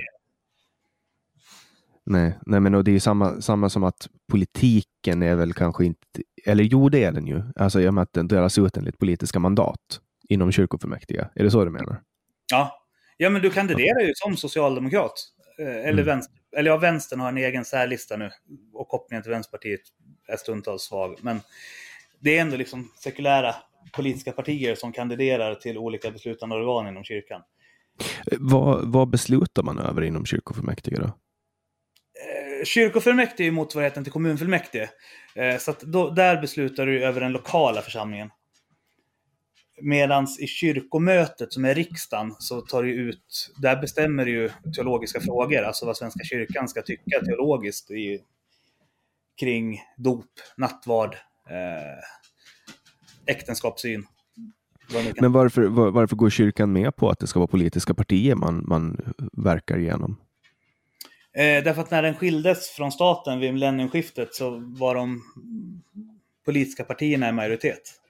Nej, 2.06 2.38
nej, 2.46 2.60
men 2.60 2.74
och 2.74 2.84
det 2.84 2.92
är 2.92 3.00
samma, 3.00 3.40
samma 3.40 3.68
som 3.68 3.84
att 3.84 4.08
politiken 4.32 5.22
är 5.22 5.34
väl 5.34 5.52
kanske 5.52 5.84
inte, 5.84 6.22
eller 6.44 6.64
jo 6.64 6.88
det 6.88 7.04
är 7.04 7.12
den 7.12 7.26
ju, 7.26 7.42
alltså 7.56 7.80
i 7.80 7.88
och 7.88 7.94
med 7.94 8.02
att 8.02 8.12
den 8.12 8.28
delas 8.28 8.58
ut 8.58 8.76
enligt 8.76 8.98
politiska 8.98 9.38
mandat 9.38 10.00
inom 10.28 10.52
kyrkofullmäktige. 10.52 11.28
Är 11.34 11.44
det 11.44 11.50
så 11.50 11.64
du 11.64 11.70
menar? 11.70 12.00
Ja. 12.50 12.84
ja, 13.16 13.30
men 13.30 13.42
du 13.42 13.50
kandiderar 13.50 14.00
ju 14.00 14.12
som 14.14 14.36
socialdemokrat. 14.36 15.12
Eh, 15.58 15.66
Eller, 15.66 15.88
Mm. 15.92 16.04
vänster, 16.04 16.34
eller 16.56 16.70
ja, 16.70 16.76
vänstern 16.76 17.20
har 17.20 17.28
en 17.28 17.38
egen 17.38 17.64
särlista 17.64 18.16
nu. 18.16 18.30
Och 18.72 18.88
kopplingen 18.88 19.22
till 19.22 19.32
Vänsterpartiet 19.32 19.80
är 20.28 20.36
stundtals 20.36 20.82
svag. 20.82 21.18
Men 21.22 21.40
det 22.20 22.36
är 22.38 22.40
ändå 22.42 22.56
liksom 22.56 22.90
sekulära 22.96 23.54
politiska 23.92 24.32
partier 24.32 24.74
som 24.74 24.92
kandiderar 24.92 25.54
till 25.54 25.78
olika 25.78 26.10
beslutande 26.10 26.56
organ 26.56 26.88
inom 26.88 27.04
kyrkan. 27.04 27.42
Eh, 28.32 28.38
Vad, 28.40 28.92
vad 28.92 29.08
beslutar 29.10 29.62
man 29.62 29.78
över 29.78 30.02
inom 30.02 30.26
kyrkofullmäktige 30.26 30.96
då? 30.96 31.04
Eh, 31.06 32.64
Kyrkofullmäktige 32.64 33.46
är 33.48 33.50
motsvarigheten 33.52 34.04
till 34.04 34.12
kommunfullmäktige. 34.12 34.90
Så 35.60 35.74
då, 35.82 36.10
där 36.10 36.40
beslutar 36.40 36.86
du 36.86 37.04
över 37.04 37.20
den 37.20 37.32
lokala 37.32 37.82
församlingen. 37.82 38.30
Medans 39.80 40.40
i 40.40 40.46
kyrkomötet 40.46 41.52
som 41.52 41.64
är 41.64 41.74
riksdagen 41.74 42.34
så 42.38 42.60
tar 42.60 42.82
du 42.82 42.94
ut, 42.94 43.54
där 43.62 43.80
bestämmer 43.80 44.24
du 44.24 44.30
ju 44.30 44.50
teologiska 44.76 45.20
frågor, 45.20 45.62
alltså 45.62 45.86
vad 45.86 45.96
Svenska 45.96 46.24
kyrkan 46.24 46.68
ska 46.68 46.82
tycka 46.82 47.20
teologiskt 47.20 47.90
i, 47.90 48.20
kring 49.40 49.80
dop, 49.96 50.26
nattvard, 50.56 51.14
eh, 51.50 53.34
äktenskapssyn. 53.34 54.06
Det 54.90 55.20
Men 55.20 55.32
varför, 55.32 55.62
var, 55.62 55.90
varför 55.90 56.16
går 56.16 56.30
kyrkan 56.30 56.72
med 56.72 56.96
på 56.96 57.10
att 57.10 57.18
det 57.18 57.26
ska 57.26 57.38
vara 57.38 57.46
politiska 57.46 57.94
partier 57.94 58.34
man, 58.34 58.64
man 58.68 59.14
verkar 59.32 59.78
igenom? 59.78 60.16
Eh, 61.32 61.64
därför 61.64 61.82
att 61.82 61.90
när 61.90 62.02
den 62.02 62.14
skildes 62.14 62.68
från 62.68 62.92
staten 62.92 63.40
vid 63.40 63.52
millenniumskiftet 63.52 64.34
så 64.34 64.50
var 64.78 64.94
de 64.94 65.22
politiska 66.44 66.84
partierna 66.84 67.28
i 67.28 67.32
majoritet. 67.32 68.00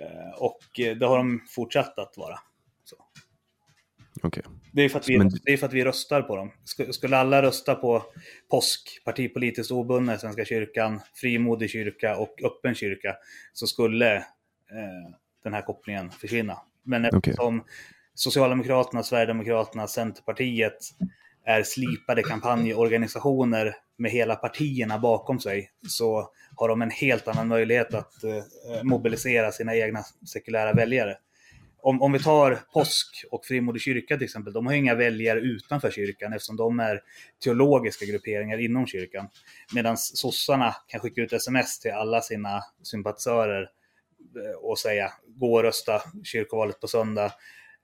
Eh, 0.00 0.42
och 0.42 0.80
eh, 0.80 0.96
det 0.96 1.06
har 1.06 1.16
de 1.16 1.40
fortsatt 1.48 1.98
att 1.98 2.16
vara. 2.16 2.38
Okej. 4.22 4.42
Det, 4.72 4.82
är 4.82 4.88
för 4.88 4.98
att 4.98 5.08
vi, 5.08 5.18
Men- 5.18 5.30
det 5.44 5.52
är 5.52 5.56
för 5.56 5.66
att 5.66 5.72
vi 5.72 5.84
röstar 5.84 6.22
på 6.22 6.36
dem. 6.36 6.52
Sk- 6.64 6.92
Skulle 6.92 7.16
alla 7.16 7.42
rösta 7.42 7.74
på 7.74 8.02
påsk, 8.50 9.02
partipolitiskt 9.04 9.70
obundna 9.72 10.18
Svenska 10.18 10.44
kyrkan, 10.44 11.00
frimodig 11.14 11.70
kyrka 11.70 12.16
och 12.16 12.42
öppen 12.44 12.74
kyrka, 12.74 13.16
så 13.52 13.66
skulle 13.66 14.16
eh, 14.16 14.22
den 15.44 15.54
här 15.54 15.62
kopplingen 15.62 16.10
försvinna. 16.10 16.58
Men 16.82 17.04
eftersom 17.04 17.64
Socialdemokraterna, 18.14 19.02
Sverigedemokraterna, 19.02 19.86
Centerpartiet 19.86 20.78
är 21.46 21.62
slipade 21.62 22.22
kampanjorganisationer 22.22 23.76
med 23.98 24.10
hela 24.10 24.36
partierna 24.36 24.98
bakom 24.98 25.40
sig 25.40 25.70
så 25.88 26.30
har 26.56 26.68
de 26.68 26.82
en 26.82 26.90
helt 26.90 27.28
annan 27.28 27.48
möjlighet 27.48 27.94
att 27.94 28.24
eh, 28.24 28.42
mobilisera 28.82 29.52
sina 29.52 29.76
egna 29.76 30.02
sekulära 30.32 30.72
väljare. 30.72 31.16
Om, 31.82 32.02
om 32.02 32.12
vi 32.12 32.18
tar 32.18 32.58
påsk 32.72 33.24
och 33.30 33.44
frimodig 33.44 33.82
kyrka 33.82 34.16
till 34.16 34.24
exempel, 34.24 34.52
de 34.52 34.66
har 34.66 34.72
ju 34.72 34.78
inga 34.78 34.94
väljare 34.94 35.40
utanför 35.40 35.90
kyrkan 35.90 36.32
eftersom 36.32 36.56
de 36.56 36.80
är 36.80 37.00
teologiska 37.44 38.04
grupperingar 38.04 38.58
inom 38.58 38.86
kyrkan. 38.86 39.28
Medan 39.74 39.96
sossarna 39.96 40.76
kan 40.86 41.00
skicka 41.00 41.20
ut 41.20 41.32
sms 41.32 41.80
till 41.80 41.92
alla 41.92 42.20
sina 42.20 42.62
sympatisörer 42.82 43.62
eh, 43.62 44.56
och 44.62 44.78
säga 44.78 45.12
gå 45.26 45.54
och 45.54 45.62
rösta 45.62 46.02
kyrkovalet 46.24 46.80
på 46.80 46.88
söndag. 46.88 47.32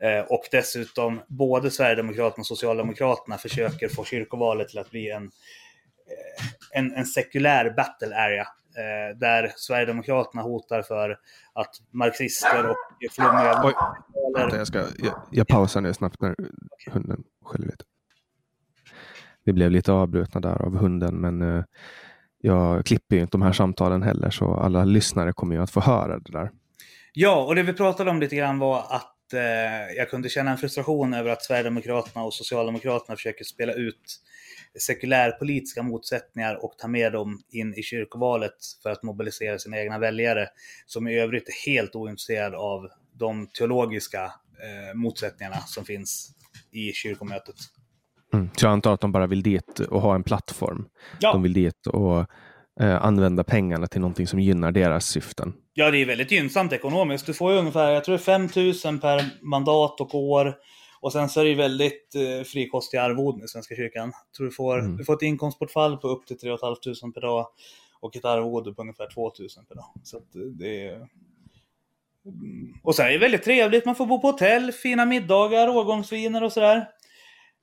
Eh, 0.02 0.24
Och 0.28 0.42
dessutom 0.50 1.20
både 1.28 1.70
Sverigedemokraterna 1.70 2.40
och 2.40 2.46
Socialdemokraterna 2.46 3.38
försöker 3.38 3.88
få 3.88 4.04
kyrkovalet 4.04 4.68
till 4.68 4.78
att 4.78 4.90
bli 4.90 5.10
en, 5.10 5.24
eh, 5.24 6.78
en, 6.78 6.92
en 6.92 7.06
sekulär 7.06 7.70
battle 7.76 8.16
area. 8.16 8.46
eh, 8.76 9.18
Där 9.18 9.52
Sverigedemokraterna 9.56 10.42
hotar 10.42 10.82
för 10.82 11.18
att 11.52 11.70
marxister 11.90 12.70
och 12.70 12.76
flummiga... 13.12 13.62
Oj. 13.64 13.74
Vänta, 14.36 14.56
jag, 14.56 14.66
ska, 14.66 14.78
jag, 14.78 15.14
jag 15.30 15.48
pausar 15.48 15.80
nu 15.80 15.94
snabbt 15.94 16.20
när 16.20 16.34
hunden 16.90 17.22
skäller 17.44 17.66
lite. 17.66 17.84
Vi 19.44 19.52
blev 19.52 19.70
lite 19.70 19.92
avbrutna 19.92 20.40
där 20.40 20.62
av 20.62 20.76
hunden, 20.76 21.20
men 21.20 21.64
jag 22.38 22.86
klipper 22.86 23.16
ju 23.16 23.22
inte 23.22 23.30
de 23.30 23.42
här 23.42 23.52
samtalen 23.52 24.02
heller, 24.02 24.30
så 24.30 24.54
alla 24.54 24.84
lyssnare 24.84 25.32
kommer 25.32 25.54
ju 25.56 25.62
att 25.62 25.70
få 25.70 25.80
höra 25.80 26.18
det 26.18 26.32
där. 26.32 26.50
Ja, 27.12 27.44
och 27.44 27.54
det 27.54 27.62
vi 27.62 27.72
pratade 27.72 28.10
om 28.10 28.20
lite 28.20 28.36
grann 28.36 28.58
var 28.58 28.78
att 28.78 29.11
eh, 29.34 29.96
jag 29.96 30.10
kunde 30.10 30.28
känna 30.28 30.50
en 30.50 30.58
frustration 30.58 31.14
över 31.14 31.30
att 31.30 31.42
Sverigedemokraterna 31.42 32.24
och 32.24 32.34
Socialdemokraterna 32.34 33.16
försöker 33.16 33.44
spela 33.44 33.72
ut 33.72 34.20
sekulärpolitiska 34.78 35.82
motsättningar 35.82 36.64
och 36.64 36.78
ta 36.78 36.88
med 36.88 37.12
dem 37.12 37.40
in 37.50 37.74
i 37.74 37.82
kyrkovalet 37.82 38.54
för 38.82 38.90
att 38.90 39.02
mobilisera 39.02 39.58
sina 39.58 39.78
egna 39.78 39.98
väljare, 39.98 40.48
som 40.86 41.08
i 41.08 41.20
övrigt 41.20 41.48
är 41.48 41.66
helt 41.70 41.94
ointresserade 41.94 42.56
av 42.56 42.88
de 43.12 43.46
teologiska 43.46 44.24
eh, 44.24 44.94
motsättningarna 44.94 45.56
som 45.56 45.84
finns 45.84 46.34
i 46.70 46.92
kyrkomötet. 46.92 47.56
Mm. 48.34 48.50
Så 48.56 48.66
jag 48.66 48.72
antar 48.72 48.94
att 48.94 49.00
de 49.00 49.12
bara 49.12 49.26
vill 49.26 49.42
dit 49.42 49.80
och 49.80 50.00
ha 50.00 50.14
en 50.14 50.22
plattform. 50.22 50.88
Ja. 51.20 51.32
De 51.32 51.42
vill 51.42 51.52
dit 51.52 51.86
och 51.86 52.26
eh, 52.80 53.04
använda 53.04 53.44
pengarna 53.44 53.86
till 53.86 54.00
någonting 54.00 54.26
som 54.26 54.40
gynnar 54.40 54.72
deras 54.72 55.06
syften. 55.06 55.52
Ja, 55.74 55.90
det 55.90 55.98
är 55.98 56.06
väldigt 56.06 56.30
gynnsamt 56.30 56.72
ekonomiskt. 56.72 57.26
Du 57.26 57.34
får 57.34 57.52
ju 57.52 57.58
ungefär, 57.58 57.90
jag 57.90 58.04
tror 58.04 58.12
det 58.16 58.22
är 58.22 58.48
5 58.74 58.92
000 58.92 59.00
per 59.00 59.24
mandat 59.42 60.00
och 60.00 60.14
år. 60.14 60.54
Och 61.00 61.12
sen 61.12 61.28
så 61.28 61.40
är 61.40 61.44
det 61.44 61.50
ju 61.50 61.56
väldigt 61.56 62.14
eh, 62.14 62.44
frikostiga 62.44 63.02
arvoden 63.02 63.44
i 63.44 63.48
Svenska 63.48 63.74
kyrkan. 63.76 64.12
Jag 64.26 64.34
tror 64.36 64.46
du 64.46 64.52
får, 64.52 64.78
Mm. 64.78 64.96
du 64.96 65.04
får 65.04 65.14
ett 65.14 65.22
inkomstbortfall 65.22 65.96
på 65.96 66.08
upp 66.08 66.26
till 66.26 66.38
3 66.38 66.56
500 66.58 67.12
per 67.14 67.20
dag 67.20 67.46
och 68.00 68.16
ett 68.16 68.24
arvode 68.24 68.72
på 68.74 68.82
ungefär 68.82 69.08
2 69.14 69.22
000 69.22 69.32
per 69.68 69.74
dag. 69.74 69.84
Så 70.02 70.16
eh, 70.16 70.22
det 70.58 70.86
är... 70.86 70.94
Mm. 72.26 72.74
Och 72.82 72.94
sen 72.94 73.06
är 73.06 73.10
det 73.10 73.18
väldigt 73.18 73.42
trevligt. 73.42 73.86
Man 73.86 73.94
får 73.94 74.06
bo 74.06 74.20
på 74.20 74.26
hotell, 74.26 74.72
fina 74.72 75.04
middagar, 75.06 75.68
årgångsviner 75.68 76.42
och 76.44 76.52
sådär. 76.52 76.76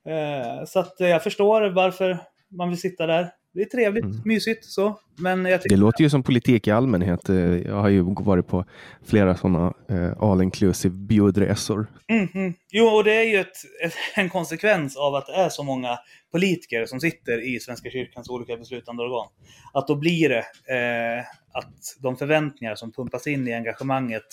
Eh, 0.07 0.65
så 0.65 0.79
att 0.79 1.01
eh, 1.01 1.07
jag 1.07 1.23
förstår 1.23 1.69
varför 1.69 2.17
man 2.49 2.69
vill 2.69 2.79
sitta 2.81 3.07
där. 3.07 3.29
Det 3.53 3.61
är 3.61 3.65
trevligt, 3.65 4.03
Mm. 4.05 4.21
mysigt 4.25 4.65
så. 4.65 4.99
Men 5.17 5.45
jag 5.45 5.61
tycker... 5.61 5.75
Det 5.75 5.79
låter 5.81 6.03
ju 6.03 6.09
som 6.09 6.23
politik 6.23 6.67
i 6.67 6.71
allmänhet. 6.71 7.29
Eh, 7.29 7.35
Jag 7.57 7.75
har 7.75 7.89
ju 7.89 8.01
varit 8.01 8.47
på 8.47 8.65
flera 9.05 9.35
sådana 9.35 9.73
eh, 9.89 10.23
all 10.23 10.41
inclusive 10.41 10.95
bjudresor. 10.95 11.87
Mhm. 12.09 12.53
Jo, 12.71 12.85
och 12.85 13.03
det 13.03 13.13
är 13.13 13.23
ju 13.23 13.37
ett, 13.37 13.57
ett, 13.85 13.93
en 14.15 14.29
konsekvens 14.29 14.97
av 14.97 15.15
att 15.15 15.25
det 15.27 15.33
är 15.33 15.49
så 15.49 15.63
många 15.63 15.97
politiker 16.31 16.85
som 16.85 16.99
sitter 16.99 17.55
i 17.55 17.59
Svenska 17.59 17.89
kyrkans 17.89 18.29
olika 18.29 18.57
beslutande 18.57 19.03
organ. 19.03 19.27
Att 19.73 19.87
då 19.87 19.95
blir 19.95 20.29
det 20.29 20.39
eh, 20.75 21.25
att 21.53 21.73
de 21.99 22.17
förväntningar 22.17 22.75
som 22.75 22.91
pumpas 22.91 23.27
in 23.27 23.47
i 23.47 23.53
engagemanget 23.53 24.25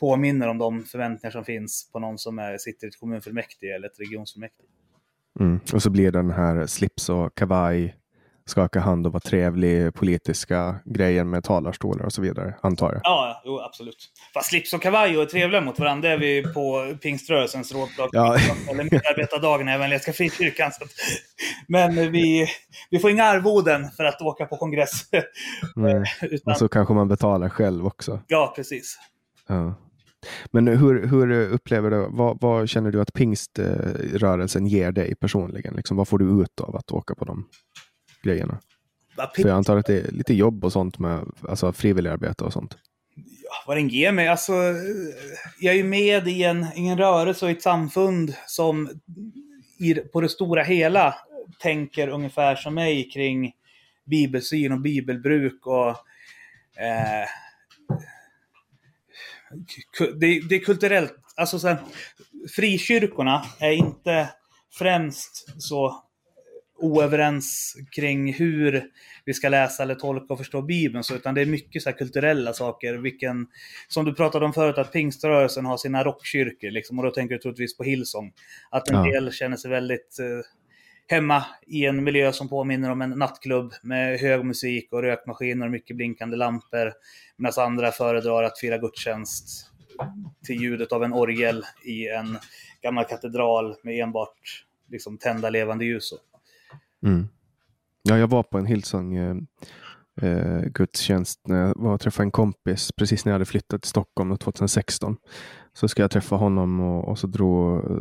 påminner 0.00 0.48
om 0.48 0.58
de 0.58 0.84
förväntningar 0.84 1.30
som 1.32 1.44
finns 1.44 1.90
på 1.92 1.98
någon 1.98 2.18
som 2.18 2.38
är, 2.38 2.58
sitter 2.58 2.86
i 2.86 2.88
ett 2.88 3.00
kommunfullmäktige 3.00 3.74
eller 3.74 3.86
ett 3.88 4.00
regionsfullmäktige. 4.00 4.68
Mm. 5.40 5.60
Och 5.74 5.82
så 5.82 5.90
blir 5.90 6.04
det 6.04 6.18
den 6.18 6.30
här 6.30 6.66
slips 6.66 7.08
och 7.08 7.34
kavaj, 7.34 7.94
skaka 8.50 8.80
hand 8.80 9.06
och 9.06 9.12
vara 9.12 9.20
trevlig, 9.20 9.94
politiska 9.94 10.80
grejer 10.84 11.24
med 11.24 11.44
talarstolar 11.44 12.04
och 12.04 12.12
så 12.12 12.22
vidare, 12.22 12.54
antar 12.62 12.92
jag. 12.92 13.00
Ja, 13.04 13.42
jo, 13.44 13.60
absolut. 13.60 14.08
Fast 14.34 14.48
slips 14.48 14.72
och 14.72 14.82
kavaj 14.82 15.16
och 15.16 15.22
är 15.22 15.26
trevliga 15.26 15.60
mot 15.60 15.78
varandra, 15.78 16.08
det 16.08 16.14
är 16.14 16.18
vi 16.18 16.42
på 16.54 16.94
pingströrelsens 17.02 17.72
rådslag. 17.72 18.08
Ja. 18.12 18.36
Eller 18.70 18.84
medarbetardagen 18.84 19.68
i 19.68 19.72
Evangeliska 19.72 20.12
Frikyrkan. 20.12 20.66
Att- 20.68 20.90
Men 21.68 22.12
vi, 22.12 22.46
vi 22.90 22.98
får 22.98 23.10
inga 23.10 23.24
arvoden 23.24 23.90
för 23.96 24.04
att 24.04 24.22
åka 24.22 24.46
på 24.46 24.56
kongress. 24.56 24.90
Mm. 25.76 26.04
Utan, 26.22 26.52
Och 26.52 26.58
så 26.58 26.68
kanske 26.68 26.94
man 26.94 27.08
betalar 27.08 27.48
själv 27.48 27.86
också. 27.86 28.20
Ja, 28.26 28.52
precis. 28.56 28.98
Ja. 29.48 29.74
Men 30.50 30.68
hur, 30.68 31.06
hur 31.06 31.48
upplever 31.52 31.90
du, 31.90 32.06
vad, 32.10 32.40
vad 32.40 32.68
känner 32.68 32.90
du 32.90 33.00
att 33.00 33.12
pingströrelsen 33.12 34.66
ger 34.66 34.92
dig 34.92 35.14
personligen? 35.14 35.74
Liksom, 35.74 35.96
vad 35.96 36.08
får 36.08 36.18
du 36.18 36.42
ut 36.42 36.60
av 36.60 36.76
att 36.76 36.90
åka 36.92 37.14
på 37.14 37.24
de 37.24 37.48
grejerna? 38.22 38.60
För 39.34 39.48
jag 39.48 39.56
antar 39.56 39.76
att 39.76 39.86
det 39.86 40.00
är 40.00 40.10
lite 40.10 40.34
jobb 40.34 40.64
och 40.64 40.72
sånt 40.72 40.98
med 40.98 41.24
alltså, 41.48 41.72
frivilligarbete 41.72 42.44
och 42.44 42.52
sånt. 42.52 42.76
vad 43.66 43.76
den 43.76 43.88
ger 43.88 44.12
mig. 44.12 44.28
Alltså, 44.28 44.52
jag 45.60 45.74
är 45.74 45.78
ju 45.78 45.84
med 45.84 46.28
i 46.28 46.42
en, 46.42 46.66
i 46.76 46.86
en 46.86 46.98
rörelse 46.98 47.44
och 47.44 47.50
i 47.50 47.54
ett 47.54 47.62
samfund 47.62 48.34
som 48.46 48.90
i, 49.78 49.94
på 49.94 50.20
det 50.20 50.28
stora 50.28 50.62
hela 50.62 51.14
tänker 51.58 52.08
ungefär 52.08 52.56
som 52.56 52.74
mig 52.74 53.10
kring 53.10 53.52
bibelsyn 54.04 54.72
och 54.72 54.80
bibelbruk 54.80 55.66
och 55.66 55.88
eh, 56.80 57.26
det, 59.98 60.40
det 60.48 60.54
är 60.54 60.64
kulturellt. 60.64 61.16
Alltså 61.36 61.58
så 61.58 61.68
här, 61.68 61.78
frikyrkorna 62.56 63.44
är 63.58 63.72
inte 63.72 64.28
främst 64.78 65.62
så 65.62 66.04
oöverens 66.80 67.76
kring 67.96 68.32
hur 68.32 68.84
vi 69.24 69.34
ska 69.34 69.48
läsa 69.48 69.82
eller 69.82 69.94
tolka 69.94 70.32
och 70.32 70.38
förstå 70.38 70.62
Bibeln. 70.62 71.04
Så, 71.04 71.14
utan 71.14 71.34
det 71.34 71.40
är 71.40 71.46
mycket 71.46 71.82
så 71.82 71.90
här 71.90 71.96
kulturella 71.96 72.52
saker. 72.52 72.94
Vilken, 72.94 73.46
som 73.88 74.04
du 74.04 74.14
pratade 74.14 74.44
om 74.44 74.52
förut, 74.52 74.78
att 74.78 74.92
pingströrelsen 74.92 75.64
har 75.66 75.76
sina 75.76 76.04
rockkyrkor. 76.04 76.70
Liksom, 76.70 76.98
och 76.98 77.04
då 77.04 77.10
tänker 77.10 77.34
du 77.34 77.40
troligtvis 77.40 77.76
på 77.76 77.84
Hillsong. 77.84 78.32
Att 78.70 78.88
en 78.88 78.96
Ja. 79.04 79.12
del 79.12 79.32
känner 79.32 79.56
sig 79.56 79.70
väldigt 79.70 80.18
eh, 80.20 80.26
hemma 81.16 81.44
i 81.66 81.86
en 81.86 82.04
miljö 82.04 82.32
som 82.32 82.48
påminner 82.48 82.90
om 82.90 83.02
en 83.02 83.10
nattklubb 83.10 83.72
med 83.82 84.20
hög 84.20 84.44
musik 84.44 84.92
och 84.92 85.02
rökmaskiner 85.02 85.66
och 85.66 85.72
mycket 85.72 85.96
blinkande 85.96 86.36
lampor. 86.36 86.92
Medan 87.36 87.64
andra 87.64 87.92
föredrar 87.92 88.42
att 88.42 88.58
fira 88.58 88.78
gudstjänst 88.78 89.70
till 90.46 90.62
ljudet 90.62 90.92
av 90.92 91.04
en 91.04 91.12
orgel 91.12 91.64
i 91.84 92.08
en 92.08 92.38
gammal 92.82 93.04
katedral 93.04 93.76
med 93.82 94.00
enbart 94.02 94.64
liksom, 94.90 95.18
tända 95.18 95.50
levande 95.50 95.84
ljus. 95.84 96.12
Mm. 97.06 97.28
Ja, 98.02 98.18
jag 98.18 98.28
var 98.28 98.42
på 98.42 98.58
en 98.58 98.66
Hillsong 98.66 99.16
eh, 99.16 99.36
eh, 100.22 100.62
gudstjänst 100.64 101.40
när 101.48 101.66
jag 101.66 101.74
var 101.76 101.94
och 101.94 102.00
träffade 102.00 102.26
en 102.26 102.30
kompis 102.30 102.92
precis 102.96 103.24
när 103.24 103.30
jag 103.30 103.34
hade 103.34 103.44
flyttat 103.44 103.82
till 103.82 103.88
Stockholm 103.88 104.36
2016. 104.38 105.16
Så 105.72 105.88
ska 105.88 106.02
jag 106.02 106.10
träffa 106.10 106.36
honom 106.36 106.80
och, 106.80 107.08
och 107.08 107.18
så 107.18 107.26
drog 107.26 107.78
eh, 107.78 107.96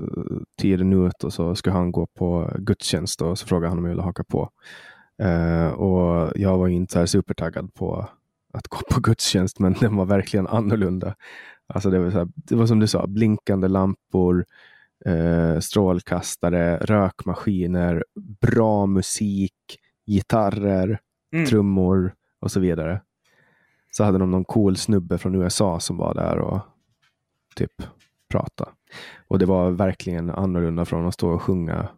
tiden 0.62 1.06
ut 1.06 1.24
och 1.24 1.34
så 1.34 1.56
skulle 1.56 1.74
han 1.74 1.92
gå 1.92 2.06
på 2.06 2.52
gudstjänst 2.58 3.22
och 3.22 3.40
så 3.40 3.48
frågade 3.48 3.70
han 3.70 3.78
om 3.78 3.86
jag 3.86 3.90
ville 3.90 4.02
haka 4.02 4.24
på. 4.24 4.50
Eh, 5.22 5.68
och 5.68 6.32
jag 6.36 6.58
var 6.58 6.68
inte 6.68 6.94
så 6.94 7.00
här 7.00 7.06
supertaggad 7.06 7.74
på 7.74 8.10
att 8.54 8.68
gå 8.68 8.78
på 8.92 9.00
gudstjänst, 9.00 9.60
men 9.60 9.74
den 9.80 9.96
var 9.96 10.06
verkligen 10.06 10.48
annorlunda. 10.48 11.16
Alltså 11.74 11.90
det, 11.90 12.00
var 12.00 12.12
så 12.12 12.18
här, 12.18 12.28
det 12.36 12.56
var 12.56 12.66
som 12.66 12.80
du 12.80 12.88
sa, 12.88 13.08
blinkande 13.08 13.68
lampor, 13.68 14.46
eh, 15.06 15.60
strålkastare, 15.60 16.78
rökmaskiner, 16.78 18.04
bra 18.42 18.86
musik, 18.86 19.54
gitarrer, 20.08 21.00
Mm. 21.34 21.46
trummor 21.46 22.14
och 22.40 22.52
så 22.52 22.60
vidare. 22.60 23.02
Så 23.92 24.04
hade 24.04 24.18
de 24.18 24.32
någon 24.32 24.46
cool 24.46 24.78
snubbe 24.78 25.18
från 25.18 25.36
USA 25.36 25.80
som 25.80 25.98
var 25.98 26.14
där 26.14 26.38
och 26.38 26.60
typ 27.56 27.72
prata. 28.32 28.70
Och 29.28 29.40
det 29.40 29.46
var 29.46 29.72
verkligen 29.72 30.30
annorlunda 30.30 30.86
från 30.86 31.08
att 31.08 31.14
stå 31.14 31.30
och 31.30 31.42
sjunga 31.42 31.90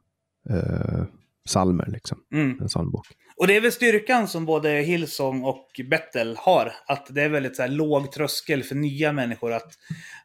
eh, 0.50 1.04
salmer 1.46 1.86
liksom. 1.88 2.18
Mm. 2.34 2.58
En 2.62 2.70
sån 2.70 2.92
bok. 2.92 3.08
Och 3.38 3.48
det 3.48 3.56
är 3.56 3.62
väl 3.62 3.72
styrkan 3.72 4.28
som 4.28 4.46
både 4.46 4.70
Hillsong 4.70 5.44
och 5.44 5.82
Bettel 5.90 6.36
har. 6.40 6.72
Att 6.88 7.08
det 7.10 7.22
är 7.22 7.30
väldigt 7.30 7.56
så 7.56 7.62
här, 7.62 7.70
låg 7.70 8.12
tröskel 8.12 8.64
för 8.64 8.76
nya 8.76 9.12
människor 9.12 9.54
att, 9.54 9.74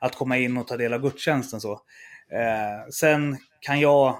att 0.00 0.14
komma 0.14 0.38
in 0.38 0.56
och 0.56 0.68
ta 0.68 0.76
del 0.76 0.92
av 0.92 1.00
gudstjänsten. 1.02 1.60
Så. 1.60 1.80
Eh, 2.32 2.90
sen 2.90 3.36
kan 3.60 3.80
jag 3.80 4.16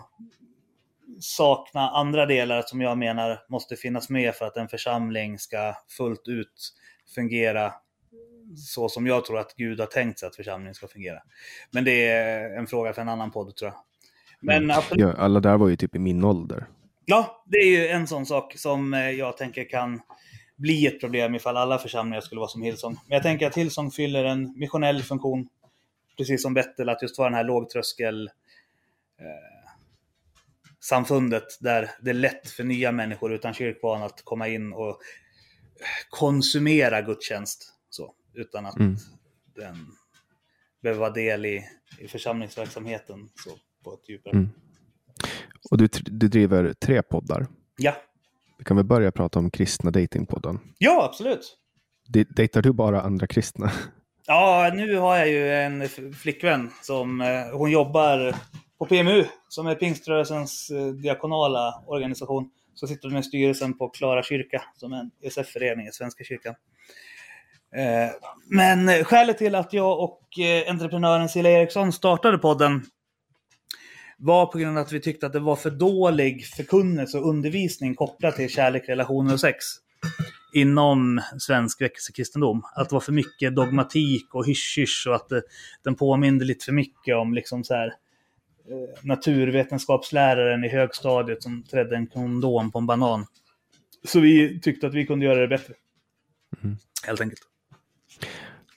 sakna 1.20 1.90
andra 1.90 2.26
delar 2.26 2.62
som 2.62 2.80
jag 2.80 2.98
menar 2.98 3.38
måste 3.48 3.76
finnas 3.76 4.10
med 4.10 4.34
för 4.34 4.44
att 4.46 4.56
en 4.56 4.68
församling 4.68 5.38
ska 5.38 5.74
fullt 5.88 6.28
ut 6.28 6.72
fungera 7.14 7.72
så 8.56 8.88
som 8.88 9.06
jag 9.06 9.24
tror 9.24 9.38
att 9.38 9.54
Gud 9.56 9.80
har 9.80 9.86
tänkt 9.86 10.18
sig 10.18 10.26
att 10.26 10.36
församlingen 10.36 10.74
ska 10.74 10.86
fungera. 10.88 11.22
Men 11.70 11.84
det 11.84 12.08
är 12.08 12.58
en 12.58 12.66
fråga 12.66 12.92
för 12.92 13.02
en 13.02 13.08
annan 13.08 13.30
podd 13.30 13.56
tror 13.56 13.70
jag. 13.70 13.80
Men 14.40 14.70
Mm. 14.70 14.82
Ja, 14.90 15.12
alla 15.12 15.40
där 15.40 15.56
var 15.56 15.68
ju 15.68 15.76
typ 15.76 15.96
i 15.96 15.98
min 15.98 16.24
ålder. 16.24 16.66
Ja, 17.04 17.44
det 17.46 17.56
är 17.56 17.66
ju 17.66 17.88
en 17.88 18.06
sån 18.06 18.26
sak 18.26 18.54
som 18.56 18.94
eh, 18.94 19.10
jag 19.10 19.36
tänker 19.36 19.68
kan 19.70 20.00
bli 20.56 20.86
ett 20.86 21.00
problem 21.00 21.34
ifall 21.34 21.56
alla 21.56 21.78
församlingar 21.78 22.20
skulle 22.20 22.38
vara 22.38 22.48
som 22.48 22.62
Hillsong. 22.62 22.92
Men 22.92 23.14
jag 23.14 23.22
tänker 23.22 23.46
att 23.46 23.56
Hillsong 23.56 23.90
fyller 23.90 24.24
en 24.24 24.58
missionell 24.58 25.02
funktion, 25.02 25.48
precis 26.16 26.42
som 26.42 26.54
Bettel, 26.54 26.88
att 26.88 27.02
just 27.02 27.18
vara 27.18 27.28
den 27.28 27.36
här 27.36 27.44
lågtröskel 27.44 28.26
eh, 29.20 29.70
samfundet 30.80 31.44
där 31.60 31.90
det 32.02 32.10
är 32.10 32.14
lätt 32.14 32.50
för 32.50 32.64
nya 32.64 32.92
människor 32.92 33.32
utan 33.32 33.54
kyrkvana 33.54 34.04
att 34.04 34.22
komma 34.24 34.48
in 34.48 34.72
och 34.72 34.98
konsumera 36.10 37.02
gudstjänst. 37.02 37.72
Så, 37.90 38.14
utan 38.34 38.66
att 38.66 38.76
Mm. 38.76 38.96
den 39.54 39.86
behöver 40.82 41.00
vara 41.00 41.10
del 41.10 41.46
i, 41.46 41.64
i 41.98 42.08
församlingsverksamheten 42.08 43.28
så, 43.44 43.50
på 43.84 43.94
ett 43.94 44.08
djupare. 44.08 44.36
Mm. 44.36 44.48
Och 45.70 45.78
du, 45.78 45.88
du 46.04 46.28
driver 46.28 46.72
tre 46.72 47.02
poddar. 47.02 47.46
Ja. 47.76 47.96
Vi 48.58 48.64
kan 48.64 48.76
väl 48.76 48.86
börja 48.86 49.12
prata 49.12 49.38
om 49.38 49.50
kristna 49.50 49.90
datingpodden. 49.90 50.60
ja, 50.78 51.04
absolut. 51.04 51.58
D- 52.08 52.24
Dejtar 52.30 52.62
du 52.62 52.72
bara 52.72 53.02
andra 53.02 53.26
kristna? 53.26 53.72
Ja, 54.28 54.70
nu 54.74 54.96
har 54.96 55.16
jag 55.16 55.28
ju 55.28 55.52
en 55.52 55.88
flickvän 56.22 56.70
som 56.82 57.20
eh, 57.20 57.58
hon 57.58 57.70
jobbar 57.70 58.34
på 58.78 58.86
PMU 58.86 59.24
som 59.48 59.66
är 59.66 59.74
pingströrelsens 59.74 60.70
eh, 60.70 60.86
diakonala 60.86 61.82
organisation. 61.86 62.50
Så 62.74 62.86
sitter 62.86 63.08
hon 63.08 63.18
i 63.18 63.22
styrelsen 63.22 63.78
på 63.78 63.88
Klara 63.88 64.22
kyrka 64.22 64.62
som 64.74 64.92
är 64.92 64.96
en 65.00 65.10
ESF-förening 65.22 65.86
i 65.86 65.92
Svenska 65.92 66.24
kyrkan. 66.24 66.54
Eh, 67.76 68.10
men 68.50 69.04
skälet 69.04 69.38
till 69.38 69.54
att 69.54 69.72
jag 69.72 70.00
och 70.00 70.20
entreprenören 70.68 71.28
Cilla 71.28 71.50
Eriksson 71.50 71.92
startade 71.92 72.38
podden 72.38 72.82
var 74.18 74.46
på 74.46 74.58
grund 74.58 74.78
av 74.78 74.84
att 74.84 74.92
vi 74.92 75.00
tyckte 75.00 75.26
att 75.26 75.32
det 75.32 75.40
var 75.40 75.56
för 75.56 75.70
dålig 75.70 76.46
förkunnelse 76.46 77.18
och 77.18 77.28
undervisning 77.28 77.94
kopplat 77.94 78.36
till 78.36 78.50
kärlek, 78.50 78.88
relationer 78.88 79.32
och 79.32 79.40
sex 79.40 79.64
inom 80.56 81.20
svensk 81.38 81.80
väckelsekristendom. 81.80 82.62
Att 82.74 82.88
det 82.88 82.94
var 82.94 83.00
för 83.00 83.12
mycket 83.12 83.54
dogmatik 83.54 84.34
och 84.34 84.46
hysch-hysch 84.46 85.06
och 85.08 85.14
att 85.14 85.28
det, 85.28 85.42
den 85.84 85.94
påminde 85.94 86.44
lite 86.44 86.64
för 86.64 86.72
mycket 86.72 87.16
om 87.16 87.34
liksom 87.34 87.64
så 87.64 87.74
här, 87.74 87.86
eh, 87.86 89.04
naturvetenskapsläraren 89.04 90.64
i 90.64 90.68
högstadiet 90.68 91.42
som 91.42 91.62
trädde 91.62 91.96
en 91.96 92.06
kondom 92.06 92.72
på 92.72 92.78
en 92.78 92.86
banan. 92.86 93.26
Så 94.04 94.20
vi 94.20 94.60
tyckte 94.60 94.86
att 94.86 94.94
vi 94.94 95.06
kunde 95.06 95.26
göra 95.26 95.40
det 95.40 95.48
bättre. 95.48 95.74
Mm. 96.62 96.76
Helt 97.06 97.20
enkelt. 97.20 97.40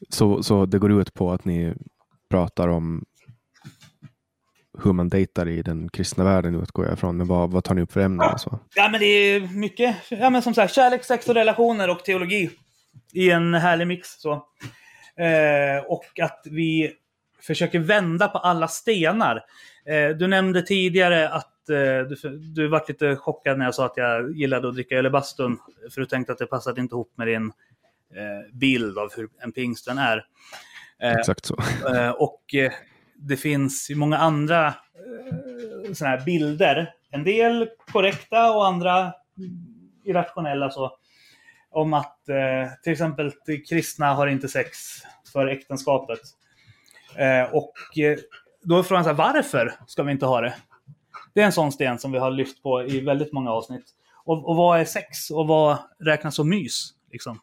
Så, 0.10 0.44
så 0.44 0.66
det 0.66 0.80
går 0.80 1.02
ut 1.02 1.14
på 1.14 1.32
att 1.32 1.46
ni 1.46 1.74
pratar 2.30 2.68
om 2.68 3.06
hur 4.84 4.94
man 4.94 5.10
dejtar 5.10 5.48
i 5.48 5.62
den 5.62 5.90
kristna 5.90 6.24
världen 6.24 6.62
utgår 6.62 6.86
jag 6.86 6.94
ifrån. 6.94 7.18
Men 7.18 7.28
vad, 7.28 7.52
vad 7.52 7.64
tar 7.64 7.76
ni 7.76 7.82
upp 7.82 7.92
för 7.92 8.02
ämnen? 8.02 8.34
och 8.34 8.42
Så? 8.42 8.60
Ja, 8.76 8.90
men 8.90 9.00
det 9.00 9.06
är 9.06 9.40
mycket, 9.40 9.96
ja 10.10 10.30
men 10.30 10.42
som 10.42 10.54
sagt, 10.54 10.74
kärlek, 10.74 11.04
sex 11.04 11.30
och 11.30 11.36
relationer 11.36 11.90
och 11.90 12.06
teologi 12.06 12.50
i 13.14 13.32
en 13.32 13.54
härlig 13.54 13.88
mix. 13.88 14.22
Så. 14.22 14.32
Eh, 15.18 15.84
och 15.88 16.20
att 16.22 16.42
vi 16.46 16.92
försöker 17.42 17.80
vända 17.80 18.28
på 18.28 18.38
alla 18.38 18.68
stenar. 18.68 19.46
Eh, 19.86 20.10
du 20.18 20.28
nämnde 20.28 20.62
tidigare 20.62 21.30
att 21.30 21.70
eh, 21.70 21.76
du, 22.10 22.40
du 22.56 22.68
var 22.68 22.86
lite 22.88 23.16
chockad 23.16 23.58
när 23.58 23.66
jag 23.66 23.76
sa 23.76 23.86
att 23.86 23.98
jag 23.98 24.38
gillade 24.38 24.68
att 24.68 24.74
dricka 24.74 24.96
öl 24.96 25.06
i 25.06 25.10
bastun. 25.10 25.58
För 25.94 26.02
du 26.02 26.08
tänkte 26.08 26.34
att 26.34 26.40
det 26.40 26.46
passade 26.46 26.82
inte 26.82 26.96
ihop 26.96 27.14
med 27.16 27.28
din 27.28 27.46
eh, 28.16 28.54
bild 28.54 28.98
av 28.98 29.10
hur 29.16 29.30
en 29.40 29.52
pingsten 29.52 29.98
är. 29.98 30.26
Eh, 31.02 31.14
Exakt 31.14 31.46
så. 31.46 31.58
Eh, 31.96 32.10
och 32.10 32.56
det 33.20 33.38
finns 33.38 33.92
ju 33.92 33.96
många 33.96 34.18
andra 34.18 34.68
eh, 34.68 35.94
såna 35.94 36.10
här 36.10 36.26
bilder. 36.26 36.94
En 37.12 37.24
del 37.24 37.70
korrekta 37.92 38.52
och 38.52 38.68
andra 38.68 39.14
irrationella. 40.06 40.70
Så, 40.70 40.92
om 41.72 41.94
att 41.94 42.30
eh, 42.30 42.72
till 42.84 42.92
exempel 42.92 43.32
kristna 43.70 44.14
har 44.14 44.28
inte 44.28 44.48
sex 44.48 44.78
för 45.34 45.48
äktenskapet. 45.48 46.20
Eh, 47.16 47.56
och 47.56 47.98
eh, 47.98 48.18
då 48.64 48.80
är 48.80 48.84
frågan 48.84 49.04
så 49.04 49.10
här, 49.10 49.18
varför 49.18 49.74
ska 49.88 50.04
vi 50.04 50.12
inte 50.12 50.26
ha 50.26 50.42
det? 50.42 50.56
Det 51.34 51.42
är 51.42 51.46
en 51.46 51.52
sån 51.52 51.72
sten 51.72 52.00
som 52.00 52.12
vi 52.12 52.18
har 52.18 52.32
lyft 52.32 52.64
på 52.64 52.84
i 52.84 53.02
väldigt 53.02 53.34
många 53.34 53.52
avsnitt. 53.52 53.86
Och, 54.26 54.50
och 54.50 54.56
vad 54.56 54.80
är 54.80 54.86
sex? 54.86 55.32
Och 55.32 55.48
vad 55.48 55.78
räknas 56.00 56.36
som 56.36 56.50
mys? 56.50 56.94
Liksom? 57.12 57.40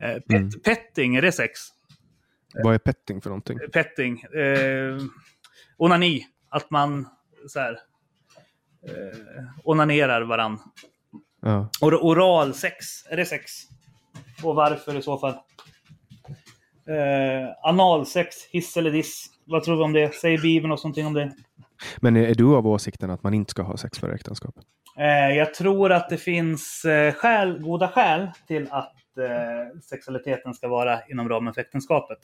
Eh, 0.00 0.14
pet, 0.14 0.30
Mm. 0.30 0.50
Petting, 0.64 1.16
är 1.16 1.22
det 1.22 1.32
sex? 1.32 1.60
Vad 2.62 2.74
är 2.74 2.78
petting 2.78 3.20
för 3.20 3.30
någonting? 3.30 3.58
petting. 3.72 4.20
Eh, 4.20 4.98
onani. 5.76 6.26
Att 6.48 6.70
man 6.70 7.08
så 7.48 7.60
här, 7.60 7.72
eh, 8.82 9.44
onanerar 9.64 10.22
varann. 10.22 10.58
Ja. 11.42 11.68
Och 11.80 12.06
oral 12.06 12.54
sex. 12.54 12.86
Är 13.10 13.16
det 13.16 13.24
sex? 13.24 13.52
Och 14.42 14.54
varför 14.54 14.98
i 14.98 15.02
så 15.02 15.18
fall? 15.18 15.34
Eh, 16.88 17.48
analsex, 17.62 18.36
hiss 18.50 18.76
eller 18.76 18.90
diss. 18.90 19.26
Vad 19.44 19.64
tror 19.64 19.76
vi 19.76 19.82
om 19.82 19.92
det? 19.92 20.14
Säger 20.14 20.38
Bibeln 20.38 20.68
något 20.68 20.84
någonting 20.84 21.06
om 21.06 21.14
det? 21.14 21.32
Men 21.96 22.16
är, 22.16 22.34
du 22.34 22.44
av 22.56 22.66
åsikten 22.66 23.10
att 23.10 23.22
man 23.22 23.34
inte 23.34 23.50
ska 23.50 23.62
ha 23.62 23.76
sex 23.76 23.98
för 23.98 24.12
äktenskap? 24.12 24.54
Eh, 24.98 25.36
jag 25.36 25.54
tror 25.54 25.92
att 25.92 26.08
det 26.08 26.16
finns 26.16 26.84
eh, 26.84 27.14
skäl, 27.14 27.58
goda 27.58 27.88
skäl 27.88 28.30
till 28.46 28.68
att 28.70 28.92
eh, 29.18 29.80
sexualiteten 29.82 30.54
ska 30.54 30.68
vara 30.68 31.06
inom 31.06 31.28
ramen 31.28 31.54
för 31.54 31.60
äktenskapet. 31.60 32.18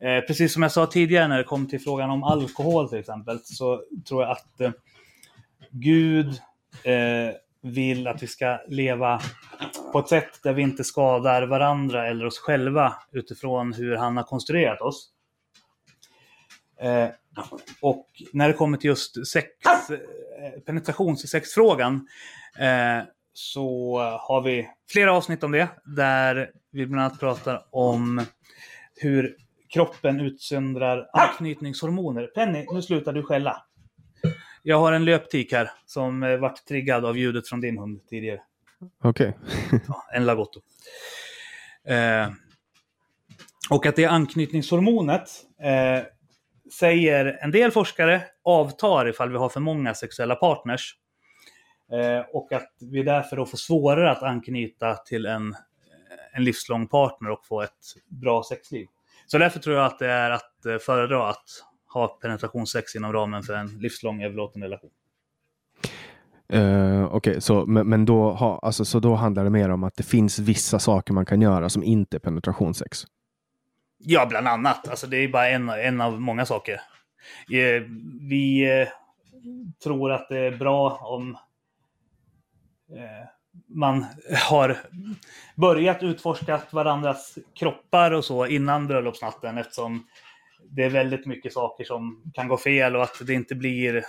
Eh, 0.00 0.20
precis 0.20 0.52
som 0.52 0.62
jag 0.62 0.72
sa 0.72 0.86
tidigare 0.86 1.28
när 1.28 1.38
det 1.38 1.44
kom 1.44 1.68
till 1.68 1.80
frågan 1.80 2.10
om 2.10 2.24
alkohol 2.24 2.88
till 2.88 2.98
exempel, 2.98 3.40
så 3.44 3.82
tror 4.08 4.22
jag 4.22 4.30
att 4.30 4.60
eh, 4.60 4.70
Gud 5.70 6.28
eh, 6.84 7.34
vill 7.62 8.06
att 8.06 8.22
vi 8.22 8.26
ska 8.26 8.58
leva 8.68 9.20
på 9.92 9.98
ett 9.98 10.08
sätt 10.08 10.42
där 10.42 10.52
vi 10.52 10.62
inte 10.62 10.84
skadar 10.84 11.42
varandra 11.42 12.06
eller 12.08 12.26
oss 12.26 12.38
själva 12.38 12.94
utifrån 13.12 13.72
hur 13.72 13.96
han 13.96 14.16
har 14.16 14.24
konstruerat 14.24 14.80
oss. 14.80 15.10
Eh, 16.80 17.08
Och 17.80 18.08
när 18.32 18.48
det 18.48 18.54
kommer 18.54 18.78
till 18.78 18.88
just 18.88 19.26
sex, 19.26 19.48
eh, 19.90 20.60
penetrationssexfrågan 20.66 22.08
eh, 22.58 23.04
så 23.34 23.98
har 24.20 24.42
vi 24.42 24.68
flera 24.88 25.12
avsnitt 25.12 25.44
om 25.44 25.52
det. 25.52 25.68
Där 25.84 26.50
vi 26.70 26.86
bland 26.86 27.04
annat 27.04 27.20
pratar 27.20 27.66
om 27.70 28.22
hur 28.96 29.36
kroppen 29.68 30.20
utsöndrar 30.20 31.08
anknytningshormoner. 31.12 32.26
Penny, 32.26 32.66
nu 32.72 32.82
slutar 32.82 33.12
du 33.12 33.22
skälla. 33.22 33.62
Jag 34.62 34.78
har 34.78 34.92
en 34.92 35.04
löptik 35.04 35.52
här 35.52 35.70
som 35.86 36.22
eh, 36.22 36.36
vart 36.36 36.64
triggad 36.64 37.04
av 37.04 37.18
ljudet 37.18 37.48
från 37.48 37.60
din 37.60 37.78
hund 37.78 38.00
tidigare. 38.08 38.40
Okej. 39.02 39.36
Ja, 39.88 40.04
en 40.14 40.26
Lagotto. 40.26 40.60
Eh, 41.88 42.28
och 43.70 43.86
att 43.86 43.96
det 43.96 44.04
anknytningshormonet, 44.04 45.30
eh, 45.62 46.06
säger 46.78 47.38
en 47.42 47.50
del 47.50 47.70
forskare, 47.70 48.22
avtar 48.44 49.08
ifall 49.08 49.30
vi 49.30 49.38
har 49.38 49.48
för 49.48 49.60
många 49.60 49.94
sexuella 49.94 50.34
partners. 50.34 50.94
Eh, 51.92 52.24
och 52.32 52.52
att 52.52 52.70
vi 52.80 53.02
därför 53.02 53.36
då 53.36 53.46
får 53.46 53.58
svårare 53.58 54.10
att 54.10 54.22
anknyta 54.22 54.94
till 54.94 55.26
en, 55.26 55.54
en 56.32 56.44
livslång 56.44 56.88
partner 56.88 57.30
och 57.30 57.46
få 57.46 57.62
ett 57.62 57.70
bra 58.08 58.42
sexliv. 58.42 58.86
Så 59.26 59.38
därför 59.38 59.60
tror 59.60 59.76
jag 59.76 59.86
att 59.86 59.98
det 59.98 60.10
är 60.10 60.30
att 60.30 60.66
eh, 60.66 60.78
föredra 60.78 61.28
att 61.28 61.44
ha 61.92 62.08
penetrationssex 62.08 62.96
inom 62.96 63.12
ramen 63.12 63.42
för 63.42 63.54
en 63.54 63.78
livslång 63.78 64.22
överlåten 64.22 64.62
relation. 64.62 64.90
Eh, 66.48 67.14
Okej, 67.14 67.40
så, 67.40 67.66
men, 67.66 67.88
men 67.88 68.04
då, 68.04 68.30
ha, 68.30 68.58
alltså, 68.58 68.84
så 68.84 69.00
då 69.00 69.14
handlar 69.14 69.44
det 69.44 69.50
mer 69.50 69.68
om 69.68 69.84
att 69.84 69.96
det 69.96 70.02
finns 70.02 70.38
vissa 70.38 70.78
saker 70.78 71.12
man 71.12 71.26
kan 71.26 71.40
göra 71.42 71.68
som 71.68 71.82
inte 71.82 72.16
är 72.16 72.18
penetrationssex? 72.18 73.04
Ja, 73.98 74.26
bland 74.26 74.48
annat. 74.48 74.88
Alltså, 74.88 75.06
det 75.06 75.16
är 75.16 75.28
bara 75.28 75.48
en, 75.48 75.68
en 75.68 76.00
av 76.00 76.20
många 76.20 76.46
saker. 76.46 76.74
Eh, 77.52 77.82
Vi 78.20 78.70
eh, 78.80 78.88
tror 79.84 80.12
att 80.12 80.28
det 80.28 80.38
är 80.38 80.56
bra 80.56 80.98
om 81.02 81.36
man 83.68 84.06
har 84.48 84.76
börjat 85.56 86.02
utforska 86.02 86.60
varandras 86.70 87.38
kroppar 87.54 88.10
och 88.10 88.24
så 88.24 88.46
innan 88.46 88.86
bröllopsnatten 88.86 89.58
eftersom 89.58 90.06
det 90.70 90.84
är 90.84 90.90
väldigt 90.90 91.26
mycket 91.26 91.52
saker 91.52 91.84
som 91.84 92.22
kan 92.34 92.48
gå 92.48 92.56
fel 92.56 92.96
och 92.96 93.02
att 93.02 93.26
det 93.26 93.34
inte 93.34 93.54
blir 93.54 94.04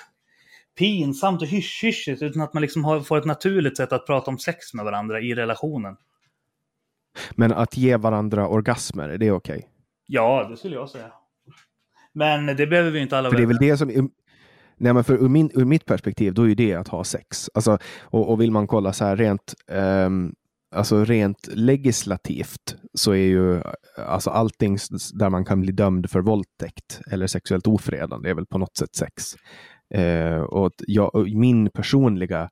pinsamt 0.77 1.41
och 1.41 1.47
hysch-hyschigt 1.47 2.23
utan 2.23 2.41
att 2.41 2.53
man 2.53 2.61
liksom 2.61 2.83
har, 2.83 3.01
får 3.01 3.17
ett 3.17 3.25
naturligt 3.25 3.77
sätt 3.77 3.91
att 3.91 4.05
prata 4.05 4.31
om 4.31 4.39
sex 4.39 4.73
med 4.73 4.85
varandra 4.85 5.19
i 5.19 5.35
relationen. 5.35 5.97
Men 7.31 7.51
att 7.51 7.77
ge 7.77 7.97
varandra 7.97 8.47
orgasmer, 8.47 9.09
är 9.09 9.17
det 9.17 9.31
okej? 9.31 9.69
Ja, 10.07 10.47
det 10.49 10.57
skulle 10.57 10.75
jag 10.75 10.89
säga. 10.89 11.11
Men 12.13 12.45
det 12.45 12.67
behöver 12.67 12.91
vi 12.91 12.99
inte 12.99 13.17
alla 13.17 13.29
För 13.29 13.37
det 13.37 13.43
är 13.43 13.47
väl 13.47 13.57
det 13.57 13.77
som... 13.77 14.11
Nej, 14.77 14.93
men 14.93 15.03
för 15.03 15.13
ur, 15.13 15.29
min, 15.29 15.51
ur 15.53 15.65
mitt 15.65 15.85
perspektiv, 15.85 16.33
då 16.33 16.49
är 16.49 16.55
det 16.55 16.73
att 16.73 16.87
ha 16.87 17.03
sex. 17.03 17.49
Alltså, 17.53 17.77
och, 18.01 18.29
och 18.29 18.41
vill 18.41 18.51
man 18.51 18.67
kolla 18.67 18.93
så 18.93 19.05
här 19.05 19.15
rent, 19.15 19.53
um, 19.71 20.35
alltså 20.75 21.05
rent 21.05 21.47
legislativt 21.47 22.75
så 22.93 23.11
är 23.11 23.25
ju 23.25 23.61
alltså 23.97 24.29
allting 24.29 24.77
där 25.13 25.29
man 25.29 25.45
kan 25.45 25.61
bli 25.61 25.71
dömd 25.71 26.09
för 26.09 26.21
våldtäkt 26.21 27.01
eller 27.11 27.27
sexuellt 27.27 27.67
ofredande 27.67 28.29
är 28.29 28.33
väl 28.33 28.45
på 28.45 28.57
något 28.57 28.77
sätt 28.77 28.95
sex. 28.95 29.35
Eh, 29.93 30.39
och 30.39 30.71
jag, 30.87 31.15
och 31.15 31.27
min 31.27 31.69
personliga 31.69 32.49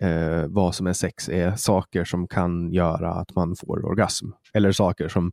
eh, 0.00 0.46
vad 0.48 0.74
som 0.74 0.86
är 0.86 0.92
sex 0.92 1.28
är 1.28 1.56
saker 1.56 2.04
som 2.04 2.28
kan 2.28 2.72
göra 2.72 3.12
att 3.12 3.34
man 3.34 3.56
får 3.56 3.86
orgasm. 3.86 4.26
Eller 4.54 4.72
saker 4.72 5.08
som 5.08 5.32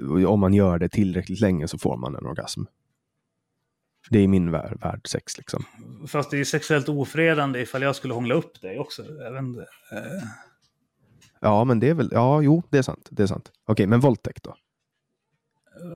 eh, 0.00 0.24
om 0.24 0.40
man 0.40 0.54
gör 0.54 0.78
det 0.78 0.88
tillräckligt 0.88 1.40
länge 1.40 1.68
så 1.68 1.78
får 1.78 1.96
man 1.96 2.16
en 2.16 2.26
orgasm. 2.26 2.62
Det 4.10 4.18
är 4.18 4.28
min 4.28 4.50
värld, 4.50 4.78
värld 4.80 5.00
sex 5.08 5.38
liksom. 5.38 5.64
Fast 6.08 6.30
det 6.30 6.40
är 6.40 6.44
sexuellt 6.44 6.88
ofredande 6.88 7.60
ifall 7.60 7.82
jag 7.82 7.96
skulle 7.96 8.14
hångla 8.14 8.34
upp 8.34 8.60
dig 8.60 8.78
också. 8.78 9.02
Inte. 9.38 9.60
Eh, 9.92 10.22
Ja, 11.40 11.64
men 11.64 11.80
det 11.80 11.88
är 11.88 11.94
väl, 11.94 12.08
ja, 12.12 12.42
jo, 12.42 12.62
det 12.70 12.78
är 12.78 12.82
sant. 12.82 13.08
Det 13.10 13.22
är 13.22 13.26
sant. 13.26 13.52
Okej, 13.66 13.86
men 13.86 14.00
våldtäkt 14.00 14.42
då? 14.42 14.56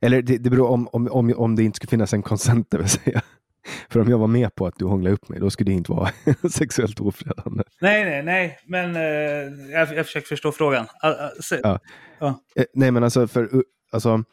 Eller 0.02 0.22
det, 0.22 0.38
det 0.38 0.50
beror 0.50 0.68
om, 0.70 0.88
om, 0.92 1.08
om, 1.10 1.34
om 1.36 1.56
det 1.56 1.62
inte 1.62 1.76
skulle 1.76 1.90
finnas 1.90 2.12
en 2.12 2.22
konsent, 2.22 2.70
det 2.70 2.78
vill 2.78 2.88
säga. 2.88 3.22
För 3.90 4.00
om 4.00 4.08
jag 4.10 4.18
var 4.18 4.26
med 4.26 4.54
på 4.54 4.66
att 4.66 4.74
du 4.78 4.84
hånglade 4.84 5.14
upp 5.14 5.28
mig, 5.28 5.40
då 5.40 5.50
skulle 5.50 5.70
det 5.70 5.74
inte 5.76 5.92
vara 5.92 6.10
sexuellt 6.50 7.00
ofredande. 7.00 7.64
Nej, 7.80 8.04
nej, 8.04 8.22
nej. 8.22 8.58
Men 8.66 8.96
eh, 8.96 9.72
jag, 9.72 9.94
jag 9.96 10.06
försöker 10.06 10.26
förstå 10.28 10.52
frågan. 10.52 10.86
Ah, 11.02 11.28
se- 11.42 11.60
Ja. 11.62 11.78
Ja. 12.20 12.40
Eh, 12.56 12.64
nej, 12.74 12.90
men 12.90 13.04
alltså, 13.04 13.26
för, 13.28 13.54
uh, 13.54 13.60
alltså 13.92 14.24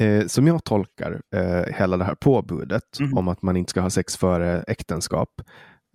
eh, 0.00 0.26
som 0.26 0.46
jag 0.46 0.64
tolkar 0.64 1.20
eh, 1.34 1.74
hela 1.74 1.96
det 1.96 2.04
här 2.04 2.14
påbudet 2.14 3.00
Mhm. 3.00 3.18
om 3.18 3.28
att 3.28 3.42
man 3.42 3.56
inte 3.56 3.70
ska 3.70 3.80
ha 3.80 3.90
sex 3.90 4.16
före 4.16 4.62
äktenskap. 4.62 5.28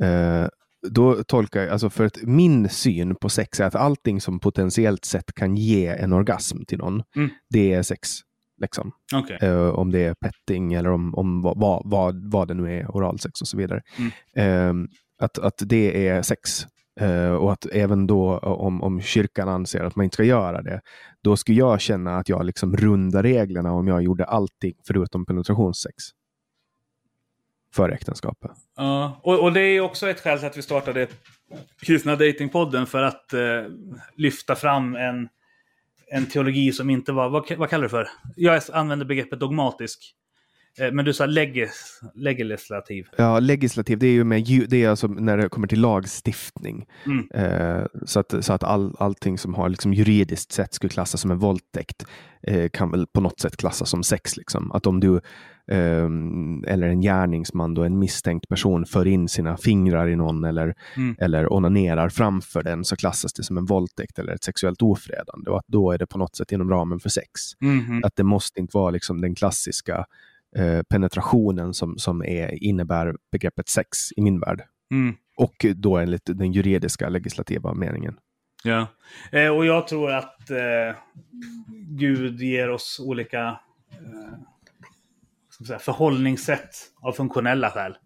Eh, 0.04 0.48
då 0.90 1.24
tolkar 1.24 1.62
jag, 1.62 1.70
alltså 1.70 1.90
för 1.90 2.06
att 2.06 2.18
min 2.24 2.70
syn 2.70 3.16
på 3.16 3.30
sex 3.30 3.60
är 3.60 3.66
att 3.66 3.76
allting 3.76 4.22
som 4.22 4.40
potentiellt 4.40 5.06
sett 5.06 5.34
kan 5.34 5.56
ge 5.58 5.88
en 5.88 6.14
orgasm 6.14 6.58
till 6.68 6.78
någon, 6.78 7.04
Mm. 7.16 7.30
det 7.50 7.74
är 7.74 7.84
sex. 7.84 8.10
Liksom. 8.62 8.92
Okej. 9.14 9.38
Eh, 9.42 9.68
om 9.70 9.92
det 9.92 10.00
är 10.00 10.14
petting 10.14 10.74
eller 10.74 10.90
om, 10.90 11.16
om 11.16 11.42
vad, 11.42 11.60
vad, 11.60 11.82
vad, 11.86 12.32
vad 12.32 12.48
det 12.48 12.54
nu 12.54 12.78
är, 12.80 12.88
oralsex 12.96 13.42
och 13.42 13.48
så 13.48 13.58
vidare. 13.58 13.82
Mm. 14.36 14.82
Eh, 14.86 14.90
att, 15.26 15.38
att 15.40 15.62
det 15.66 16.08
är 16.08 16.22
sex. 16.22 16.66
Uh, 17.02 17.32
och 17.32 17.54
att 17.54 17.66
även 17.66 18.08
då 18.08 18.34
eh, 18.34 18.52
om, 18.52 18.84
om 18.84 19.02
kyrkan 19.02 19.50
anser 19.50 19.84
att 19.84 19.96
man 19.96 20.04
inte 20.04 20.16
ska 20.16 20.24
göra 20.24 20.62
det, 20.62 20.82
då 21.22 21.38
skulle 21.38 21.58
jag 21.58 21.82
känna 21.82 22.18
att 22.18 22.30
jag 22.30 22.46
liksom 22.46 22.78
rundar 22.78 23.24
reglerna 23.24 23.72
om 23.72 23.88
jag 23.88 24.02
gjorde 24.02 24.26
allting 24.26 24.74
förutom 24.88 25.26
penetrationssex. 25.26 25.96
Före 27.74 27.94
äktenskapet. 27.94 28.52
Ja, 28.78 29.20
och, 29.24 29.44
och 29.44 29.54
det 29.54 29.62
är 29.62 29.82
också 29.82 30.10
ett 30.10 30.20
skäl 30.20 30.38
till 30.38 30.48
att 30.48 30.58
vi 30.58 30.62
startade 30.62 31.08
Kristna 31.82 32.16
Datingpodden 32.16 32.86
för 32.86 33.04
att 33.04 33.34
uh, 33.34 33.72
lyfta 34.16 34.56
fram 34.56 34.96
en, 34.96 35.30
en 36.08 36.26
teologi 36.26 36.72
som 36.72 36.90
inte 36.90 37.12
var, 37.12 37.30
vad, 37.30 37.58
vad 37.58 37.70
kallar 37.70 37.82
du 37.82 37.88
det 37.88 37.90
för? 37.90 38.08
Jag 38.36 38.62
använder 38.74 39.06
begreppet 39.06 39.40
dogmatisk. 39.40 40.16
Eh, 40.80 40.92
men 40.92 41.06
du 41.06 41.14
sa 41.14 41.26
legis, 41.26 42.02
legislativ. 42.16 43.08
Ja, 43.18 43.40
legislativ, 43.40 43.98
det 44.00 44.08
är 44.08 44.12
ju 44.12 44.24
med, 44.24 44.66
det 44.70 44.84
är 44.84 44.90
alltså 44.90 45.08
när 45.08 45.38
det 45.38 45.50
kommer 45.50 45.68
till 45.68 45.82
lagstiftning. 45.82 46.86
Mm. 47.06 47.28
Eh, 47.34 47.86
så 48.06 48.20
att, 48.20 48.34
så 48.46 48.54
att 48.54 48.64
all, 48.64 48.96
allting 49.00 49.38
som 49.38 49.54
har 49.54 49.70
liksom 49.70 49.94
juridiskt 49.94 50.52
sett 50.52 50.74
skulle 50.74 50.90
klassas 50.90 51.22
som 51.22 51.32
en 51.32 51.40
våldtäkt 51.40 52.06
eh, 52.48 52.70
kan 52.70 52.92
väl 52.92 53.08
på 53.08 53.22
något 53.22 53.40
sätt 53.40 53.58
klassas 53.58 53.90
som 53.90 54.04
sex. 54.04 54.38
Liksom. 54.38 54.72
Att 54.72 54.88
om 54.88 55.00
du 55.00 55.16
eh, 55.68 56.10
eller 56.68 56.88
en 56.88 57.02
gärningsman, 57.02 57.74
då, 57.74 57.84
en 57.84 58.00
misstänkt 58.00 58.48
person, 58.50 58.86
för 58.86 59.08
in 59.08 59.28
sina 59.28 59.58
fingrar 59.58 60.10
i 60.10 60.16
någon 60.16 60.44
eller, 60.44 60.76
Mm. 60.98 61.16
eller 61.20 61.54
onanerar 61.54 62.10
framför 62.10 62.64
den 62.64 62.86
så 62.86 62.96
klassas 62.96 63.34
det 63.34 63.44
som 63.44 63.58
en 63.58 63.66
våldtäkt 63.66 64.20
eller 64.20 64.34
ett 64.34 64.44
sexuellt 64.44 64.82
ofredande. 64.82 65.52
Och 65.52 65.58
att 65.58 65.68
då 65.68 65.92
är 65.92 65.98
det 65.98 66.08
på 66.08 66.18
något 66.18 66.36
sätt 66.36 66.52
inom 66.52 66.70
ramen 66.70 67.00
för 67.00 67.10
sex. 67.10 67.30
Mhm. 67.60 68.02
Att 68.04 68.16
det 68.16 68.24
måste 68.24 68.60
inte 68.60 68.78
vara 68.78 68.92
liksom 68.92 69.22
den 69.22 69.36
klassiska 69.36 70.06
eh, 70.56 70.82
penetrationen 70.90 71.74
som, 71.74 71.98
som 71.98 72.24
är, 72.24 72.64
innebär 72.64 73.16
begreppet 73.32 73.70
sex 73.70 73.98
i 74.16 74.22
min 74.22 74.40
värld. 74.40 74.64
Mm. 74.92 75.16
Och 75.38 75.66
då 75.76 75.98
enligt 75.98 76.26
den 76.26 76.52
juridiska 76.52 77.10
legislativa 77.10 77.74
meningen. 77.74 78.18
Ja. 78.64 78.88
Eh, 79.32 79.48
och 79.48 79.66
jag 79.66 79.88
tror 79.88 80.12
att 80.12 80.50
eh, 80.50 80.96
Gud 81.90 82.42
ger 82.42 82.70
oss 82.70 83.02
olika 83.04 83.60
eh, 83.92 84.38
säga, 85.68 85.80
förhållningssätt 85.80 86.76
av 87.02 87.12
funktionella 87.12 87.70
skäl. 87.70 87.98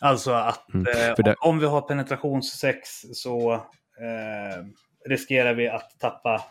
Alltså 0.00 0.32
att 0.32 0.74
Mm, 0.74 0.86
eh, 1.26 1.34
om 1.38 1.58
vi 1.58 1.66
har 1.66 1.80
penetrationssex 1.80 2.88
så 3.12 3.54
eh, 3.54 4.64
riskerar 5.08 5.54
vi 5.54 5.68
att 5.68 5.98
tappa 5.98 6.44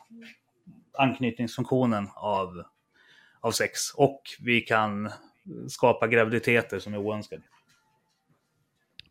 anknytningsfunktionen 0.98 2.08
av, 2.16 2.64
av 3.46 3.52
sex. 3.52 3.92
Och 3.96 4.22
vi 4.40 4.62
kan 4.62 5.10
skapa 5.68 6.08
graviditeter 6.08 6.80
som 6.80 6.94
är 6.94 6.98
oönskade. 6.98 7.42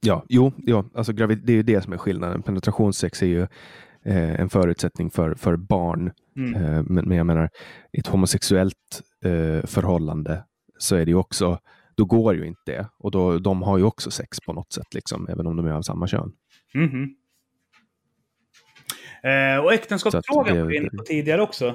Ja, 0.01 0.24
jo, 0.28 0.52
ja, 0.56 0.85
alltså 0.94 1.12
gravid, 1.12 1.40
det 1.44 1.52
är 1.52 1.56
ju 1.56 1.62
det 1.62 1.82
som 1.82 1.93
är 1.93 1.98
skillnaden. 1.98 2.43
Penetrationssex 2.43 3.23
är 3.23 3.27
ju 3.27 3.43
eh, 4.05 4.40
en 4.40 4.51
förutsättning 4.51 5.11
för, 5.11 5.35
för 5.35 5.56
barn. 5.56 6.12
Mm. 6.36 6.55
Eh, 6.55 6.82
men, 6.82 7.09
men 7.09 7.16
jag 7.16 7.27
menar, 7.27 7.51
i 7.93 8.01
ett 8.01 8.06
homosexuellt 8.06 9.02
eh, 9.24 9.66
förhållande 9.66 10.44
så 10.78 10.97
är 10.97 11.05
det 11.05 11.11
ju 11.11 11.16
också, 11.16 11.59
då 11.97 12.05
går 12.05 12.35
ju 12.35 12.47
inte 12.47 12.62
det. 12.66 12.89
Och 12.98 13.11
då, 13.11 13.39
de 13.39 13.62
har 13.62 13.78
ju 13.78 13.85
också 13.85 14.11
sex 14.11 14.40
på 14.40 14.52
något 14.52 14.73
sätt, 14.73 14.94
liksom, 14.94 15.28
även 15.28 15.47
om 15.47 15.56
de 15.56 15.66
är 15.66 15.73
av 15.73 15.82
samma 15.82 16.06
kön. 16.06 16.32
Mhm. 16.74 17.15
Eh, 19.23 19.65
och 19.65 19.73
äktenskapsfrågan 19.73 20.59
var 20.59 20.65
vi 20.65 20.77
inne 20.77 20.90
på 20.90 21.02
tidigare 21.02 21.43
också. 21.43 21.74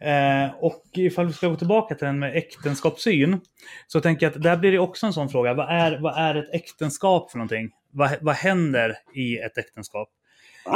Eh, 0.00 0.50
och 0.60 0.84
ifall 0.92 1.26
vi 1.26 1.32
ska 1.32 1.48
gå 1.48 1.56
tillbaka 1.56 1.94
till 1.94 2.06
den 2.06 2.18
med 2.18 2.36
äktenskapssyn. 2.36 3.40
Så 3.86 4.00
tänker 4.00 4.26
jag 4.26 4.36
att 4.36 4.42
där 4.42 4.56
blir 4.56 4.72
det 4.72 4.78
också 4.78 5.06
en 5.06 5.12
sån 5.12 5.28
fråga. 5.28 5.54
Vad 5.54 5.68
är, 5.68 5.98
vad 6.00 6.18
är 6.18 6.34
ett 6.34 6.54
äktenskap 6.54 7.30
för 7.30 7.38
någonting? 7.38 7.70
Vad, 7.90 8.10
vad 8.20 8.34
händer 8.34 8.96
i 9.14 9.38
ett 9.38 9.58
äktenskap? 9.58 10.08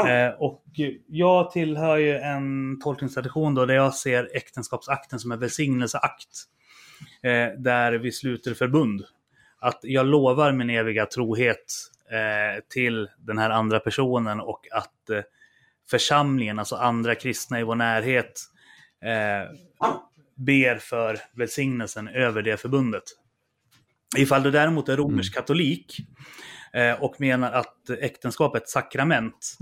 Eh, 0.08 0.28
och 0.38 0.64
jag 1.06 1.50
tillhör 1.50 1.96
ju 1.96 2.16
en 2.18 2.80
tolkningstradition 2.80 3.54
då 3.54 3.66
där 3.66 3.74
jag 3.74 3.94
ser 3.94 4.30
äktenskapsakten 4.36 5.18
som 5.18 5.32
en 5.32 5.40
välsignelseakt. 5.40 6.44
eh, 7.22 7.58
där 7.58 7.92
vi 7.92 8.12
sluter 8.12 8.54
förbund. 8.54 9.04
Att 9.58 9.78
jag 9.82 10.06
lovar 10.06 10.52
min 10.52 10.70
eviga 10.70 11.06
trohet 11.06 11.64
eh, 12.10 12.62
till 12.68 13.08
den 13.18 13.38
här 13.38 13.50
andra 13.50 13.80
personen 13.80 14.40
och 14.40 14.66
att 14.72 15.10
eh, 15.10 15.22
församlingen, 15.90 16.58
alltså 16.58 16.76
andra 16.76 17.14
kristna 17.14 17.60
i 17.60 17.62
vår 17.62 17.74
närhet, 17.74 18.40
eh, 19.04 19.50
ber 20.36 20.76
för 20.76 21.18
välsignelsen 21.32 22.08
över 22.08 22.42
det 22.42 22.56
förbundet. 22.56 23.02
Ifall 24.16 24.42
du 24.42 24.50
däremot 24.50 24.88
är 24.88 24.96
romersk 24.96 25.34
katolik 25.34 25.96
eh, 26.72 27.02
och 27.02 27.20
menar 27.20 27.52
att 27.52 27.90
äktenskap 27.90 28.54
är 28.54 28.58
ett 28.58 28.68
sakrament 28.68 29.56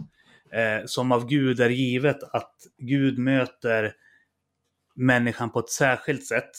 eh, 0.52 0.86
som 0.86 1.12
av 1.12 1.26
Gud 1.26 1.60
är 1.60 1.70
givet 1.70 2.22
att 2.22 2.54
Gud 2.78 3.18
möter 3.18 3.92
människan 4.94 5.50
på 5.50 5.58
ett 5.58 5.70
särskilt 5.70 6.26
sätt. 6.26 6.50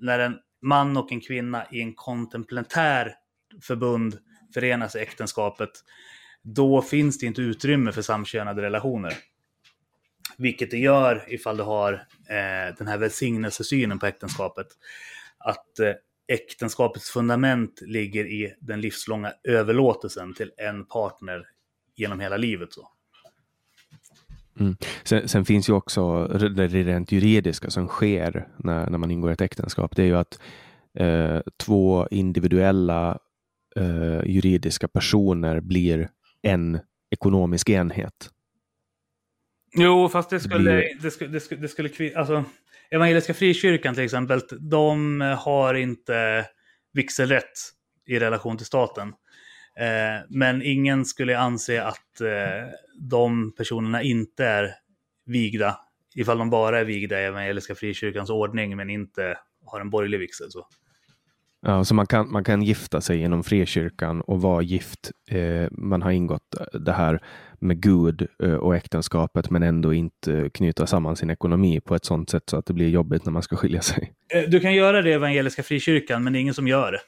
När 0.00 0.18
en 0.18 0.36
man 0.62 0.96
och 0.96 1.12
en 1.12 1.20
kvinna 1.20 1.66
i 1.72 1.80
en 1.80 1.94
kontemplatär 1.94 3.14
förbund 3.62 4.18
förenas 4.54 4.96
i 4.96 4.98
äktenskapet, 4.98 5.70
då 6.42 6.82
finns 6.82 7.18
det 7.18 7.26
inte 7.26 7.42
utrymme 7.42 7.92
för 7.92 8.02
samkönade 8.02 8.62
relationer. 8.62 9.12
Vilket 10.36 10.70
det 10.70 10.78
gör 10.78 11.24
ifall 11.28 11.56
du 11.56 11.62
har 11.62 11.92
eh, 12.28 12.74
den 12.78 12.86
här 12.86 12.98
välsignelsesynen 12.98 13.98
på 13.98 14.06
äktenskapet. 14.06 14.66
Att 15.38 15.78
eh, 15.78 15.92
äktenskapets 16.28 17.10
fundament 17.10 17.80
ligger 17.80 18.24
i 18.24 18.54
den 18.60 18.80
livslånga 18.80 19.32
överlåtelsen 19.44 20.34
till 20.34 20.52
en 20.56 20.84
partner 20.84 21.46
genom 21.96 22.20
hela 22.20 22.36
livet. 22.36 22.72
Så. 22.72 22.88
Mm. 24.60 24.76
Sen, 25.04 25.28
sen, 25.28 25.44
finns 25.44 25.68
ju 25.68 25.72
också 25.72 26.26
det 26.26 26.68
rent 26.68 27.12
juridiska 27.12 27.70
som 27.70 27.88
sker 27.88 28.48
när, 28.56 28.90
när 28.90 28.98
man 28.98 29.10
ingår 29.10 29.30
ett 29.30 29.40
äktenskap. 29.40 29.96
Det 29.96 30.02
är 30.02 30.06
ju 30.06 30.16
att 30.16 30.40
eh, 30.98 31.40
två 31.56 32.08
individuella 32.10 33.18
eh, 33.76 34.24
juridiska 34.26 34.88
personer 34.88 35.60
blir 35.60 36.08
en 36.42 36.80
ekonomisk 37.10 37.68
enhet. 37.68 38.30
Jo, 39.72 40.08
fast 40.08 40.30
det 40.30 40.40
skulle, 40.40 40.88
det 41.00 41.10
skulle, 41.10 41.30
det 41.30 41.40
skulle, 41.40 41.60
det 41.60 41.68
skulle 41.68 42.16
alltså, 42.16 42.44
Evangeliska 42.90 43.34
Frikyrkan 43.34 43.94
till 43.94 44.04
exempel, 44.04 44.40
de 44.60 45.20
har 45.38 45.74
inte 45.74 46.46
vigselrätt 46.92 47.58
i 48.06 48.18
relation 48.18 48.56
till 48.56 48.66
staten. 48.66 49.08
Eh, 49.78 50.24
men 50.28 50.62
ingen 50.62 51.04
skulle 51.04 51.38
anse 51.38 51.82
att 51.82 52.20
eh, 52.20 52.70
de 53.10 53.52
personerna 53.56 54.02
inte 54.02 54.44
är 54.44 54.74
vigda, 55.26 55.78
ifall 56.14 56.38
de 56.38 56.50
bara 56.50 56.78
är 56.78 56.84
vigda 56.84 57.20
i 57.20 57.24
Evangeliska 57.24 57.74
Frikyrkans 57.74 58.30
ordning 58.30 58.76
men 58.76 58.90
inte 58.90 59.38
har 59.64 59.80
en 59.80 59.90
borgerlig 59.90 60.18
vigsel. 60.18 60.50
Så. 60.50 60.66
Ja, 61.60 61.84
så 61.84 61.94
man 61.94 62.06
kan, 62.06 62.32
man 62.32 62.44
kan 62.44 62.62
gifta 62.62 63.00
sig 63.00 63.20
inom 63.20 63.44
frikyrkan 63.44 64.20
och 64.20 64.42
vara 64.42 64.62
gift. 64.62 65.10
Eh, 65.30 65.68
man 65.70 66.02
har 66.02 66.10
ingått 66.10 66.54
det 66.72 66.92
här 66.92 67.22
med 67.58 67.80
Gud 67.80 68.26
eh, 68.42 68.54
och 68.54 68.76
äktenskapet 68.76 69.50
men 69.50 69.62
ändå 69.62 69.94
inte 69.94 70.50
knyta 70.54 70.86
samman 70.86 71.16
sin 71.16 71.30
ekonomi 71.30 71.80
på 71.80 71.94
ett 71.94 72.04
sådant 72.04 72.30
sätt 72.30 72.42
så 72.46 72.56
att 72.56 72.66
det 72.66 72.72
blir 72.72 72.88
jobbigt 72.88 73.24
när 73.24 73.32
man 73.32 73.42
ska 73.42 73.56
skilja 73.56 73.82
sig. 73.82 74.12
Eh, 74.34 74.50
du 74.50 74.60
kan 74.60 74.74
göra 74.74 75.02
det 75.02 75.10
i 75.10 75.12
Evangeliska 75.12 75.62
Frikyrkan 75.62 76.24
men 76.24 76.32
det 76.32 76.38
är 76.38 76.40
ingen 76.40 76.54
som 76.54 76.68
gör 76.68 76.92
det. 76.92 77.00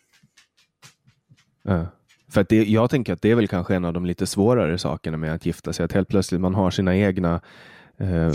Ja. 1.62 1.86
För 2.30 2.40
att 2.40 2.48
det, 2.48 2.64
jag 2.64 2.90
tänker 2.90 3.12
att 3.12 3.22
det 3.22 3.30
är 3.30 3.34
väl 3.34 3.48
kanske 3.48 3.74
en 3.74 3.84
av 3.84 3.92
de 3.92 4.06
lite 4.06 4.26
svårare 4.26 4.78
sakerna 4.78 5.16
med 5.16 5.34
att 5.34 5.46
gifta 5.46 5.72
sig. 5.72 5.84
Att 5.84 5.92
helt 5.92 6.08
plötsligt 6.08 6.40
man 6.40 6.54
har 6.54 6.70
sina 6.70 6.96
egna 6.96 7.40
eh, 7.98 8.32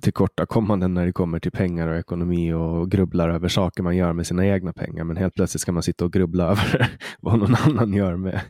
tillkortakommanden 0.00 0.94
när 0.94 1.06
det 1.06 1.12
kommer 1.12 1.38
till 1.38 1.52
pengar 1.52 1.88
och 1.88 1.96
ekonomi 1.96 2.52
och 2.52 2.90
grubblar 2.90 3.30
över 3.30 3.48
saker 3.48 3.82
man 3.82 3.96
gör 3.96 4.12
med 4.12 4.26
sina 4.26 4.46
egna 4.46 4.72
pengar. 4.72 5.04
Men 5.04 5.16
helt 5.16 5.34
plötsligt 5.34 5.60
ska 5.60 5.72
man 5.72 5.82
sitta 5.82 6.04
och 6.04 6.12
grubbla 6.12 6.44
över 6.50 6.90
vad 7.20 7.38
någon 7.38 7.54
annan 7.54 7.92
gör 7.92 8.16
med 8.16 8.40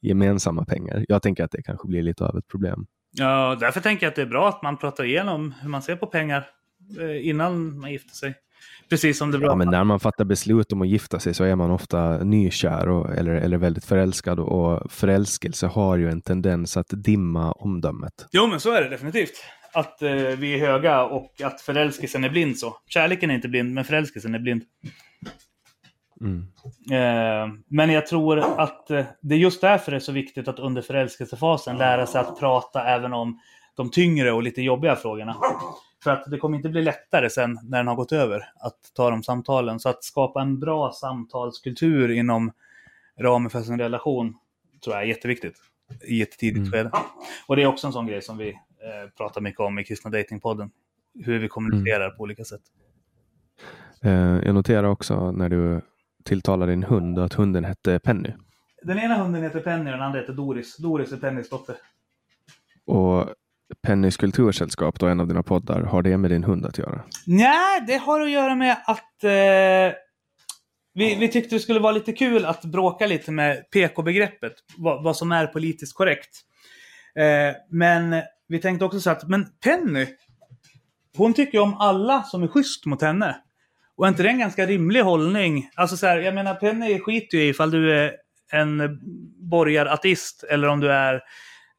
gemensamma 0.00 0.64
pengar. 0.64 1.04
Jag 1.08 1.22
tänker 1.22 1.44
att 1.44 1.50
det 1.50 1.62
kanske 1.62 1.88
blir 1.88 2.02
lite 2.02 2.24
av 2.24 2.38
ett 2.38 2.48
problem. 2.48 2.86
Ja, 3.10 3.56
därför 3.60 3.80
tänker 3.80 4.06
jag 4.06 4.10
att 4.10 4.16
det 4.16 4.22
är 4.22 4.26
bra 4.26 4.48
att 4.48 4.62
man 4.62 4.76
pratar 4.76 5.04
igenom 5.04 5.54
hur 5.60 5.68
man 5.68 5.82
ser 5.82 5.96
på 5.96 6.06
pengar 6.06 6.46
eh, 7.00 7.28
innan 7.28 7.80
man 7.80 7.92
gifter 7.92 8.14
sig. 8.14 8.34
Precis 8.88 9.18
som 9.18 9.30
det 9.30 9.38
Ja, 9.38 9.54
men 9.54 9.68
när 9.68 9.84
man 9.84 10.00
fattar 10.00 10.24
beslut 10.24 10.72
om 10.72 10.82
att 10.82 10.88
gifta 10.88 11.18
sig 11.18 11.34
så 11.34 11.44
är 11.44 11.56
man 11.56 11.70
ofta 11.70 12.24
nykär 12.24 12.88
och, 12.88 13.14
eller, 13.14 13.32
eller 13.32 13.56
väldigt 13.58 13.84
förälskad 13.84 14.40
och 14.40 14.92
förälskelse 14.92 15.66
har 15.66 15.96
ju 15.96 16.10
en 16.10 16.20
tendens 16.20 16.76
att 16.76 16.86
dimma 16.90 17.52
omdömet. 17.52 18.26
Jo, 18.32 18.46
men 18.46 18.60
så 18.60 18.72
är 18.72 18.82
det 18.82 18.88
definitivt. 18.88 19.44
Att 19.74 20.02
eh, 20.02 20.12
vi 20.12 20.54
är 20.54 20.58
höga 20.58 21.04
och 21.04 21.40
att 21.42 21.60
förälskelsen 21.60 22.24
är 22.24 22.30
blind 22.30 22.58
så. 22.58 22.76
Kärleken 22.86 23.30
är 23.30 23.34
inte 23.34 23.48
blind, 23.48 23.74
men 23.74 23.84
förälskelsen 23.84 24.34
är 24.34 24.38
blind. 24.38 24.62
Mm. 26.20 26.46
Eh, 26.90 27.54
men 27.68 27.90
jag 27.90 28.06
tror 28.06 28.38
att 28.38 28.90
eh, 28.90 29.04
det 29.20 29.34
är 29.34 29.38
just 29.38 29.60
därför 29.60 29.90
det 29.90 29.98
är 29.98 30.00
så 30.00 30.12
viktigt 30.12 30.48
att 30.48 30.58
under 30.58 30.82
förälskelsefasen 30.82 31.78
lära 31.78 32.06
sig 32.06 32.20
att 32.20 32.38
prata 32.38 32.84
även 32.84 33.12
om 33.12 33.40
de 33.76 33.90
tyngre 33.90 34.32
och 34.32 34.42
lite 34.42 34.62
jobbiga 34.62 34.96
frågorna. 34.96 35.36
För 36.04 36.10
att 36.10 36.30
det 36.30 36.38
kommer 36.38 36.56
inte 36.56 36.68
bli 36.68 36.82
lättare 36.82 37.30
sen 37.30 37.58
när 37.62 37.78
den 37.78 37.86
har 37.86 37.94
gått 37.94 38.12
över 38.12 38.36
att 38.60 38.78
ta 38.94 39.10
de 39.10 39.22
samtalen. 39.22 39.80
Så 39.80 39.88
att 39.88 40.04
skapa 40.04 40.40
en 40.40 40.58
bra 40.60 40.92
samtalskultur 40.92 42.10
inom 42.10 42.52
ramen 43.20 43.50
för 43.50 43.60
sin 43.60 43.78
relation 43.78 44.34
tror 44.84 44.96
jag 44.96 45.02
är 45.02 45.08
jätteviktigt 45.08 45.56
i 46.04 46.22
ett 46.22 46.38
tidigt 46.38 46.56
mm. 46.56 46.70
skede. 46.70 46.90
Och 47.46 47.56
det 47.56 47.62
är 47.62 47.66
också 47.66 47.86
en 47.86 47.92
sån 47.92 48.06
grej 48.06 48.22
som 48.22 48.36
vi 48.38 48.48
eh, 48.48 49.10
pratar 49.16 49.40
mycket 49.40 49.60
om 49.60 49.78
i 49.78 49.84
Kristna 49.84 50.10
Datingpodden. 50.10 50.70
Hur 51.24 51.38
vi 51.38 51.48
kommunicerar 51.48 52.04
mm. 52.04 52.16
på 52.16 52.22
olika 52.22 52.44
sätt. 52.44 52.60
Eh, 54.02 54.12
jag 54.44 54.54
noterar 54.54 54.88
också 54.88 55.32
när 55.32 55.48
du 55.48 55.80
tilltalar 56.28 56.66
din 56.66 56.82
hund 56.82 57.18
att 57.18 57.34
hunden 57.34 57.64
hette 57.64 57.98
Penny. 57.98 58.32
Den 58.82 58.98
ena 58.98 59.14
hunden 59.14 59.42
heter 59.42 59.60
Penny 59.60 59.84
och 59.84 59.92
den 59.92 60.02
andra 60.02 60.20
heter 60.20 60.32
Doris. 60.32 60.76
Doris 60.76 61.12
är 61.12 61.16
Pennys 61.16 61.50
dotter. 61.50 61.76
Och 62.86 63.28
Pennys 63.82 64.16
kultursällskap, 64.16 64.98
då, 64.98 65.06
en 65.06 65.20
av 65.20 65.28
dina 65.28 65.42
poddar, 65.42 65.82
har 65.82 66.02
det 66.02 66.16
med 66.16 66.30
din 66.30 66.44
hund 66.44 66.66
att 66.66 66.78
göra? 66.78 67.00
Nej, 67.26 67.84
det 67.86 67.96
har 67.96 68.20
att 68.20 68.30
göra 68.30 68.54
med 68.54 68.76
att 68.86 69.24
eh, 69.24 69.96
vi, 70.94 71.14
vi 71.14 71.28
tyckte 71.28 71.54
det 71.56 71.60
skulle 71.60 71.80
vara 71.80 71.92
lite 71.92 72.12
kul 72.12 72.44
att 72.44 72.64
bråka 72.64 73.06
lite 73.06 73.30
med 73.30 73.70
PK-begreppet, 73.70 74.52
vad, 74.76 75.04
vad, 75.04 75.16
som 75.16 75.32
är 75.32 75.46
politiskt 75.46 75.94
korrekt. 75.94 76.40
Eh, 77.16 77.56
men 77.70 78.22
vi 78.48 78.58
tänkte 78.58 78.84
också 78.84 79.00
så 79.00 79.10
att, 79.10 79.28
men 79.28 79.46
Penny, 79.64 80.06
hon 81.16 81.34
tycker 81.34 81.58
om 81.58 81.74
alla 81.74 82.22
som 82.22 82.42
är 82.42 82.48
schysst 82.48 82.86
mot 82.86 83.02
henne. 83.02 83.36
Och 83.98 84.06
är 84.06 84.08
inte 84.08 84.22
det 84.22 84.28
en 84.28 84.38
ganska 84.38 84.66
rimlig 84.66 85.00
hållning? 85.00 85.70
Alltså 85.74 85.96
så 85.96 86.06
här, 86.06 86.18
jag 86.18 86.34
menar 86.34 86.54
Penny 86.54 86.98
skiter 86.98 87.38
ju 87.38 87.44
i 87.44 87.48
ifall 87.48 87.70
du 87.70 87.92
är 87.92 88.12
en 88.52 89.00
borgarateist 89.50 90.42
eller 90.42 90.68
om 90.68 90.80
du 90.80 90.92
är 90.92 91.20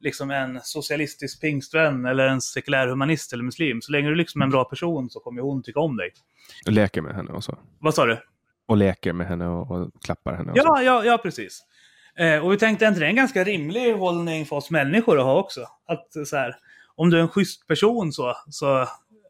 liksom 0.00 0.30
en 0.30 0.60
socialistisk 0.62 1.40
pingstvän 1.40 2.04
eller 2.04 2.26
en 2.26 2.40
sekulär 2.40 2.86
humanist 2.86 3.32
eller 3.32 3.44
muslim. 3.44 3.80
Så 3.80 3.92
länge 3.92 4.08
du 4.08 4.14
liksom 4.14 4.40
är 4.40 4.44
en 4.44 4.50
bra 4.50 4.64
person 4.64 5.10
så 5.10 5.20
kommer 5.20 5.42
hon 5.42 5.62
tycka 5.62 5.80
om 5.80 5.96
dig. 5.96 6.10
Och 6.66 6.72
leker 6.72 7.00
med 7.00 7.14
henne 7.14 7.30
och 7.30 7.44
så. 7.44 7.58
Vad 7.78 7.94
sa 7.94 8.06
du? 8.06 8.18
Och 8.66 8.76
leker 8.76 9.12
med 9.12 9.26
henne 9.26 9.46
och, 9.46 9.70
och 9.70 9.90
klappar 10.04 10.34
henne. 10.34 10.52
Och 10.52 10.58
ja, 10.58 10.76
så. 10.76 10.82
ja, 10.82 11.04
ja, 11.04 11.18
precis. 11.18 11.64
Eh, 12.16 12.44
och 12.44 12.52
vi 12.52 12.56
tänkte, 12.56 12.84
är 12.84 12.88
inte 12.88 13.00
det 13.00 13.06
en 13.06 13.16
ganska 13.16 13.44
rimlig 13.44 13.94
hållning 13.94 14.46
för 14.46 14.56
oss 14.56 14.70
människor 14.70 15.18
att 15.18 15.24
ha 15.24 15.38
också? 15.38 15.60
Att 15.86 16.28
så 16.28 16.36
här, 16.36 16.56
om 16.96 17.10
du 17.10 17.16
är 17.16 17.22
en 17.22 17.28
schysst 17.28 17.66
person 17.66 18.12
så, 18.12 18.34
så 18.50 18.86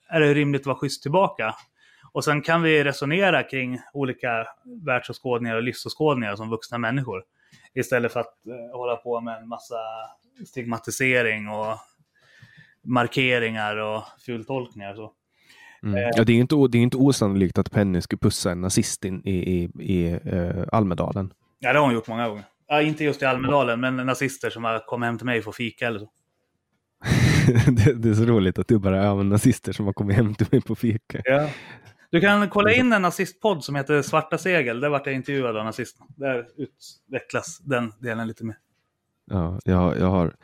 är 0.09 0.21
det 0.21 0.35
rimligt 0.35 0.62
att 0.62 0.67
vara 0.67 0.79
schysst 0.79 1.03
tillbaka. 1.03 1.55
Och 2.12 2.24
sen 2.24 2.43
kan 2.43 2.62
vi 2.62 2.85
resonera 2.85 3.43
kring 3.43 3.78
olika 3.93 4.47
världsåskådningar 4.87 5.57
och 5.57 5.62
livsåskådningar 5.62 6.37
som 6.37 6.51
vuxna 6.51 6.78
människor. 6.78 7.23
Istället 7.74 8.12
för 8.12 8.20
att 8.20 8.47
eh, 8.47 8.78
hålla 8.78 8.97
på 8.97 9.20
med 9.20 9.39
en 9.39 9.49
massa 9.49 9.77
stigmatisering 10.47 11.49
och 11.49 11.77
markeringar 12.85 13.77
och 13.77 14.03
fultolkningar. 14.27 14.95
Så. 14.95 15.12
Mm. 15.82 15.95
Eh, 15.95 16.11
ja, 16.16 16.24
det, 16.24 16.32
är 16.32 16.37
inte, 16.37 16.57
det 16.70 16.78
är 16.78 16.82
inte 16.82 16.97
osannolikt 16.97 17.59
att 17.59 17.70
Penny 17.70 18.01
skulle 18.01 18.19
pussa 18.19 18.51
en 18.51 18.61
nazist 18.61 19.05
in, 19.05 19.23
i, 19.24 19.31
i, 19.31 19.70
i 19.81 20.15
uh, 20.35 20.65
Almedalen. 20.73 21.32
Ja, 21.59 21.73
det 21.73 21.78
har 21.78 21.87
hon 21.87 21.95
gjort 21.95 22.09
många 22.09 22.28
gånger. 22.28 22.45
Ja, 22.69 22.82
inte 22.82 23.05
just 23.05 23.23
i 23.23 23.24
Almedalen, 23.24 23.81
men 23.81 23.97
nazister 23.97 24.51
som 24.51 24.65
har 24.65 24.78
kommit 24.78 25.07
hem 25.07 25.19
till 25.19 25.27
mig 25.27 25.43
för 25.43 25.53
fika 25.53 25.87
eller 25.87 25.99
så. 25.99 26.11
det, 27.70 27.95
det, 27.95 28.09
är 28.09 28.15
så 28.15 28.24
roligt 28.24 28.59
att 28.59 28.69
du 28.69 28.78
bara, 28.78 29.05
ja 29.05 29.15
men 29.15 29.28
nazister 29.28 29.73
som 29.73 29.87
har 29.87 29.93
kommit 29.93 30.16
hem 30.16 30.35
till 30.35 30.47
mig 30.51 30.61
på 30.61 30.74
fika. 30.74 31.20
Ja. 31.24 31.49
Du 32.11 32.20
kan 32.20 32.49
kolla 32.49 32.73
in 32.73 32.93
en 32.93 33.03
nazistpodd 33.03 33.65
som 33.65 33.74
heter 33.74 34.03
Svarta 34.03 34.39
segel. 34.39 34.81
Där 34.81 34.89
vart 34.89 35.07
jag 35.07 35.15
intervjuad 35.15 35.57
av 35.57 35.65
nazisterna. 35.65 36.07
Där 36.16 36.47
utvecklas 36.57 37.59
den 37.59 37.93
delen 37.99 38.28
lite 38.28 38.45
mer. 38.45 38.57
Ja, 39.31 39.59
jag, 39.65 39.99
jag, 39.99 40.07
har, 40.07 40.35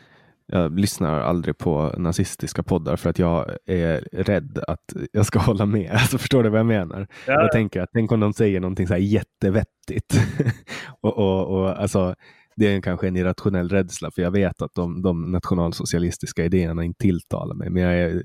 jag 0.47 0.79
lyssnar 0.79 1.21
aldrig 1.21 1.59
på 1.59 1.95
nazistiska 1.99 2.63
poddar 2.63 2.97
för 2.97 3.11
att 3.11 3.19
jag 3.19 3.57
är 3.67 4.09
rädd 4.13 4.59
att 4.69 4.93
jag 5.13 5.27
ska 5.27 5.39
hålla 5.49 5.67
med. 5.67 5.91
Alltså, 5.91 6.19
förstår 6.19 6.43
du 6.43 6.49
vad 6.49 6.59
jag 6.59 6.67
menar? 6.67 7.09
Ja. 7.27 7.43
Jag 7.43 7.53
tänker 7.53 7.81
att 7.81 7.91
tänk 7.93 8.13
om 8.13 8.21
de 8.21 8.33
säger 8.33 8.61
någonting 8.61 8.87
så 8.87 8.93
här 8.93 9.01
jättevettigt. 9.01 10.21
och, 11.01 11.19
och, 11.19 11.59
och, 11.59 11.81
alltså, 11.81 12.15
det 12.57 12.67
är 12.67 12.81
kanske 12.81 13.09
en 13.09 13.17
irrationell 13.17 13.69
rädsla 13.69 14.11
för 14.11 14.23
jag 14.23 14.31
vet 14.31 14.63
att 14.63 14.75
de, 14.75 15.03
de 15.03 15.33
nationalsocialistiska 15.33 16.45
idéerna 16.45 16.85
inte 16.85 16.99
tilltalar 16.99 17.55
mig. 17.55 17.71
Men 17.71 17.83
jag 17.83 17.95
är 17.95 18.23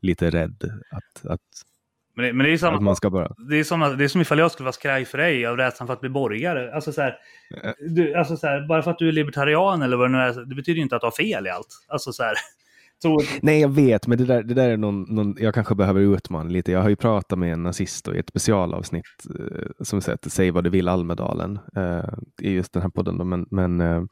lite 0.00 0.30
rädd 0.30 0.64
att, 0.90 1.26
att 1.26 1.40
Men 2.14 2.24
det, 2.24 2.32
men 2.32 2.46
det 2.46 2.52
är 2.52 2.58
samma 2.58 2.76
Att 2.76 2.82
man 2.82 2.96
ska 2.96 3.10
bara... 3.10 3.34
det 3.50 3.56
är, 3.56 3.64
som, 3.64 3.82
att- 3.82 3.98
det 3.98 4.04
är 4.04 4.08
som 4.08 4.20
ifall 4.20 4.38
jag 4.38 4.50
skulle 4.52 4.64
vara 4.64 4.72
skraj 4.72 5.04
för 5.04 5.18
dig 5.18 5.46
av 5.46 5.56
rädslan 5.56 5.86
för 5.86 5.94
att 5.94 6.00
bli 6.00 6.10
borgare. 6.10 6.74
Alltså, 6.74 6.92
så 6.92 7.02
här, 7.02 7.16
du, 7.88 8.14
alltså 8.14 8.36
så 8.36 8.46
här, 8.46 8.66
bara 8.68 8.82
för 8.82 8.90
att 8.90 8.98
du 8.98 9.08
är 9.08 9.12
libertarian 9.12 9.82
eller 9.82 9.96
vad 9.96 10.10
det 10.10 10.12
nu 10.12 10.18
är, 10.18 10.44
det 10.44 10.54
betyder 10.54 10.76
ju 10.76 10.82
inte 10.82 10.96
att 10.96 11.02
du 11.02 11.06
har 11.06 11.10
fel 11.12 11.46
i 11.46 11.50
allt. 11.50 11.66
Alltså 11.88 12.12
så 12.12 12.22
här, 12.22 12.34
så, 13.02 13.20
Nej, 13.42 13.60
jag 13.60 13.68
vet, 13.68 14.06
men 14.06 14.18
det 14.18 14.24
där, 14.24 14.42
det 14.42 14.54
där 14.54 14.70
är 14.70 14.76
någon, 14.76 15.02
någon... 15.02 15.36
Jag 15.38 15.54
kanske 15.54 15.74
behöver 15.74 16.00
utmana 16.00 16.50
lite. 16.50 16.72
Jag 16.72 16.82
har 16.82 16.88
ju 16.88 16.96
pratat 16.96 17.38
med 17.38 17.52
en 17.52 17.62
nazist 17.62 18.08
och 18.08 18.16
i 18.16 18.18
ett 18.18 18.28
specialavsnitt 18.28 19.04
eh, 19.38 19.84
som 19.84 20.00
heter 20.06 20.30
Säg 20.30 20.50
vad 20.50 20.64
du 20.64 20.70
vill 20.70 20.88
Almedalen 20.88 21.58
eh, 21.76 22.08
i 22.42 22.50
just 22.50 22.72
den 22.72 22.82
här 22.82 22.88
podden. 22.88 23.18
Då. 23.18 23.24
Men, 23.24 23.46
men 23.50 23.80
eh, 23.80 24.02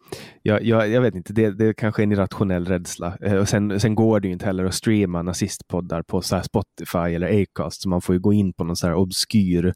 jag, 0.42 0.62
jag, 0.62 0.88
jag 0.88 1.00
vet 1.00 1.14
inte, 1.14 1.32
det, 1.32 1.50
det 1.50 1.74
kanske 1.74 2.02
är 2.02 2.04
en 2.04 2.12
irrationell 2.12 2.66
rädsla. 2.66 3.16
Eh, 3.20 3.34
och 3.34 3.48
sen, 3.48 3.80
sen 3.80 3.94
går 3.94 4.20
det 4.20 4.28
ju 4.28 4.32
inte 4.32 4.46
heller 4.46 4.64
att 4.64 4.74
streama 4.74 5.22
nazistpoddar 5.22 6.02
på 6.02 6.22
så 6.22 6.36
här 6.36 6.42
Spotify 6.42 7.14
eller 7.14 7.42
Acast, 7.42 7.82
så 7.82 7.88
man 7.88 8.00
får 8.00 8.14
ju 8.14 8.20
gå 8.20 8.32
in 8.32 8.52
på 8.52 8.64
någon 8.64 8.76
så 8.76 8.86
här 8.86 8.94
obskyr 8.94 9.74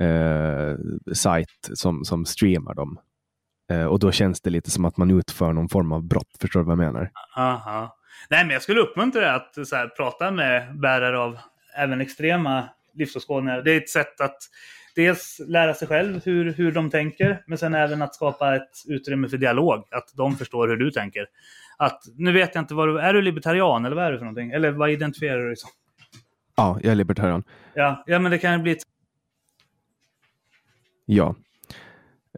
eh, 0.00 0.76
sajt 1.14 1.70
som, 1.74 2.04
som 2.04 2.24
streamar 2.24 2.74
dem. 2.74 2.98
Eh, 3.72 3.84
och 3.84 3.98
då 3.98 4.12
känns 4.12 4.40
det 4.40 4.50
lite 4.50 4.70
som 4.70 4.84
att 4.84 4.96
man 4.96 5.10
utför 5.10 5.52
någon 5.52 5.68
form 5.68 5.92
av 5.92 6.02
brott. 6.02 6.36
Förstår 6.40 6.60
du 6.60 6.66
vad 6.66 6.72
jag 6.72 6.92
menar? 6.92 7.10
aha. 7.36 7.97
Nej, 8.30 8.44
men 8.44 8.50
jag 8.50 8.62
skulle 8.62 8.80
uppmuntra 8.80 9.20
dig 9.20 9.30
att 9.30 9.68
så 9.68 9.76
här, 9.76 9.88
prata 9.88 10.30
med 10.30 10.78
bärare 10.80 11.18
av 11.18 11.38
även 11.76 12.00
extrema 12.00 12.68
livsåskådningar. 12.94 13.62
Det 13.62 13.72
är 13.72 13.76
ett 13.76 13.88
sätt 13.88 14.20
att 14.20 14.38
dels 14.94 15.40
lära 15.46 15.74
sig 15.74 15.88
själv 15.88 16.20
hur, 16.24 16.52
hur 16.52 16.72
de 16.72 16.90
tänker, 16.90 17.42
men 17.46 17.58
sen 17.58 17.74
även 17.74 18.02
att 18.02 18.14
skapa 18.14 18.56
ett 18.56 18.70
utrymme 18.88 19.28
för 19.28 19.36
dialog. 19.36 19.84
Att 19.90 20.12
de 20.16 20.36
förstår 20.36 20.68
hur 20.68 20.76
du 20.76 20.90
tänker. 20.90 21.26
Att, 21.76 22.02
nu 22.16 22.32
vet 22.32 22.54
jag 22.54 22.62
inte, 22.62 22.74
vad 22.74 22.88
du, 22.88 23.00
är 23.00 23.14
du 23.14 23.22
libertarian 23.22 23.84
eller 23.84 23.96
vad 23.96 24.04
är 24.04 24.12
du 24.12 24.18
för 24.18 24.24
någonting? 24.24 24.50
Eller 24.50 24.70
vad 24.70 24.90
identifierar 24.90 25.38
du 25.38 25.46
dig 25.46 25.56
som? 25.56 25.70
Ja, 26.56 26.78
jag 26.82 26.90
är 26.90 26.94
libertarian. 26.94 27.44
Ja, 27.74 28.04
ja 28.06 28.18
men 28.18 28.30
det 28.30 28.38
kan 28.38 28.52
ju 28.52 28.58
bli 28.58 28.72
ett 28.72 28.82
Ja. 31.10 31.34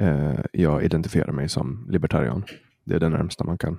Eh, 0.00 0.40
jag 0.52 0.84
identifierar 0.84 1.32
mig 1.32 1.48
som 1.48 1.86
libertarian. 1.90 2.44
Det 2.84 2.94
är 2.94 3.00
det 3.00 3.08
närmsta 3.08 3.44
man 3.44 3.58
kan 3.58 3.78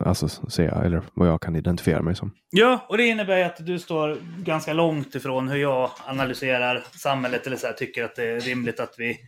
alltså 0.00 0.28
säga, 0.28 0.70
eller 0.70 1.02
vad 1.14 1.28
jag 1.28 1.42
kan 1.42 1.56
identifiera 1.56 2.02
mig 2.02 2.16
som. 2.16 2.32
Ja, 2.50 2.86
och 2.88 2.96
det 2.96 3.06
innebär 3.06 3.36
ju 3.36 3.42
att 3.42 3.66
du 3.66 3.78
står 3.78 4.16
ganska 4.42 4.72
långt 4.72 5.14
ifrån 5.14 5.48
hur 5.48 5.56
jag 5.56 5.90
analyserar 6.06 6.84
samhället 6.92 7.46
eller 7.46 7.56
så 7.56 7.66
här, 7.66 7.74
tycker 7.74 8.04
att 8.04 8.16
det 8.16 8.24
är 8.24 8.40
rimligt 8.40 8.80
att 8.80 8.94
vi 8.98 9.18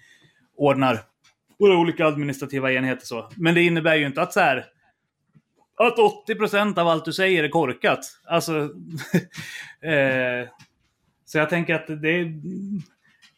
ordnar 0.57 0.99
våra 1.59 1.79
olika 1.79 2.07
administrativa 2.07 2.73
enheter 2.73 3.07
så. 3.07 3.31
Men 3.37 3.55
det 3.55 3.63
innebär 3.63 3.95
ju 3.95 4.07
inte 4.07 4.23
att 4.23 4.33
så 4.33 4.41
här 4.41 4.67
att 5.77 5.99
80 5.99 6.35
procent 6.35 6.79
av 6.79 6.89
allt 6.89 7.05
du 7.05 7.13
säger 7.13 7.45
är 7.45 7.49
korkat. 7.49 8.01
Alltså, 8.25 8.53
eh, 9.81 10.49
så 11.25 11.39
jag 11.39 11.51
tänker 11.51 11.75
att 11.75 11.87
det 11.87 12.11
är, 12.11 12.41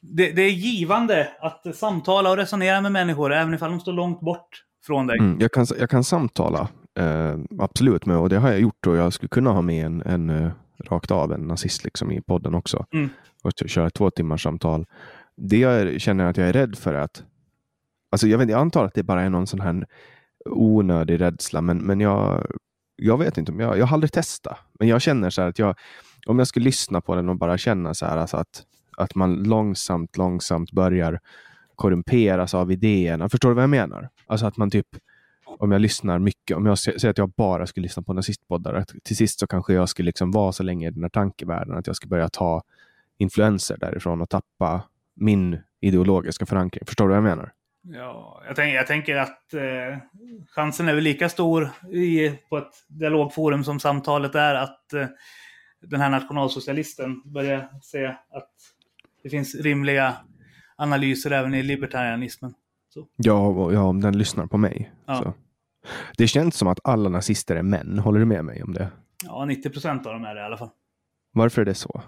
det, 0.00 0.30
det 0.30 0.42
är 0.42 0.50
givande 0.50 1.28
att 1.40 1.76
samtala 1.76 2.30
och 2.30 2.36
resonera 2.36 2.80
med 2.80 2.92
människor, 2.92 3.32
även 3.32 3.54
ifall 3.54 3.70
de 3.70 3.80
står 3.80 3.92
långt 3.92 4.20
bort 4.20 4.64
från 4.86 5.06
dig. 5.06 5.18
Mm, 5.18 5.40
jag, 5.40 5.52
kan, 5.52 5.66
jag 5.78 5.90
kan 5.90 6.04
samtala, 6.04 6.68
eh, 6.98 7.38
absolut, 7.58 8.06
med, 8.06 8.16
och 8.16 8.28
det 8.28 8.38
har 8.38 8.50
jag 8.50 8.60
gjort 8.60 8.86
och 8.86 8.96
jag 8.96 9.12
skulle 9.12 9.28
kunna 9.28 9.50
ha 9.50 9.62
med 9.62 9.86
en, 9.86 10.02
en 10.02 10.30
eh, 10.30 10.50
rakt 10.84 11.10
av 11.10 11.32
en 11.32 11.40
nazist 11.40 11.84
liksom, 11.84 12.12
i 12.12 12.20
podden 12.20 12.54
också. 12.54 12.86
Mm. 12.92 13.08
Och 13.42 13.52
köra 13.66 13.90
två 13.90 14.10
timmars 14.10 14.42
samtal. 14.42 14.86
Det 15.36 15.58
jag 15.58 16.00
känner 16.00 16.24
att 16.24 16.36
jag 16.36 16.48
är 16.48 16.52
rädd 16.52 16.78
för 16.78 16.94
är 16.94 17.00
att, 17.00 17.24
alltså 18.12 18.28
jag, 18.28 18.38
vet, 18.38 18.50
jag 18.50 18.60
antar 18.60 18.84
att 18.84 18.94
det 18.94 19.02
bara 19.02 19.22
är 19.22 19.30
någon 19.30 19.46
sån 19.46 19.60
här 19.60 19.86
onödig 20.44 21.20
rädsla, 21.20 21.60
men, 21.60 21.78
men 21.78 22.00
jag, 22.00 22.46
jag 22.96 23.18
vet 23.18 23.38
inte, 23.38 23.52
om 23.52 23.60
jag, 23.60 23.78
jag 23.78 23.86
har 23.86 23.94
aldrig 23.94 24.12
testat. 24.12 24.58
Men 24.78 24.88
jag 24.88 25.02
känner 25.02 25.30
så 25.30 25.42
här 25.42 25.48
att 25.48 25.58
jag, 25.58 25.74
om 26.26 26.38
jag 26.38 26.48
skulle 26.48 26.64
lyssna 26.64 27.00
på 27.00 27.14
den 27.14 27.28
och 27.28 27.36
bara 27.36 27.58
känna 27.58 27.94
så 27.94 28.06
här, 28.06 28.16
alltså 28.16 28.36
att, 28.36 28.62
att 28.96 29.14
man 29.14 29.34
långsamt, 29.34 30.16
långsamt 30.16 30.72
börjar 30.72 31.20
korrumperas 31.80 32.54
av 32.54 32.72
idéerna. 32.72 33.28
Förstår 33.28 33.48
du 33.48 33.54
vad 33.54 33.62
jag 33.62 33.70
menar? 33.70 34.08
Alltså 34.26 34.46
att 34.46 34.56
man 34.56 34.70
typ, 34.70 34.86
om 35.44 35.72
jag 35.72 35.80
lyssnar 35.80 36.18
mycket, 36.18 36.56
om 36.56 36.66
jag 36.66 36.78
säger 36.78 37.08
att 37.08 37.18
jag 37.18 37.30
bara 37.30 37.66
skulle 37.66 37.82
lyssna 37.82 38.02
på 38.02 38.12
nazistpoddar, 38.12 38.74
att 38.74 38.94
till 39.02 39.16
sist 39.16 39.40
så 39.40 39.46
kanske 39.46 39.72
jag 39.72 39.88
skulle 39.88 40.06
liksom 40.06 40.30
vara 40.30 40.52
så 40.52 40.62
länge 40.62 40.88
i 40.88 40.90
den 40.90 41.02
här 41.02 41.08
tankevärlden 41.08 41.76
att 41.76 41.86
jag 41.86 41.96
skulle 41.96 42.10
börja 42.10 42.28
ta 42.28 42.62
influenser 43.18 43.76
därifrån 43.76 44.20
och 44.20 44.28
tappa 44.28 44.82
min 45.14 45.58
ideologiska 45.80 46.46
förankring. 46.46 46.86
Förstår 46.86 47.04
du 47.04 47.08
vad 47.08 47.16
jag 47.16 47.36
menar? 47.36 47.52
Ja, 47.82 48.42
jag, 48.46 48.56
tänker, 48.56 48.76
jag 48.76 48.86
tänker 48.86 49.16
att 49.16 49.54
eh, 49.54 49.98
chansen 50.50 50.88
är 50.88 50.94
väl 50.94 51.04
lika 51.04 51.28
stor 51.28 51.70
i, 51.92 52.30
på 52.48 52.58
ett 52.58 52.72
dialogforum 52.88 53.64
som 53.64 53.80
samtalet 53.80 54.34
är 54.34 54.54
att 54.54 54.92
eh, 54.92 55.06
den 55.82 56.00
här 56.00 56.10
nationalsocialisten 56.10 57.22
börjar 57.24 57.68
se 57.82 58.06
att 58.06 58.50
det 59.22 59.30
finns 59.30 59.54
rimliga 59.54 60.16
analyser 60.80 61.30
även 61.30 61.54
i 61.54 61.62
libertarianismen. 61.62 62.54
Ja, 63.16 63.46
och, 63.46 63.74
ja 63.74 63.82
om 63.82 64.00
den 64.00 64.18
lyssnar 64.18 64.46
på 64.46 64.58
mig. 64.58 64.92
Ja. 65.06 65.22
Så. 65.22 65.34
Det 66.16 66.28
känns 66.28 66.56
som 66.56 66.68
att 66.68 66.80
alla 66.84 67.08
nazister 67.08 67.56
är 67.56 67.62
män. 67.62 67.98
Håller 67.98 68.18
du 68.20 68.26
med 68.26 68.44
mig 68.44 68.62
om 68.62 68.74
det? 68.74 68.88
Ja, 69.24 69.44
90 69.44 69.70
procent 69.70 70.06
av 70.06 70.12
dem 70.12 70.24
är 70.24 70.34
det 70.34 70.40
i 70.40 70.44
alla 70.44 70.56
fall. 70.56 70.70
Varför 71.32 71.62
är 71.62 71.66
det 71.66 71.74
så? 71.74 72.02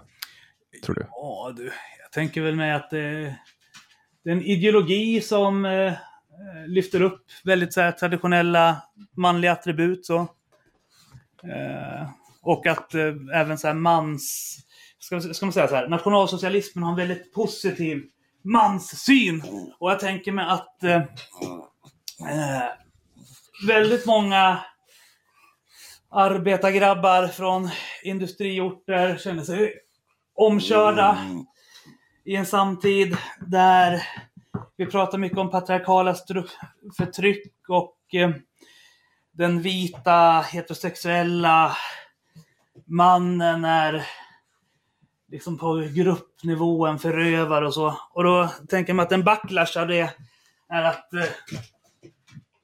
Tror 0.85 0.95
du? 0.95 1.05
Ja, 1.09 1.53
du. 1.57 1.63
Jag 2.03 2.11
tänker 2.11 2.41
väl 2.41 2.55
med 2.55 2.75
att 2.75 2.89
det, 2.89 3.35
det 4.23 4.29
är 4.29 4.33
en 4.33 4.41
ideologi 4.41 5.21
som 5.21 5.65
eh, 5.65 5.93
lyfter 6.67 7.01
upp 7.01 7.25
väldigt 7.43 7.73
så 7.73 7.81
här, 7.81 7.91
traditionella 7.91 8.81
manliga 9.17 9.51
attribut. 9.51 10.05
Så. 10.05 10.19
Eh, 11.43 12.09
och 12.41 12.67
att 12.67 12.93
eh, 12.93 13.13
även 13.33 13.57
så 13.57 13.67
här 13.67 13.73
mans... 13.73 14.57
Ska, 14.99 15.21
ska 15.21 15.45
man 15.45 15.53
säga 15.53 15.67
så 15.67 15.75
här, 15.75 15.87
nationalsocialismen 15.87 16.83
har 16.83 16.91
en 16.91 17.07
väldigt 17.07 17.33
positiv 17.33 18.03
manssyn. 18.43 19.43
Och 19.79 19.91
jag 19.91 19.99
tänker 19.99 20.31
mig 20.31 20.45
att 20.45 20.83
eh, 20.83 21.01
eh, 22.29 22.69
väldigt 23.67 24.05
många 24.05 24.59
arbetargrabbar 26.09 27.27
från 27.27 27.69
industriorter 28.03 29.17
känner 29.17 29.43
sig 29.43 29.73
omkörda 30.35 31.17
i 32.25 32.35
en 32.35 32.45
samtid 32.45 33.17
där 33.39 34.03
vi 34.77 34.85
pratar 34.85 35.17
mycket 35.17 35.37
om 35.37 35.49
patriarkala 35.49 36.15
förtryck 36.97 37.69
och 37.69 37.97
eh, 38.13 38.31
den 39.31 39.61
vita 39.61 40.45
heterosexuella 40.51 41.77
mannen 42.85 43.65
är 43.65 44.05
liksom 45.33 45.57
på 45.57 45.87
gruppnivå 45.93 46.85
en 46.85 46.99
förövare 46.99 47.67
och 47.67 47.73
så. 47.73 47.97
Och 48.13 48.23
då 48.23 48.49
tänker 48.69 48.93
mig 48.93 49.03
att 49.03 49.11
en 49.11 49.23
backlash 49.23 49.77
av 49.79 49.87
det 49.87 50.13
är 50.69 50.83
att 50.83 51.13
eh, 51.13 51.23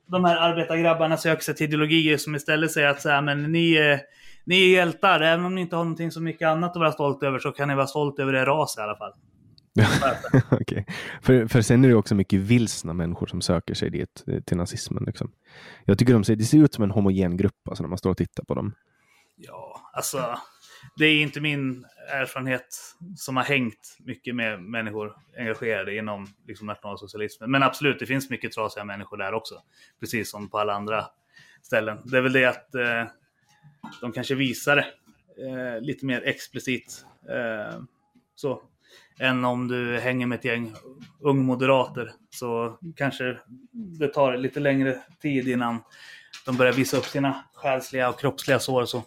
de 0.08 0.26
här 0.26 0.36
arbetargrabbarna 0.38 1.18
söker 1.18 1.44
sig 1.44 1.56
till 1.56 1.68
ideologier 1.68 2.18
som 2.18 2.36
istället 2.36 2.72
säger 2.72 2.88
att 2.88 3.02
så 3.02 3.10
här, 3.10 3.22
men 3.22 3.52
ni, 3.52 3.74
är- 3.76 4.02
ni 4.44 4.62
är 4.64 4.68
hjältar, 4.76 5.22
även 5.22 5.46
om 5.46 5.56
ni 5.56 5.62
inte 5.62 5.76
har 5.76 5.84
någonting 5.84 6.12
så 6.12 6.22
mycket 6.22 6.48
annat 6.48 6.72
att 6.72 6.80
vara 6.80 6.92
stolt 6.92 7.24
över 7.24 7.40
så 7.40 7.52
kan 7.52 7.68
ni 7.68 7.76
vara 7.76 7.88
stolt 7.88 8.20
över 8.20 8.34
er 8.34 8.46
ras 8.46 8.78
i 8.78 8.82
alla 8.82 8.96
fall. 8.98 9.14
Okej. 10.62 10.86
För, 11.22 11.48
för 11.48 11.62
sen 11.62 11.86
är 11.86 11.90
det 11.90 11.96
också 11.96 12.16
mycket 12.16 12.40
vilsna 12.40 12.94
människor 12.94 13.28
som 13.28 13.42
söker 13.42 13.74
sig 13.74 13.90
dit, 13.90 14.24
eh, 14.28 14.40
till 14.42 14.58
nazismen. 14.58 15.04
Liksom. 15.08 15.32
Jag 15.86 15.98
tycker 15.98 16.14
de 16.14 16.24
ser, 16.24 16.36
det 16.36 16.44
ser 16.44 16.58
ut 16.58 16.74
som 16.74 16.84
en 16.84 16.92
homogen 16.92 17.38
grupp 17.38 17.68
alltså, 17.70 17.84
när 17.84 17.90
man 17.90 17.98
står 17.98 18.10
och 18.10 18.18
tittar 18.18 18.44
på 18.44 18.54
dem. 18.54 18.74
Ja, 19.36 19.82
alltså. 19.94 20.38
Det 21.00 21.06
är 21.06 21.22
inte 21.22 21.42
min 21.42 21.86
erfarenhet 22.12 22.96
som 23.16 23.38
har 23.38 23.44
hängt 23.44 23.98
mycket 24.00 24.36
med 24.36 24.62
människor 24.62 25.16
engagerade 25.38 25.96
inom 25.96 26.28
liksom, 26.48 26.68
nationalsocialismen. 26.68 27.52
Men 27.52 27.64
absolut, 27.64 28.00
det 28.00 28.06
finns 28.06 28.30
mycket 28.30 28.52
trasiga 28.52 28.84
människor 28.86 29.18
där 29.18 29.34
också. 29.34 29.62
Precis 30.00 30.32
som 30.32 30.50
på 30.50 30.60
alla 30.60 30.74
andra 30.74 31.06
ställen. 31.62 31.98
Det 32.06 32.18
är 32.18 32.22
väl 32.22 32.34
det 32.34 32.46
att 32.46 32.76
eh, 32.76 33.04
de 34.02 34.12
kanske 34.12 34.36
visar 34.36 34.76
det 34.76 34.86
eh, 35.48 35.82
lite 35.82 36.06
mer 36.06 36.22
explicit. 36.22 37.06
Eh, 37.30 37.82
så. 38.36 38.62
Än 39.20 39.46
om 39.46 39.68
du 39.68 40.00
hänger 40.00 40.28
med 40.28 40.40
ett 40.40 40.46
gäng 40.46 40.76
ungmoderater. 41.20 42.12
Så 42.30 42.78
kanske 42.96 43.38
det 43.72 44.08
tar 44.08 44.38
lite 44.38 44.60
längre 44.60 45.02
tid 45.22 45.48
innan 45.48 45.84
de 46.46 46.58
börjar 46.58 46.74
visa 46.74 46.98
upp 46.98 47.06
sina 47.06 47.44
själsliga 47.54 48.10
och 48.10 48.20
kroppsliga 48.20 48.60
sår. 48.60 48.82
och 48.82 48.90
Så. 48.90 49.04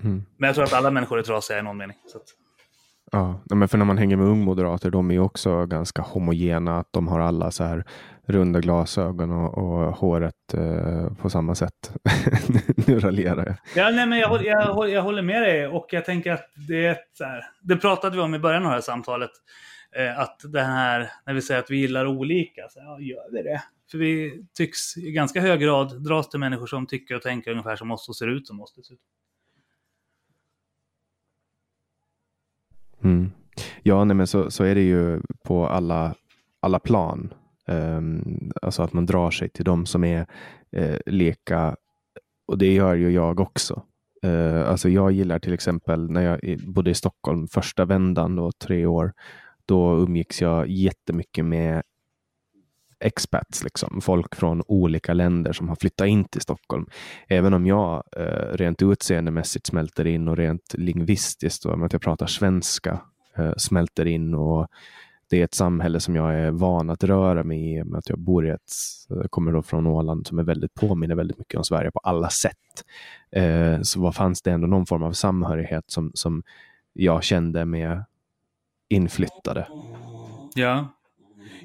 Mm. 0.00 0.24
Men 0.36 0.46
jag 0.46 0.54
tror 0.54 0.64
att 0.64 0.72
alla 0.72 0.90
människor 0.90 1.18
är 1.18 1.22
trasiga 1.22 1.58
i 1.58 1.62
någon 1.62 1.76
mening. 1.76 1.96
Så 2.06 2.18
att, 2.18 2.24
Ja, 3.14 3.40
men 3.54 3.68
för 3.68 3.78
när 3.78 3.84
man 3.84 3.98
hänger 3.98 4.16
med 4.16 4.26
ungmoderater, 4.26 4.90
de 4.90 5.10
är 5.10 5.18
också 5.18 5.66
ganska 5.66 6.02
homogena. 6.02 6.78
Att 6.78 6.92
de 6.92 7.08
har 7.08 7.20
alla 7.20 7.50
så 7.50 7.64
här 7.64 7.84
runda 8.26 8.60
glasögon 8.60 9.30
och, 9.30 9.58
och 9.58 9.96
håret 9.96 10.54
eh, 10.54 11.14
på 11.14 11.30
samma 11.30 11.54
sätt. 11.54 11.92
nu 12.86 13.00
raljerar 13.00 13.46
jag. 13.46 13.56
ja, 13.84 13.90
nej, 13.90 14.06
men 14.06 14.18
jag, 14.18 14.44
jag, 14.44 14.90
jag 14.90 15.02
håller 15.02 15.22
med 15.22 15.42
dig 15.42 15.66
och 15.66 15.86
jag 15.90 16.04
tänker 16.04 16.32
att 16.32 16.50
det 16.68 16.86
är 16.86 16.96
så 17.12 17.24
här, 17.24 17.44
Det 17.62 17.76
pratade 17.76 18.16
vi 18.16 18.22
om 18.22 18.34
i 18.34 18.38
början 18.38 18.62
av 18.62 18.68
det 18.68 18.74
här 18.74 18.80
samtalet. 18.80 19.30
Eh, 19.96 20.18
att 20.18 20.40
det 20.52 20.62
här, 20.62 21.10
när 21.26 21.34
vi 21.34 21.42
säger 21.42 21.60
att 21.60 21.70
vi 21.70 21.76
gillar 21.76 22.06
olika, 22.06 22.62
så, 22.70 22.78
ja, 22.78 23.00
gör 23.00 23.32
vi 23.32 23.42
det? 23.42 23.62
För 23.90 23.98
vi 23.98 24.44
tycks 24.54 24.96
i 24.96 25.12
ganska 25.12 25.40
hög 25.40 25.60
grad 25.60 26.04
dras 26.04 26.28
till 26.28 26.40
människor 26.40 26.66
som 26.66 26.86
tycker 26.86 27.14
och 27.14 27.22
tänker 27.22 27.50
ungefär 27.50 27.76
som 27.76 27.90
oss 27.90 28.08
och 28.08 28.16
ser 28.16 28.28
ut 28.28 28.46
som 28.46 28.60
oss 28.60 28.74
dessutom. 28.76 29.06
Mm. 33.04 33.30
Ja, 33.82 34.04
nej, 34.04 34.16
men 34.16 34.26
så, 34.26 34.50
så 34.50 34.64
är 34.64 34.74
det 34.74 34.82
ju 34.82 35.20
på 35.44 35.66
alla, 35.66 36.14
alla 36.60 36.78
plan. 36.78 37.34
Um, 37.66 38.52
alltså 38.62 38.82
att 38.82 38.92
man 38.92 39.06
drar 39.06 39.30
sig 39.30 39.48
till 39.48 39.64
de 39.64 39.86
som 39.86 40.04
är 40.04 40.26
uh, 40.76 40.96
leka. 41.06 41.76
Och 42.46 42.58
det 42.58 42.74
gör 42.74 42.94
ju 42.94 43.10
jag 43.10 43.40
också. 43.40 43.82
Uh, 44.26 44.68
alltså 44.68 44.88
jag 44.88 45.12
gillar 45.12 45.38
till 45.38 45.52
exempel 45.52 46.10
när 46.10 46.22
jag 46.22 46.58
bodde 46.66 46.90
i 46.90 46.94
Stockholm 46.94 47.48
första 47.48 47.84
vändan, 47.84 48.36
då, 48.36 48.52
tre 48.52 48.86
år. 48.86 49.12
Då 49.66 49.98
umgicks 49.98 50.42
jag 50.42 50.68
jättemycket 50.68 51.44
med 51.44 51.82
expats, 53.02 53.64
liksom, 53.64 54.00
folk 54.00 54.34
från 54.34 54.62
olika 54.66 55.14
länder 55.14 55.52
som 55.52 55.68
har 55.68 55.76
flyttat 55.76 56.08
in 56.08 56.24
till 56.24 56.40
Stockholm. 56.40 56.86
Även 57.28 57.54
om 57.54 57.66
jag 57.66 58.02
eh, 58.16 58.56
rent 58.56 58.82
utseendemässigt 58.82 59.66
smälter 59.66 60.06
in 60.06 60.28
och 60.28 60.36
rent 60.36 60.74
lingvistiskt, 60.74 61.64
och 61.64 61.84
att 61.84 61.92
jag 61.92 62.02
pratar 62.02 62.26
svenska, 62.26 63.00
eh, 63.36 63.52
smälter 63.56 64.06
in 64.06 64.34
och 64.34 64.68
det 65.30 65.40
är 65.40 65.44
ett 65.44 65.54
samhälle 65.54 66.00
som 66.00 66.16
jag 66.16 66.34
är 66.34 66.50
van 66.50 66.90
att 66.90 67.04
röra 67.04 67.44
mig 67.44 67.72
i. 67.72 67.84
Med 67.84 67.98
att 67.98 68.08
jag 68.08 68.18
bor 68.18 68.46
i 68.46 68.50
ett, 68.50 68.72
eh, 69.10 69.28
kommer 69.30 69.52
då 69.52 69.62
från 69.62 69.86
Åland 69.86 70.26
som 70.26 70.38
är 70.38 70.42
väldigt, 70.42 70.74
påminner 70.74 71.14
väldigt 71.14 71.38
mycket 71.38 71.58
om 71.58 71.64
Sverige 71.64 71.90
på 71.90 72.00
alla 72.02 72.30
sätt. 72.30 72.84
Eh, 73.30 73.80
så 73.82 74.00
vad 74.00 74.14
fanns 74.14 74.42
det 74.42 74.50
ändå 74.50 74.66
någon 74.66 74.86
form 74.86 75.02
av 75.02 75.12
samhörighet 75.12 75.84
som, 75.86 76.10
som 76.14 76.42
jag 76.92 77.24
kände 77.24 77.64
med 77.64 78.04
inflyttade. 78.88 79.68
Ja. 80.54 80.88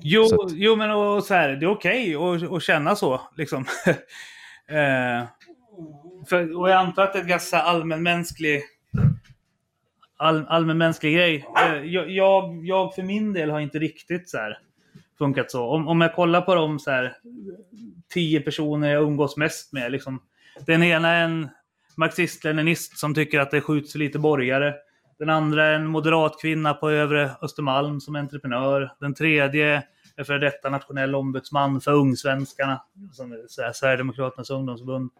Jo, 0.02 0.24
att... 0.24 0.52
jo 0.52 0.76
men 0.76 0.92
och 0.92 1.24
så 1.24 1.34
här, 1.34 1.50
det 1.50 1.66
är 1.66 1.70
okej 1.70 2.18
okay 2.18 2.48
att, 2.58 2.64
känna 2.64 2.96
så. 2.96 3.22
Liksom. 3.38 3.66
eh, 4.68 5.28
för, 6.30 6.60
och 6.60 6.70
jag 6.70 6.78
antar 6.78 7.04
att 7.04 7.14
det 7.14 7.20
är 7.20 7.24
en 7.24 7.30
ganska 7.30 7.58
allmänmänsklig 7.58 8.64
all, 10.18 10.46
allmänmänsklig 10.48 11.16
grej. 11.16 11.46
Eh, 11.58 11.84
jag, 11.84 12.12
jag, 12.12 12.66
jag, 12.66 12.96
för 12.96 13.04
min 13.04 13.34
del 13.34 13.50
har 13.50 13.60
inte 13.60 13.80
riktigt 13.80 14.30
så 14.30 14.38
här 14.38 14.58
funkat 15.18 15.52
så. 15.52 15.66
Om, 15.66 15.88
om 15.88 16.02
jag 16.02 16.16
kollar 16.16 16.42
på 16.42 16.56
de 16.56 16.80
så 16.80 16.92
här, 16.92 17.18
tio 18.14 18.42
personer 18.42 18.94
jag 18.94 19.04
umgås 19.04 19.38
mest 19.38 19.74
med. 19.74 19.92
Liksom, 19.92 20.22
den 20.66 20.84
ena 20.84 21.10
är 21.10 21.24
en 21.24 21.50
marxist-leninist 21.96 22.98
som 22.98 23.14
tycker 23.14 23.40
att 23.40 23.52
det 23.52 23.62
skjuts 23.62 23.96
lite 23.96 24.20
borgare. 24.20 24.74
Den 25.20 25.30
andra 25.30 25.66
är 25.66 25.74
en 25.74 25.88
moderat 25.88 26.42
kvinna 26.42 26.74
på 26.74 26.90
övre 26.90 27.32
Östermalm 27.42 28.00
som 28.00 28.16
entreprenör. 28.16 28.94
Den 29.00 29.14
tredje 29.14 29.84
är 30.16 30.24
före 30.24 30.40
detta 30.40 30.70
nationell 30.70 31.16
ombudsman 31.16 31.82
för 31.82 31.94
Ungsvenskarna, 31.94 32.82
som 33.12 33.32
är 33.32 33.74
Sverigedemokraternas 33.74 34.50
ungdomsförbund. 34.50 35.12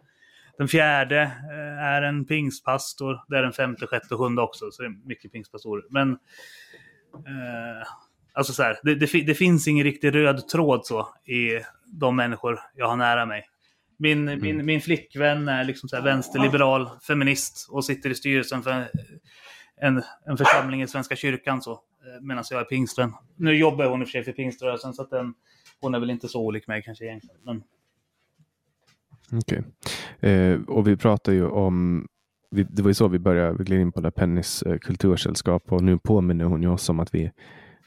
Den 0.58 0.68
fjärde 0.68 1.22
eh, 1.22 1.84
är 1.84 2.02
en 2.02 2.24
pingstpastor. 2.24 3.20
Det 3.28 3.38
är 3.38 3.42
den 3.42 3.52
femte, 3.52 3.86
sjätte 3.86 4.14
och 4.14 4.20
sjunde 4.20 4.42
också, 4.42 4.70
så 4.70 4.82
det 4.82 4.88
är 4.88 5.06
mycket 5.06 5.32
pingstpastorer. 5.32 5.84
Men 5.90 6.10
eh, 7.14 7.88
alltså 8.32 8.52
så 8.52 8.62
här, 8.62 8.78
det, 8.82 8.94
det, 8.94 9.06
det, 9.26 9.34
finns 9.34 9.68
ingen 9.68 9.84
riktig 9.84 10.14
röd 10.14 10.48
tråd 10.48 10.86
så 10.86 11.08
i 11.24 11.60
de 11.86 12.16
människor 12.16 12.60
jag 12.76 12.88
har 12.88 12.96
nära 12.96 13.26
mig. 13.26 13.44
Min, 13.98 14.28
mm. 14.28 14.40
min, 14.40 14.66
min 14.66 14.80
flickvän 14.80 15.48
är 15.48 15.64
liksom 15.64 15.88
så 15.88 16.00
vänsterliberal 16.00 16.90
feminist 17.06 17.68
och 17.70 17.84
sitter 17.84 18.10
i 18.10 18.14
styrelsen 18.14 18.62
för 18.62 18.88
en, 19.80 20.02
en 20.26 20.36
församling 20.36 20.82
i 20.82 20.88
Svenska 20.88 21.16
kyrkan 21.16 21.62
så, 21.62 21.72
eh, 21.72 21.78
medan 22.20 22.44
jag 22.50 22.60
är 22.60 22.64
pingstvän. 22.64 23.14
Nu 23.36 23.56
jobbar 23.56 23.86
hon 23.86 24.00
i 24.00 24.04
och 24.04 24.08
för 24.08 24.12
sig 24.12 24.24
för 24.24 24.32
pingströrelsen 24.32 24.92
så 24.92 25.02
att 25.02 25.10
den, 25.10 25.34
hon 25.80 25.94
är 25.94 26.00
väl 26.00 26.10
inte 26.10 26.28
så 26.28 26.40
olik 26.40 26.66
mig 26.66 26.82
kanske 26.82 27.04
egentligen. 27.04 27.40
Men... 27.44 27.62
Okej. 29.32 29.62
Okay. 30.18 30.30
Eh, 30.30 30.60
och 30.60 30.88
vi 30.88 30.96
pratar 30.96 31.32
ju 31.32 31.46
om 31.46 32.06
vi, 32.50 32.62
det 32.62 32.82
var 32.82 32.90
ju 32.90 32.94
så 32.94 33.08
vi 33.08 33.18
började, 33.18 33.58
vi 33.58 33.64
gled 33.64 33.80
in 33.80 33.92
på 33.92 34.00
det 34.00 34.10
Pennys 34.10 34.62
eh, 34.62 34.78
kultursällskap 34.78 35.72
och 35.72 35.82
nu 35.82 35.98
påminner 35.98 36.44
hon 36.44 36.62
ju 36.62 36.68
oss 36.68 36.88
om 36.88 37.00
att 37.00 37.14
vi 37.14 37.30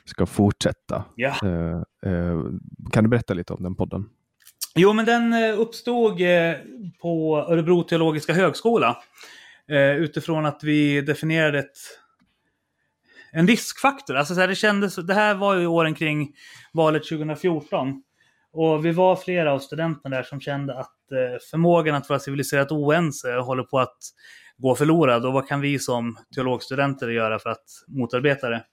ska 0.06 0.26
fortsätta. 0.26 1.04
Ja. 1.16 1.36
Eh, 1.44 2.12
eh 2.12 2.42
kan 2.92 3.04
du 3.04 3.10
berätta 3.10 3.34
lite 3.34 3.54
om 3.54 3.64
den 3.64 3.76
podden? 3.76 4.10
Jo, 4.76 4.94
men 4.94 5.06
den 5.06 5.34
eh, 5.34 5.60
uppstod 5.60 6.20
på 7.02 7.38
Örebro 7.50 7.84
teologiska 7.84 8.34
högskola 8.34 8.98
eh, 9.72 9.96
utifrån 9.96 10.46
att 10.46 10.64
vi 10.64 11.02
definierade 11.02 11.60
ett, 11.60 11.78
en 13.32 13.48
riskfaktor. 13.48 14.16
Alltså 14.16 14.34
så 14.34 14.40
här, 14.40 14.48
det, 14.48 14.56
kändes, 14.56 14.96
det 14.96 15.14
här 15.14 15.36
var 15.36 15.56
ju 15.56 15.68
åren 15.68 15.96
kring 15.96 16.34
valet 16.74 17.04
2014. 17.10 18.04
Och 18.54 18.86
vi 18.86 18.92
var 18.92 19.16
flera 19.16 19.54
av 19.54 19.60
studenterna 19.60 20.16
där 20.16 20.24
som 20.24 20.42
kände 20.42 20.80
att 20.80 21.12
eh, 21.12 21.40
förmågan 21.52 21.96
att 21.96 22.10
vara 22.10 22.20
civiliserat 22.20 22.72
oense 22.72 23.34
håller 23.34 23.64
på 23.64 23.80
att 23.80 23.98
gå 24.58 24.76
förlorad. 24.76 25.26
Och 25.26 25.34
vad 25.34 25.48
kan 25.48 25.62
vi 25.62 25.80
som 25.80 26.18
teologstudenter 26.36 27.08
göra 27.08 27.40
för 27.40 27.50
att 27.50 27.66
motarbeta 27.88 28.50
det? 28.50 28.64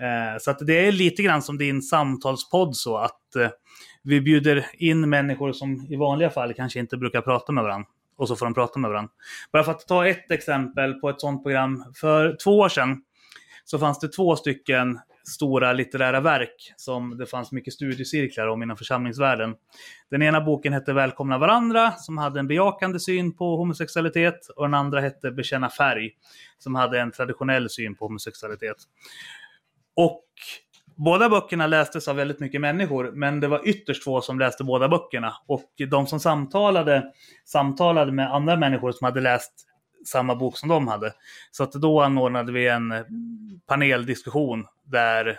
Eh, 0.00 0.38
så 0.40 0.50
att 0.50 0.58
det 0.66 0.86
är 0.86 0.92
lite 0.92 1.22
grann 1.22 1.42
som 1.42 1.58
din 1.58 1.82
samtalspodd 1.82 2.76
så 2.76 2.96
att 2.96 3.36
eh, 3.36 3.48
vi 4.02 4.20
bjuder 4.20 4.66
in 4.74 5.08
människor 5.08 5.52
som 5.52 5.86
i 5.90 5.96
vanliga 5.96 6.30
fall 6.30 6.54
kanske 6.54 6.78
inte 6.78 6.96
brukar 6.96 7.20
prata 7.20 7.52
med 7.52 7.64
varandra 7.64 7.88
och 8.18 8.28
så 8.28 8.36
får 8.36 8.46
de 8.46 8.54
prata 8.54 8.78
med 8.78 8.90
varandra. 8.90 9.12
Bara 9.52 9.64
för 9.64 9.72
att 9.72 9.88
ta 9.88 10.06
ett 10.06 10.30
exempel 10.30 10.94
på 10.94 11.10
ett 11.10 11.20
sånt 11.20 11.42
program. 11.42 11.84
För 11.96 12.36
två 12.44 12.58
år 12.58 12.68
sedan 12.68 13.02
så 13.64 13.78
fanns 13.78 13.98
det 13.98 14.08
två 14.08 14.36
stycken 14.36 14.98
stora 15.28 15.72
litterära 15.72 16.20
verk 16.20 16.72
som 16.76 17.18
det 17.18 17.26
fanns 17.26 17.52
mycket 17.52 17.74
studiecirklar 17.74 18.46
om 18.46 18.62
inom 18.62 18.76
församlingsvärlden. 18.76 19.54
Den 20.10 20.22
ena 20.22 20.40
boken 20.40 20.72
hette 20.72 20.92
Välkomna 20.92 21.38
varandra, 21.38 21.92
som 21.92 22.18
hade 22.18 22.40
en 22.40 22.46
bejakande 22.46 23.00
syn 23.00 23.36
på 23.36 23.56
homosexualitet, 23.56 24.48
och 24.56 24.64
den 24.64 24.74
andra 24.74 25.00
hette 25.00 25.30
Bekänna 25.30 25.70
färg, 25.70 26.10
som 26.58 26.74
hade 26.74 27.00
en 27.00 27.12
traditionell 27.12 27.70
syn 27.70 27.96
på 27.96 28.04
homosexualitet. 28.04 28.76
Och 29.96 30.24
Båda 30.98 31.28
böckerna 31.28 31.66
lästes 31.66 32.08
av 32.08 32.16
väldigt 32.16 32.40
mycket 32.40 32.60
människor, 32.60 33.10
men 33.14 33.40
det 33.40 33.48
var 33.48 33.68
ytterst 33.68 34.04
få 34.04 34.20
som 34.20 34.38
läste 34.38 34.64
båda 34.64 34.88
böckerna. 34.88 35.34
Och 35.46 35.70
de 35.90 36.06
som 36.06 36.20
samtalade, 36.20 37.12
samtalade 37.44 38.12
med 38.12 38.34
andra 38.34 38.56
människor 38.56 38.92
som 38.92 39.04
hade 39.04 39.20
läst 39.20 39.52
samma 40.06 40.34
bok 40.34 40.56
som 40.56 40.68
de 40.68 40.88
hade. 40.88 41.12
Så 41.50 41.62
att 41.62 41.72
då 41.72 42.00
anordnade 42.00 42.52
vi 42.52 42.68
en 42.68 42.92
eh, 42.92 43.02
paneldiskussion 43.66 44.66
där 44.84 45.38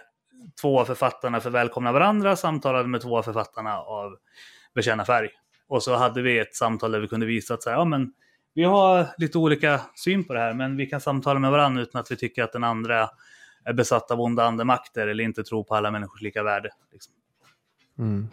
två 0.61 0.80
av 0.80 0.86
författarna 0.86 1.40
för 1.40 1.49
Välkomna 1.49 1.91
varandra 1.91 2.36
samtalade 2.36 2.88
med 2.88 3.02
två 3.02 3.18
av 3.18 3.23
författarna 3.23 3.77
av 3.77 4.15
Bekänna 4.76 5.06
färg. 5.06 5.30
Och 5.68 5.84
så 5.84 5.95
hade 5.95 6.22
vi 6.22 6.40
ett 6.40 6.56
samtal 6.56 6.91
där 6.91 6.99
vi 6.99 7.07
kunde 7.07 7.26
visa 7.26 7.53
att 7.53 7.64
så 7.64 7.69
här, 7.69 7.77
ja, 7.77 7.86
men 7.86 8.14
vi 8.53 8.64
har 8.64 9.06
lite 9.18 9.38
olika 9.38 9.81
syn 9.95 10.23
på 10.23 10.34
det 10.34 10.40
här, 10.40 10.53
men 10.53 10.77
vi 10.77 10.86
kan 10.86 11.02
samtala 11.02 11.40
med 11.40 11.52
varandra 11.52 11.81
utan 11.81 12.02
att 12.02 12.11
vi 12.11 12.15
tycker 12.15 12.44
att 12.44 12.53
den 12.53 12.64
andra 12.64 13.10
är 13.70 13.74
besatt 13.74 14.12
av 14.12 14.22
onda 14.22 14.44
andemakter 14.44 15.08
eller 15.08 15.24
inte 15.24 15.44
tror 15.44 15.64
på 15.64 15.76
alla 15.76 15.91
människors 15.91 16.22
lika 16.22 16.44
värde. 16.44 16.70
Liksom. 16.91 17.14
Mm. 18.00 18.28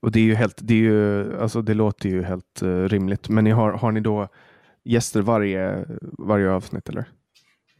Och 0.00 0.12
det 0.12 0.18
är 0.20 0.24
ju 0.24 0.34
helt, 0.34 0.58
det, 0.60 0.74
är 0.74 0.78
ju, 0.78 1.40
alltså 1.40 1.62
det 1.62 1.74
låter 1.74 2.08
ju 2.08 2.22
helt 2.22 2.62
uh, 2.62 2.88
rimligt. 2.88 3.28
Men 3.28 3.44
ni 3.44 3.50
har, 3.50 3.72
har 3.72 3.92
ni 3.92 4.00
då 4.00 4.28
gäster 4.84 5.22
varje, 5.22 5.86
varje 6.18 6.50
avsnitt 6.50 6.88
eller? 6.88 7.04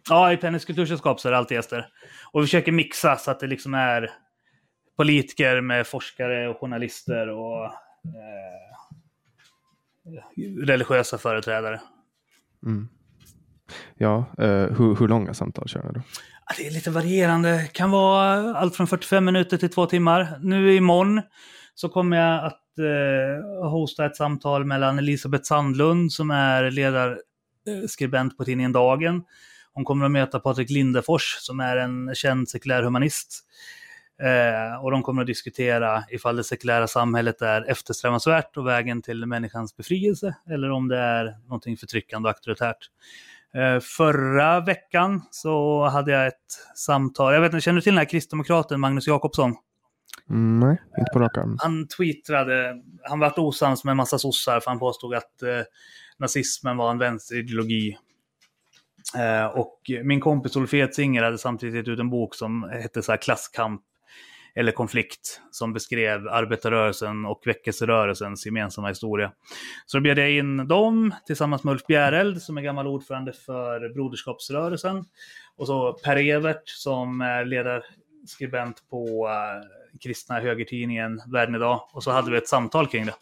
Ja, 0.09 0.33
i 0.33 0.37
Pennys 0.37 0.65
kultursällskap 0.65 1.21
så 1.21 1.29
är 1.29 1.33
det 1.33 1.39
alltid 1.39 1.55
gäster. 1.55 1.89
Och 2.33 2.41
vi 2.41 2.47
försöker 2.47 2.73
mixa 2.73 3.17
så 3.17 3.31
att 3.31 3.41
det 3.41 3.47
liksom 3.47 3.75
är 3.75 4.11
politiker 4.97 5.61
med 5.61 5.87
forskare 5.87 6.49
och 6.49 6.61
journalister 6.61 7.29
och 7.29 7.65
eh, 7.65 8.63
religiösa 10.67 11.19
företrädare. 11.19 11.81
Mm. 12.67 12.89
Ja, 13.95 14.25
eh, 14.39 14.47
hur, 14.47 14.97
hur 14.97 15.09
långa 15.09 15.35
samtal 15.35 15.69
kör 15.69 15.83
ni 15.83 15.93
då? 15.93 16.01
Det 16.57 16.67
är 16.67 16.71
lite 16.71 16.91
varierande. 16.91 17.53
Det 17.53 17.73
kan 17.73 17.91
vara 17.91 18.57
allt 18.57 18.77
från 18.77 18.87
45 18.87 19.25
minuter 19.25 19.57
till 19.57 19.71
två 19.71 19.87
timmar. 19.87 20.39
Nu 20.41 20.75
imorgon 20.75 21.23
så 21.75 21.89
kommer 21.89 22.17
jag 22.17 22.45
att 22.45 22.79
eh, 22.79 23.71
hosta 23.71 24.07
ett 24.07 24.17
samtal 24.17 24.65
mellan 24.65 24.99
Elisabeth 24.99 25.45
Sandlund 25.45 26.13
som 26.13 26.31
är 26.31 26.71
ledarskribent 26.71 28.39
på 28.39 28.45
tidningen 28.45 28.73
Dagen. 28.73 29.23
Hon 29.73 29.85
kommer 29.85 30.05
att 30.05 30.11
möta 30.11 30.41
Patrik 30.41 30.71
Lindefors 30.71 31.37
som 31.39 31.61
är 31.61 31.77
en 31.77 32.15
känd 32.15 32.49
sekulär 32.49 32.83
humanist. 32.83 33.45
Eh, 34.23 34.85
och 34.85 34.91
de 34.91 35.03
kommer 35.03 35.23
att 35.23 35.27
diskutera 35.27 36.05
ifall 36.11 36.37
det 36.37 36.45
sekulära 36.45 36.87
samhället 36.87 37.43
är 37.43 37.71
eftersträvansvärt 37.71 38.57
och 38.57 38.67
vägen 38.67 39.03
till 39.03 39.27
människans 39.27 39.77
befrielse 39.77 40.35
eller 40.51 40.71
om 40.71 40.89
det 40.89 40.99
är 40.99 41.37
någonting 41.45 41.77
förtryckande 41.77 42.29
och 42.29 42.35
auktoritärt. 42.35 42.89
Eh, 43.57 43.81
förra 43.81 44.61
veckan 44.61 45.23
så 45.31 45.85
hade 45.89 46.13
jag 46.13 46.27
ett 46.27 46.77
samtal. 46.77 47.35
Jag 47.35 47.41
vet 47.41 47.53
inte, 47.53 47.61
känner 47.61 47.77
du 47.77 47.83
till 47.83 47.93
den 47.93 47.99
här 47.99 48.05
kristdemokraten 48.05 48.81
Magnus 48.81 49.07
Jakobsson? 49.07 49.55
Mm, 50.31 50.61
nej, 50.61 50.83
inte 50.99 51.11
på 51.13 51.19
rak 51.19 51.33
Han 51.59 51.89
tweetade, 51.89 52.75
han 53.03 53.21
vart 53.21 53.39
osams 53.39 53.85
med 53.85 53.91
en 53.91 53.97
massa 53.97 54.19
sossar 54.19 54.61
för 54.61 54.71
han 54.71 54.79
påstod 54.79 55.15
att 55.15 55.43
eh, 55.43 55.61
nazismen 56.19 56.77
var 56.77 56.91
en 56.91 56.99
vänsterideologi. 56.99 57.99
Eh, 59.17 59.47
och 59.47 59.81
min 60.05 60.21
kompis 60.21 60.57
Ulf 60.57 60.75
Edsinger 60.75 61.23
hade 61.23 61.39
samtidigt 61.39 61.75
gett 61.75 61.89
ut 61.89 62.01
en 62.01 62.11
bok 62.11 62.35
som 62.35 62.63
hette 62.63 63.03
så 63.03 63.13
här 63.13 63.17
Klasskamp 63.17 63.83
eller 64.55 64.73
konflikt 64.73 65.41
som 65.51 65.73
beskrev 65.73 66.29
arbetarrörelsen 66.29 67.25
och 67.25 67.43
väckelserörelsens 67.47 68.47
gemensamma 68.47 68.89
historia. 68.89 69.33
Så 69.87 69.97
då 69.97 70.03
bjöd 70.03 70.19
jag 70.19 70.31
in 70.31 70.69
dem 70.69 71.15
tillsammans 71.27 71.65
med 71.65 71.73
Ulf 71.73 71.87
Bjäreld 71.87 72.43
som 72.43 72.59
är 72.59 72.63
gammal 72.63 72.87
ordförande 72.87 73.33
för 73.33 73.95
Broderskapsrörelsen. 73.95 75.05
Och 75.57 75.67
så 75.67 75.93
Per 75.93 76.17
Evert 76.17 76.63
som 76.69 77.21
är 77.21 77.45
ledarskribent 77.45 78.89
på 78.91 79.29
eh, 79.29 79.99
kristna 80.01 80.41
högertidningen 80.41 81.21
Världen 81.33 81.55
idag. 81.55 81.89
Och 81.93 82.03
så 82.03 82.11
hade 82.11 82.31
vi 82.31 82.37
ett 82.37 82.49
samtal 82.49 82.87
kring 82.87 83.07
det. 83.07 83.15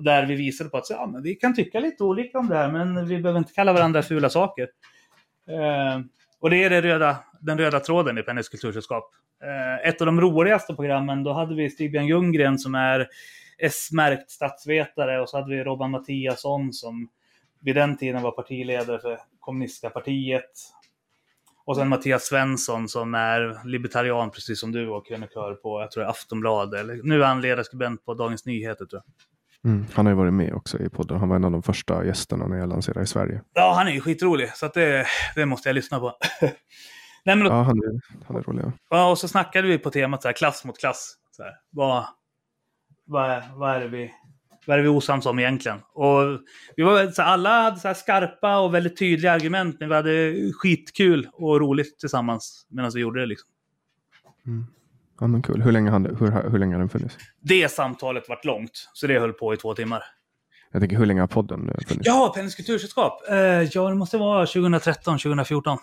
Där 0.00 0.26
vi 0.26 0.34
visade 0.34 0.70
på 0.70 0.76
att 0.76 0.90
ja, 0.90 1.06
men 1.06 1.22
vi 1.22 1.34
kan 1.34 1.54
tycka 1.54 1.80
lite 1.80 2.04
olika 2.04 2.38
om 2.38 2.48
det 2.48 2.54
här, 2.56 2.72
men 2.72 3.08
vi 3.08 3.18
behöver 3.18 3.38
inte 3.38 3.52
kalla 3.52 3.72
varandra 3.72 4.02
fula 4.02 4.30
saker. 4.30 4.68
Eh, 5.48 6.00
och 6.40 6.50
det 6.50 6.64
är 6.64 6.70
det 6.70 6.82
röda, 6.82 7.16
den 7.40 7.58
röda 7.58 7.80
tråden 7.80 8.18
i 8.18 8.22
Pennis 8.22 8.48
kultursällskap. 8.48 9.10
Eh, 9.44 9.88
ett 9.88 10.00
av 10.00 10.06
de 10.06 10.20
roligaste 10.20 10.74
programmen, 10.74 11.22
då 11.24 11.32
hade 11.32 11.54
vi 11.54 11.70
Stigbjörn 11.70 12.06
Ljunggren 12.06 12.58
som 12.58 12.74
är 12.74 13.08
S-märkt 13.58 14.30
statsvetare 14.30 15.20
och 15.20 15.28
så 15.28 15.36
hade 15.36 15.56
vi 15.56 15.64
Robban 15.64 15.90
Mattiasson 15.90 16.72
som 16.72 17.08
vid 17.60 17.74
den 17.74 17.96
tiden 17.96 18.22
var 18.22 18.30
partiledare 18.30 18.98
för 18.98 19.18
kommunistiska 19.40 19.90
partiet. 19.90 20.50
Och 21.64 21.76
sen 21.76 21.88
Mattias 21.88 22.24
Svensson 22.24 22.88
som 22.88 23.14
är 23.14 23.66
libertarian 23.66 24.30
precis 24.30 24.60
som 24.60 24.72
du 24.72 24.88
och 24.88 25.06
krönikör 25.06 25.54
på, 25.54 25.80
jag 25.80 25.90
tror 25.90 26.04
Aftonbladet. 26.04 26.80
Eller, 26.80 27.00
nu 27.02 27.22
är 27.22 27.26
han 27.26 27.40
ledarskribent 27.40 28.04
på 28.04 28.14
Dagens 28.14 28.46
Nyheter 28.46 28.84
tror 28.86 29.02
jag. 29.04 29.72
Mm, 29.72 29.86
han 29.94 30.06
har 30.06 30.12
ju 30.12 30.16
varit 30.16 30.32
med 30.32 30.54
också 30.54 30.78
i 30.78 30.88
podden. 30.88 31.18
Han 31.18 31.28
var 31.28 31.36
en 31.36 31.44
av 31.44 31.52
de 31.52 31.62
första 31.62 32.04
gästerna 32.04 32.46
när 32.46 32.58
jag 32.58 32.68
lanserade 32.68 33.04
i 33.04 33.06
Sverige. 33.06 33.42
Ja, 33.54 33.74
han 33.76 33.88
är 33.88 33.92
ju 33.92 34.00
skitrolig. 34.00 34.50
Så 34.54 34.68
det, 34.74 35.06
det 35.34 35.46
måste 35.46 35.68
jag 35.68 35.74
lyssna 35.74 35.98
på. 35.98 36.12
Nej, 37.28 37.36
men 37.36 37.44
då, 37.44 37.50
ja, 37.50 37.62
han 37.62 37.78
är, 37.78 38.00
han 38.26 38.36
är 38.36 38.42
rolig. 38.42 38.64
Ja. 38.90 39.10
och 39.10 39.18
så 39.18 39.28
snackade 39.28 39.68
vi 39.68 39.78
på 39.78 39.90
temat 39.90 40.22
så 40.22 40.28
här, 40.28 40.32
klass 40.32 40.64
mot 40.64 40.78
klass. 40.78 41.14
Så 41.30 41.42
här, 41.42 41.52
vad, 41.70 42.04
vad, 43.04 43.30
är, 43.30 43.44
vad, 43.54 43.76
är 43.76 43.80
det 43.80 43.88
vi, 43.88 44.10
vad 44.66 44.78
är 44.78 44.82
vi 44.82 44.88
osams 44.88 45.26
om 45.26 45.38
egentligen? 45.38 45.78
Och 45.92 46.20
vi 46.76 46.82
var, 46.82 47.10
så 47.10 47.22
här, 47.22 47.32
alla 47.32 47.62
hade 47.62 47.80
så 47.80 47.94
skarpa 47.94 48.58
och 48.58 48.74
väldigt 48.74 48.98
tydliga 48.98 49.32
argument, 49.32 49.76
men 49.80 49.88
vi 49.88 49.94
hade 49.94 50.52
skitkul 50.52 51.28
och 51.32 51.60
roligt 51.60 51.98
tillsammans 51.98 52.66
medan 52.68 52.90
vi 52.94 53.00
gjorde 53.00 53.20
det. 53.20 53.26
Liksom. 53.26 53.50
Mm. 54.46 54.66
Ja, 55.20 55.26
men 55.26 55.42
kul. 55.42 55.62
Hur 55.62 55.72
länge, 55.72 55.90
hade, 55.90 56.16
hur, 56.16 56.50
hur 56.50 56.58
länge 56.58 56.74
har 56.74 56.80
den 56.80 56.88
funnits? 56.88 57.16
Det 57.40 57.72
samtalet 57.72 58.28
varit 58.28 58.44
långt, 58.44 58.90
så 58.92 59.06
det 59.06 59.20
höll 59.20 59.32
på 59.32 59.54
i 59.54 59.56
två 59.56 59.74
timmar. 59.74 60.02
Jag 60.72 60.82
tänker, 60.82 60.96
hur 60.96 61.06
länge 61.06 61.20
har 61.20 61.26
podden 61.26 61.58
funnits? 61.88 62.06
Ja, 62.06 62.32
Pennys 62.34 62.54
kultursällskap. 62.54 63.22
Uh, 63.30 63.36
ja, 63.62 63.88
det 63.88 63.94
måste 63.94 64.18
vara 64.18 64.46
2013, 64.46 65.18
2014. 65.18 65.78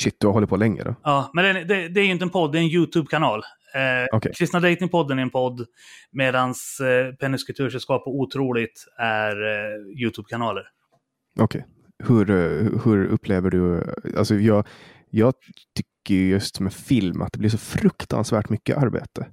Shit, 0.00 0.16
du 0.20 0.26
har 0.26 0.34
hållit 0.34 0.50
på 0.50 0.56
länge 0.56 0.82
då? 0.82 0.94
Ja, 1.02 1.30
men 1.34 1.54
det, 1.54 1.64
det, 1.64 1.88
det 1.88 2.00
är 2.00 2.04
ju 2.04 2.10
inte 2.10 2.24
en 2.24 2.30
podd, 2.30 2.52
det 2.52 2.58
är 2.58 2.62
en 2.62 2.68
YouTube-kanal. 2.68 3.42
Eh, 3.74 4.16
okay. 4.16 4.32
Kristna 4.32 4.60
Datingpodden 4.60 5.18
är 5.18 5.22
en 5.22 5.30
podd, 5.30 5.66
medan 6.10 6.54
eh, 6.80 7.14
Pennys 7.14 7.44
kultursällskap 7.44 8.06
och 8.06 8.14
Otroligt 8.14 8.86
är 8.98 9.42
eh, 9.42 10.02
YouTube-kanaler. 10.02 10.62
Okej. 11.40 11.64
Okay. 11.64 11.72
Hur, 12.08 12.30
eh, 12.30 12.80
hur 12.84 13.06
upplever 13.06 13.50
du... 13.50 13.82
Alltså 14.16 14.34
jag, 14.34 14.66
jag 15.10 15.34
tycker 15.76 16.14
just 16.14 16.60
med 16.60 16.72
film 16.72 17.22
att 17.22 17.32
det 17.32 17.38
blir 17.38 17.50
så 17.50 17.58
fruktansvärt 17.58 18.48
mycket 18.48 18.76
arbete. 18.76 19.26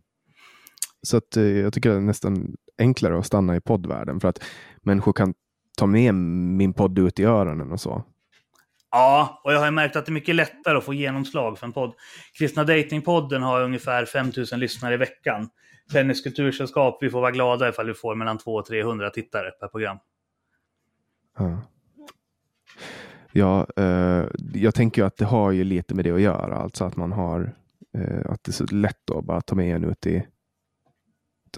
Så 1.01 1.17
att 1.17 1.37
eh, 1.37 1.43
jag 1.43 1.73
tycker 1.73 1.89
det 1.89 1.95
är 1.95 1.99
nästan 1.99 2.55
enklare 2.77 3.17
att 3.17 3.25
stanna 3.25 3.55
i 3.55 3.61
poddvärlden 3.61 4.19
för 4.19 4.27
att 4.27 4.43
människor 4.81 5.13
kan 5.13 5.33
ta 5.77 5.85
med 5.85 6.15
min 6.15 6.73
podd 6.73 6.99
ut 6.99 7.19
i 7.19 7.23
öronen 7.23 7.71
och 7.71 7.79
så. 7.79 8.03
Ja, 8.95 9.41
och 9.43 9.53
jag 9.53 9.59
har 9.59 9.71
märkt 9.71 9.95
att 9.95 10.05
det 10.05 10.09
är 10.09 10.13
mycket 10.13 10.35
lättare 10.35 10.77
att 10.77 10.83
få 10.83 10.93
genomslag 10.93 11.57
för 11.57 11.67
en 11.67 11.73
podd. 11.73 11.93
Kristna 12.37 12.63
Datingpodden 12.63 13.41
har 13.41 13.63
ungefär 13.63 14.05
5000 14.05 14.59
lyssnare 14.59 14.93
i 14.93 14.97
veckan. 14.97 15.49
Tennis, 15.91 16.21
kultursällskap, 16.21 16.97
vi 17.01 17.09
får 17.09 17.21
vara 17.21 17.31
glada 17.31 17.69
ifall 17.69 17.87
vi 17.87 17.93
får 17.93 18.15
mellan 18.15 18.37
200 18.37 18.59
och 18.59 18.65
300 18.65 19.09
tittare 19.09 19.51
per 19.51 19.67
program. 19.67 19.97
Ja, 21.37 21.61
ja 23.31 23.67
eh, 23.75 24.25
jag 24.53 24.75
tänker 24.75 25.03
att 25.03 25.17
det 25.17 25.25
har 25.25 25.51
ju 25.51 25.63
lite 25.63 25.95
med 25.95 26.05
det 26.05 26.11
att 26.11 26.21
göra. 26.21 26.55
Alltså 26.55 26.85
att 26.85 26.95
man 26.95 27.11
har 27.11 27.55
eh, 27.97 28.31
att 28.31 28.43
det 28.43 28.49
är 28.49 28.53
så 28.53 28.65
lätt 28.65 29.09
att 29.09 29.23
bara 29.23 29.41
ta 29.41 29.55
med 29.55 29.75
en 29.75 29.83
ut 29.83 30.07
i 30.07 30.27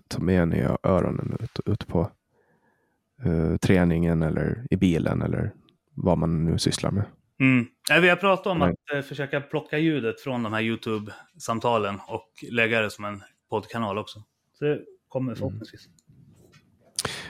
ta 0.08 0.20
med 0.20 0.42
en 0.42 0.54
i 0.54 0.68
öronen 0.84 1.38
ut, 1.40 1.60
ut 1.66 1.88
på 1.88 2.12
eh, 3.24 3.58
träningen 3.58 4.24
eller 4.24 4.68
i 4.70 4.76
bilen 4.76 5.22
eller 5.22 5.54
vad 5.94 6.18
man 6.18 6.46
nu 6.46 6.58
sysslar 6.58 6.92
med. 6.92 7.04
Mm. 7.40 7.66
Vi 8.02 8.10
har 8.10 8.16
pratat 8.16 8.48
om 8.48 8.62
att 8.62 8.76
eh, 8.94 9.02
försöka 9.02 9.42
plocka 9.42 9.78
ljudet 9.78 10.22
från 10.22 10.44
de 10.44 10.54
här 10.54 10.62
YouTube-samtalen 10.62 12.00
och 12.08 12.30
lägga 12.52 12.82
det 12.82 12.90
som 12.90 13.06
en 13.06 13.24
poddkanal 13.50 13.98
också. 13.98 14.24
Så 14.60 14.66
det 14.66 14.82
kommer 15.08 15.32
mm. 15.32 15.38
förhoppningsvis. 15.38 15.88
Mm. 15.88 15.96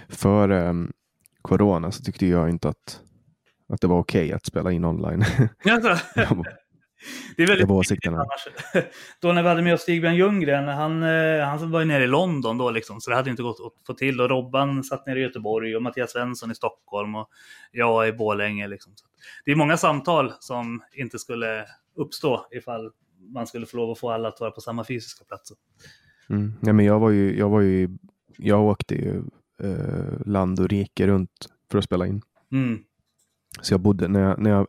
För 0.09 0.51
um, 0.51 0.93
corona 1.41 1.91
så 1.91 2.03
tyckte 2.03 2.25
jag 2.25 2.49
inte 2.49 2.69
att, 2.69 3.01
att 3.69 3.81
det 3.81 3.87
var 3.87 3.99
okej 3.99 4.25
okay 4.25 4.35
att 4.35 4.45
spela 4.45 4.71
in 4.71 4.85
online. 4.85 5.25
Det 7.37 7.43
är 7.43 7.47
väldigt 7.47 7.91
viktigt 7.91 8.11
annars. 8.11 8.47
Då 9.21 9.31
när 9.31 9.43
vi 9.43 9.49
hade 9.49 9.61
med 9.61 9.73
oss 9.73 9.81
Stigbjörn 9.81 10.15
Ljunggren, 10.15 10.67
han, 10.67 11.03
eh, 11.03 11.45
han 11.45 11.71
var 11.71 11.79
ju 11.79 11.85
nere 11.85 12.03
i 12.03 12.07
London 12.07 12.57
då 12.57 12.71
liksom, 12.71 13.01
så 13.01 13.09
det 13.09 13.15
hade 13.15 13.29
inte 13.29 13.43
gått 13.43 13.59
att 13.59 13.87
få 13.87 13.93
till. 13.93 14.21
Och 14.21 14.29
Robban 14.29 14.83
satt 14.83 15.07
nere 15.07 15.19
i 15.19 15.21
Göteborg 15.21 15.75
och 15.75 15.83
Mattias 15.83 16.11
Svensson 16.11 16.51
i 16.51 16.55
Stockholm 16.55 17.15
och 17.15 17.29
jag 17.71 18.07
i 18.07 18.13
Borlänge. 18.13 18.67
Liksom. 18.67 18.93
det 19.45 19.51
är 19.51 19.55
många 19.55 19.77
samtal 19.77 20.33
som 20.39 20.81
inte 20.93 21.19
skulle 21.19 21.65
uppstå 21.95 22.45
ifall 22.51 22.91
man 23.33 23.47
skulle 23.47 23.65
få 23.65 23.77
lov 23.77 23.91
att 23.91 23.99
få 23.99 24.11
alla 24.11 24.27
att 24.27 24.39
vara 24.39 24.51
på 24.51 24.61
samma 24.61 24.83
fysiska 24.83 25.25
platser. 25.25 25.57
Mm. 26.29 26.53
Ja, 26.61 26.73
men 26.73 26.85
jag 26.85 26.99
var 26.99 27.09
ju, 27.09 27.37
jag 27.37 27.49
var 27.49 27.61
ju, 27.61 27.89
jag 28.37 28.63
åkte 28.63 28.95
ju 28.95 29.23
eh, 29.63 30.25
land 30.25 30.59
och 30.59 30.69
rike 30.69 31.07
runt 31.07 31.49
för 31.71 31.77
att 31.77 31.83
spela 31.83 32.07
in. 32.07 32.21
Mm. 32.51 32.79
Så 33.61 33.73
jag 33.73 33.81
bodde, 33.81 34.07
när 34.07 34.19
jag, 34.19 34.39
när 34.39 34.49
jag 34.49 34.67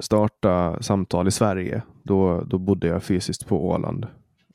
starta 0.00 0.82
samtal 0.82 1.28
i 1.28 1.30
Sverige, 1.30 1.82
då, 2.02 2.40
då 2.40 2.58
bodde 2.58 2.86
jag 2.86 3.02
fysiskt 3.02 3.46
på 3.46 3.68
Åland. 3.68 4.06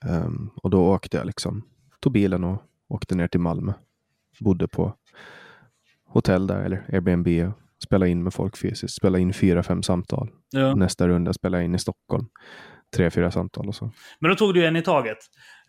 Um, 0.05 0.51
och 0.55 0.69
då 0.69 0.93
åkte 0.93 1.17
jag 1.17 1.25
liksom, 1.25 1.63
tog 1.99 2.13
bilen 2.13 2.43
och 2.43 2.61
åkte 2.89 3.15
ner 3.15 3.27
till 3.27 3.39
Malmö. 3.39 3.73
Bodde 4.39 4.67
på 4.67 4.93
hotell 6.05 6.47
där 6.47 6.59
eller 6.59 6.85
Airbnb 6.93 7.27
och 7.27 7.83
spelade 7.83 8.11
in 8.11 8.23
med 8.23 8.33
folk 8.33 8.57
fysiskt. 8.57 8.95
Spelade 8.95 9.21
in 9.21 9.33
fyra, 9.33 9.63
fem 9.63 9.83
samtal. 9.83 10.29
Ja. 10.51 10.75
Nästa 10.75 11.07
runda 11.07 11.33
spelade 11.33 11.63
jag 11.63 11.65
in 11.65 11.75
i 11.75 11.79
Stockholm. 11.79 12.25
Tre, 12.95 13.09
fyra 13.09 13.31
samtal 13.31 13.67
och 13.67 13.75
så. 13.75 13.91
Men 14.19 14.29
då 14.29 14.35
tog 14.35 14.53
du 14.53 14.65
en 14.65 14.75
i 14.75 14.81
taget. 14.81 15.17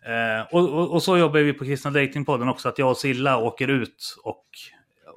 Eh, 0.05 0.55
och, 0.55 0.69
och, 0.69 0.93
och, 0.93 1.03
så 1.03 1.17
jobbar 1.17 1.39
vi 1.39 1.53
på 1.53 1.65
Kristna 1.65 1.91
Datingpodden 1.91 2.49
också, 2.49 2.69
att 2.69 2.79
jag 2.79 2.89
och 2.89 2.97
Silla 2.97 3.37
åker 3.37 3.67
ut 3.67 4.15
och 4.23 4.45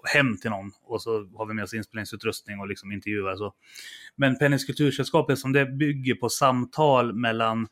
hem 0.04 0.36
till 0.36 0.50
någon 0.50 0.70
och 0.84 1.02
så 1.02 1.10
har 1.10 1.46
vi 1.46 1.54
med 1.54 1.64
oss 1.64 1.74
inspelningsutrustning 1.74 2.60
och 2.60 2.68
liksom 2.68 2.92
intervjuar. 2.92 3.36
Så. 3.36 3.52
Men 4.16 4.38
Pennys 4.38 4.64
kultursällskap, 4.64 5.38
som 5.38 5.52
det 5.52 5.66
bygger 5.66 6.14
på 6.14 6.28
samtal 6.28 7.12
mellan 7.12 7.68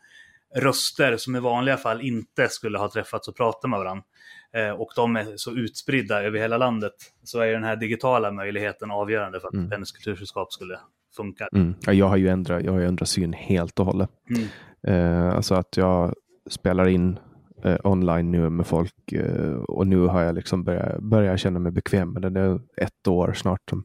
röster 0.57 1.17
som 1.17 1.37
i 1.37 1.41
vanliga 1.41 1.77
fall 1.77 2.01
inte 2.01 2.49
skulle 2.49 2.79
ha 2.79 2.91
träffats 2.91 3.29
och 3.29 3.37
pratat 3.37 3.71
med 3.71 3.79
varandra. 3.79 4.05
Eh, 4.53 4.71
och 4.71 4.89
de 4.97 5.17
är 5.17 5.37
så 5.37 5.53
utspridda 5.53 6.23
över 6.23 6.39
hela 6.39 6.57
landet. 6.57 6.95
Så 7.23 7.41
är 7.41 7.53
den 7.53 7.65
här 7.65 7.77
digitala 7.77 8.31
möjligheten 8.31 8.91
avgörande 8.91 9.41
för 9.41 9.49
att 9.49 9.55
mm. 9.55 9.71
Pennys 9.71 9.93
kultursällskap 9.93 10.53
skulle 10.53 10.79
funka. 11.17 11.49
Mm. 11.53 11.75
Ja, 11.81 11.93
jag 11.93 12.07
har 12.07 12.17
ju 12.17 12.29
ändrat, 12.29 12.65
jag 12.65 12.73
har 12.73 12.81
ändrat 12.81 13.09
syn 13.09 13.33
helt 13.33 13.81
och 13.81 13.87
hållet. 13.87 14.11
Mm. 14.31 14.49
Eh, 14.83 15.37
alltså 15.37 15.55
att 15.55 15.77
jag 15.77 16.15
spelar 16.51 16.89
in 16.89 17.19
eh, 17.65 17.77
online 17.85 18.31
nu 18.31 18.51
med 18.51 18.67
folk 18.67 19.13
eh, 19.13 19.53
och 19.53 19.87
nu 19.87 20.01
har 20.01 20.23
jag 20.23 20.35
liksom 20.35 20.65
börjat, 20.65 21.03
börjat 21.03 21.41
känna 21.41 21.59
mig 21.59 21.73
bekväm 21.73 22.13
med 22.13 22.23
det. 22.23 22.31
Det 22.31 22.41
är 22.41 22.61
ett 22.77 23.09
år 23.09 23.33
snart 23.33 23.63
som, 23.71 23.85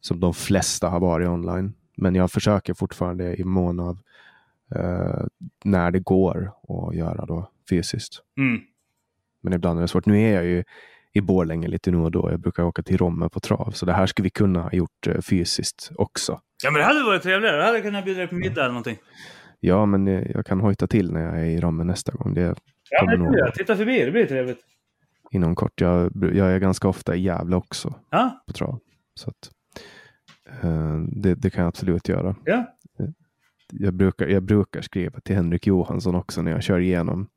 som 0.00 0.20
de 0.20 0.34
flesta 0.34 0.88
har 0.88 1.00
varit 1.00 1.28
online. 1.28 1.74
Men 1.96 2.14
jag 2.14 2.30
försöker 2.30 2.74
fortfarande 2.74 3.36
i 3.36 3.44
mån 3.44 3.80
av 3.80 3.98
eh, 4.74 5.26
när 5.64 5.90
det 5.90 6.00
går 6.00 6.52
att 6.68 6.96
göra 6.96 7.26
då 7.26 7.50
fysiskt. 7.70 8.22
Mm. 8.38 8.60
Men 9.40 9.52
ibland 9.52 9.78
är 9.78 9.82
det 9.82 9.88
svårt. 9.88 10.06
Nu 10.06 10.22
är 10.22 10.34
jag 10.34 10.44
ju 10.44 10.64
i 11.12 11.20
Borlänge 11.20 11.68
lite 11.68 11.90
nu 11.90 11.96
och 11.98 12.10
då. 12.10 12.30
Jag 12.30 12.40
brukar 12.40 12.62
åka 12.62 12.82
till 12.82 12.96
Romme 12.96 13.28
på 13.28 13.40
trav. 13.40 13.70
Så 13.70 13.86
det 13.86 13.92
här 13.92 14.06
skulle 14.06 14.24
vi 14.24 14.30
kunna 14.30 14.62
ha 14.62 14.72
gjort 14.72 15.06
eh, 15.06 15.20
fysiskt 15.20 15.90
också. 15.94 16.40
Ja, 16.62 16.70
men 16.70 16.80
det 16.80 16.86
hade 16.86 17.04
varit 17.04 17.22
trevligare. 17.22 17.56
Jag 17.56 17.66
hade 17.66 17.80
kunnat 17.80 18.04
bjuda 18.04 18.18
dig 18.18 18.28
på 18.28 18.34
middag 18.34 18.60
eller 18.60 18.72
någonting. 18.72 18.98
Ja, 19.60 19.86
men 19.86 20.08
eh, 20.08 20.30
jag 20.30 20.46
kan 20.46 20.60
hojta 20.60 20.86
till 20.86 21.12
när 21.12 21.20
jag 21.20 21.38
är 21.38 21.44
i 21.44 21.60
Romme 21.60 21.84
nästa 21.84 22.12
gång. 22.12 22.34
Det 22.34 22.54
Ja, 22.90 23.16
det 23.16 23.38
jag. 23.38 23.54
Titta 23.54 23.76
förbi, 23.76 24.04
det 24.04 24.10
blir 24.10 24.26
trevligt. 24.26 24.60
Inom 25.30 25.54
kort. 25.54 25.80
Jag, 25.80 26.12
jag 26.34 26.52
är 26.52 26.58
ganska 26.58 26.88
ofta 26.88 27.16
i 27.16 27.20
Gävle 27.20 27.56
också. 27.56 27.94
Ja. 28.10 28.42
På 28.46 28.52
trav. 28.52 28.80
Så 29.14 29.30
att, 29.30 29.50
uh, 30.64 31.00
det, 31.00 31.34
det, 31.34 31.50
kan 31.50 31.62
jag 31.62 31.68
absolut 31.68 32.08
göra. 32.08 32.36
Ja. 32.44 32.74
Jag 33.72 33.94
brukar, 33.94 34.26
jag 34.26 34.42
brukar 34.42 34.80
skriva 34.80 35.20
till 35.20 35.36
Henrik 35.36 35.66
Johansson 35.66 36.14
också 36.14 36.42
när 36.42 36.50
jag 36.50 36.62
kör 36.62 36.78
igenom 36.78 37.28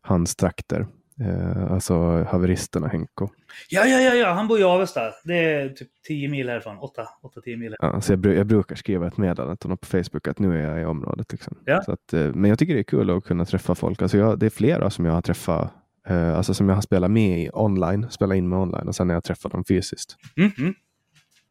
hans 0.00 0.36
trakter. 0.36 0.86
Eh, 1.20 1.72
alltså 1.72 1.94
haveristerna 2.22 2.88
Henko. 2.88 3.28
Ja, 3.68 3.86
ja, 3.86 4.00
ja, 4.00 4.14
ja, 4.14 4.32
han 4.32 4.48
bor 4.48 4.60
i 4.60 4.62
Avesta. 4.62 5.00
Det 5.24 5.34
är 5.36 5.68
typ 5.68 5.88
10 6.08 6.28
mil 6.28 6.48
härifrån. 6.48 6.76
8-10 6.76 7.56
mil. 7.56 7.76
Ja, 7.78 8.00
så 8.00 8.12
jag, 8.12 8.18
bru- 8.18 8.36
jag 8.36 8.46
brukar 8.46 8.76
skriva 8.76 9.06
ett 9.06 9.16
meddelande 9.16 9.56
till 9.56 9.66
honom 9.66 9.78
på 9.78 9.86
Facebook 9.86 10.28
att 10.28 10.38
nu 10.38 10.58
är 10.58 10.68
jag 10.70 10.80
i 10.80 10.84
området. 10.84 11.32
Liksom. 11.32 11.58
Ja. 11.64 11.82
Så 11.82 11.92
att, 11.92 12.12
eh, 12.12 12.34
men 12.34 12.48
jag 12.50 12.58
tycker 12.58 12.74
det 12.74 12.80
är 12.80 12.84
kul 12.84 13.10
att 13.10 13.24
kunna 13.24 13.44
träffa 13.44 13.74
folk. 13.74 14.02
Alltså 14.02 14.18
jag, 14.18 14.38
det 14.38 14.46
är 14.46 14.50
flera 14.50 14.90
som 14.90 15.04
jag 15.04 15.12
har 15.12 15.22
träffat, 15.22 15.72
eh, 16.08 16.36
alltså 16.36 16.54
som 16.54 16.68
jag 16.68 16.76
har 16.76 16.82
spelat 16.82 17.10
med 17.10 17.40
i 17.42 17.50
online, 17.52 18.06
spelat 18.10 18.36
in 18.36 18.48
med 18.48 18.58
online 18.58 18.88
och 18.88 18.94
sen 18.94 19.06
när 19.06 19.14
jag 19.14 19.24
träffat 19.24 19.52
dem 19.52 19.64
fysiskt. 19.64 20.16
Mm, 20.36 20.50
mm. 20.58 20.74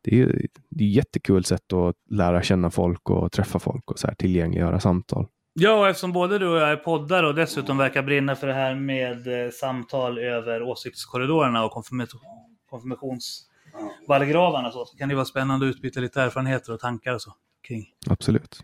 Det 0.02 0.12
är 0.12 0.16
ju 0.16 0.48
det 0.70 0.84
är 0.84 0.88
jättekul 0.88 1.44
sätt 1.44 1.74
att 1.74 1.96
lära 2.10 2.42
känna 2.42 2.70
folk 2.72 3.10
och 3.10 3.32
träffa 3.32 3.60
folk 3.60 3.92
och 3.92 4.00
så 4.00 4.08
här, 4.08 4.16
tillgängliggöra 4.16 4.80
samtal. 4.80 5.28
Ja, 5.62 5.74
och 5.80 5.88
eftersom 5.88 6.12
både 6.12 6.40
du 6.40 6.48
och 6.48 6.58
jag 6.58 6.72
är 6.72 6.76
poddare 6.76 7.28
och 7.28 7.36
dessutom 7.36 7.78
verkar 7.78 8.04
brinna 8.04 8.36
för 8.36 8.48
det 8.48 8.54
här 8.54 8.76
med 8.76 9.46
eh, 9.46 9.50
samtal 9.52 10.20
över 10.20 10.64
åsiktskorridorerna 10.64 11.66
och 11.66 11.72
konfirmation, 11.72 12.22
konfirmationsvallgravarna 12.70 14.72
så, 14.72 14.86
så 14.86 14.98
kan 14.98 15.10
det 15.10 15.16
vara 15.16 15.26
spännande 15.26 15.70
att 15.70 15.76
utbyta 15.76 16.00
lite 16.00 16.22
erfarenheter 16.22 16.74
och 16.74 16.80
tankar 16.80 17.14
och 17.14 17.22
så 17.22 17.34
kring. 17.68 17.86
Absolut. 18.10 18.60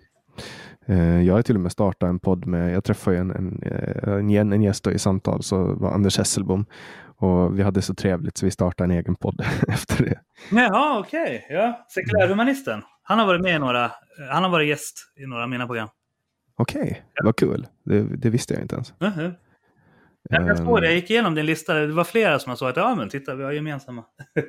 Eh, 0.88 1.22
Jag 1.22 1.34
har 1.34 1.42
till 1.42 1.56
och 1.56 1.62
med 1.62 1.72
startat 1.72 2.10
en 2.10 2.20
podd 2.20 2.46
med, 2.46 2.74
jag 2.74 2.84
träffade 2.84 3.18
en, 3.18 3.32
en, 3.32 3.62
eh, 3.64 4.14
en, 4.14 4.54
en, 4.54 4.64
gäst 4.64 4.88
i 4.88 5.00
samtal, 5.00 5.44
så 5.44 5.76
var 5.76 5.92
Anders 5.92 6.18
Hesselbom. 6.18 6.66
Och 7.18 7.60
vi 7.60 7.64
hade 7.64 7.82
så 7.82 7.96
trevligt 7.96 8.38
så 8.38 8.46
vi 8.46 8.52
startade 8.52 8.94
en 8.94 9.00
egen 9.00 9.16
podd 9.16 9.46
efter 9.68 10.04
det. 10.04 10.20
Jaha, 10.52 11.00
okej. 11.00 11.48
Ja. 11.50 11.86
Sekulärhumanisten. 11.90 12.82
Han 13.04 13.20
har 13.20 13.26
varit 13.26 13.42
med 13.42 13.56
i 13.56 13.60
några, 13.60 13.92
han 14.32 14.44
har 14.44 14.50
varit 14.50 14.68
gäst 14.68 15.14
i 15.18 15.26
några 15.26 15.44
av 15.44 15.50
mina 15.50 15.66
program. 15.66 15.90
Okej, 16.58 17.04
vad 17.24 17.36
kul. 17.36 17.68
Det, 17.84 18.02
det 18.02 18.30
visste 18.30 18.54
jag 18.54 18.64
inte 18.64 18.76
ens. 18.76 18.94
Mhm. 19.00 19.34
Jag, 20.30 20.48
jag 20.48 20.58
såg 20.58 20.82
det, 20.82 20.88
jag 20.88 20.96
gick 20.96 21.10
igenom 21.10 21.36
din 21.36 21.46
lista. 21.46 21.74
Det 21.74 21.94
var 21.94 22.04
flera 22.04 22.40
som 22.40 22.50
jag 22.50 22.58
såg 22.58 22.70
att 22.70 22.78
ja 22.78 22.96
men 22.96 23.10
titta, 23.10 23.36
vi 23.36 23.44
har 23.44 23.52
gemensamma. 23.52 24.04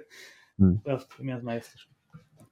Mm. 0.58 0.80
Vi 0.84 0.90
har 0.90 0.98
haft 0.98 1.18
gemensamma 1.18 1.54
gäster. 1.54 1.80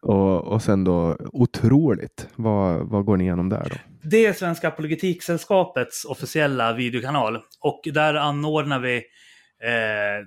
Och, 0.03 0.45
och 0.45 0.63
sen 0.63 0.85
då 0.85 1.17
otroligt, 1.33 2.29
vad, 2.37 2.89
vad 2.89 3.05
går 3.05 3.17
ni 3.17 3.25
igenom 3.25 3.49
där 3.49 3.67
då? 3.71 3.77
Det 4.03 4.27
är 4.27 4.33
Svenska 4.33 4.69
Apologetiksällskapets 4.69 6.05
officiella 6.05 6.73
videokanal. 6.73 7.41
Och 7.61 7.81
där 7.85 8.15
anordnar 8.15 8.79
vi 8.79 8.97
eh, 8.97 10.27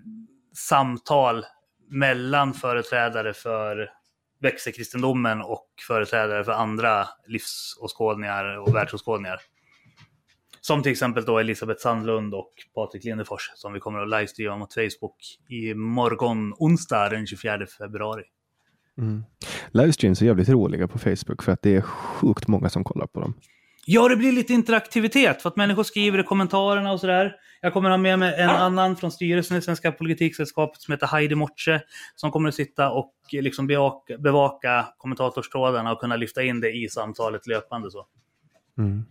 samtal 0.69 1.45
mellan 1.89 2.53
företrädare 2.53 3.33
för 3.33 3.89
växelkristendomen 4.39 5.41
och 5.41 5.67
företrädare 5.87 6.43
för 6.43 6.51
andra 6.51 7.07
livsåskådningar 7.27 8.57
och 8.57 8.75
världsåskådningar. 8.75 9.39
Som 10.61 10.83
till 10.83 10.91
exempel 10.91 11.25
då 11.25 11.39
Elisabeth 11.39 11.81
Sandlund 11.81 12.33
och 12.33 12.53
Patrik 12.75 13.03
Lindefors 13.03 13.51
som 13.55 13.73
vi 13.73 13.79
kommer 13.79 13.99
att 13.99 14.09
livestreama 14.09 14.57
mot 14.57 14.73
Facebook 14.73 15.17
i 15.49 15.73
morgon 15.73 16.53
onsdag 16.57 17.09
den 17.09 17.27
24 17.27 17.67
februari. 17.77 18.23
Mm. 18.97 19.23
Livestreams 19.71 20.21
är 20.21 20.25
jävligt 20.25 20.49
roliga 20.49 20.87
på 20.87 20.99
Facebook 20.99 21.43
för 21.43 21.51
att 21.51 21.61
det 21.61 21.75
är 21.75 21.81
sjukt 21.81 22.47
många 22.47 22.69
som 22.69 22.83
kollar 22.83 23.07
på 23.07 23.19
dem. 23.19 23.33
Ja, 23.89 24.07
det 24.07 24.15
blir 24.15 24.31
lite 24.31 24.53
interaktivitet 24.53 25.41
för 25.41 25.49
att 25.49 25.55
människor 25.55 25.83
skriver 25.83 26.19
i 26.19 26.23
kommentarerna 26.23 26.91
och 26.91 26.99
sådär. 26.99 27.35
Jag 27.61 27.73
kommer 27.73 27.89
ha 27.89 27.97
med 27.97 28.19
mig 28.19 28.35
en 28.37 28.49
annan 28.49 28.95
från 28.95 29.11
styrelsen 29.11 29.57
i 29.57 29.61
Svenska 29.61 29.91
Politiksällskapet 29.91 30.81
som 30.81 30.91
heter 30.91 31.07
Heidi 31.07 31.35
Morse 31.35 31.79
som 32.15 32.31
kommer 32.31 32.49
att 32.49 32.55
sitta 32.55 32.91
och 32.91 33.13
liksom 33.31 33.67
bevaka, 33.67 34.17
bevaka 34.17 34.85
kommentatorstrådarna 34.97 35.91
och 35.91 35.99
kunna 35.99 36.15
lyfta 36.15 36.43
in 36.43 36.59
det 36.59 36.71
i 36.71 36.89
samtalet 36.89 37.47
löpande. 37.47 37.91
Så. 37.91 38.05
Mm. 38.77 39.05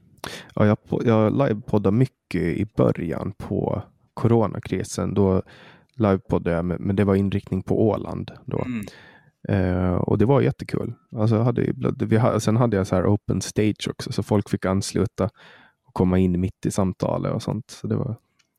Ja, 0.55 0.67
jag, 0.67 0.79
jag 1.05 1.49
livepoddade 1.49 1.97
mycket 1.97 2.43
i 2.43 2.67
början 2.77 3.33
på 3.33 3.83
coronakrisen. 4.15 5.15
Då 5.15 5.43
livepoddade 5.95 6.57
jag, 6.57 6.65
men 6.65 6.83
men 6.83 6.97
det 6.97 7.05
var 7.05 7.15
inriktning 7.15 7.63
på 7.63 7.89
Åland. 7.89 8.31
Då. 8.45 8.63
Mm. 8.63 8.87
Eh, 9.49 9.95
och 9.95 10.19
det 10.19 10.25
var 10.25 10.41
jättekul. 10.41 10.95
Alltså 11.17 11.39
hade, 11.39 11.73
vi 11.99 12.41
sen 12.41 12.57
hade 12.57 12.77
jag 12.77 12.87
så 12.87 12.95
här 12.95 13.15
open 13.15 13.41
stage 13.41 13.89
också, 13.91 14.13
så 14.13 14.23
folk 14.23 14.51
fick 14.51 14.65
ansluta 14.65 15.25
och 15.87 15.95
komma 15.95 16.19
in 16.19 16.41
mitt 16.41 16.67
i 16.67 16.71
samtalet 16.71 17.33
och 17.33 17.43
sånt. 17.43 17.71
Så 17.71 17.87
det 17.87 17.97
var, 17.97 18.17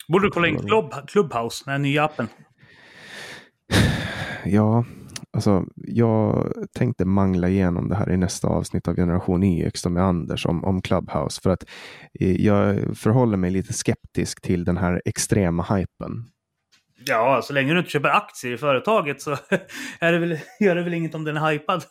Borde 0.08 0.28
du 0.28 0.32
kolla 0.32 0.48
in 0.48 0.60
Club, 0.60 0.94
Clubhouse, 1.08 1.64
den 1.66 1.72
här 1.72 1.80
nya 1.80 2.04
appen. 2.04 2.28
ja, 4.46 4.86
alltså 5.34 5.66
jag 5.76 6.52
tänkte 6.78 7.06
mangla 7.06 7.50
igenom 7.50 7.90
det 7.90 7.96
här 7.96 8.12
i 8.12 8.18
nästa 8.18 8.48
avsnitt 8.48 8.88
av 8.88 8.96
Generation 8.96 9.44
YX 9.44 9.86
med 9.86 10.04
Anders 10.04 10.46
om, 10.46 10.64
om 10.64 10.82
Clubhouse. 10.82 11.42
För 11.42 11.50
att 11.50 11.64
eh, 12.20 12.46
jag 12.46 12.98
förhåller 12.98 13.38
mig 13.38 13.52
lite 13.52 13.74
skeptisk 13.74 14.42
till 14.42 14.66
den 14.66 14.78
här 14.78 15.02
extrema 15.06 15.64
hypen. 15.64 16.26
Ja, 17.08 17.42
så 17.44 17.54
länge 17.54 17.74
du 17.74 17.80
inte 17.80 17.92
köper 17.92 18.10
aktier 18.10 18.54
i 18.54 18.58
företaget 18.58 19.22
så 19.22 19.32
är 20.00 20.12
det 20.12 20.20
väl, 20.20 20.40
gör 20.60 20.76
det 20.76 20.84
väl 20.84 20.94
inget 20.94 21.16
om 21.16 21.24
den 21.24 21.38
är 21.38 21.52
hypad. 21.52 21.84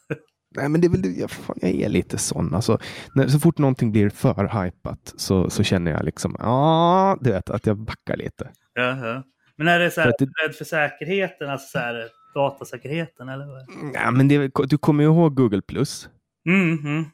Nej, 0.56 0.68
men 0.68 0.80
det 0.80 0.86
är 0.86 0.88
väl, 0.88 1.18
jag, 1.18 1.30
fan, 1.30 1.56
jag 1.62 1.70
är 1.74 1.88
lite 1.88 2.18
sån. 2.18 2.54
Alltså, 2.54 2.78
när, 3.14 3.28
så 3.28 3.40
fort 3.40 3.58
någonting 3.58 3.92
blir 3.92 4.10
för 4.10 4.62
hypat 4.64 5.12
så, 5.16 5.50
så 5.50 5.62
känner 5.62 5.90
jag 5.90 6.04
liksom, 6.04 6.36
ja, 6.38 7.18
du 7.20 7.30
vet, 7.32 7.50
att 7.50 7.66
jag 7.66 7.78
backar 7.78 8.16
lite. 8.16 8.50
Jaha. 8.74 9.22
Men 9.56 9.68
är 9.68 9.78
det 9.78 9.90
så 9.90 10.00
här, 10.00 10.06
För 10.06 10.10
att 10.10 10.18
det- 10.18 10.46
rädd 10.46 10.54
för 10.54 10.64
säkerheten, 10.64 11.50
alltså 11.50 11.68
så 11.68 11.78
här, 11.78 12.04
datasäkerheten 12.34 13.28
eller? 13.28 13.46
vad? 13.46 13.94
Ja, 13.94 14.10
men 14.10 14.28
det, 14.28 14.50
du 14.68 14.78
kommer 14.78 15.04
ju 15.04 15.10
ihåg 15.10 15.34
Google 15.36 15.62
Plus. 15.62 16.08
Mm, 16.48 16.78
mm. 16.78 17.04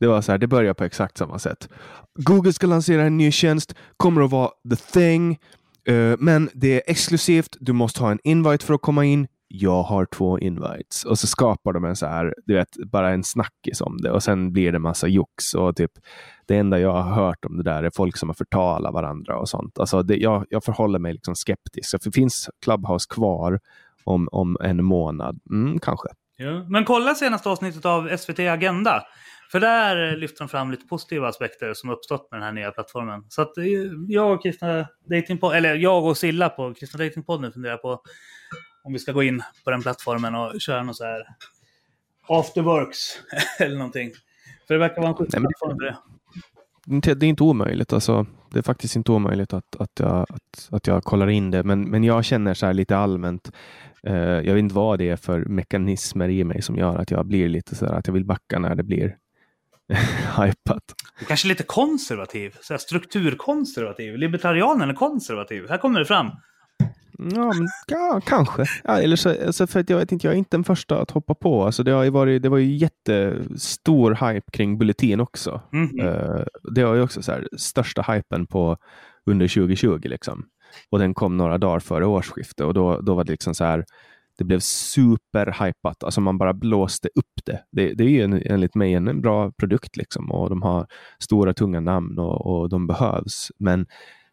Det 0.00 0.06
var 0.06 0.20
så 0.22 0.32
här, 0.32 0.38
det 0.38 0.46
börjar 0.46 0.74
på 0.74 0.84
exakt 0.84 1.18
samma 1.18 1.38
sätt. 1.38 1.68
Google 2.14 2.52
ska 2.52 2.66
lansera 2.66 3.02
en 3.02 3.16
ny 3.16 3.30
tjänst, 3.32 3.74
kommer 3.96 4.22
att 4.22 4.30
vara 4.30 4.50
the 4.70 4.76
thing, 4.76 5.38
Uh, 5.88 6.16
men 6.18 6.50
det 6.54 6.74
är 6.74 6.82
exklusivt. 6.90 7.56
Du 7.60 7.72
måste 7.72 8.00
ha 8.00 8.10
en 8.10 8.18
invite 8.24 8.66
för 8.66 8.74
att 8.74 8.82
komma 8.82 9.04
in. 9.04 9.28
Jag 9.48 9.82
har 9.82 10.06
två 10.06 10.38
invites. 10.38 11.04
Och 11.04 11.18
så 11.18 11.26
skapar 11.26 11.72
de 11.72 11.84
en 11.84 11.96
så 11.96 12.06
här, 12.06 12.34
du 12.46 12.54
vet, 12.54 12.68
bara 12.86 13.10
en 13.10 13.24
snackis 13.24 13.80
om 13.80 13.98
det 14.02 14.10
och 14.10 14.22
sen 14.22 14.52
blir 14.52 14.72
det 14.72 14.78
massa 14.78 15.08
jox 15.08 15.54
och 15.54 15.76
typ 15.76 15.90
det 16.46 16.56
enda 16.56 16.78
jag 16.78 16.92
har 16.92 17.12
hört 17.12 17.44
om 17.44 17.56
det 17.56 17.62
där 17.62 17.82
är 17.82 17.90
folk 17.94 18.16
som 18.16 18.28
har 18.28 18.34
förtalat 18.34 18.94
varandra 18.94 19.38
och 19.38 19.48
sånt. 19.48 19.78
Alltså 19.78 20.02
det, 20.02 20.16
jag, 20.16 20.44
jag 20.50 20.64
förhåller 20.64 20.98
mig 20.98 21.12
liksom 21.12 21.34
skeptisk. 21.34 22.02
För 22.02 22.10
finns 22.10 22.50
Clubhouse 22.64 23.06
kvar 23.14 23.60
om, 24.04 24.28
om 24.32 24.56
en 24.60 24.84
månad? 24.84 25.40
Mm, 25.50 25.78
kanske. 25.78 26.08
Ja. 26.36 26.64
Men 26.68 26.84
kolla 26.84 27.14
senaste 27.14 27.48
avsnittet 27.48 27.84
av 27.84 28.16
SVT 28.16 28.38
Agenda. 28.38 29.02
För 29.50 29.60
där 29.60 30.16
lyfter 30.16 30.38
de 30.38 30.48
fram 30.48 30.70
lite 30.70 30.86
positiva 30.86 31.28
aspekter 31.28 31.74
som 31.74 31.90
uppstått 31.90 32.28
med 32.30 32.40
den 32.40 32.44
här 32.44 32.52
nya 32.52 32.70
plattformen. 32.70 33.24
Så 33.28 33.42
att 33.42 33.58
eh, 33.58 33.64
jag 34.08 34.32
och 34.32 34.42
Kristna 34.42 34.86
Datingpodden, 35.04 35.58
eller 35.58 35.74
jag 35.74 36.04
och 36.04 36.16
Silla 36.16 36.48
på 36.48 36.74
Kristna 36.74 37.04
Datingpodden 37.04 37.52
funderar 37.52 37.76
på 37.76 38.02
om 38.82 38.92
vi 38.92 38.98
ska 38.98 39.12
gå 39.12 39.22
in 39.22 39.42
på 39.64 39.70
den 39.70 39.82
plattformen 39.82 40.34
och 40.34 40.60
köra 40.60 40.82
något 40.82 40.96
så 40.96 41.04
här 41.04 41.26
afterworks 42.28 42.98
eller 43.60 43.76
någonting. 43.76 44.10
För 44.66 44.74
det 44.74 44.80
verkar 44.80 45.02
vara 45.02 45.08
en 45.08 45.14
schysst 45.16 45.30
plattform 45.30 45.78
för 45.78 45.84
det. 45.84 47.14
det 47.14 47.26
är 47.26 47.28
inte 47.28 47.42
omöjligt. 47.42 47.92
Alltså, 47.92 48.26
det 48.52 48.58
är 48.58 48.62
faktiskt 48.62 48.96
inte 48.96 49.12
omöjligt 49.12 49.52
att, 49.52 49.76
att, 49.76 50.00
jag, 50.00 50.26
att, 50.28 50.68
att 50.70 50.86
jag 50.86 51.04
kollar 51.04 51.28
in 51.28 51.50
det. 51.50 51.62
Men, 51.62 51.90
men 51.90 52.04
jag 52.04 52.24
känner 52.24 52.54
så 52.54 52.66
här 52.66 52.72
lite 52.72 52.96
allmänt. 52.96 53.52
Eh, 54.02 54.14
jag 54.14 54.54
vet 54.54 54.58
inte 54.58 54.74
vad 54.74 54.98
det 54.98 55.08
är 55.08 55.16
för 55.16 55.44
mekanismer 55.44 56.28
i 56.28 56.44
mig 56.44 56.62
som 56.62 56.76
gör 56.76 56.96
att 56.96 57.10
jag 57.10 57.26
blir 57.26 57.48
lite 57.48 57.74
så 57.74 57.86
här 57.86 57.92
att 57.92 58.06
jag 58.06 58.14
vill 58.14 58.24
backa 58.24 58.58
när 58.58 58.74
det 58.74 58.82
blir 58.82 59.16
hypat. 60.36 60.82
Du 61.18 61.24
kanske 61.24 61.46
är 61.46 61.48
lite 61.48 61.62
konservativ, 61.62 62.56
så 62.60 62.72
här 62.72 62.78
strukturkonservativ, 62.78 64.16
libertarian 64.16 64.82
eller 64.82 64.94
konservativ. 64.94 65.68
Här 65.68 65.78
kommer 65.78 65.98
det 65.98 66.06
fram. 66.06 66.30
Ja, 67.18 67.52
men, 67.52 67.68
ja 67.86 68.20
kanske. 68.26 68.64
Ja, 68.84 68.98
eller 68.98 69.16
så, 69.16 69.46
alltså 69.46 69.66
för 69.66 69.80
att 69.80 69.90
jag 69.90 69.98
vet 69.98 70.12
inte, 70.12 70.26
jag 70.26 70.34
är 70.34 70.38
inte 70.38 70.56
den 70.56 70.64
första 70.64 71.00
att 71.00 71.10
hoppa 71.10 71.34
på. 71.34 71.64
Alltså 71.64 71.82
det, 71.82 71.90
har 71.90 72.04
ju 72.04 72.10
varit, 72.10 72.42
det 72.42 72.48
var 72.48 72.58
ju 72.58 72.76
jättestor 72.76 74.32
hype 74.32 74.50
kring 74.50 74.78
Bulletin 74.78 75.20
också. 75.20 75.60
Mhm. 75.72 76.00
Eh, 76.00 76.44
det 76.74 76.84
var 76.84 76.94
ju 76.94 77.02
också 77.02 77.22
så 77.22 77.32
här, 77.32 77.48
största 77.58 78.02
hypen 78.02 78.46
på 78.46 78.76
under 79.26 79.48
2020. 79.48 80.00
Liksom. 80.04 80.44
Och 80.90 80.98
den 80.98 81.14
kom 81.14 81.36
några 81.36 81.58
dagar 81.58 81.80
före 81.80 82.06
årsskiftet 82.06 82.66
och 82.66 82.74
då, 82.74 83.00
då 83.00 83.14
var 83.14 83.24
det 83.24 83.32
liksom 83.32 83.54
så 83.54 83.64
här. 83.64 83.84
Det 84.40 84.44
blev 84.44 84.58
superhypat. 84.60 86.04
Alltså 86.04 86.20
man 86.20 86.38
bara 86.38 86.54
blåste 86.54 87.08
upp 87.08 87.44
det. 87.46 87.64
Det, 87.72 87.94
det 87.94 88.04
är 88.04 88.08
ju 88.08 88.22
en, 88.22 88.42
enligt 88.46 88.74
mig 88.74 88.94
en, 88.94 89.20
bra 89.20 89.52
produkt 89.52 89.96
liksom 89.96 90.30
och 90.30 90.50
de 90.50 90.62
har 90.62 90.86
stora 91.18 91.54
tunga 91.54 91.80
namn 91.80 92.18
och, 92.18 92.46
och 92.46 92.68
de 92.68 92.86
behövs. 92.86 93.52
Men 93.58 93.86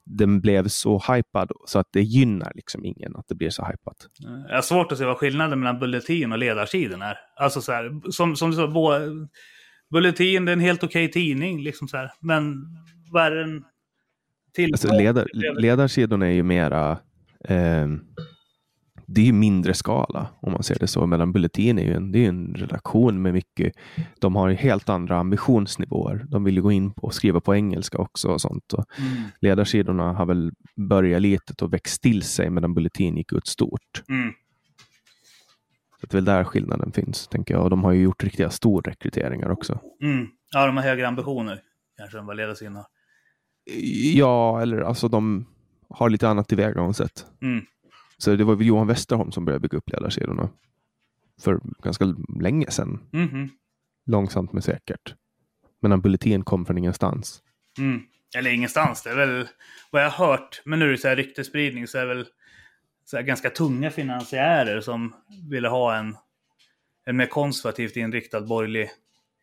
den 0.06 0.42
blev 0.42 0.68
så 0.68 1.02
hypad 1.14 1.52
så 1.66 1.80
att 1.80 1.88
det 1.92 2.02
gynnar 2.02 2.52
liksom 2.56 2.86
ingen 2.86 3.16
att 3.16 3.28
det 3.28 3.36
blir 3.36 3.50
så 3.50 3.66
hypat. 3.66 4.08
Jag 4.50 4.56
har 4.56 4.62
svårt 4.62 4.92
att 4.92 4.98
se 4.98 5.06
vad 5.06 5.18
skillnaden 5.18 5.60
mellan 5.60 5.80
Bulletin 5.80 6.32
och 6.32 6.38
ledarsidan 6.38 7.02
är. 7.02 7.18
Alltså 7.36 7.62
så 7.62 7.72
här, 7.72 8.12
som, 8.12 8.36
som 8.36 8.50
du 8.50 8.56
sa, 8.56 8.68
bo- 8.68 9.28
Bulletin 9.92 10.46
det 10.46 10.52
är 10.52 10.54
en 10.54 10.60
helt 10.60 10.84
okej 10.84 11.12
tidning, 11.12 11.64
liksom 11.64 11.88
så 11.88 11.98
här. 11.98 12.12
men 12.20 12.56
vad 13.12 13.26
är 13.26 13.32
den 13.32 13.64
till? 14.54 14.74
Alltså 14.74 14.94
ledar, 14.94 15.28
ledarsidorna 15.62 16.28
är 16.28 16.34
ju 16.34 16.44
mera 16.44 16.92
eh, 17.50 17.88
det 19.10 19.22
är 19.22 19.26
ju 19.26 19.34
mindre 19.34 19.74
skala 19.74 20.28
om 20.40 20.52
man 20.52 20.64
ser 20.64 20.80
det 20.80 20.88
så. 20.88 21.06
Medan 21.08 21.32
Bulletin 21.32 21.80
är 21.80 21.84
ju 21.84 21.94
en, 21.94 22.12
det 22.12 22.26
är 22.26 22.30
en 22.30 22.56
redaktion 22.56 23.22
med 23.22 23.34
mycket. 23.34 23.74
De 24.20 24.36
har 24.36 24.50
helt 24.50 24.90
andra 24.90 25.18
ambitionsnivåer. 25.18 26.26
De 26.30 26.44
vill 26.44 26.56
ju 26.56 26.62
gå 26.62 26.72
in 26.72 26.92
och 26.96 27.14
skriva 27.14 27.42
på 27.42 27.56
engelska 27.56 27.98
också 27.98 28.28
och 28.28 28.42
sånt. 28.42 28.74
Och 28.74 28.86
Mm. 29.00 29.14
Ledarsidorna 29.42 30.14
har 30.14 30.26
väl 30.26 30.52
börjat 30.76 31.22
litet 31.22 31.62
och 31.62 31.74
växt 31.74 32.02
till 32.02 32.22
sig 32.22 32.50
medan 32.50 32.74
Bulletin 32.74 33.18
gick 33.18 33.34
ut 33.34 33.48
stort. 33.48 34.04
Mm. 34.10 34.34
Så 36.02 36.08
det 36.08 36.14
är 36.14 36.18
väl 36.18 36.26
där 36.26 36.44
skillnaden 36.44 36.92
finns, 36.92 37.28
tänker 37.28 37.54
jag. 37.54 37.64
Och 37.64 37.70
de 37.70 37.84
har 37.84 37.92
ju 37.92 38.02
gjort 38.02 38.24
riktiga 38.24 38.50
storrekryteringar 38.50 39.50
också. 39.50 39.80
Mm. 40.02 40.28
Ja, 40.54 40.66
de 40.66 40.78
har 40.78 40.84
högre 40.84 41.08
ambitioner 41.08 41.62
kanske 41.98 42.20
än 42.20 42.26
vad 42.26 42.38
ledarsidan 42.38 42.76
har. 42.76 42.86
Ja, 44.16 44.62
eller 44.62 44.82
alltså 44.82 45.08
de 45.08 45.46
har 45.90 46.10
lite 46.10 46.30
annat 46.30 46.48
tillvägagångssätt. 46.48 47.26
Mm. 47.42 47.66
Så 48.18 48.36
det 48.36 48.44
var 48.44 48.56
väl 48.56 48.68
Johan 48.68 48.88
Westerholm 48.88 49.32
som 49.32 49.46
började 49.46 49.62
bygga 49.62 49.78
upp 49.78 49.90
ledarsidorna 49.90 50.50
för 51.42 51.60
ganska 51.84 52.16
länge 52.42 52.72
sedan. 52.72 53.00
Mhm. 53.12 53.50
Långsamt 54.06 54.54
men 54.54 54.62
säkert. 54.62 55.16
Medan 55.82 56.02
Bulletin 56.02 56.44
kom 56.44 56.66
från 56.66 56.78
ingenstans. 56.78 57.42
Mm. 57.78 58.02
Eller 58.38 58.52
ingenstans, 58.52 59.04
det 59.04 59.10
är 59.10 59.16
väl 59.16 59.48
vad 59.92 60.04
jag 60.04 60.10
har 60.10 60.28
hört. 60.28 60.62
Men 60.66 60.80
nu 60.80 60.86
är 60.86 60.92
det 60.92 60.98
så 60.98 61.08
här 61.08 61.16
ryktesspridning 61.16 61.88
så 61.88 61.98
är 61.98 62.06
det 62.06 62.14
väl 62.16 62.26
så 63.06 63.22
ganska 63.22 63.50
tunga 63.50 63.92
finansiärer 63.92 64.82
som 64.82 65.14
ville 65.50 65.68
ha 65.68 65.96
en, 65.96 66.16
en 67.06 67.18
mer 67.18 67.26
konservativt 67.26 67.96
inriktad 67.96 68.42
borgerlig 68.42 68.90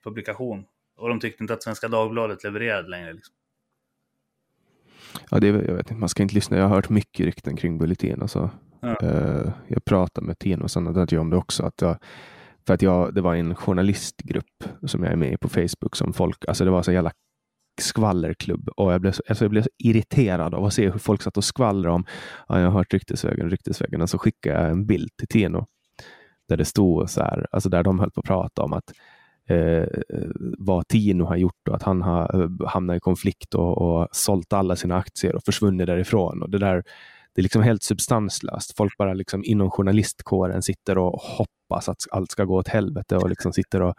publikation. 0.04 0.64
Och 0.96 1.08
de 1.08 1.20
tyckte 1.20 1.44
inte 1.44 1.54
att 1.54 1.62
Svenska 1.62 1.88
Dagbladet 1.88 2.44
levererade 2.44 2.88
längre. 2.88 3.12
Liksom. 3.12 3.33
Ja, 5.30 5.40
det, 5.40 5.46
jag 5.46 5.74
vet 5.74 5.90
inte, 5.90 5.94
man 5.94 6.08
ska 6.08 6.22
inte 6.22 6.34
lyssna. 6.34 6.56
Jag 6.56 6.68
har 6.68 6.74
hört 6.74 6.88
mycket 6.88 7.26
rykten 7.26 7.56
kring 7.56 7.78
Bulletin. 7.78 8.22
Alltså. 8.22 8.50
Ja. 8.80 8.96
Eh, 9.02 9.52
jag 9.68 9.84
pratade 9.84 10.26
med 10.26 10.62
och 10.62 10.70
sådana 10.70 10.92
där 10.92 11.18
om 11.18 11.30
det 11.30 11.36
också. 11.36 11.62
Att 11.62 11.80
jag, 11.80 11.96
för 12.66 12.74
att 12.74 12.82
jag, 12.82 13.14
det 13.14 13.20
var 13.20 13.34
en 13.34 13.54
journalistgrupp 13.54 14.64
som 14.86 15.02
jag 15.02 15.12
är 15.12 15.16
med 15.16 15.32
i 15.32 15.36
på 15.36 15.48
Facebook 15.48 15.96
som 15.96 16.12
folk, 16.12 16.44
alltså 16.48 16.64
det 16.64 16.70
var 16.70 16.82
så 16.82 16.92
jävla 16.92 17.12
skvallerklubb 17.80 18.68
och 18.68 18.92
jag 18.92 19.00
blev, 19.00 19.12
så, 19.12 19.22
alltså 19.28 19.44
jag 19.44 19.50
blev 19.50 19.62
så 19.62 19.68
irriterad 19.78 20.54
av 20.54 20.64
att 20.64 20.74
se 20.74 20.90
hur 20.90 20.98
folk 20.98 21.22
satt 21.22 21.36
och 21.36 21.44
skvallrade 21.44 21.94
om, 21.94 22.04
ja, 22.48 22.60
jag 22.60 22.66
har 22.66 22.72
hört 22.72 22.94
ryktesvägen, 22.94 23.50
ryktesvägen 23.50 24.02
och 24.02 24.10
så 24.10 24.18
skickade 24.18 24.60
jag 24.60 24.70
en 24.70 24.86
bild 24.86 25.10
till 25.16 25.28
Tino 25.28 25.66
där 26.48 26.56
det 26.56 26.64
stod 26.64 27.10
så 27.10 27.20
här, 27.20 27.46
alltså 27.50 27.68
där 27.68 27.82
de 27.82 27.98
höll 27.98 28.10
på 28.10 28.20
att 28.20 28.26
prata 28.26 28.62
om 28.62 28.72
att 28.72 28.92
eh, 29.48 29.86
vad 30.58 30.88
Tino 30.88 31.24
har 31.24 31.36
gjort 31.36 31.68
och 31.68 31.76
att 31.76 31.82
han 31.82 32.02
har 32.02 32.42
eh, 32.42 32.68
hamnat 32.68 32.96
i 32.96 33.00
konflikt 33.00 33.54
och, 33.54 33.78
och 33.78 34.08
sålt 34.12 34.52
alla 34.52 34.76
sina 34.76 34.96
aktier 34.96 35.36
och 35.36 35.44
försvunnit 35.44 35.86
därifrån. 35.86 36.42
Och 36.42 36.50
det 36.50 36.58
där 36.58 36.82
det 37.34 37.40
är 37.40 37.42
liksom 37.42 37.62
helt 37.62 37.82
substanslöst. 37.82 38.76
Folk 38.76 38.96
bara 38.96 39.14
liksom 39.14 39.44
inom 39.44 39.70
journalistkåren 39.70 40.62
sitter 40.62 40.98
och 40.98 41.20
hoppas 41.20 41.88
att 41.88 41.96
allt 42.10 42.30
ska 42.30 42.44
gå 42.44 42.56
åt 42.56 42.68
helvete 42.68 43.16
och 43.16 43.28
liksom 43.28 43.52
sitter 43.52 43.82
och 43.82 43.94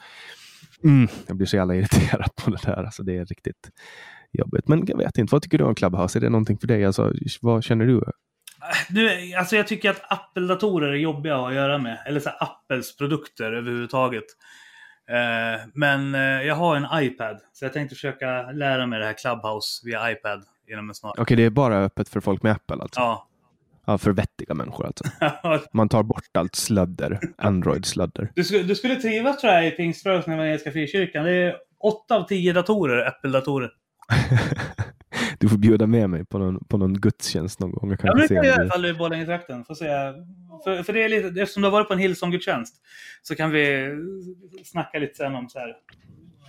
mm, 0.83 1.07
jag 1.27 1.37
blir 1.37 1.47
så 1.47 1.55
jävla 1.55 1.75
irriterad 1.75 2.35
på 2.35 2.51
det 2.51 2.59
där. 2.65 2.83
Alltså 2.83 3.03
det 3.03 3.17
är 3.17 3.25
riktigt 3.25 3.69
jobbigt. 4.31 4.67
Men 4.67 4.83
jag 4.87 4.97
vet 4.97 5.17
inte, 5.17 5.31
vad 5.35 5.41
tycker 5.41 5.57
du 5.57 5.63
om 5.63 5.75
Clubhouse? 5.75 6.19
Är 6.19 6.21
det 6.21 6.29
någonting 6.29 6.57
för 6.57 6.67
dig? 6.67 6.85
Alltså, 6.85 7.13
vad 7.41 7.63
känner 7.63 7.85
du? 7.85 8.01
Nu, 8.89 9.33
alltså 9.33 9.55
jag 9.55 9.67
tycker 9.67 9.89
att 9.89 10.11
Apple-datorer 10.11 10.87
är 10.87 10.95
jobbiga 10.95 11.37
att 11.37 11.53
göra 11.53 11.77
med. 11.77 11.97
Eller 12.05 12.19
så 12.19 12.29
här 12.29 12.37
Apples 12.43 12.97
produkter 12.97 13.53
överhuvudtaget. 13.53 14.25
Eh, 15.09 15.61
men 15.73 16.15
eh, 16.15 16.21
jag 16.21 16.55
har 16.55 16.75
en 16.75 17.03
iPad. 17.03 17.39
Så 17.53 17.65
jag 17.65 17.73
tänkte 17.73 17.95
försöka 17.95 18.51
lära 18.51 18.85
mig 18.85 18.99
det 18.99 19.05
här 19.05 19.13
Clubhouse 19.13 19.85
via 19.85 20.11
iPad 20.11 20.43
inom 20.71 20.89
en 20.89 20.95
snar. 20.95 21.13
Okej, 21.17 21.37
det 21.37 21.43
är 21.43 21.49
bara 21.49 21.77
öppet 21.83 22.09
för 22.09 22.19
folk 22.19 22.43
med 22.43 22.51
Apple 22.51 22.75
alltså? 22.81 22.99
Ja. 22.99 23.27
Ja, 23.87 23.97
för 23.97 24.11
vettiga 24.11 24.53
människor 24.53 24.85
alltså. 24.85 25.03
Man 25.71 25.89
tar 25.89 26.03
bort 26.03 26.37
allt 26.37 26.55
sladder, 26.55 27.19
Android-sladder. 27.37 28.31
du, 28.35 28.43
skulle, 28.43 28.63
du 28.63 28.75
skulle 28.75 28.95
trivas 28.95 29.41
tror 29.41 29.53
jag 29.53 29.67
i 29.67 29.71
Pingströrelsen 29.71 30.33
Evangeliska 30.33 30.71
Frikyrkan. 30.71 31.25
Det 31.25 31.31
är 31.31 31.55
åtta 31.79 32.15
av 32.15 32.23
tio 32.23 32.53
datorer, 32.53 33.07
Apple-datorer. 33.07 33.69
Du 35.39 35.49
får 35.49 35.57
bjuda 35.57 35.87
med 35.87 36.09
mig 36.09 36.25
på 36.25 36.37
någon, 36.37 36.65
på 36.65 36.77
någon 36.77 36.93
gudstjänst 36.93 37.59
någon 37.59 37.71
gång. 37.71 37.89
Jag 37.89 37.99
kan 37.99 38.15
inte 38.21 38.27
se 38.27 38.41
det- 38.41 38.65
ifall 38.65 38.81
du 38.81 38.89
är 38.89 38.93
i 38.93 38.97
Borlängetrakten. 38.97 39.65
Får 39.65 39.75
se. 39.75 39.85
För, 40.63 40.83
för 40.83 40.93
det 40.93 41.03
är 41.03 41.09
lite, 41.09 41.41
eftersom 41.41 41.61
du 41.61 41.67
har 41.67 41.71
varit 41.71 41.87
på 41.87 41.93
en 41.93 41.99
Hillsong-gudstjänst 41.99 42.75
så 43.21 43.35
kan 43.35 43.51
vi 43.51 43.91
snacka 44.63 44.99
lite 44.99 45.15
sen 45.15 45.35
om 45.35 45.49
så 45.49 45.59
här, 45.59 45.73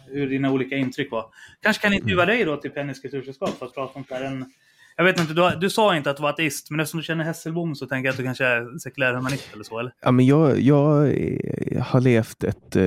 hur 0.08 0.26
dina 0.30 0.50
olika 0.52 0.76
intryck 0.76 1.10
var. 1.12 1.24
Kanske 1.62 1.82
kan 1.82 1.92
intervjua 1.92 2.22
Mm. 2.22 2.36
dig 2.36 2.44
då 2.44 2.56
till 2.56 2.70
Pennys 2.70 3.00
kultursällskap 3.00 3.50
för 3.58 3.66
att 3.66 3.74
prata 3.74 3.98
om 3.98 4.04
så 4.08 4.14
här 4.14 4.24
en... 4.24 4.52
Jag 4.96 5.04
vet 5.04 5.20
inte, 5.20 5.34
du, 5.34 5.50
du 5.60 5.70
sa 5.70 5.96
inte 5.96 6.10
att 6.10 6.16
du 6.16 6.22
var 6.22 6.30
ateist, 6.30 6.70
men 6.70 6.80
eftersom 6.80 7.00
du 7.00 7.04
känner 7.04 7.24
Hässelbom 7.24 7.74
så 7.74 7.86
tänker 7.86 8.06
jag 8.08 8.12
att 8.12 8.16
du 8.18 8.24
kanske 8.24 8.44
är 8.44 8.78
sekulär 8.78 9.14
humanist 9.14 9.50
eller 9.54 9.64
så, 9.64 9.78
eller? 9.78 9.92
Ja, 10.02 10.10
men 10.10 10.26
jag, 10.26 10.60
jag 10.60 10.82
har 11.80 12.00
levt 12.00 12.44
ett 12.44 12.76
eh, 12.76 12.82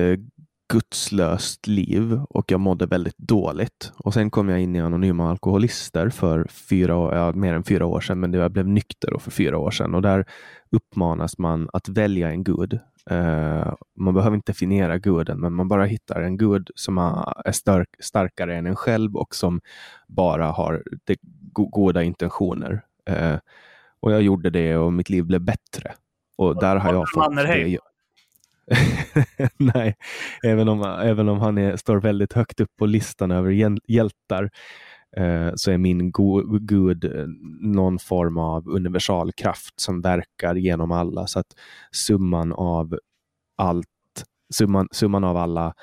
gudslöst 0.70 1.66
liv 1.66 2.20
och 2.30 2.52
jag 2.52 2.60
mådde 2.60 2.86
väldigt 2.86 3.18
dåligt. 3.18 3.92
Och 3.96 4.14
sen 4.14 4.30
kom 4.30 4.48
jag 4.48 4.60
in 4.60 4.76
i 4.76 4.80
Anonyma 4.80 5.30
Alkoholister 5.30 6.10
för 6.10 6.46
fyra 6.50 7.16
ja, 7.16 7.32
mer 7.32 7.54
än 7.54 7.64
fyra 7.64 7.86
år 7.86 8.00
sedan, 8.00 8.20
men 8.20 8.32
jag 8.32 8.52
blev 8.52 8.68
nykter 8.68 9.18
för 9.18 9.30
fyra 9.30 9.58
år 9.58 9.70
sedan. 9.70 9.94
Och 9.94 10.02
där 10.02 10.24
uppmanas 10.70 11.38
man 11.38 11.68
att 11.72 11.88
välja 11.88 12.30
en 12.30 12.44
gud. 12.44 12.78
Eh, 13.10 13.72
man 13.96 14.14
behöver 14.14 14.36
inte 14.36 14.52
definiera 14.52 14.98
guden, 14.98 15.40
men 15.40 15.52
man 15.52 15.68
bara 15.68 15.84
hittar 15.84 16.22
en 16.22 16.36
gud 16.36 16.70
som 16.74 16.98
är 17.44 17.52
stark, 17.52 17.88
starkare 18.00 18.56
än 18.56 18.66
en 18.66 18.76
själv 18.76 19.16
och 19.16 19.34
som 19.34 19.60
bara 20.08 20.46
har 20.46 20.82
de, 21.04 21.16
go, 21.52 21.66
goda 21.66 22.02
intentioner. 22.02 22.82
Eh, 23.06 23.36
och 24.00 24.12
jag 24.12 24.22
gjorde 24.22 24.50
det 24.50 24.76
och 24.76 24.92
mitt 24.92 25.10
liv 25.10 25.24
blev 25.24 25.40
bättre. 25.40 25.92
Och 26.36 26.60
där 26.60 26.76
har 26.76 26.92
jag 26.92 27.10
fått 27.14 27.36
det. 27.36 27.78
Nej, 29.56 29.96
även 30.44 30.68
om, 30.68 30.82
även 30.82 31.28
om 31.28 31.38
han 31.40 31.58
är, 31.58 31.76
står 31.76 32.00
väldigt 32.00 32.32
högt 32.32 32.60
upp 32.60 32.76
på 32.78 32.86
listan 32.86 33.30
över 33.30 33.50
hjäl- 33.50 33.80
hjältar 33.88 34.50
eh, 35.16 35.50
så 35.54 35.70
är 35.70 35.78
min 35.78 36.10
go, 36.10 36.42
gud 36.60 37.04
eh, 37.04 37.26
någon 37.60 37.98
form 37.98 38.38
av 38.38 38.68
universal 38.68 39.32
kraft 39.32 39.80
som 39.80 40.00
verkar 40.00 40.54
genom 40.54 40.92
alla. 40.92 41.26
Så 41.26 41.38
att 41.38 41.56
summan 41.92 42.52
av 42.52 42.98
allt, 43.56 43.86
summan, 44.54 44.88
summan 44.92 45.24
av 45.24 45.36
alla 45.36 45.74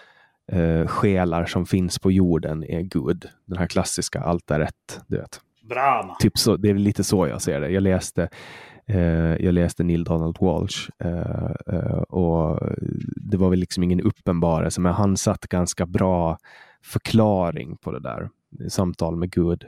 eh, 0.51 0.87
själar 0.87 1.45
som 1.45 1.65
finns 1.65 1.99
på 1.99 2.11
jorden 2.11 2.63
är 2.63 2.81
Gud. 2.81 3.25
Den 3.45 3.57
här 3.57 3.67
klassiska 3.67 4.19
allt 4.19 4.51
är 4.51 4.59
rätt. 4.59 4.99
Du 5.07 5.17
vet. 5.17 5.41
Brahma. 5.69 6.15
Typ 6.15 6.37
så, 6.37 6.57
det 6.57 6.69
är 6.69 6.73
lite 6.73 7.03
så 7.03 7.27
jag 7.27 7.41
ser 7.41 7.61
det. 7.61 7.69
Jag 7.69 7.83
läste, 7.83 8.29
jag 9.39 9.53
läste 9.53 9.83
Neil 9.83 10.03
Donald 10.03 10.37
Walsh 10.39 10.89
eh, 10.99 11.51
eh, 11.67 12.01
och 12.01 12.59
det 13.15 13.37
var 13.37 13.49
väl 13.49 13.59
liksom 13.59 13.83
ingen 13.83 14.01
uppenbarelse, 14.01 14.81
men 14.81 14.93
han 14.93 15.17
satt 15.17 15.47
ganska 15.47 15.85
bra 15.85 16.37
förklaring 16.83 17.77
på 17.77 17.91
det 17.91 17.99
där. 17.99 18.29
Samtal 18.69 19.15
med 19.15 19.31
Gud. 19.31 19.65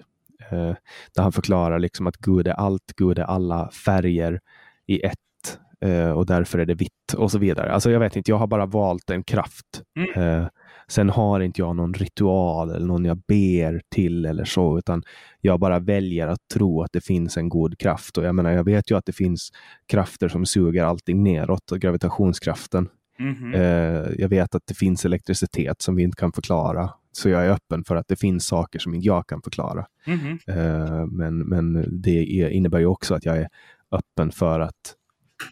Eh, 0.52 0.76
där 1.16 1.24
han 1.24 1.32
förklarar 1.32 1.80
liksom 1.80 2.08
att 2.08 2.18
Gud 2.18 2.48
är 2.48 2.54
allt, 2.54 2.94
Gud 2.96 3.20
är 3.20 3.24
alla 3.24 3.70
färger 3.70 4.40
i 4.88 5.02
ett 5.06 5.60
eh, 5.82 6.12
och 6.12 6.26
därför 6.26 6.60
är 6.60 6.66
det 6.66 6.74
vitt 6.74 7.14
och 7.18 7.32
så 7.32 7.38
vidare. 7.38 7.72
Alltså 7.72 7.92
jag 7.92 8.00
vet 8.00 8.16
inte, 8.16 8.32
jag 8.32 8.38
har 8.38 8.48
bara 8.48 8.66
valt 8.66 9.10
en 9.10 9.24
kraft. 9.24 9.84
Mm. 9.96 10.48
Sen 10.90 11.10
har 11.10 11.40
inte 11.40 11.62
jag 11.62 11.76
någon 11.76 11.94
ritual 11.94 12.70
eller 12.70 12.86
någon 12.86 13.06
jag 13.06 13.18
ber 13.18 13.82
till 13.90 14.26
eller 14.26 14.46
så, 14.46 14.78
utan 14.78 15.04
jag 15.42 15.60
bara 15.60 15.80
väljer 15.80 16.28
att 16.28 16.48
tro 16.54 16.82
att 16.82 16.92
det 16.94 17.02
finns 17.02 17.38
en 17.38 17.50
god 17.50 17.78
kraft. 17.78 18.18
Och 18.18 18.24
jag 18.24 18.36
menar, 18.36 18.52
jag 18.52 18.64
vet 18.64 18.92
ju 18.92 18.98
att 18.98 19.06
det 19.06 19.14
finns 19.14 19.52
krafter 19.86 20.28
som 20.28 20.46
suger 20.46 20.84
allting 20.84 21.24
neråt, 21.24 21.72
och 21.72 21.80
gravitationskraften. 21.80 22.90
Mhm. 23.20 23.54
Eh, 23.54 24.12
jag 24.18 24.30
vet 24.30 24.56
att 24.56 24.64
det 24.68 24.74
finns 24.74 25.06
elektricitet 25.06 25.82
som 25.82 25.96
vi 25.96 26.04
inte 26.04 26.16
kan 26.16 26.32
förklara. 26.32 26.90
Så 27.12 27.30
jag 27.30 27.46
är 27.46 27.50
öppen 27.50 27.84
för 27.84 27.96
att 27.96 28.08
det 28.08 28.16
finns 28.16 28.48
saker 28.48 28.80
som 28.80 28.96
inte 28.96 29.08
jag 29.08 29.28
kan 29.28 29.42
förklara. 29.42 29.86
Mhm. 30.08 30.40
Eh, 30.48 31.06
men, 31.06 31.40
men 31.40 31.86
det 32.02 32.42
är, 32.42 32.50
innebär 32.50 32.80
ju 32.80 32.86
också 32.86 33.16
att 33.16 33.26
jag 33.26 33.38
är 33.38 33.48
öppen 33.92 34.32
för 34.32 34.60
att 34.60 34.96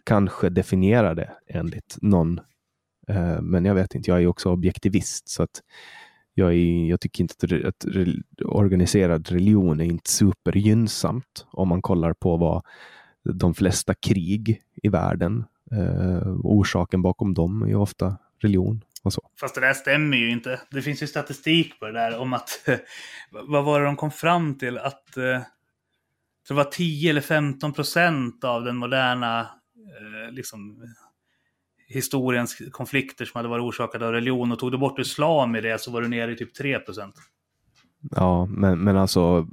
kanske 0.04 0.48
definiera 0.48 1.14
det 1.14 1.30
enligt 1.48 1.96
någon. 2.02 2.40
Eh, 3.08 3.40
men 3.40 3.64
jag 3.64 3.74
vet 3.74 3.94
inte, 3.94 4.10
jag 4.10 4.16
är 4.16 4.20
ju 4.20 4.26
också 4.26 4.50
objektivist. 4.50 5.28
Så 5.28 5.42
att 5.42 5.62
jag, 6.34 6.54
är, 6.54 6.88
jag 6.90 7.00
tycker 7.00 7.24
inte 7.24 7.34
att, 7.38 7.50
re- 7.50 7.68
att 7.68 7.84
re- 7.84 8.44
organiserad 8.44 9.28
religion 9.28 9.80
är 9.80 9.84
inte 9.84 10.10
supergynnsamt 10.10 11.46
om 11.50 11.68
man 11.68 11.82
kollar 11.82 12.12
på 12.12 12.36
vad 12.36 12.62
de 13.34 13.54
flesta 13.54 13.94
krig 13.94 14.62
i 14.82 14.88
världen, 14.88 15.44
eh, 15.72 16.28
orsaken 16.28 17.02
bakom 17.02 17.34
dem 17.34 17.62
är 17.62 17.66
ju 17.66 17.74
ofta 17.74 18.16
religion 18.38 18.84
och 19.02 19.12
så. 19.12 19.30
Fast 19.40 19.54
det 19.54 19.60
där 19.60 19.74
stämmer 19.74 20.16
ju 20.16 20.30
inte. 20.30 20.60
Det 20.70 20.82
finns 20.82 21.02
ju 21.02 21.06
statistik 21.06 21.80
på 21.80 21.86
det 21.86 21.92
där 21.92 22.18
om 22.18 22.32
att... 22.32 22.68
vad 23.30 23.64
var 23.64 23.80
det 23.80 23.86
de 23.86 23.96
kom 23.96 24.10
fram 24.10 24.58
till? 24.58 24.78
Att 24.78 25.16
eh, 25.16 25.42
det 26.48 26.54
var 26.54 26.64
10 26.64 27.10
eller 27.10 27.20
15 27.20 27.72
procent 27.72 28.44
av 28.44 28.64
den 28.64 28.76
moderna 28.76 29.40
eh, 29.40 30.32
liksom, 30.32 30.84
historiens 31.88 32.56
konflikter 32.72 33.24
som 33.24 33.38
hade 33.38 33.48
varit 33.48 33.62
orsakade 33.62 34.06
av 34.06 34.12
religion. 34.12 34.52
Och 34.52 34.58
tog 34.58 34.72
du 34.72 34.78
bort 34.78 34.98
islam 34.98 35.56
i 35.56 35.60
det 35.60 35.80
så 35.80 35.90
var 35.90 36.02
du 36.02 36.08
nere 36.08 36.32
i 36.32 36.36
typ 36.36 36.54
3 36.54 36.78
procent. 36.78 37.14
Ja, 38.10 38.46
men, 38.46 38.78
men 38.78 38.96
alltså 38.96 39.46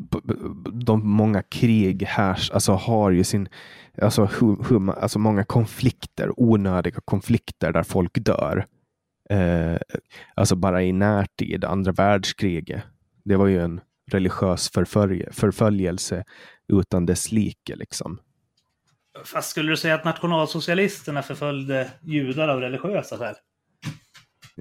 de 0.72 1.10
många 1.10 1.42
krig 1.42 2.04
här 2.04 2.50
alltså, 2.54 2.72
har 2.72 3.12
ju 3.12 3.24
sin, 3.24 3.50
alltså, 4.02 4.26
hur, 4.26 4.70
hur, 4.70 4.92
alltså 4.92 5.20
många 5.20 5.44
konflikter, 5.44 6.32
onödiga 6.40 7.00
konflikter 7.06 7.72
där 7.72 7.84
folk 7.84 8.26
dör. 8.26 8.66
Eh, 9.30 9.78
alltså 10.36 10.56
bara 10.56 10.84
i 10.84 10.92
närtid, 10.92 11.66
andra 11.66 11.92
världskriget. 11.92 12.84
Det 13.24 13.36
var 13.36 13.48
ju 13.48 13.62
en 13.62 13.82
religiös 14.12 14.70
förfölj 14.70 15.26
förföljelse 15.32 16.24
utan 16.68 17.06
dess 17.06 17.32
like. 17.32 17.76
Liksom. 17.76 18.20
Fast 19.24 19.50
skulle 19.50 19.72
du 19.72 19.78
säga 19.78 19.96
att 19.96 20.06
nationalsocialisterna 20.06 21.22
förföljde 21.22 21.92
judar 22.02 22.48
av 22.48 22.60
religiösa 22.60 23.18
skäl? 23.18 23.36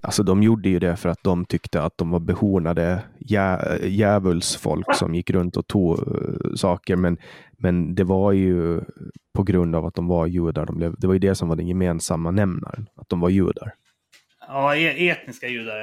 Alltså 0.02 0.22
de 0.22 0.43
gjorde 0.43 0.68
ju 0.68 0.78
det 0.78 0.97
för 0.97 1.09
att 1.09 1.24
de 1.24 1.44
tyckte 1.44 1.82
att 1.82 1.98
de 1.98 2.10
var 2.10 2.20
behornade 2.20 3.02
jä 3.20 3.78
djävulsfolk 3.82 4.94
som 4.94 5.14
gick 5.14 5.31
runt 5.31 5.56
och 5.56 5.66
tog 5.66 5.98
uh, 5.98 6.55
saker. 6.55 6.97
Men, 6.97 7.18
men 7.59 7.94
det 7.94 8.05
var 8.05 8.32
ju 8.32 8.81
på 9.35 9.43
grund 9.43 9.76
av 9.76 9.86
att 9.86 9.94
de 9.94 10.06
var 10.06 10.26
judar. 10.26 10.66
De 10.66 10.76
blev, 10.76 10.94
det 10.98 11.06
var 11.06 11.14
ju 11.14 11.20
det 11.20 11.35
som 11.35 11.48
var 11.48 11.56
den 11.56 11.68
gemensamma 11.68 12.31
nämnaren, 12.31 12.89
att 12.97 13.09
de 13.09 13.20
var 13.20 13.28
judar. 13.28 13.74
Ja, 14.48 14.76
e 14.76 15.09
etniska 15.09 15.48
judar. 15.48 15.82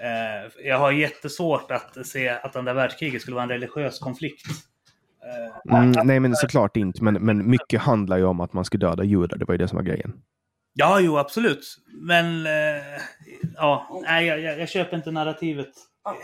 Eh, 0.00 0.66
jag 0.68 0.78
har 0.78 0.92
jättesvårt 0.92 1.70
att 1.70 2.06
se 2.06 2.28
att 2.28 2.56
andra 2.56 2.72
världskriget 2.72 3.22
skulle 3.22 3.34
vara 3.34 3.42
en 3.42 3.48
religiös 3.48 3.98
konflikt. 3.98 4.46
Eh, 5.28 5.76
mm, 5.78 6.06
nej, 6.06 6.20
men 6.20 6.36
såklart 6.36 6.76
inte. 6.76 7.04
Men, 7.04 7.14
men 7.14 7.50
mycket 7.50 7.80
handlar 7.80 8.16
ju 8.16 8.24
om 8.24 8.40
att 8.40 8.52
man 8.52 8.64
skulle 8.64 8.86
döda 8.86 9.04
judar. 9.04 9.38
Det 9.38 9.44
var 9.44 9.54
ju 9.54 9.58
det 9.58 9.68
som 9.68 9.76
var 9.76 9.82
grejen. 9.82 10.12
Ja, 10.74 11.00
jo, 11.00 11.18
absolut. 11.18 11.76
Men 11.92 12.46
eh, 12.46 13.00
ja, 13.56 14.02
nej, 14.02 14.26
jag, 14.26 14.40
jag, 14.40 14.60
jag, 14.60 14.68
köper 14.68 14.96
inte 14.96 15.10
narrativet 15.10 15.68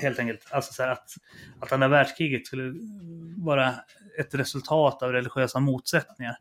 helt 0.00 0.18
enkelt. 0.18 0.40
Alltså 0.50 0.72
så 0.72 0.82
att, 0.82 1.08
att 1.60 1.72
andra 1.72 1.88
världskriget 1.88 2.46
skulle 2.46 2.74
vara 3.36 3.74
ett 4.20 4.34
resultat 4.34 5.02
av 5.02 5.12
religiösa 5.12 5.60
motsättningar. 5.60 6.36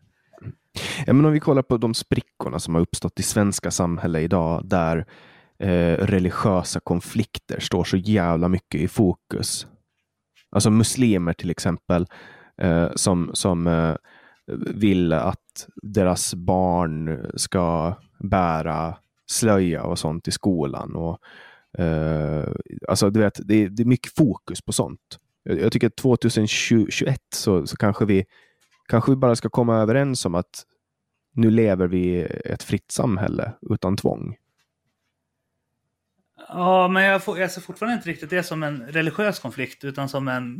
Ja, 1.05 1.13
men 1.13 1.25
om 1.25 1.31
vi 1.31 1.39
kollar 1.39 1.61
på 1.61 1.77
de 1.77 1.93
sprickorna 1.93 2.59
som 2.59 2.75
har 2.75 2.81
uppstått 2.81 3.19
i 3.19 3.23
svenska 3.23 3.71
samhälle 3.71 4.19
idag, 4.19 4.61
där 4.65 5.05
eh, 5.59 5.97
religiösa 5.97 6.79
konflikter 6.79 7.59
står 7.59 7.83
så 7.83 7.97
jävla 7.97 8.47
mycket 8.47 8.81
i 8.81 8.87
fokus. 8.87 9.67
Alltså 10.51 10.69
muslimer 10.69 11.33
till 11.33 11.49
exempel, 11.49 12.07
Eh, 12.61 12.89
som, 12.95 13.31
som 13.33 13.67
eh, 13.67 13.95
vill 14.75 15.13
att 15.13 15.67
deras 15.83 16.33
barn 16.33 17.31
ska 17.35 17.95
bära 18.19 18.95
slöja 19.25 19.83
och 19.83 19.99
sånt 19.99 20.27
i 20.27 20.31
skolan. 20.31 20.95
Och, 20.95 21.19
eh, 21.83 22.47
alltså, 22.87 23.09
du 23.09 23.19
vet, 23.19 23.39
det 23.47 23.55
är, 23.55 23.69
det, 23.69 23.83
är 23.83 23.85
mycket 23.85 24.15
fokus 24.15 24.61
på 24.61 24.71
sånt. 24.71 25.19
Jag, 25.43 25.59
jag 25.59 25.71
tycker 25.71 25.87
att 25.87 25.95
2021 25.95 27.19
så, 27.35 27.67
så 27.67 27.77
kanske, 27.77 28.05
vi, 28.05 28.25
kanske 28.87 29.11
vi 29.11 29.15
bara 29.15 29.35
ska 29.35 29.49
komma 29.49 29.77
överens 29.77 30.25
om 30.25 30.35
att 30.35 30.63
nu 31.35 31.51
lever 31.51 31.87
vi 31.87 32.05
i 32.05 32.21
ett 32.45 32.63
fritt 32.63 32.91
samhälle 32.91 33.53
utan 33.69 33.97
tvång. 33.97 34.35
Ja, 36.47 36.87
men 36.87 37.03
jag, 37.03 37.23
får, 37.23 37.39
jag 37.39 37.51
ser 37.51 37.61
fortfarande 37.61 37.95
inte 37.95 38.09
riktigt 38.09 38.29
det 38.29 38.43
som 38.43 38.63
en 38.63 38.87
religiös 38.87 39.39
konflikt, 39.39 39.83
utan 39.83 40.09
som 40.09 40.27
en 40.27 40.57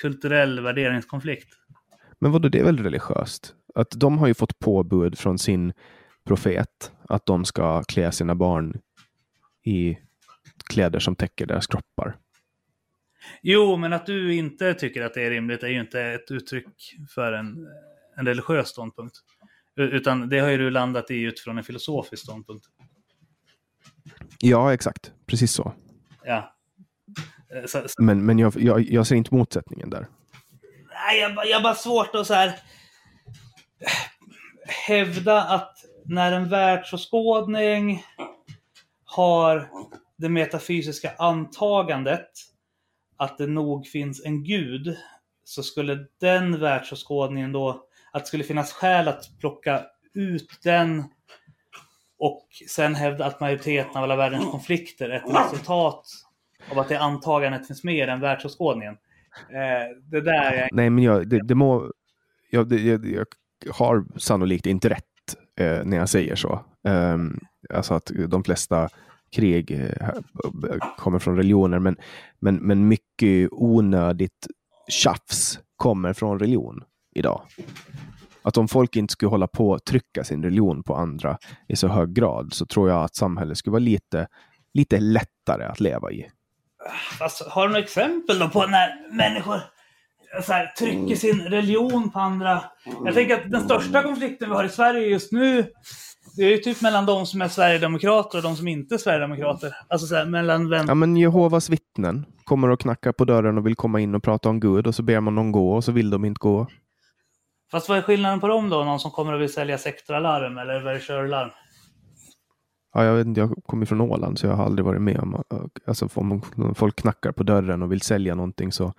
kulturell 0.00 0.60
värderingskonflikt. 0.60 1.48
Men 2.18 2.32
vadå, 2.32 2.48
det 2.48 2.58
är 2.58 2.64
väl 2.64 2.78
religiöst? 2.78 3.54
Att 3.74 3.90
de 3.90 4.18
har 4.18 4.26
ju 4.26 4.34
fått 4.34 4.58
påbud 4.58 5.18
från 5.18 5.38
sin 5.38 5.72
profet 6.24 6.92
att 7.08 7.26
de 7.26 7.44
ska 7.44 7.82
klä 7.82 8.12
sina 8.12 8.34
barn 8.34 8.80
i 9.64 9.98
kläder 10.70 10.98
som 10.98 11.16
täcker 11.16 11.46
deras 11.46 11.66
kroppar. 11.66 12.16
Jo, 13.42 13.76
men 13.76 13.92
att 13.92 14.06
du 14.06 14.34
inte 14.34 14.74
tycker 14.74 15.02
att 15.02 15.14
det 15.14 15.22
är 15.22 15.30
rimligt 15.30 15.62
är 15.62 15.68
ju 15.68 15.80
inte 15.80 16.02
ett 16.02 16.30
uttryck 16.30 16.66
för 17.14 17.32
en, 17.32 17.66
en 18.16 18.26
religiös 18.26 18.68
ståndpunkt. 18.68 19.16
Utan 19.76 20.28
det 20.28 20.38
har 20.38 20.48
ju 20.48 20.58
du 20.58 20.70
landat 20.70 21.10
i 21.10 21.22
utifrån 21.22 21.58
en 21.58 21.64
filosofisk 21.64 22.22
ståndpunkt. 22.22 22.66
Ja, 24.38 24.74
exakt. 24.74 25.12
Precis 25.26 25.52
så. 25.52 25.72
Ja. 26.24 26.54
Eh, 27.54 27.66
så, 27.66 27.88
så. 27.88 28.02
Men, 28.02 28.26
men 28.26 28.38
jag, 28.38 28.52
jag, 28.56 28.80
jag 28.80 29.06
ser 29.06 29.16
inte 29.16 29.34
motsättningen 29.34 29.90
där. 29.90 30.06
Nej, 31.06 31.20
jag, 31.20 31.46
jag 31.46 31.56
har 31.56 31.62
bara 31.62 31.74
svårt 31.74 32.14
att 32.14 32.26
så 32.26 32.34
här 32.34 32.58
hävda 34.86 35.42
att 35.42 35.74
när 36.04 36.32
en 36.32 36.48
världsåskådning 36.48 38.04
har 39.04 39.68
det 40.16 40.28
metafysiska 40.28 41.12
antagandet 41.18 42.30
att 43.16 43.38
det 43.38 43.46
nog 43.46 43.86
finns 43.86 44.24
en 44.24 44.44
gud, 44.44 44.96
så 45.44 45.62
skulle 45.62 46.06
den 46.20 46.60
världsåskådningen 46.60 47.52
då, 47.52 47.86
att 48.12 48.22
det 48.22 48.28
skulle 48.28 48.44
finnas 48.44 48.72
skäl 48.72 49.08
att 49.08 49.38
plocka 49.40 49.84
ut 50.14 50.58
den 50.62 51.04
och 52.22 52.46
sen 52.68 52.94
hävda 52.94 53.24
att 53.24 53.40
majoriteten 53.40 53.96
av 53.96 54.02
alla 54.02 54.16
världens 54.16 54.50
konflikter 54.50 55.08
är 55.08 55.16
ett 55.16 55.36
resultat 55.36 56.06
av 56.70 56.78
att 56.78 56.88
det 56.88 56.98
antagandet 56.98 57.66
finns 57.66 57.84
med 57.84 57.94
i 57.94 58.06
den 58.06 58.20
världsåskådningen. 58.20 58.96
Eh, 59.50 59.98
det 60.10 60.20
där 60.20 60.52
är... 60.52 60.68
Nej, 60.72 60.90
men 60.90 61.04
jag, 61.04 61.28
det, 61.28 61.40
det 61.42 61.54
må... 61.54 61.92
Jag, 62.50 62.68
det, 62.68 62.76
jag, 62.76 63.26
jag 63.64 63.72
har 63.72 64.04
sannolikt 64.16 64.66
inte 64.66 64.88
rätt 64.88 65.04
eh, 65.60 65.84
när 65.84 65.96
jag 65.96 66.08
säger 66.08 66.36
så. 66.36 66.52
Eh, 66.88 67.18
alltså 67.74 67.94
att 67.94 68.10
de 68.28 68.44
flesta 68.44 68.88
krig 69.36 69.70
eh, 69.70 70.08
kommer 70.98 71.18
från 71.18 71.36
religioner, 71.36 71.78
men, 71.78 71.96
men, 72.38 72.56
men 72.56 72.88
mycket 72.88 73.48
onödigt 73.52 74.46
tjafs 74.88 75.58
kommer 75.76 76.12
från 76.12 76.38
religion 76.38 76.84
idag. 77.14 77.42
Att 78.42 78.56
om 78.56 78.68
folk 78.68 78.96
inte 78.96 79.12
skulle 79.12 79.30
hålla 79.30 79.46
på 79.46 79.74
att 79.74 79.84
trycka 79.84 80.24
sin 80.24 80.42
religion 80.42 80.82
på 80.82 80.94
andra 80.94 81.38
i 81.68 81.76
så 81.76 81.88
hög 81.88 82.14
grad 82.14 82.52
så 82.52 82.66
tror 82.66 82.88
jag 82.88 83.04
att 83.04 83.16
samhället 83.16 83.58
skulle 83.58 83.72
vara 83.72 83.80
lite, 83.80 84.26
lite 84.74 85.00
lättare 85.00 85.64
att 85.64 85.80
leva 85.80 86.10
i. 86.10 86.26
Fast, 87.18 87.46
har 87.48 87.62
du 87.62 87.68
några 87.68 87.82
exempel 87.82 88.38
då 88.38 88.48
på 88.48 88.66
när 88.66 89.16
människor 89.16 89.60
så 90.42 90.52
här, 90.52 90.66
trycker 90.66 91.16
sin 91.16 91.40
religion 91.40 92.10
på 92.10 92.18
andra. 92.18 92.64
Jag 93.04 93.14
tänker 93.14 93.34
att 93.34 93.50
den 93.50 93.64
största 93.64 94.02
konflikten 94.02 94.48
vi 94.48 94.54
har 94.54 94.64
i 94.64 94.68
Sverige 94.68 95.06
just 95.06 95.32
nu, 95.32 95.66
det 96.36 96.42
är 96.42 96.50
ju 96.50 96.58
typ 96.58 96.82
mellan 96.82 97.06
de 97.06 97.26
som 97.26 97.42
är 97.42 97.48
Sverigedemokrater 97.48 98.38
och 98.38 98.44
de 98.44 98.56
som 98.56 98.68
inte 98.68 98.94
är 98.94 98.98
Sverigedemokrater. 98.98 99.76
Alltså 99.88 100.06
så 100.06 100.14
här, 100.14 100.24
mellan 100.24 100.70
vem... 100.70 100.86
Ja, 100.88 100.94
men 100.94 101.16
Jehovas 101.16 101.70
vittnen 101.70 102.26
kommer 102.44 102.70
och 102.70 102.80
knackar 102.80 103.12
på 103.12 103.24
dörren 103.24 103.58
och 103.58 103.66
vill 103.66 103.76
komma 103.76 104.00
in 104.00 104.14
och 104.14 104.22
prata 104.22 104.48
om 104.48 104.60
Gud 104.60 104.86
och 104.86 104.94
så 104.94 105.02
ber 105.02 105.20
man 105.20 105.34
dem 105.34 105.52
gå 105.52 105.72
och 105.72 105.84
så 105.84 105.92
vill 105.92 106.10
de 106.10 106.24
inte 106.24 106.38
gå. 106.38 106.66
Fast 107.72 107.88
vad 107.88 107.98
är 107.98 108.02
skillnaden 108.02 108.40
på 108.40 108.48
dem 108.48 108.70
då? 108.70 108.84
Någon 108.84 109.00
som 109.00 109.10
kommer 109.10 109.32
och 109.32 109.40
vill 109.40 109.52
sälja 109.52 109.78
sektoralarm 109.78 110.58
eller 110.58 110.80
verkörlarm? 110.80 111.50
Ja, 112.94 113.04
jag, 113.04 113.14
vet 113.14 113.26
inte, 113.26 113.40
jag 113.40 113.54
kommer 113.66 113.86
från 113.86 114.00
Åland 114.00 114.38
så 114.38 114.46
jag 114.46 114.54
har 114.54 114.64
aldrig 114.64 114.84
varit 114.84 115.02
med 115.02 115.18
om 115.18 115.42
alltså, 115.86 116.08
om 116.14 116.42
folk 116.74 116.96
knackar 116.96 117.32
på 117.32 117.42
dörren 117.42 117.82
och 117.82 117.92
vill 117.92 118.00
sälja 118.00 118.34
någonting 118.34 118.72
så 118.72 118.92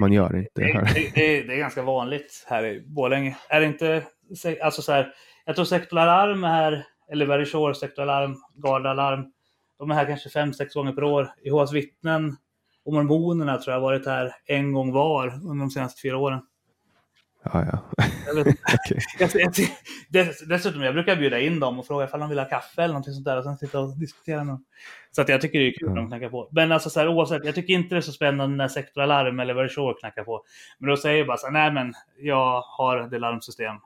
man 0.00 0.12
gör 0.12 0.36
inte 0.36 0.60
det 0.60 0.72
här. 0.72 0.94
Det, 0.94 1.10
det, 1.14 1.42
det 1.42 1.54
är 1.54 1.58
ganska 1.58 1.82
vanligt 1.82 2.44
här 2.46 2.66
i 2.66 2.84
Borlänge. 2.86 3.36
Är 3.48 3.60
inte, 3.60 4.02
alltså 4.62 4.82
så 4.82 4.92
här, 4.92 5.12
jag 5.44 5.56
tror 5.56 5.64
sektoralarm 5.64 6.44
är 6.44 6.48
här, 6.48 6.84
eller 7.12 7.26
Verisure 7.26 7.74
sektoralarm, 7.74 8.36
gardalarm, 8.64 9.32
de 9.78 9.90
är 9.90 9.94
här 9.94 10.06
kanske 10.06 10.28
fem, 10.30 10.52
sex 10.52 10.74
gånger 10.74 10.92
per 10.92 11.04
år. 11.04 11.30
Jehovas 11.44 11.72
vittnen 11.72 12.36
och 12.84 12.92
mormonerna 12.92 13.58
tror 13.58 13.74
jag 13.74 13.80
har 13.80 13.88
varit 13.88 14.06
här 14.06 14.32
en 14.46 14.72
gång 14.72 14.92
var 14.92 15.26
under 15.28 15.60
de 15.60 15.70
senaste 15.70 16.00
fyra 16.02 16.18
åren. 16.18 16.40
Ja, 17.52 17.64
ja. 17.96 18.04
Jag 18.26 18.40
okay. 18.40 18.54
jag, 19.18 19.30
jag, 19.34 19.52
dess, 20.08 20.40
dessutom, 20.40 20.82
jag 20.82 20.94
brukar 20.94 21.16
bjuda 21.16 21.40
in 21.40 21.60
dem 21.60 21.78
och 21.78 21.86
fråga 21.86 22.04
ifall 22.04 22.20
de 22.20 22.28
vill 22.28 22.38
ha 22.38 22.46
kaffe 22.46 22.82
eller 22.82 22.94
någonting 22.94 23.14
sånt 23.14 23.24
där 23.24 23.38
och 23.38 23.44
sen 23.44 23.58
sitta 23.58 23.80
och 23.80 23.98
diskutera 23.98 24.44
dem. 24.44 24.64
Så 25.10 25.22
att 25.22 25.28
jag 25.28 25.40
tycker 25.40 25.58
det 25.58 25.68
är 25.68 25.78
kul 25.78 25.88
mm. 25.88 25.96
de 25.96 26.08
knackar 26.08 26.28
på. 26.28 26.48
Men 26.52 26.72
alltså 26.72 26.90
så 26.90 27.00
här, 27.00 27.08
oavsett, 27.08 27.44
jag 27.44 27.54
tycker 27.54 27.74
inte 27.74 27.94
det 27.94 27.98
är 27.98 28.00
så 28.00 28.12
spännande 28.12 28.56
när 28.56 28.68
Sektor 28.68 29.02
Alarm 29.02 29.40
eller 29.40 29.54
Verisure 29.54 29.94
knackar 30.00 30.24
på. 30.24 30.44
Men 30.78 30.90
då 30.90 30.96
säger 30.96 31.18
jag 31.18 31.26
bara 31.26 31.36
så 31.36 31.46
här, 31.46 31.52
nej 31.52 31.72
men 31.72 31.94
jag 32.18 32.60
har 32.60 33.08
det 33.10 33.18
larmsystem 33.18 33.76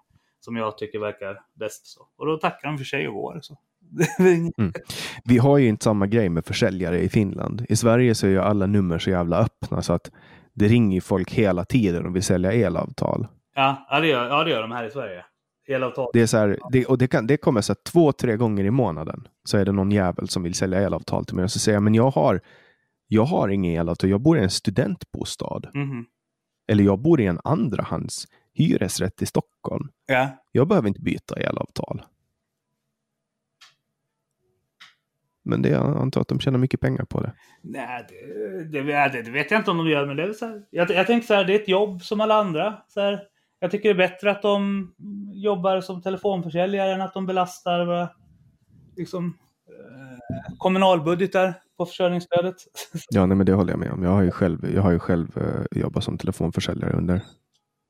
som 0.40 0.56
jag 0.56 0.78
tycker 0.78 0.98
verkar 0.98 1.40
bäst. 1.54 1.86
Så. 1.86 2.06
Och 2.18 2.26
då 2.26 2.36
tackar 2.36 2.68
de 2.68 2.78
för 2.78 2.84
sig 2.84 3.08
och 3.08 3.14
går. 3.14 3.38
Så. 3.42 3.58
mm. 4.58 4.72
Vi 5.24 5.38
har 5.38 5.58
ju 5.58 5.68
inte 5.68 5.84
samma 5.84 6.06
grej 6.06 6.28
med 6.28 6.44
försäljare 6.44 7.00
i 7.00 7.08
Finland. 7.08 7.66
I 7.68 7.76
Sverige 7.76 8.14
så 8.14 8.26
är 8.26 8.30
ju 8.30 8.40
alla 8.40 8.66
nummer 8.66 8.98
så 8.98 9.10
jävla 9.10 9.38
öppna 9.38 9.82
så 9.82 9.92
att 9.92 10.10
det 10.54 10.68
ringer 10.68 11.00
folk 11.00 11.32
hela 11.32 11.64
tiden 11.64 12.06
och 12.06 12.16
vill 12.16 12.22
sälja 12.22 12.52
elavtal. 12.52 13.26
Ja, 13.54 13.86
ja, 13.90 14.00
det 14.00 14.06
gör, 14.06 14.28
ja, 14.28 14.44
det 14.44 14.50
gör 14.50 14.62
de 14.62 14.72
här 14.72 14.84
i 14.84 14.90
Sverige. 14.90 15.24
Elavtal. 15.68 16.10
Det 16.12 16.20
är 16.20 16.26
så 16.26 16.36
här, 16.36 16.58
det, 16.70 16.86
och 16.86 16.98
det, 16.98 17.08
kan, 17.08 17.26
det 17.26 17.36
kommer 17.36 17.60
så 17.60 17.72
här, 17.72 17.78
två, 17.92 18.12
tre 18.12 18.36
gånger 18.36 18.64
i 18.64 18.70
månaden. 18.70 19.28
Så 19.44 19.58
är 19.58 19.64
det 19.64 19.72
någon 19.72 19.90
jävel 19.90 20.28
som 20.28 20.42
vill 20.42 20.54
sälja 20.54 20.80
elavtal 20.80 21.24
till 21.24 21.36
mig 21.36 21.44
och 21.44 21.50
så 21.50 21.58
säger 21.58 21.76
jag, 21.76 21.82
men 21.82 21.94
jag 21.94 22.10
har, 22.10 22.40
jag 23.08 23.24
har 23.24 23.48
ingen 23.48 23.80
elavtal, 23.80 24.10
jag 24.10 24.20
bor 24.20 24.38
i 24.38 24.42
en 24.42 24.50
studentbostad. 24.50 25.60
Mm. 25.74 26.04
Eller 26.68 26.84
jag 26.84 26.98
bor 26.98 27.20
i 27.20 27.26
en 27.26 27.40
andrahands 27.44 28.26
hyresrätt 28.54 29.22
i 29.22 29.26
Stockholm. 29.26 29.88
Ja. 30.06 30.28
Jag 30.52 30.68
behöver 30.68 30.88
inte 30.88 31.00
byta 31.00 31.34
elavtal. 31.34 32.02
Men 35.44 35.62
det, 35.62 35.68
jag 35.68 35.96
antar 35.96 36.20
att 36.20 36.28
de 36.28 36.40
tjänar 36.40 36.58
mycket 36.58 36.80
pengar 36.80 37.04
på 37.04 37.20
det. 37.20 37.32
Nej, 37.62 38.06
det, 38.08 38.82
det, 38.82 39.22
det, 39.22 39.30
vet 39.30 39.50
jag 39.50 39.60
inte 39.60 39.70
om 39.70 39.78
de 39.78 39.88
gör, 39.88 40.06
men 40.06 40.16
det 40.16 40.22
är 40.22 40.32
så 40.32 40.46
här, 40.46 40.62
jag, 40.70 40.90
jag 40.90 41.06
tänker 41.06 41.26
så 41.26 41.34
här, 41.34 41.44
det 41.44 41.52
är 41.52 41.60
ett 41.60 41.68
jobb 41.68 42.02
som 42.02 42.20
alla 42.20 42.34
andra. 42.34 42.82
Så 42.88 43.00
här, 43.00 43.22
jag 43.62 43.70
tycker 43.70 43.88
det 43.88 44.04
är 44.04 44.08
bättre 44.08 44.30
att 44.30 44.42
de 44.42 44.92
jobbar 45.32 45.80
som 45.80 46.02
telefonförsäljare 46.02 46.92
än 46.94 47.00
att 47.00 47.14
de 47.14 47.26
belastar 47.26 47.84
våra 47.84 48.08
liksom, 48.96 49.38
eh, 49.68 50.54
kommunalbudgetar 50.58 51.54
på 51.76 51.86
försörjningsstödet. 51.86 52.54
Ja, 53.10 53.26
nej, 53.26 53.36
men 53.36 53.46
det 53.46 53.52
håller 53.52 53.72
jag 53.72 53.80
med 53.80 53.92
om. 53.92 54.02
Jag 54.02 54.10
har 54.10 54.22
ju 54.22 54.30
själv, 54.30 54.70
jag 54.74 54.82
har 54.82 54.90
ju 54.90 54.98
själv 54.98 55.38
eh, 55.38 55.78
jobbat 55.80 56.04
som 56.04 56.18
telefonförsäljare 56.18 56.92
under, 56.92 57.20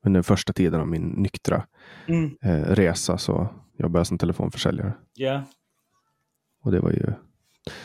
under 0.06 0.22
första 0.22 0.52
tiden 0.52 0.80
av 0.80 0.88
min 0.88 1.02
nyktra 1.08 1.66
Mm, 2.08 2.30
eh, 2.42 2.74
resa. 2.74 3.18
Så 3.18 3.48
jobbade 3.78 3.98
jag 4.00 4.06
som 4.06 4.18
telefonförsäljare. 4.18 4.92
ja. 5.14 5.42
Och 6.64 6.72
det 6.72 6.80
var 6.80 6.90
ju 6.90 7.12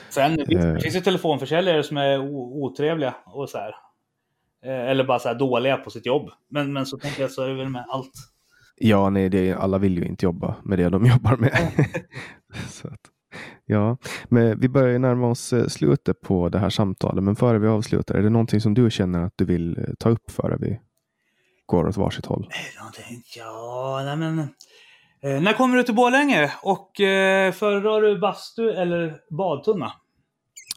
Sen 0.09 0.35
det 0.37 0.45
finns- 0.45 0.65
Eh. 0.65 0.93
det 0.93 1.01
telefonförsäljare 1.01 1.83
som 1.83 1.97
är 1.97 2.19
otrevliga 2.63 3.15
och 3.25 3.49
så 3.49 3.57
här. 3.57 3.75
Eh, 4.67 4.89
Eller 4.89 5.03
bara 5.03 5.19
så 5.19 5.27
här 5.27 5.35
dåliga 5.35 5.77
på 5.77 5.89
sitt 5.89 6.05
jobb. 6.05 6.29
Men, 6.49 6.73
men 6.73 6.85
så 6.85 6.97
tänker 6.97 7.21
jag 7.21 7.31
så 7.31 7.41
är 7.43 7.47
det 7.47 7.55
väl 7.55 7.69
med 7.69 7.85
allt. 7.89 8.13
Ja, 8.75 9.09
nej, 9.09 9.29
det, 9.29 9.53
alla 9.53 9.77
vill 9.77 9.97
ju 9.97 10.05
inte 10.05 10.25
jobba 10.25 10.55
med 10.63 10.79
det 10.79 10.89
de 10.89 11.05
jobbar 11.13 11.37
med. 11.37 11.57
så 12.69 12.87
att, 12.87 13.01
ja, 13.65 13.97
men 14.25 14.59
vi 14.59 14.69
börjar 14.69 14.89
ju 14.89 14.99
närma 14.99 15.27
oss 15.27 15.53
eh, 15.53 15.67
slutet 15.67 16.21
på 16.21 16.49
det 16.49 16.59
här 16.59 16.69
samtalet. 16.69 17.23
Men 17.23 17.35
före 17.35 17.59
vi 17.59 17.67
avslutar, 17.67 18.15
är 18.15 18.21
det 18.21 18.29
någonting 18.29 18.61
som 18.61 18.73
du 18.73 18.91
känner 18.91 19.23
att 19.23 19.33
du 19.35 19.45
vill 19.45 19.77
eh, 19.77 19.83
ta 19.99 20.09
upp 20.09 20.31
före 20.31 20.57
vi 20.59 20.79
går 21.65 21.87
åt 21.87 21.97
varsitt 21.97 22.25
håll? 22.25 22.49
Ja, 23.35 24.01
nej 24.05 24.17
men... 24.17 24.39
Eh, 25.21 25.41
när 25.41 25.53
kommer 25.53 25.77
du 25.77 25.83
till 25.83 25.95
Borlänge? 25.95 26.51
Och 26.61 27.01
eh, 27.01 27.51
föredrar 27.51 28.01
du 28.01 28.19
bastu 28.19 28.69
eller 28.69 29.15
badtunna? 29.37 29.91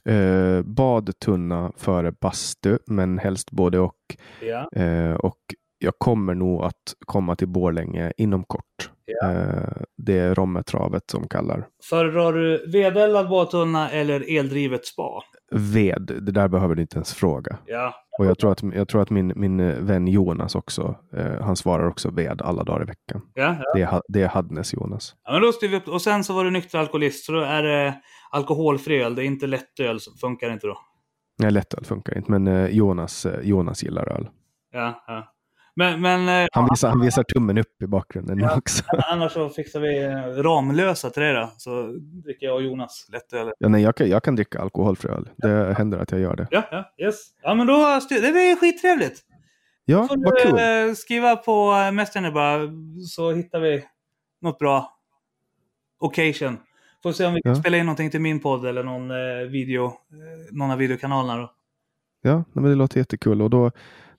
Eh, 0.05 0.63
badtunna 0.63 1.73
före 1.77 2.13
bastu, 2.13 2.79
men 2.87 3.19
helst 3.19 3.51
både 3.51 3.79
och. 3.79 3.97
Ja. 4.41 4.69
Eh, 4.83 5.15
och 5.15 5.39
jag 5.79 5.95
kommer 5.99 6.35
nog 6.35 6.63
att 6.65 6.95
komma 7.07 7.37
till 7.37 7.49
Borlänge 7.49 8.13
inom 8.17 8.45
kort. 8.45 8.91
Ja. 9.05 9.33
Eh, 9.33 9.83
det 9.97 10.19
är 10.19 10.35
Rommetravet 10.35 11.11
som 11.11 11.29
kallar. 11.29 11.67
Föredrar 11.91 12.33
du 12.33 12.71
vedeldad 12.73 13.29
badtunna 13.29 13.91
eller 13.91 14.39
eldrivet 14.39 14.87
spa? 14.87 15.23
Ved, 15.53 16.03
det 16.23 16.33
där 16.33 16.49
behöver 16.49 16.75
du 16.75 16.83
inte 16.83 16.97
ens 16.97 17.15
fråga. 17.15 17.59
Ja. 17.67 17.95
Och 18.19 18.27
jag 18.27 18.39
tror 18.39 18.53
att, 18.53 18.63
jag 18.63 18.89
tror 18.89 19.03
att 19.03 19.11
min, 19.11 19.33
min 19.37 19.87
vän 19.87 20.09
Jonas 20.09 20.55
också, 20.55 20.97
eh, 21.17 21.41
han 21.43 21.57
svarar 21.57 21.89
också 21.89 22.11
ved 22.11 22.43
alla 22.43 22.65
dagar 22.65 22.83
i 22.83 22.87
veckan. 22.87 23.23
Ja, 23.35 23.57
ja. 23.61 23.73
Det 23.75 23.83
är, 23.83 24.03
det 24.09 24.23
är 24.23 24.29
Hadnes 24.29 24.75
Jonas. 24.75 25.15
ja 25.25 25.33
men 25.33 25.43
då 25.43 25.53
vi 25.63 25.77
upp. 25.77 25.89
Och 25.89 26.03
sen 26.03 26.25
så 26.25 26.33
var 26.33 26.45
du 26.45 26.51
nykter 26.51 26.79
alkoholist, 26.79 27.25
så 27.25 27.33
då 27.33 27.41
är 27.41 27.63
det 27.63 27.95
alkoholfri 28.31 29.03
öl. 29.03 29.15
Det 29.15 29.23
är 29.25 29.27
inte 29.27 29.47
lättöl, 29.47 30.01
som 30.01 30.17
funkar 30.17 30.51
inte 30.53 30.67
då. 30.67 30.79
Nej, 31.39 31.51
lättöl 31.51 31.85
funkar 31.85 32.17
inte, 32.17 32.31
men 32.31 32.47
eh, 32.47 32.67
Jonas, 32.67 33.27
eh, 33.27 33.41
Jonas 33.41 33.83
gillar 33.83 34.09
öl. 34.09 34.29
Ja, 34.73 35.05
ja. 35.07 35.35
Men, 35.75 36.01
men 36.01 36.43
eh, 36.43 36.49
Han 36.53 36.69
visar, 36.71 36.89
han 36.89 37.01
visar 37.01 37.23
tummen 37.23 37.59
upp 37.59 37.83
i 37.83 37.87
bakgrunden 37.87 38.39
nu 38.39 38.49
också. 38.57 38.85
annars 39.11 39.33
så 39.33 39.49
fixar 39.49 39.81
vi 39.81 40.09
Ramlösa 40.43 41.11
till 41.11 41.23
dig 41.23 41.35
då. 41.35 41.53
Så 41.57 41.87
dricker 42.25 42.47
jag 42.47 42.55
och 42.55 42.63
Jonas 42.63 43.07
lättöl. 43.13 43.53
Ja, 43.59 43.69
nej, 43.69 43.83
jag, 43.83 43.97
kan, 43.97 44.09
jag 44.09 44.23
kan 44.23 44.37
dricka 44.37 44.61
alkoholfri 44.61 45.11
öl. 45.11 45.29
Det 45.37 45.75
händer 45.79 45.99
att 45.99 46.11
jag 46.13 46.21
gör 46.21 46.37
det. 46.37 46.49
Ja, 46.51 46.63
ja, 46.71 47.05
yes. 47.07 47.17
Ja, 47.43 47.55
men 47.55 47.67
då, 47.67 48.01
det 48.09 48.33
blir 48.33 48.57
skittrevligt. 48.61 49.21
Ja, 49.85 50.09
får 50.09 50.17
vad 50.25 50.39
kul. 50.43 50.89
eh, 50.89 50.95
skriva 50.95 51.37
på 51.37 51.91
Messenger 51.93 52.31
bara, 52.31 52.61
så 53.09 53.33
hittar 53.33 53.61
vi 53.61 53.85
något 54.41 54.59
bra 54.59 54.97
occasion. 56.01 56.59
Får 57.03 57.13
se 57.13 57.27
om 57.27 57.35
vi 57.35 57.43
kan 57.43 57.53
Ja. 57.55 57.61
spela 57.61 57.77
in 57.77 57.87
någonting 57.87 58.11
till 58.11 58.21
min 58.21 58.41
podd 58.41 58.67
eller 58.67 58.83
någon 58.85 59.11
eh, 59.11 59.49
video, 59.51 59.85
eh, 59.87 59.93
någon 60.51 60.71
av 60.71 60.79
videokanalerna 60.79 61.37
då. 61.41 61.53
Ja, 62.23 62.45
men 62.53 62.65
det 62.65 62.75
låter 62.75 62.99
jättekul. 62.99 63.43
Och 63.43 63.51
då 63.51 63.71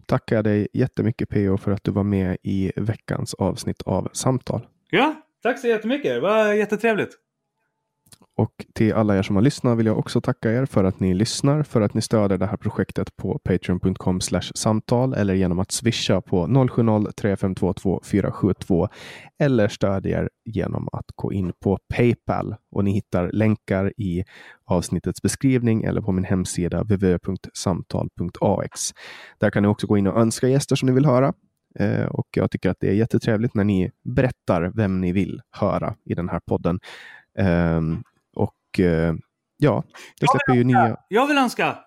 tackar 0.06 0.36
jag 0.36 0.46
dig 0.46 0.68
jättemycket 0.74 1.30
PO 1.30 1.58
för 1.58 1.72
att 1.72 1.84
du 1.84 1.92
var 1.92 2.04
med 2.04 2.38
i 2.44 2.72
veckans 2.76 3.34
avsnitt 3.34 3.82
av 3.82 4.10
Samtal. 4.14 4.68
Ja, 4.90 5.16
tack 5.44 5.60
så 5.60 5.68
jättemycket. 5.68 6.14
Det 6.14 6.20
var 6.20 6.54
jättetrevligt. 6.54 7.18
Och 8.36 8.66
till 8.74 8.94
alla 8.94 9.18
er 9.18 9.22
som 9.22 9.36
har 9.36 9.44
lyssnat 9.44 9.78
vill 9.78 9.86
jag 9.86 10.00
också 10.00 10.22
tacka 10.22 10.52
er 10.52 10.66
för 10.66 10.84
att 10.84 11.00
ni 11.00 11.14
lyssnar, 11.14 11.64
för 11.64 11.82
att 11.82 11.94
ni 11.94 12.02
stöder 12.02 12.38
det 12.38 12.46
här 12.46 12.58
projektet 12.58 13.16
på 13.16 13.40
patreon.com 13.44 14.20
samtal 14.56 15.14
eller 15.14 15.34
genom 15.34 15.60
att 15.60 15.72
swisha 15.72 16.22
på 16.22 16.48
070-3522 16.48 18.00
472 18.04 18.90
eller 19.40 19.68
stödjer 19.68 20.30
genom 20.46 20.90
att 20.92 21.06
gå 21.16 21.34
in 21.34 21.54
på 21.64 21.80
Paypal 21.94 22.56
och 22.72 22.84
ni 22.84 22.92
hittar 22.92 23.32
länkar 23.32 23.94
i 23.98 24.24
avsnittets 24.66 25.22
beskrivning 25.22 25.84
eller 25.84 26.02
på 26.02 26.12
min 26.12 26.26
hemsida 26.26 26.84
www.samtal.ax. 26.84 28.94
Där 29.40 29.50
kan 29.50 29.64
ni 29.64 29.70
också 29.70 29.88
gå 29.88 29.98
in 29.98 30.08
och 30.08 30.22
önska 30.22 30.48
gäster 30.48 30.76
som 30.76 30.88
ni 30.88 30.94
vill 30.94 31.06
höra. 31.06 31.34
Eh, 31.80 32.06
och 32.06 32.28
jag 32.36 32.52
tycker 32.52 32.70
att 32.70 32.80
det 32.80 32.88
är 32.88 32.94
jättetrevligt 32.94 33.56
när 33.56 33.64
ni 33.64 33.92
berättar 34.04 34.72
vem 34.76 35.02
ni 35.02 35.12
vill 35.12 35.42
höra 35.52 35.96
i 36.06 36.14
den 36.14 36.30
här 36.30 36.40
podden. 36.40 36.80
Ehm, 37.40 38.04
och 38.36 38.80
eh, 38.80 39.14
ja, 39.58 39.84
jag 40.20 40.30
släpper 40.30 40.54
ju 40.54 40.64
nya... 40.64 40.98
Jag 41.08 41.28
vill 41.28 41.38
önska. 41.38 41.78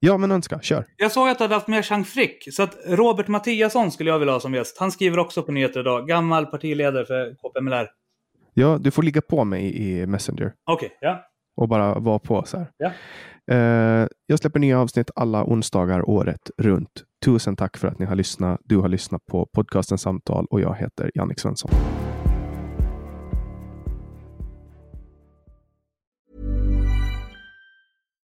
Ja, 0.00 0.18
men 0.18 0.30
önska, 0.32 0.60
kör. 0.60 0.84
Jag 0.96 1.12
såg 1.12 1.28
att 1.28 1.38
du 1.38 1.44
hade 1.44 1.54
haft 1.54 1.68
med 1.68 1.84
Chang 1.84 2.04
Frick, 2.04 2.54
så 2.54 2.62
att 2.62 2.76
Robert 2.86 3.28
Mattiasson 3.28 3.90
skulle 3.90 4.10
jag 4.10 4.18
vilja 4.18 4.32
ha 4.32 4.40
som 4.40 4.54
gäst. 4.54 4.78
Han 4.78 4.92
skriver 4.92 5.18
också 5.18 5.42
på 5.42 5.52
nyheter 5.52 5.80
idag. 5.80 6.08
Gammal 6.08 6.46
partiledare 6.46 7.06
för 7.06 7.34
KPMLR. 7.34 7.88
Ja, 8.54 8.78
du 8.80 8.90
får 8.90 9.02
ligga 9.02 9.20
på 9.20 9.44
mig 9.44 9.76
i 9.76 10.06
Messenger 10.06 10.52
Okej, 10.70 10.98
ja. 11.00 11.24
och 11.56 11.68
bara 11.68 11.98
vara 11.98 12.18
på 12.18 12.42
så 12.44 12.58
här. 12.58 12.66
Ja. 12.76 12.92
Eh, 13.50 14.08
jag 14.26 14.38
släpper 14.38 14.60
nya 14.60 14.80
avsnitt 14.80 15.10
alla 15.16 15.44
onsdagar 15.44 16.10
året 16.10 16.50
runt. 16.58 17.04
Tusen 17.24 17.56
tack 17.56 17.76
för 17.76 17.88
att 17.88 17.98
ni 17.98 18.06
har 18.06 18.16
lyssnat. 18.16 18.60
Du 18.64 18.76
har 18.76 18.88
lyssnat 18.88 19.26
på 19.26 19.46
podcasten 19.52 19.98
Samtal 19.98 20.46
och 20.50 20.60
jag 20.60 20.74
heter 20.74 21.10
Jannik 21.14 21.40
Svensson. 21.40 21.70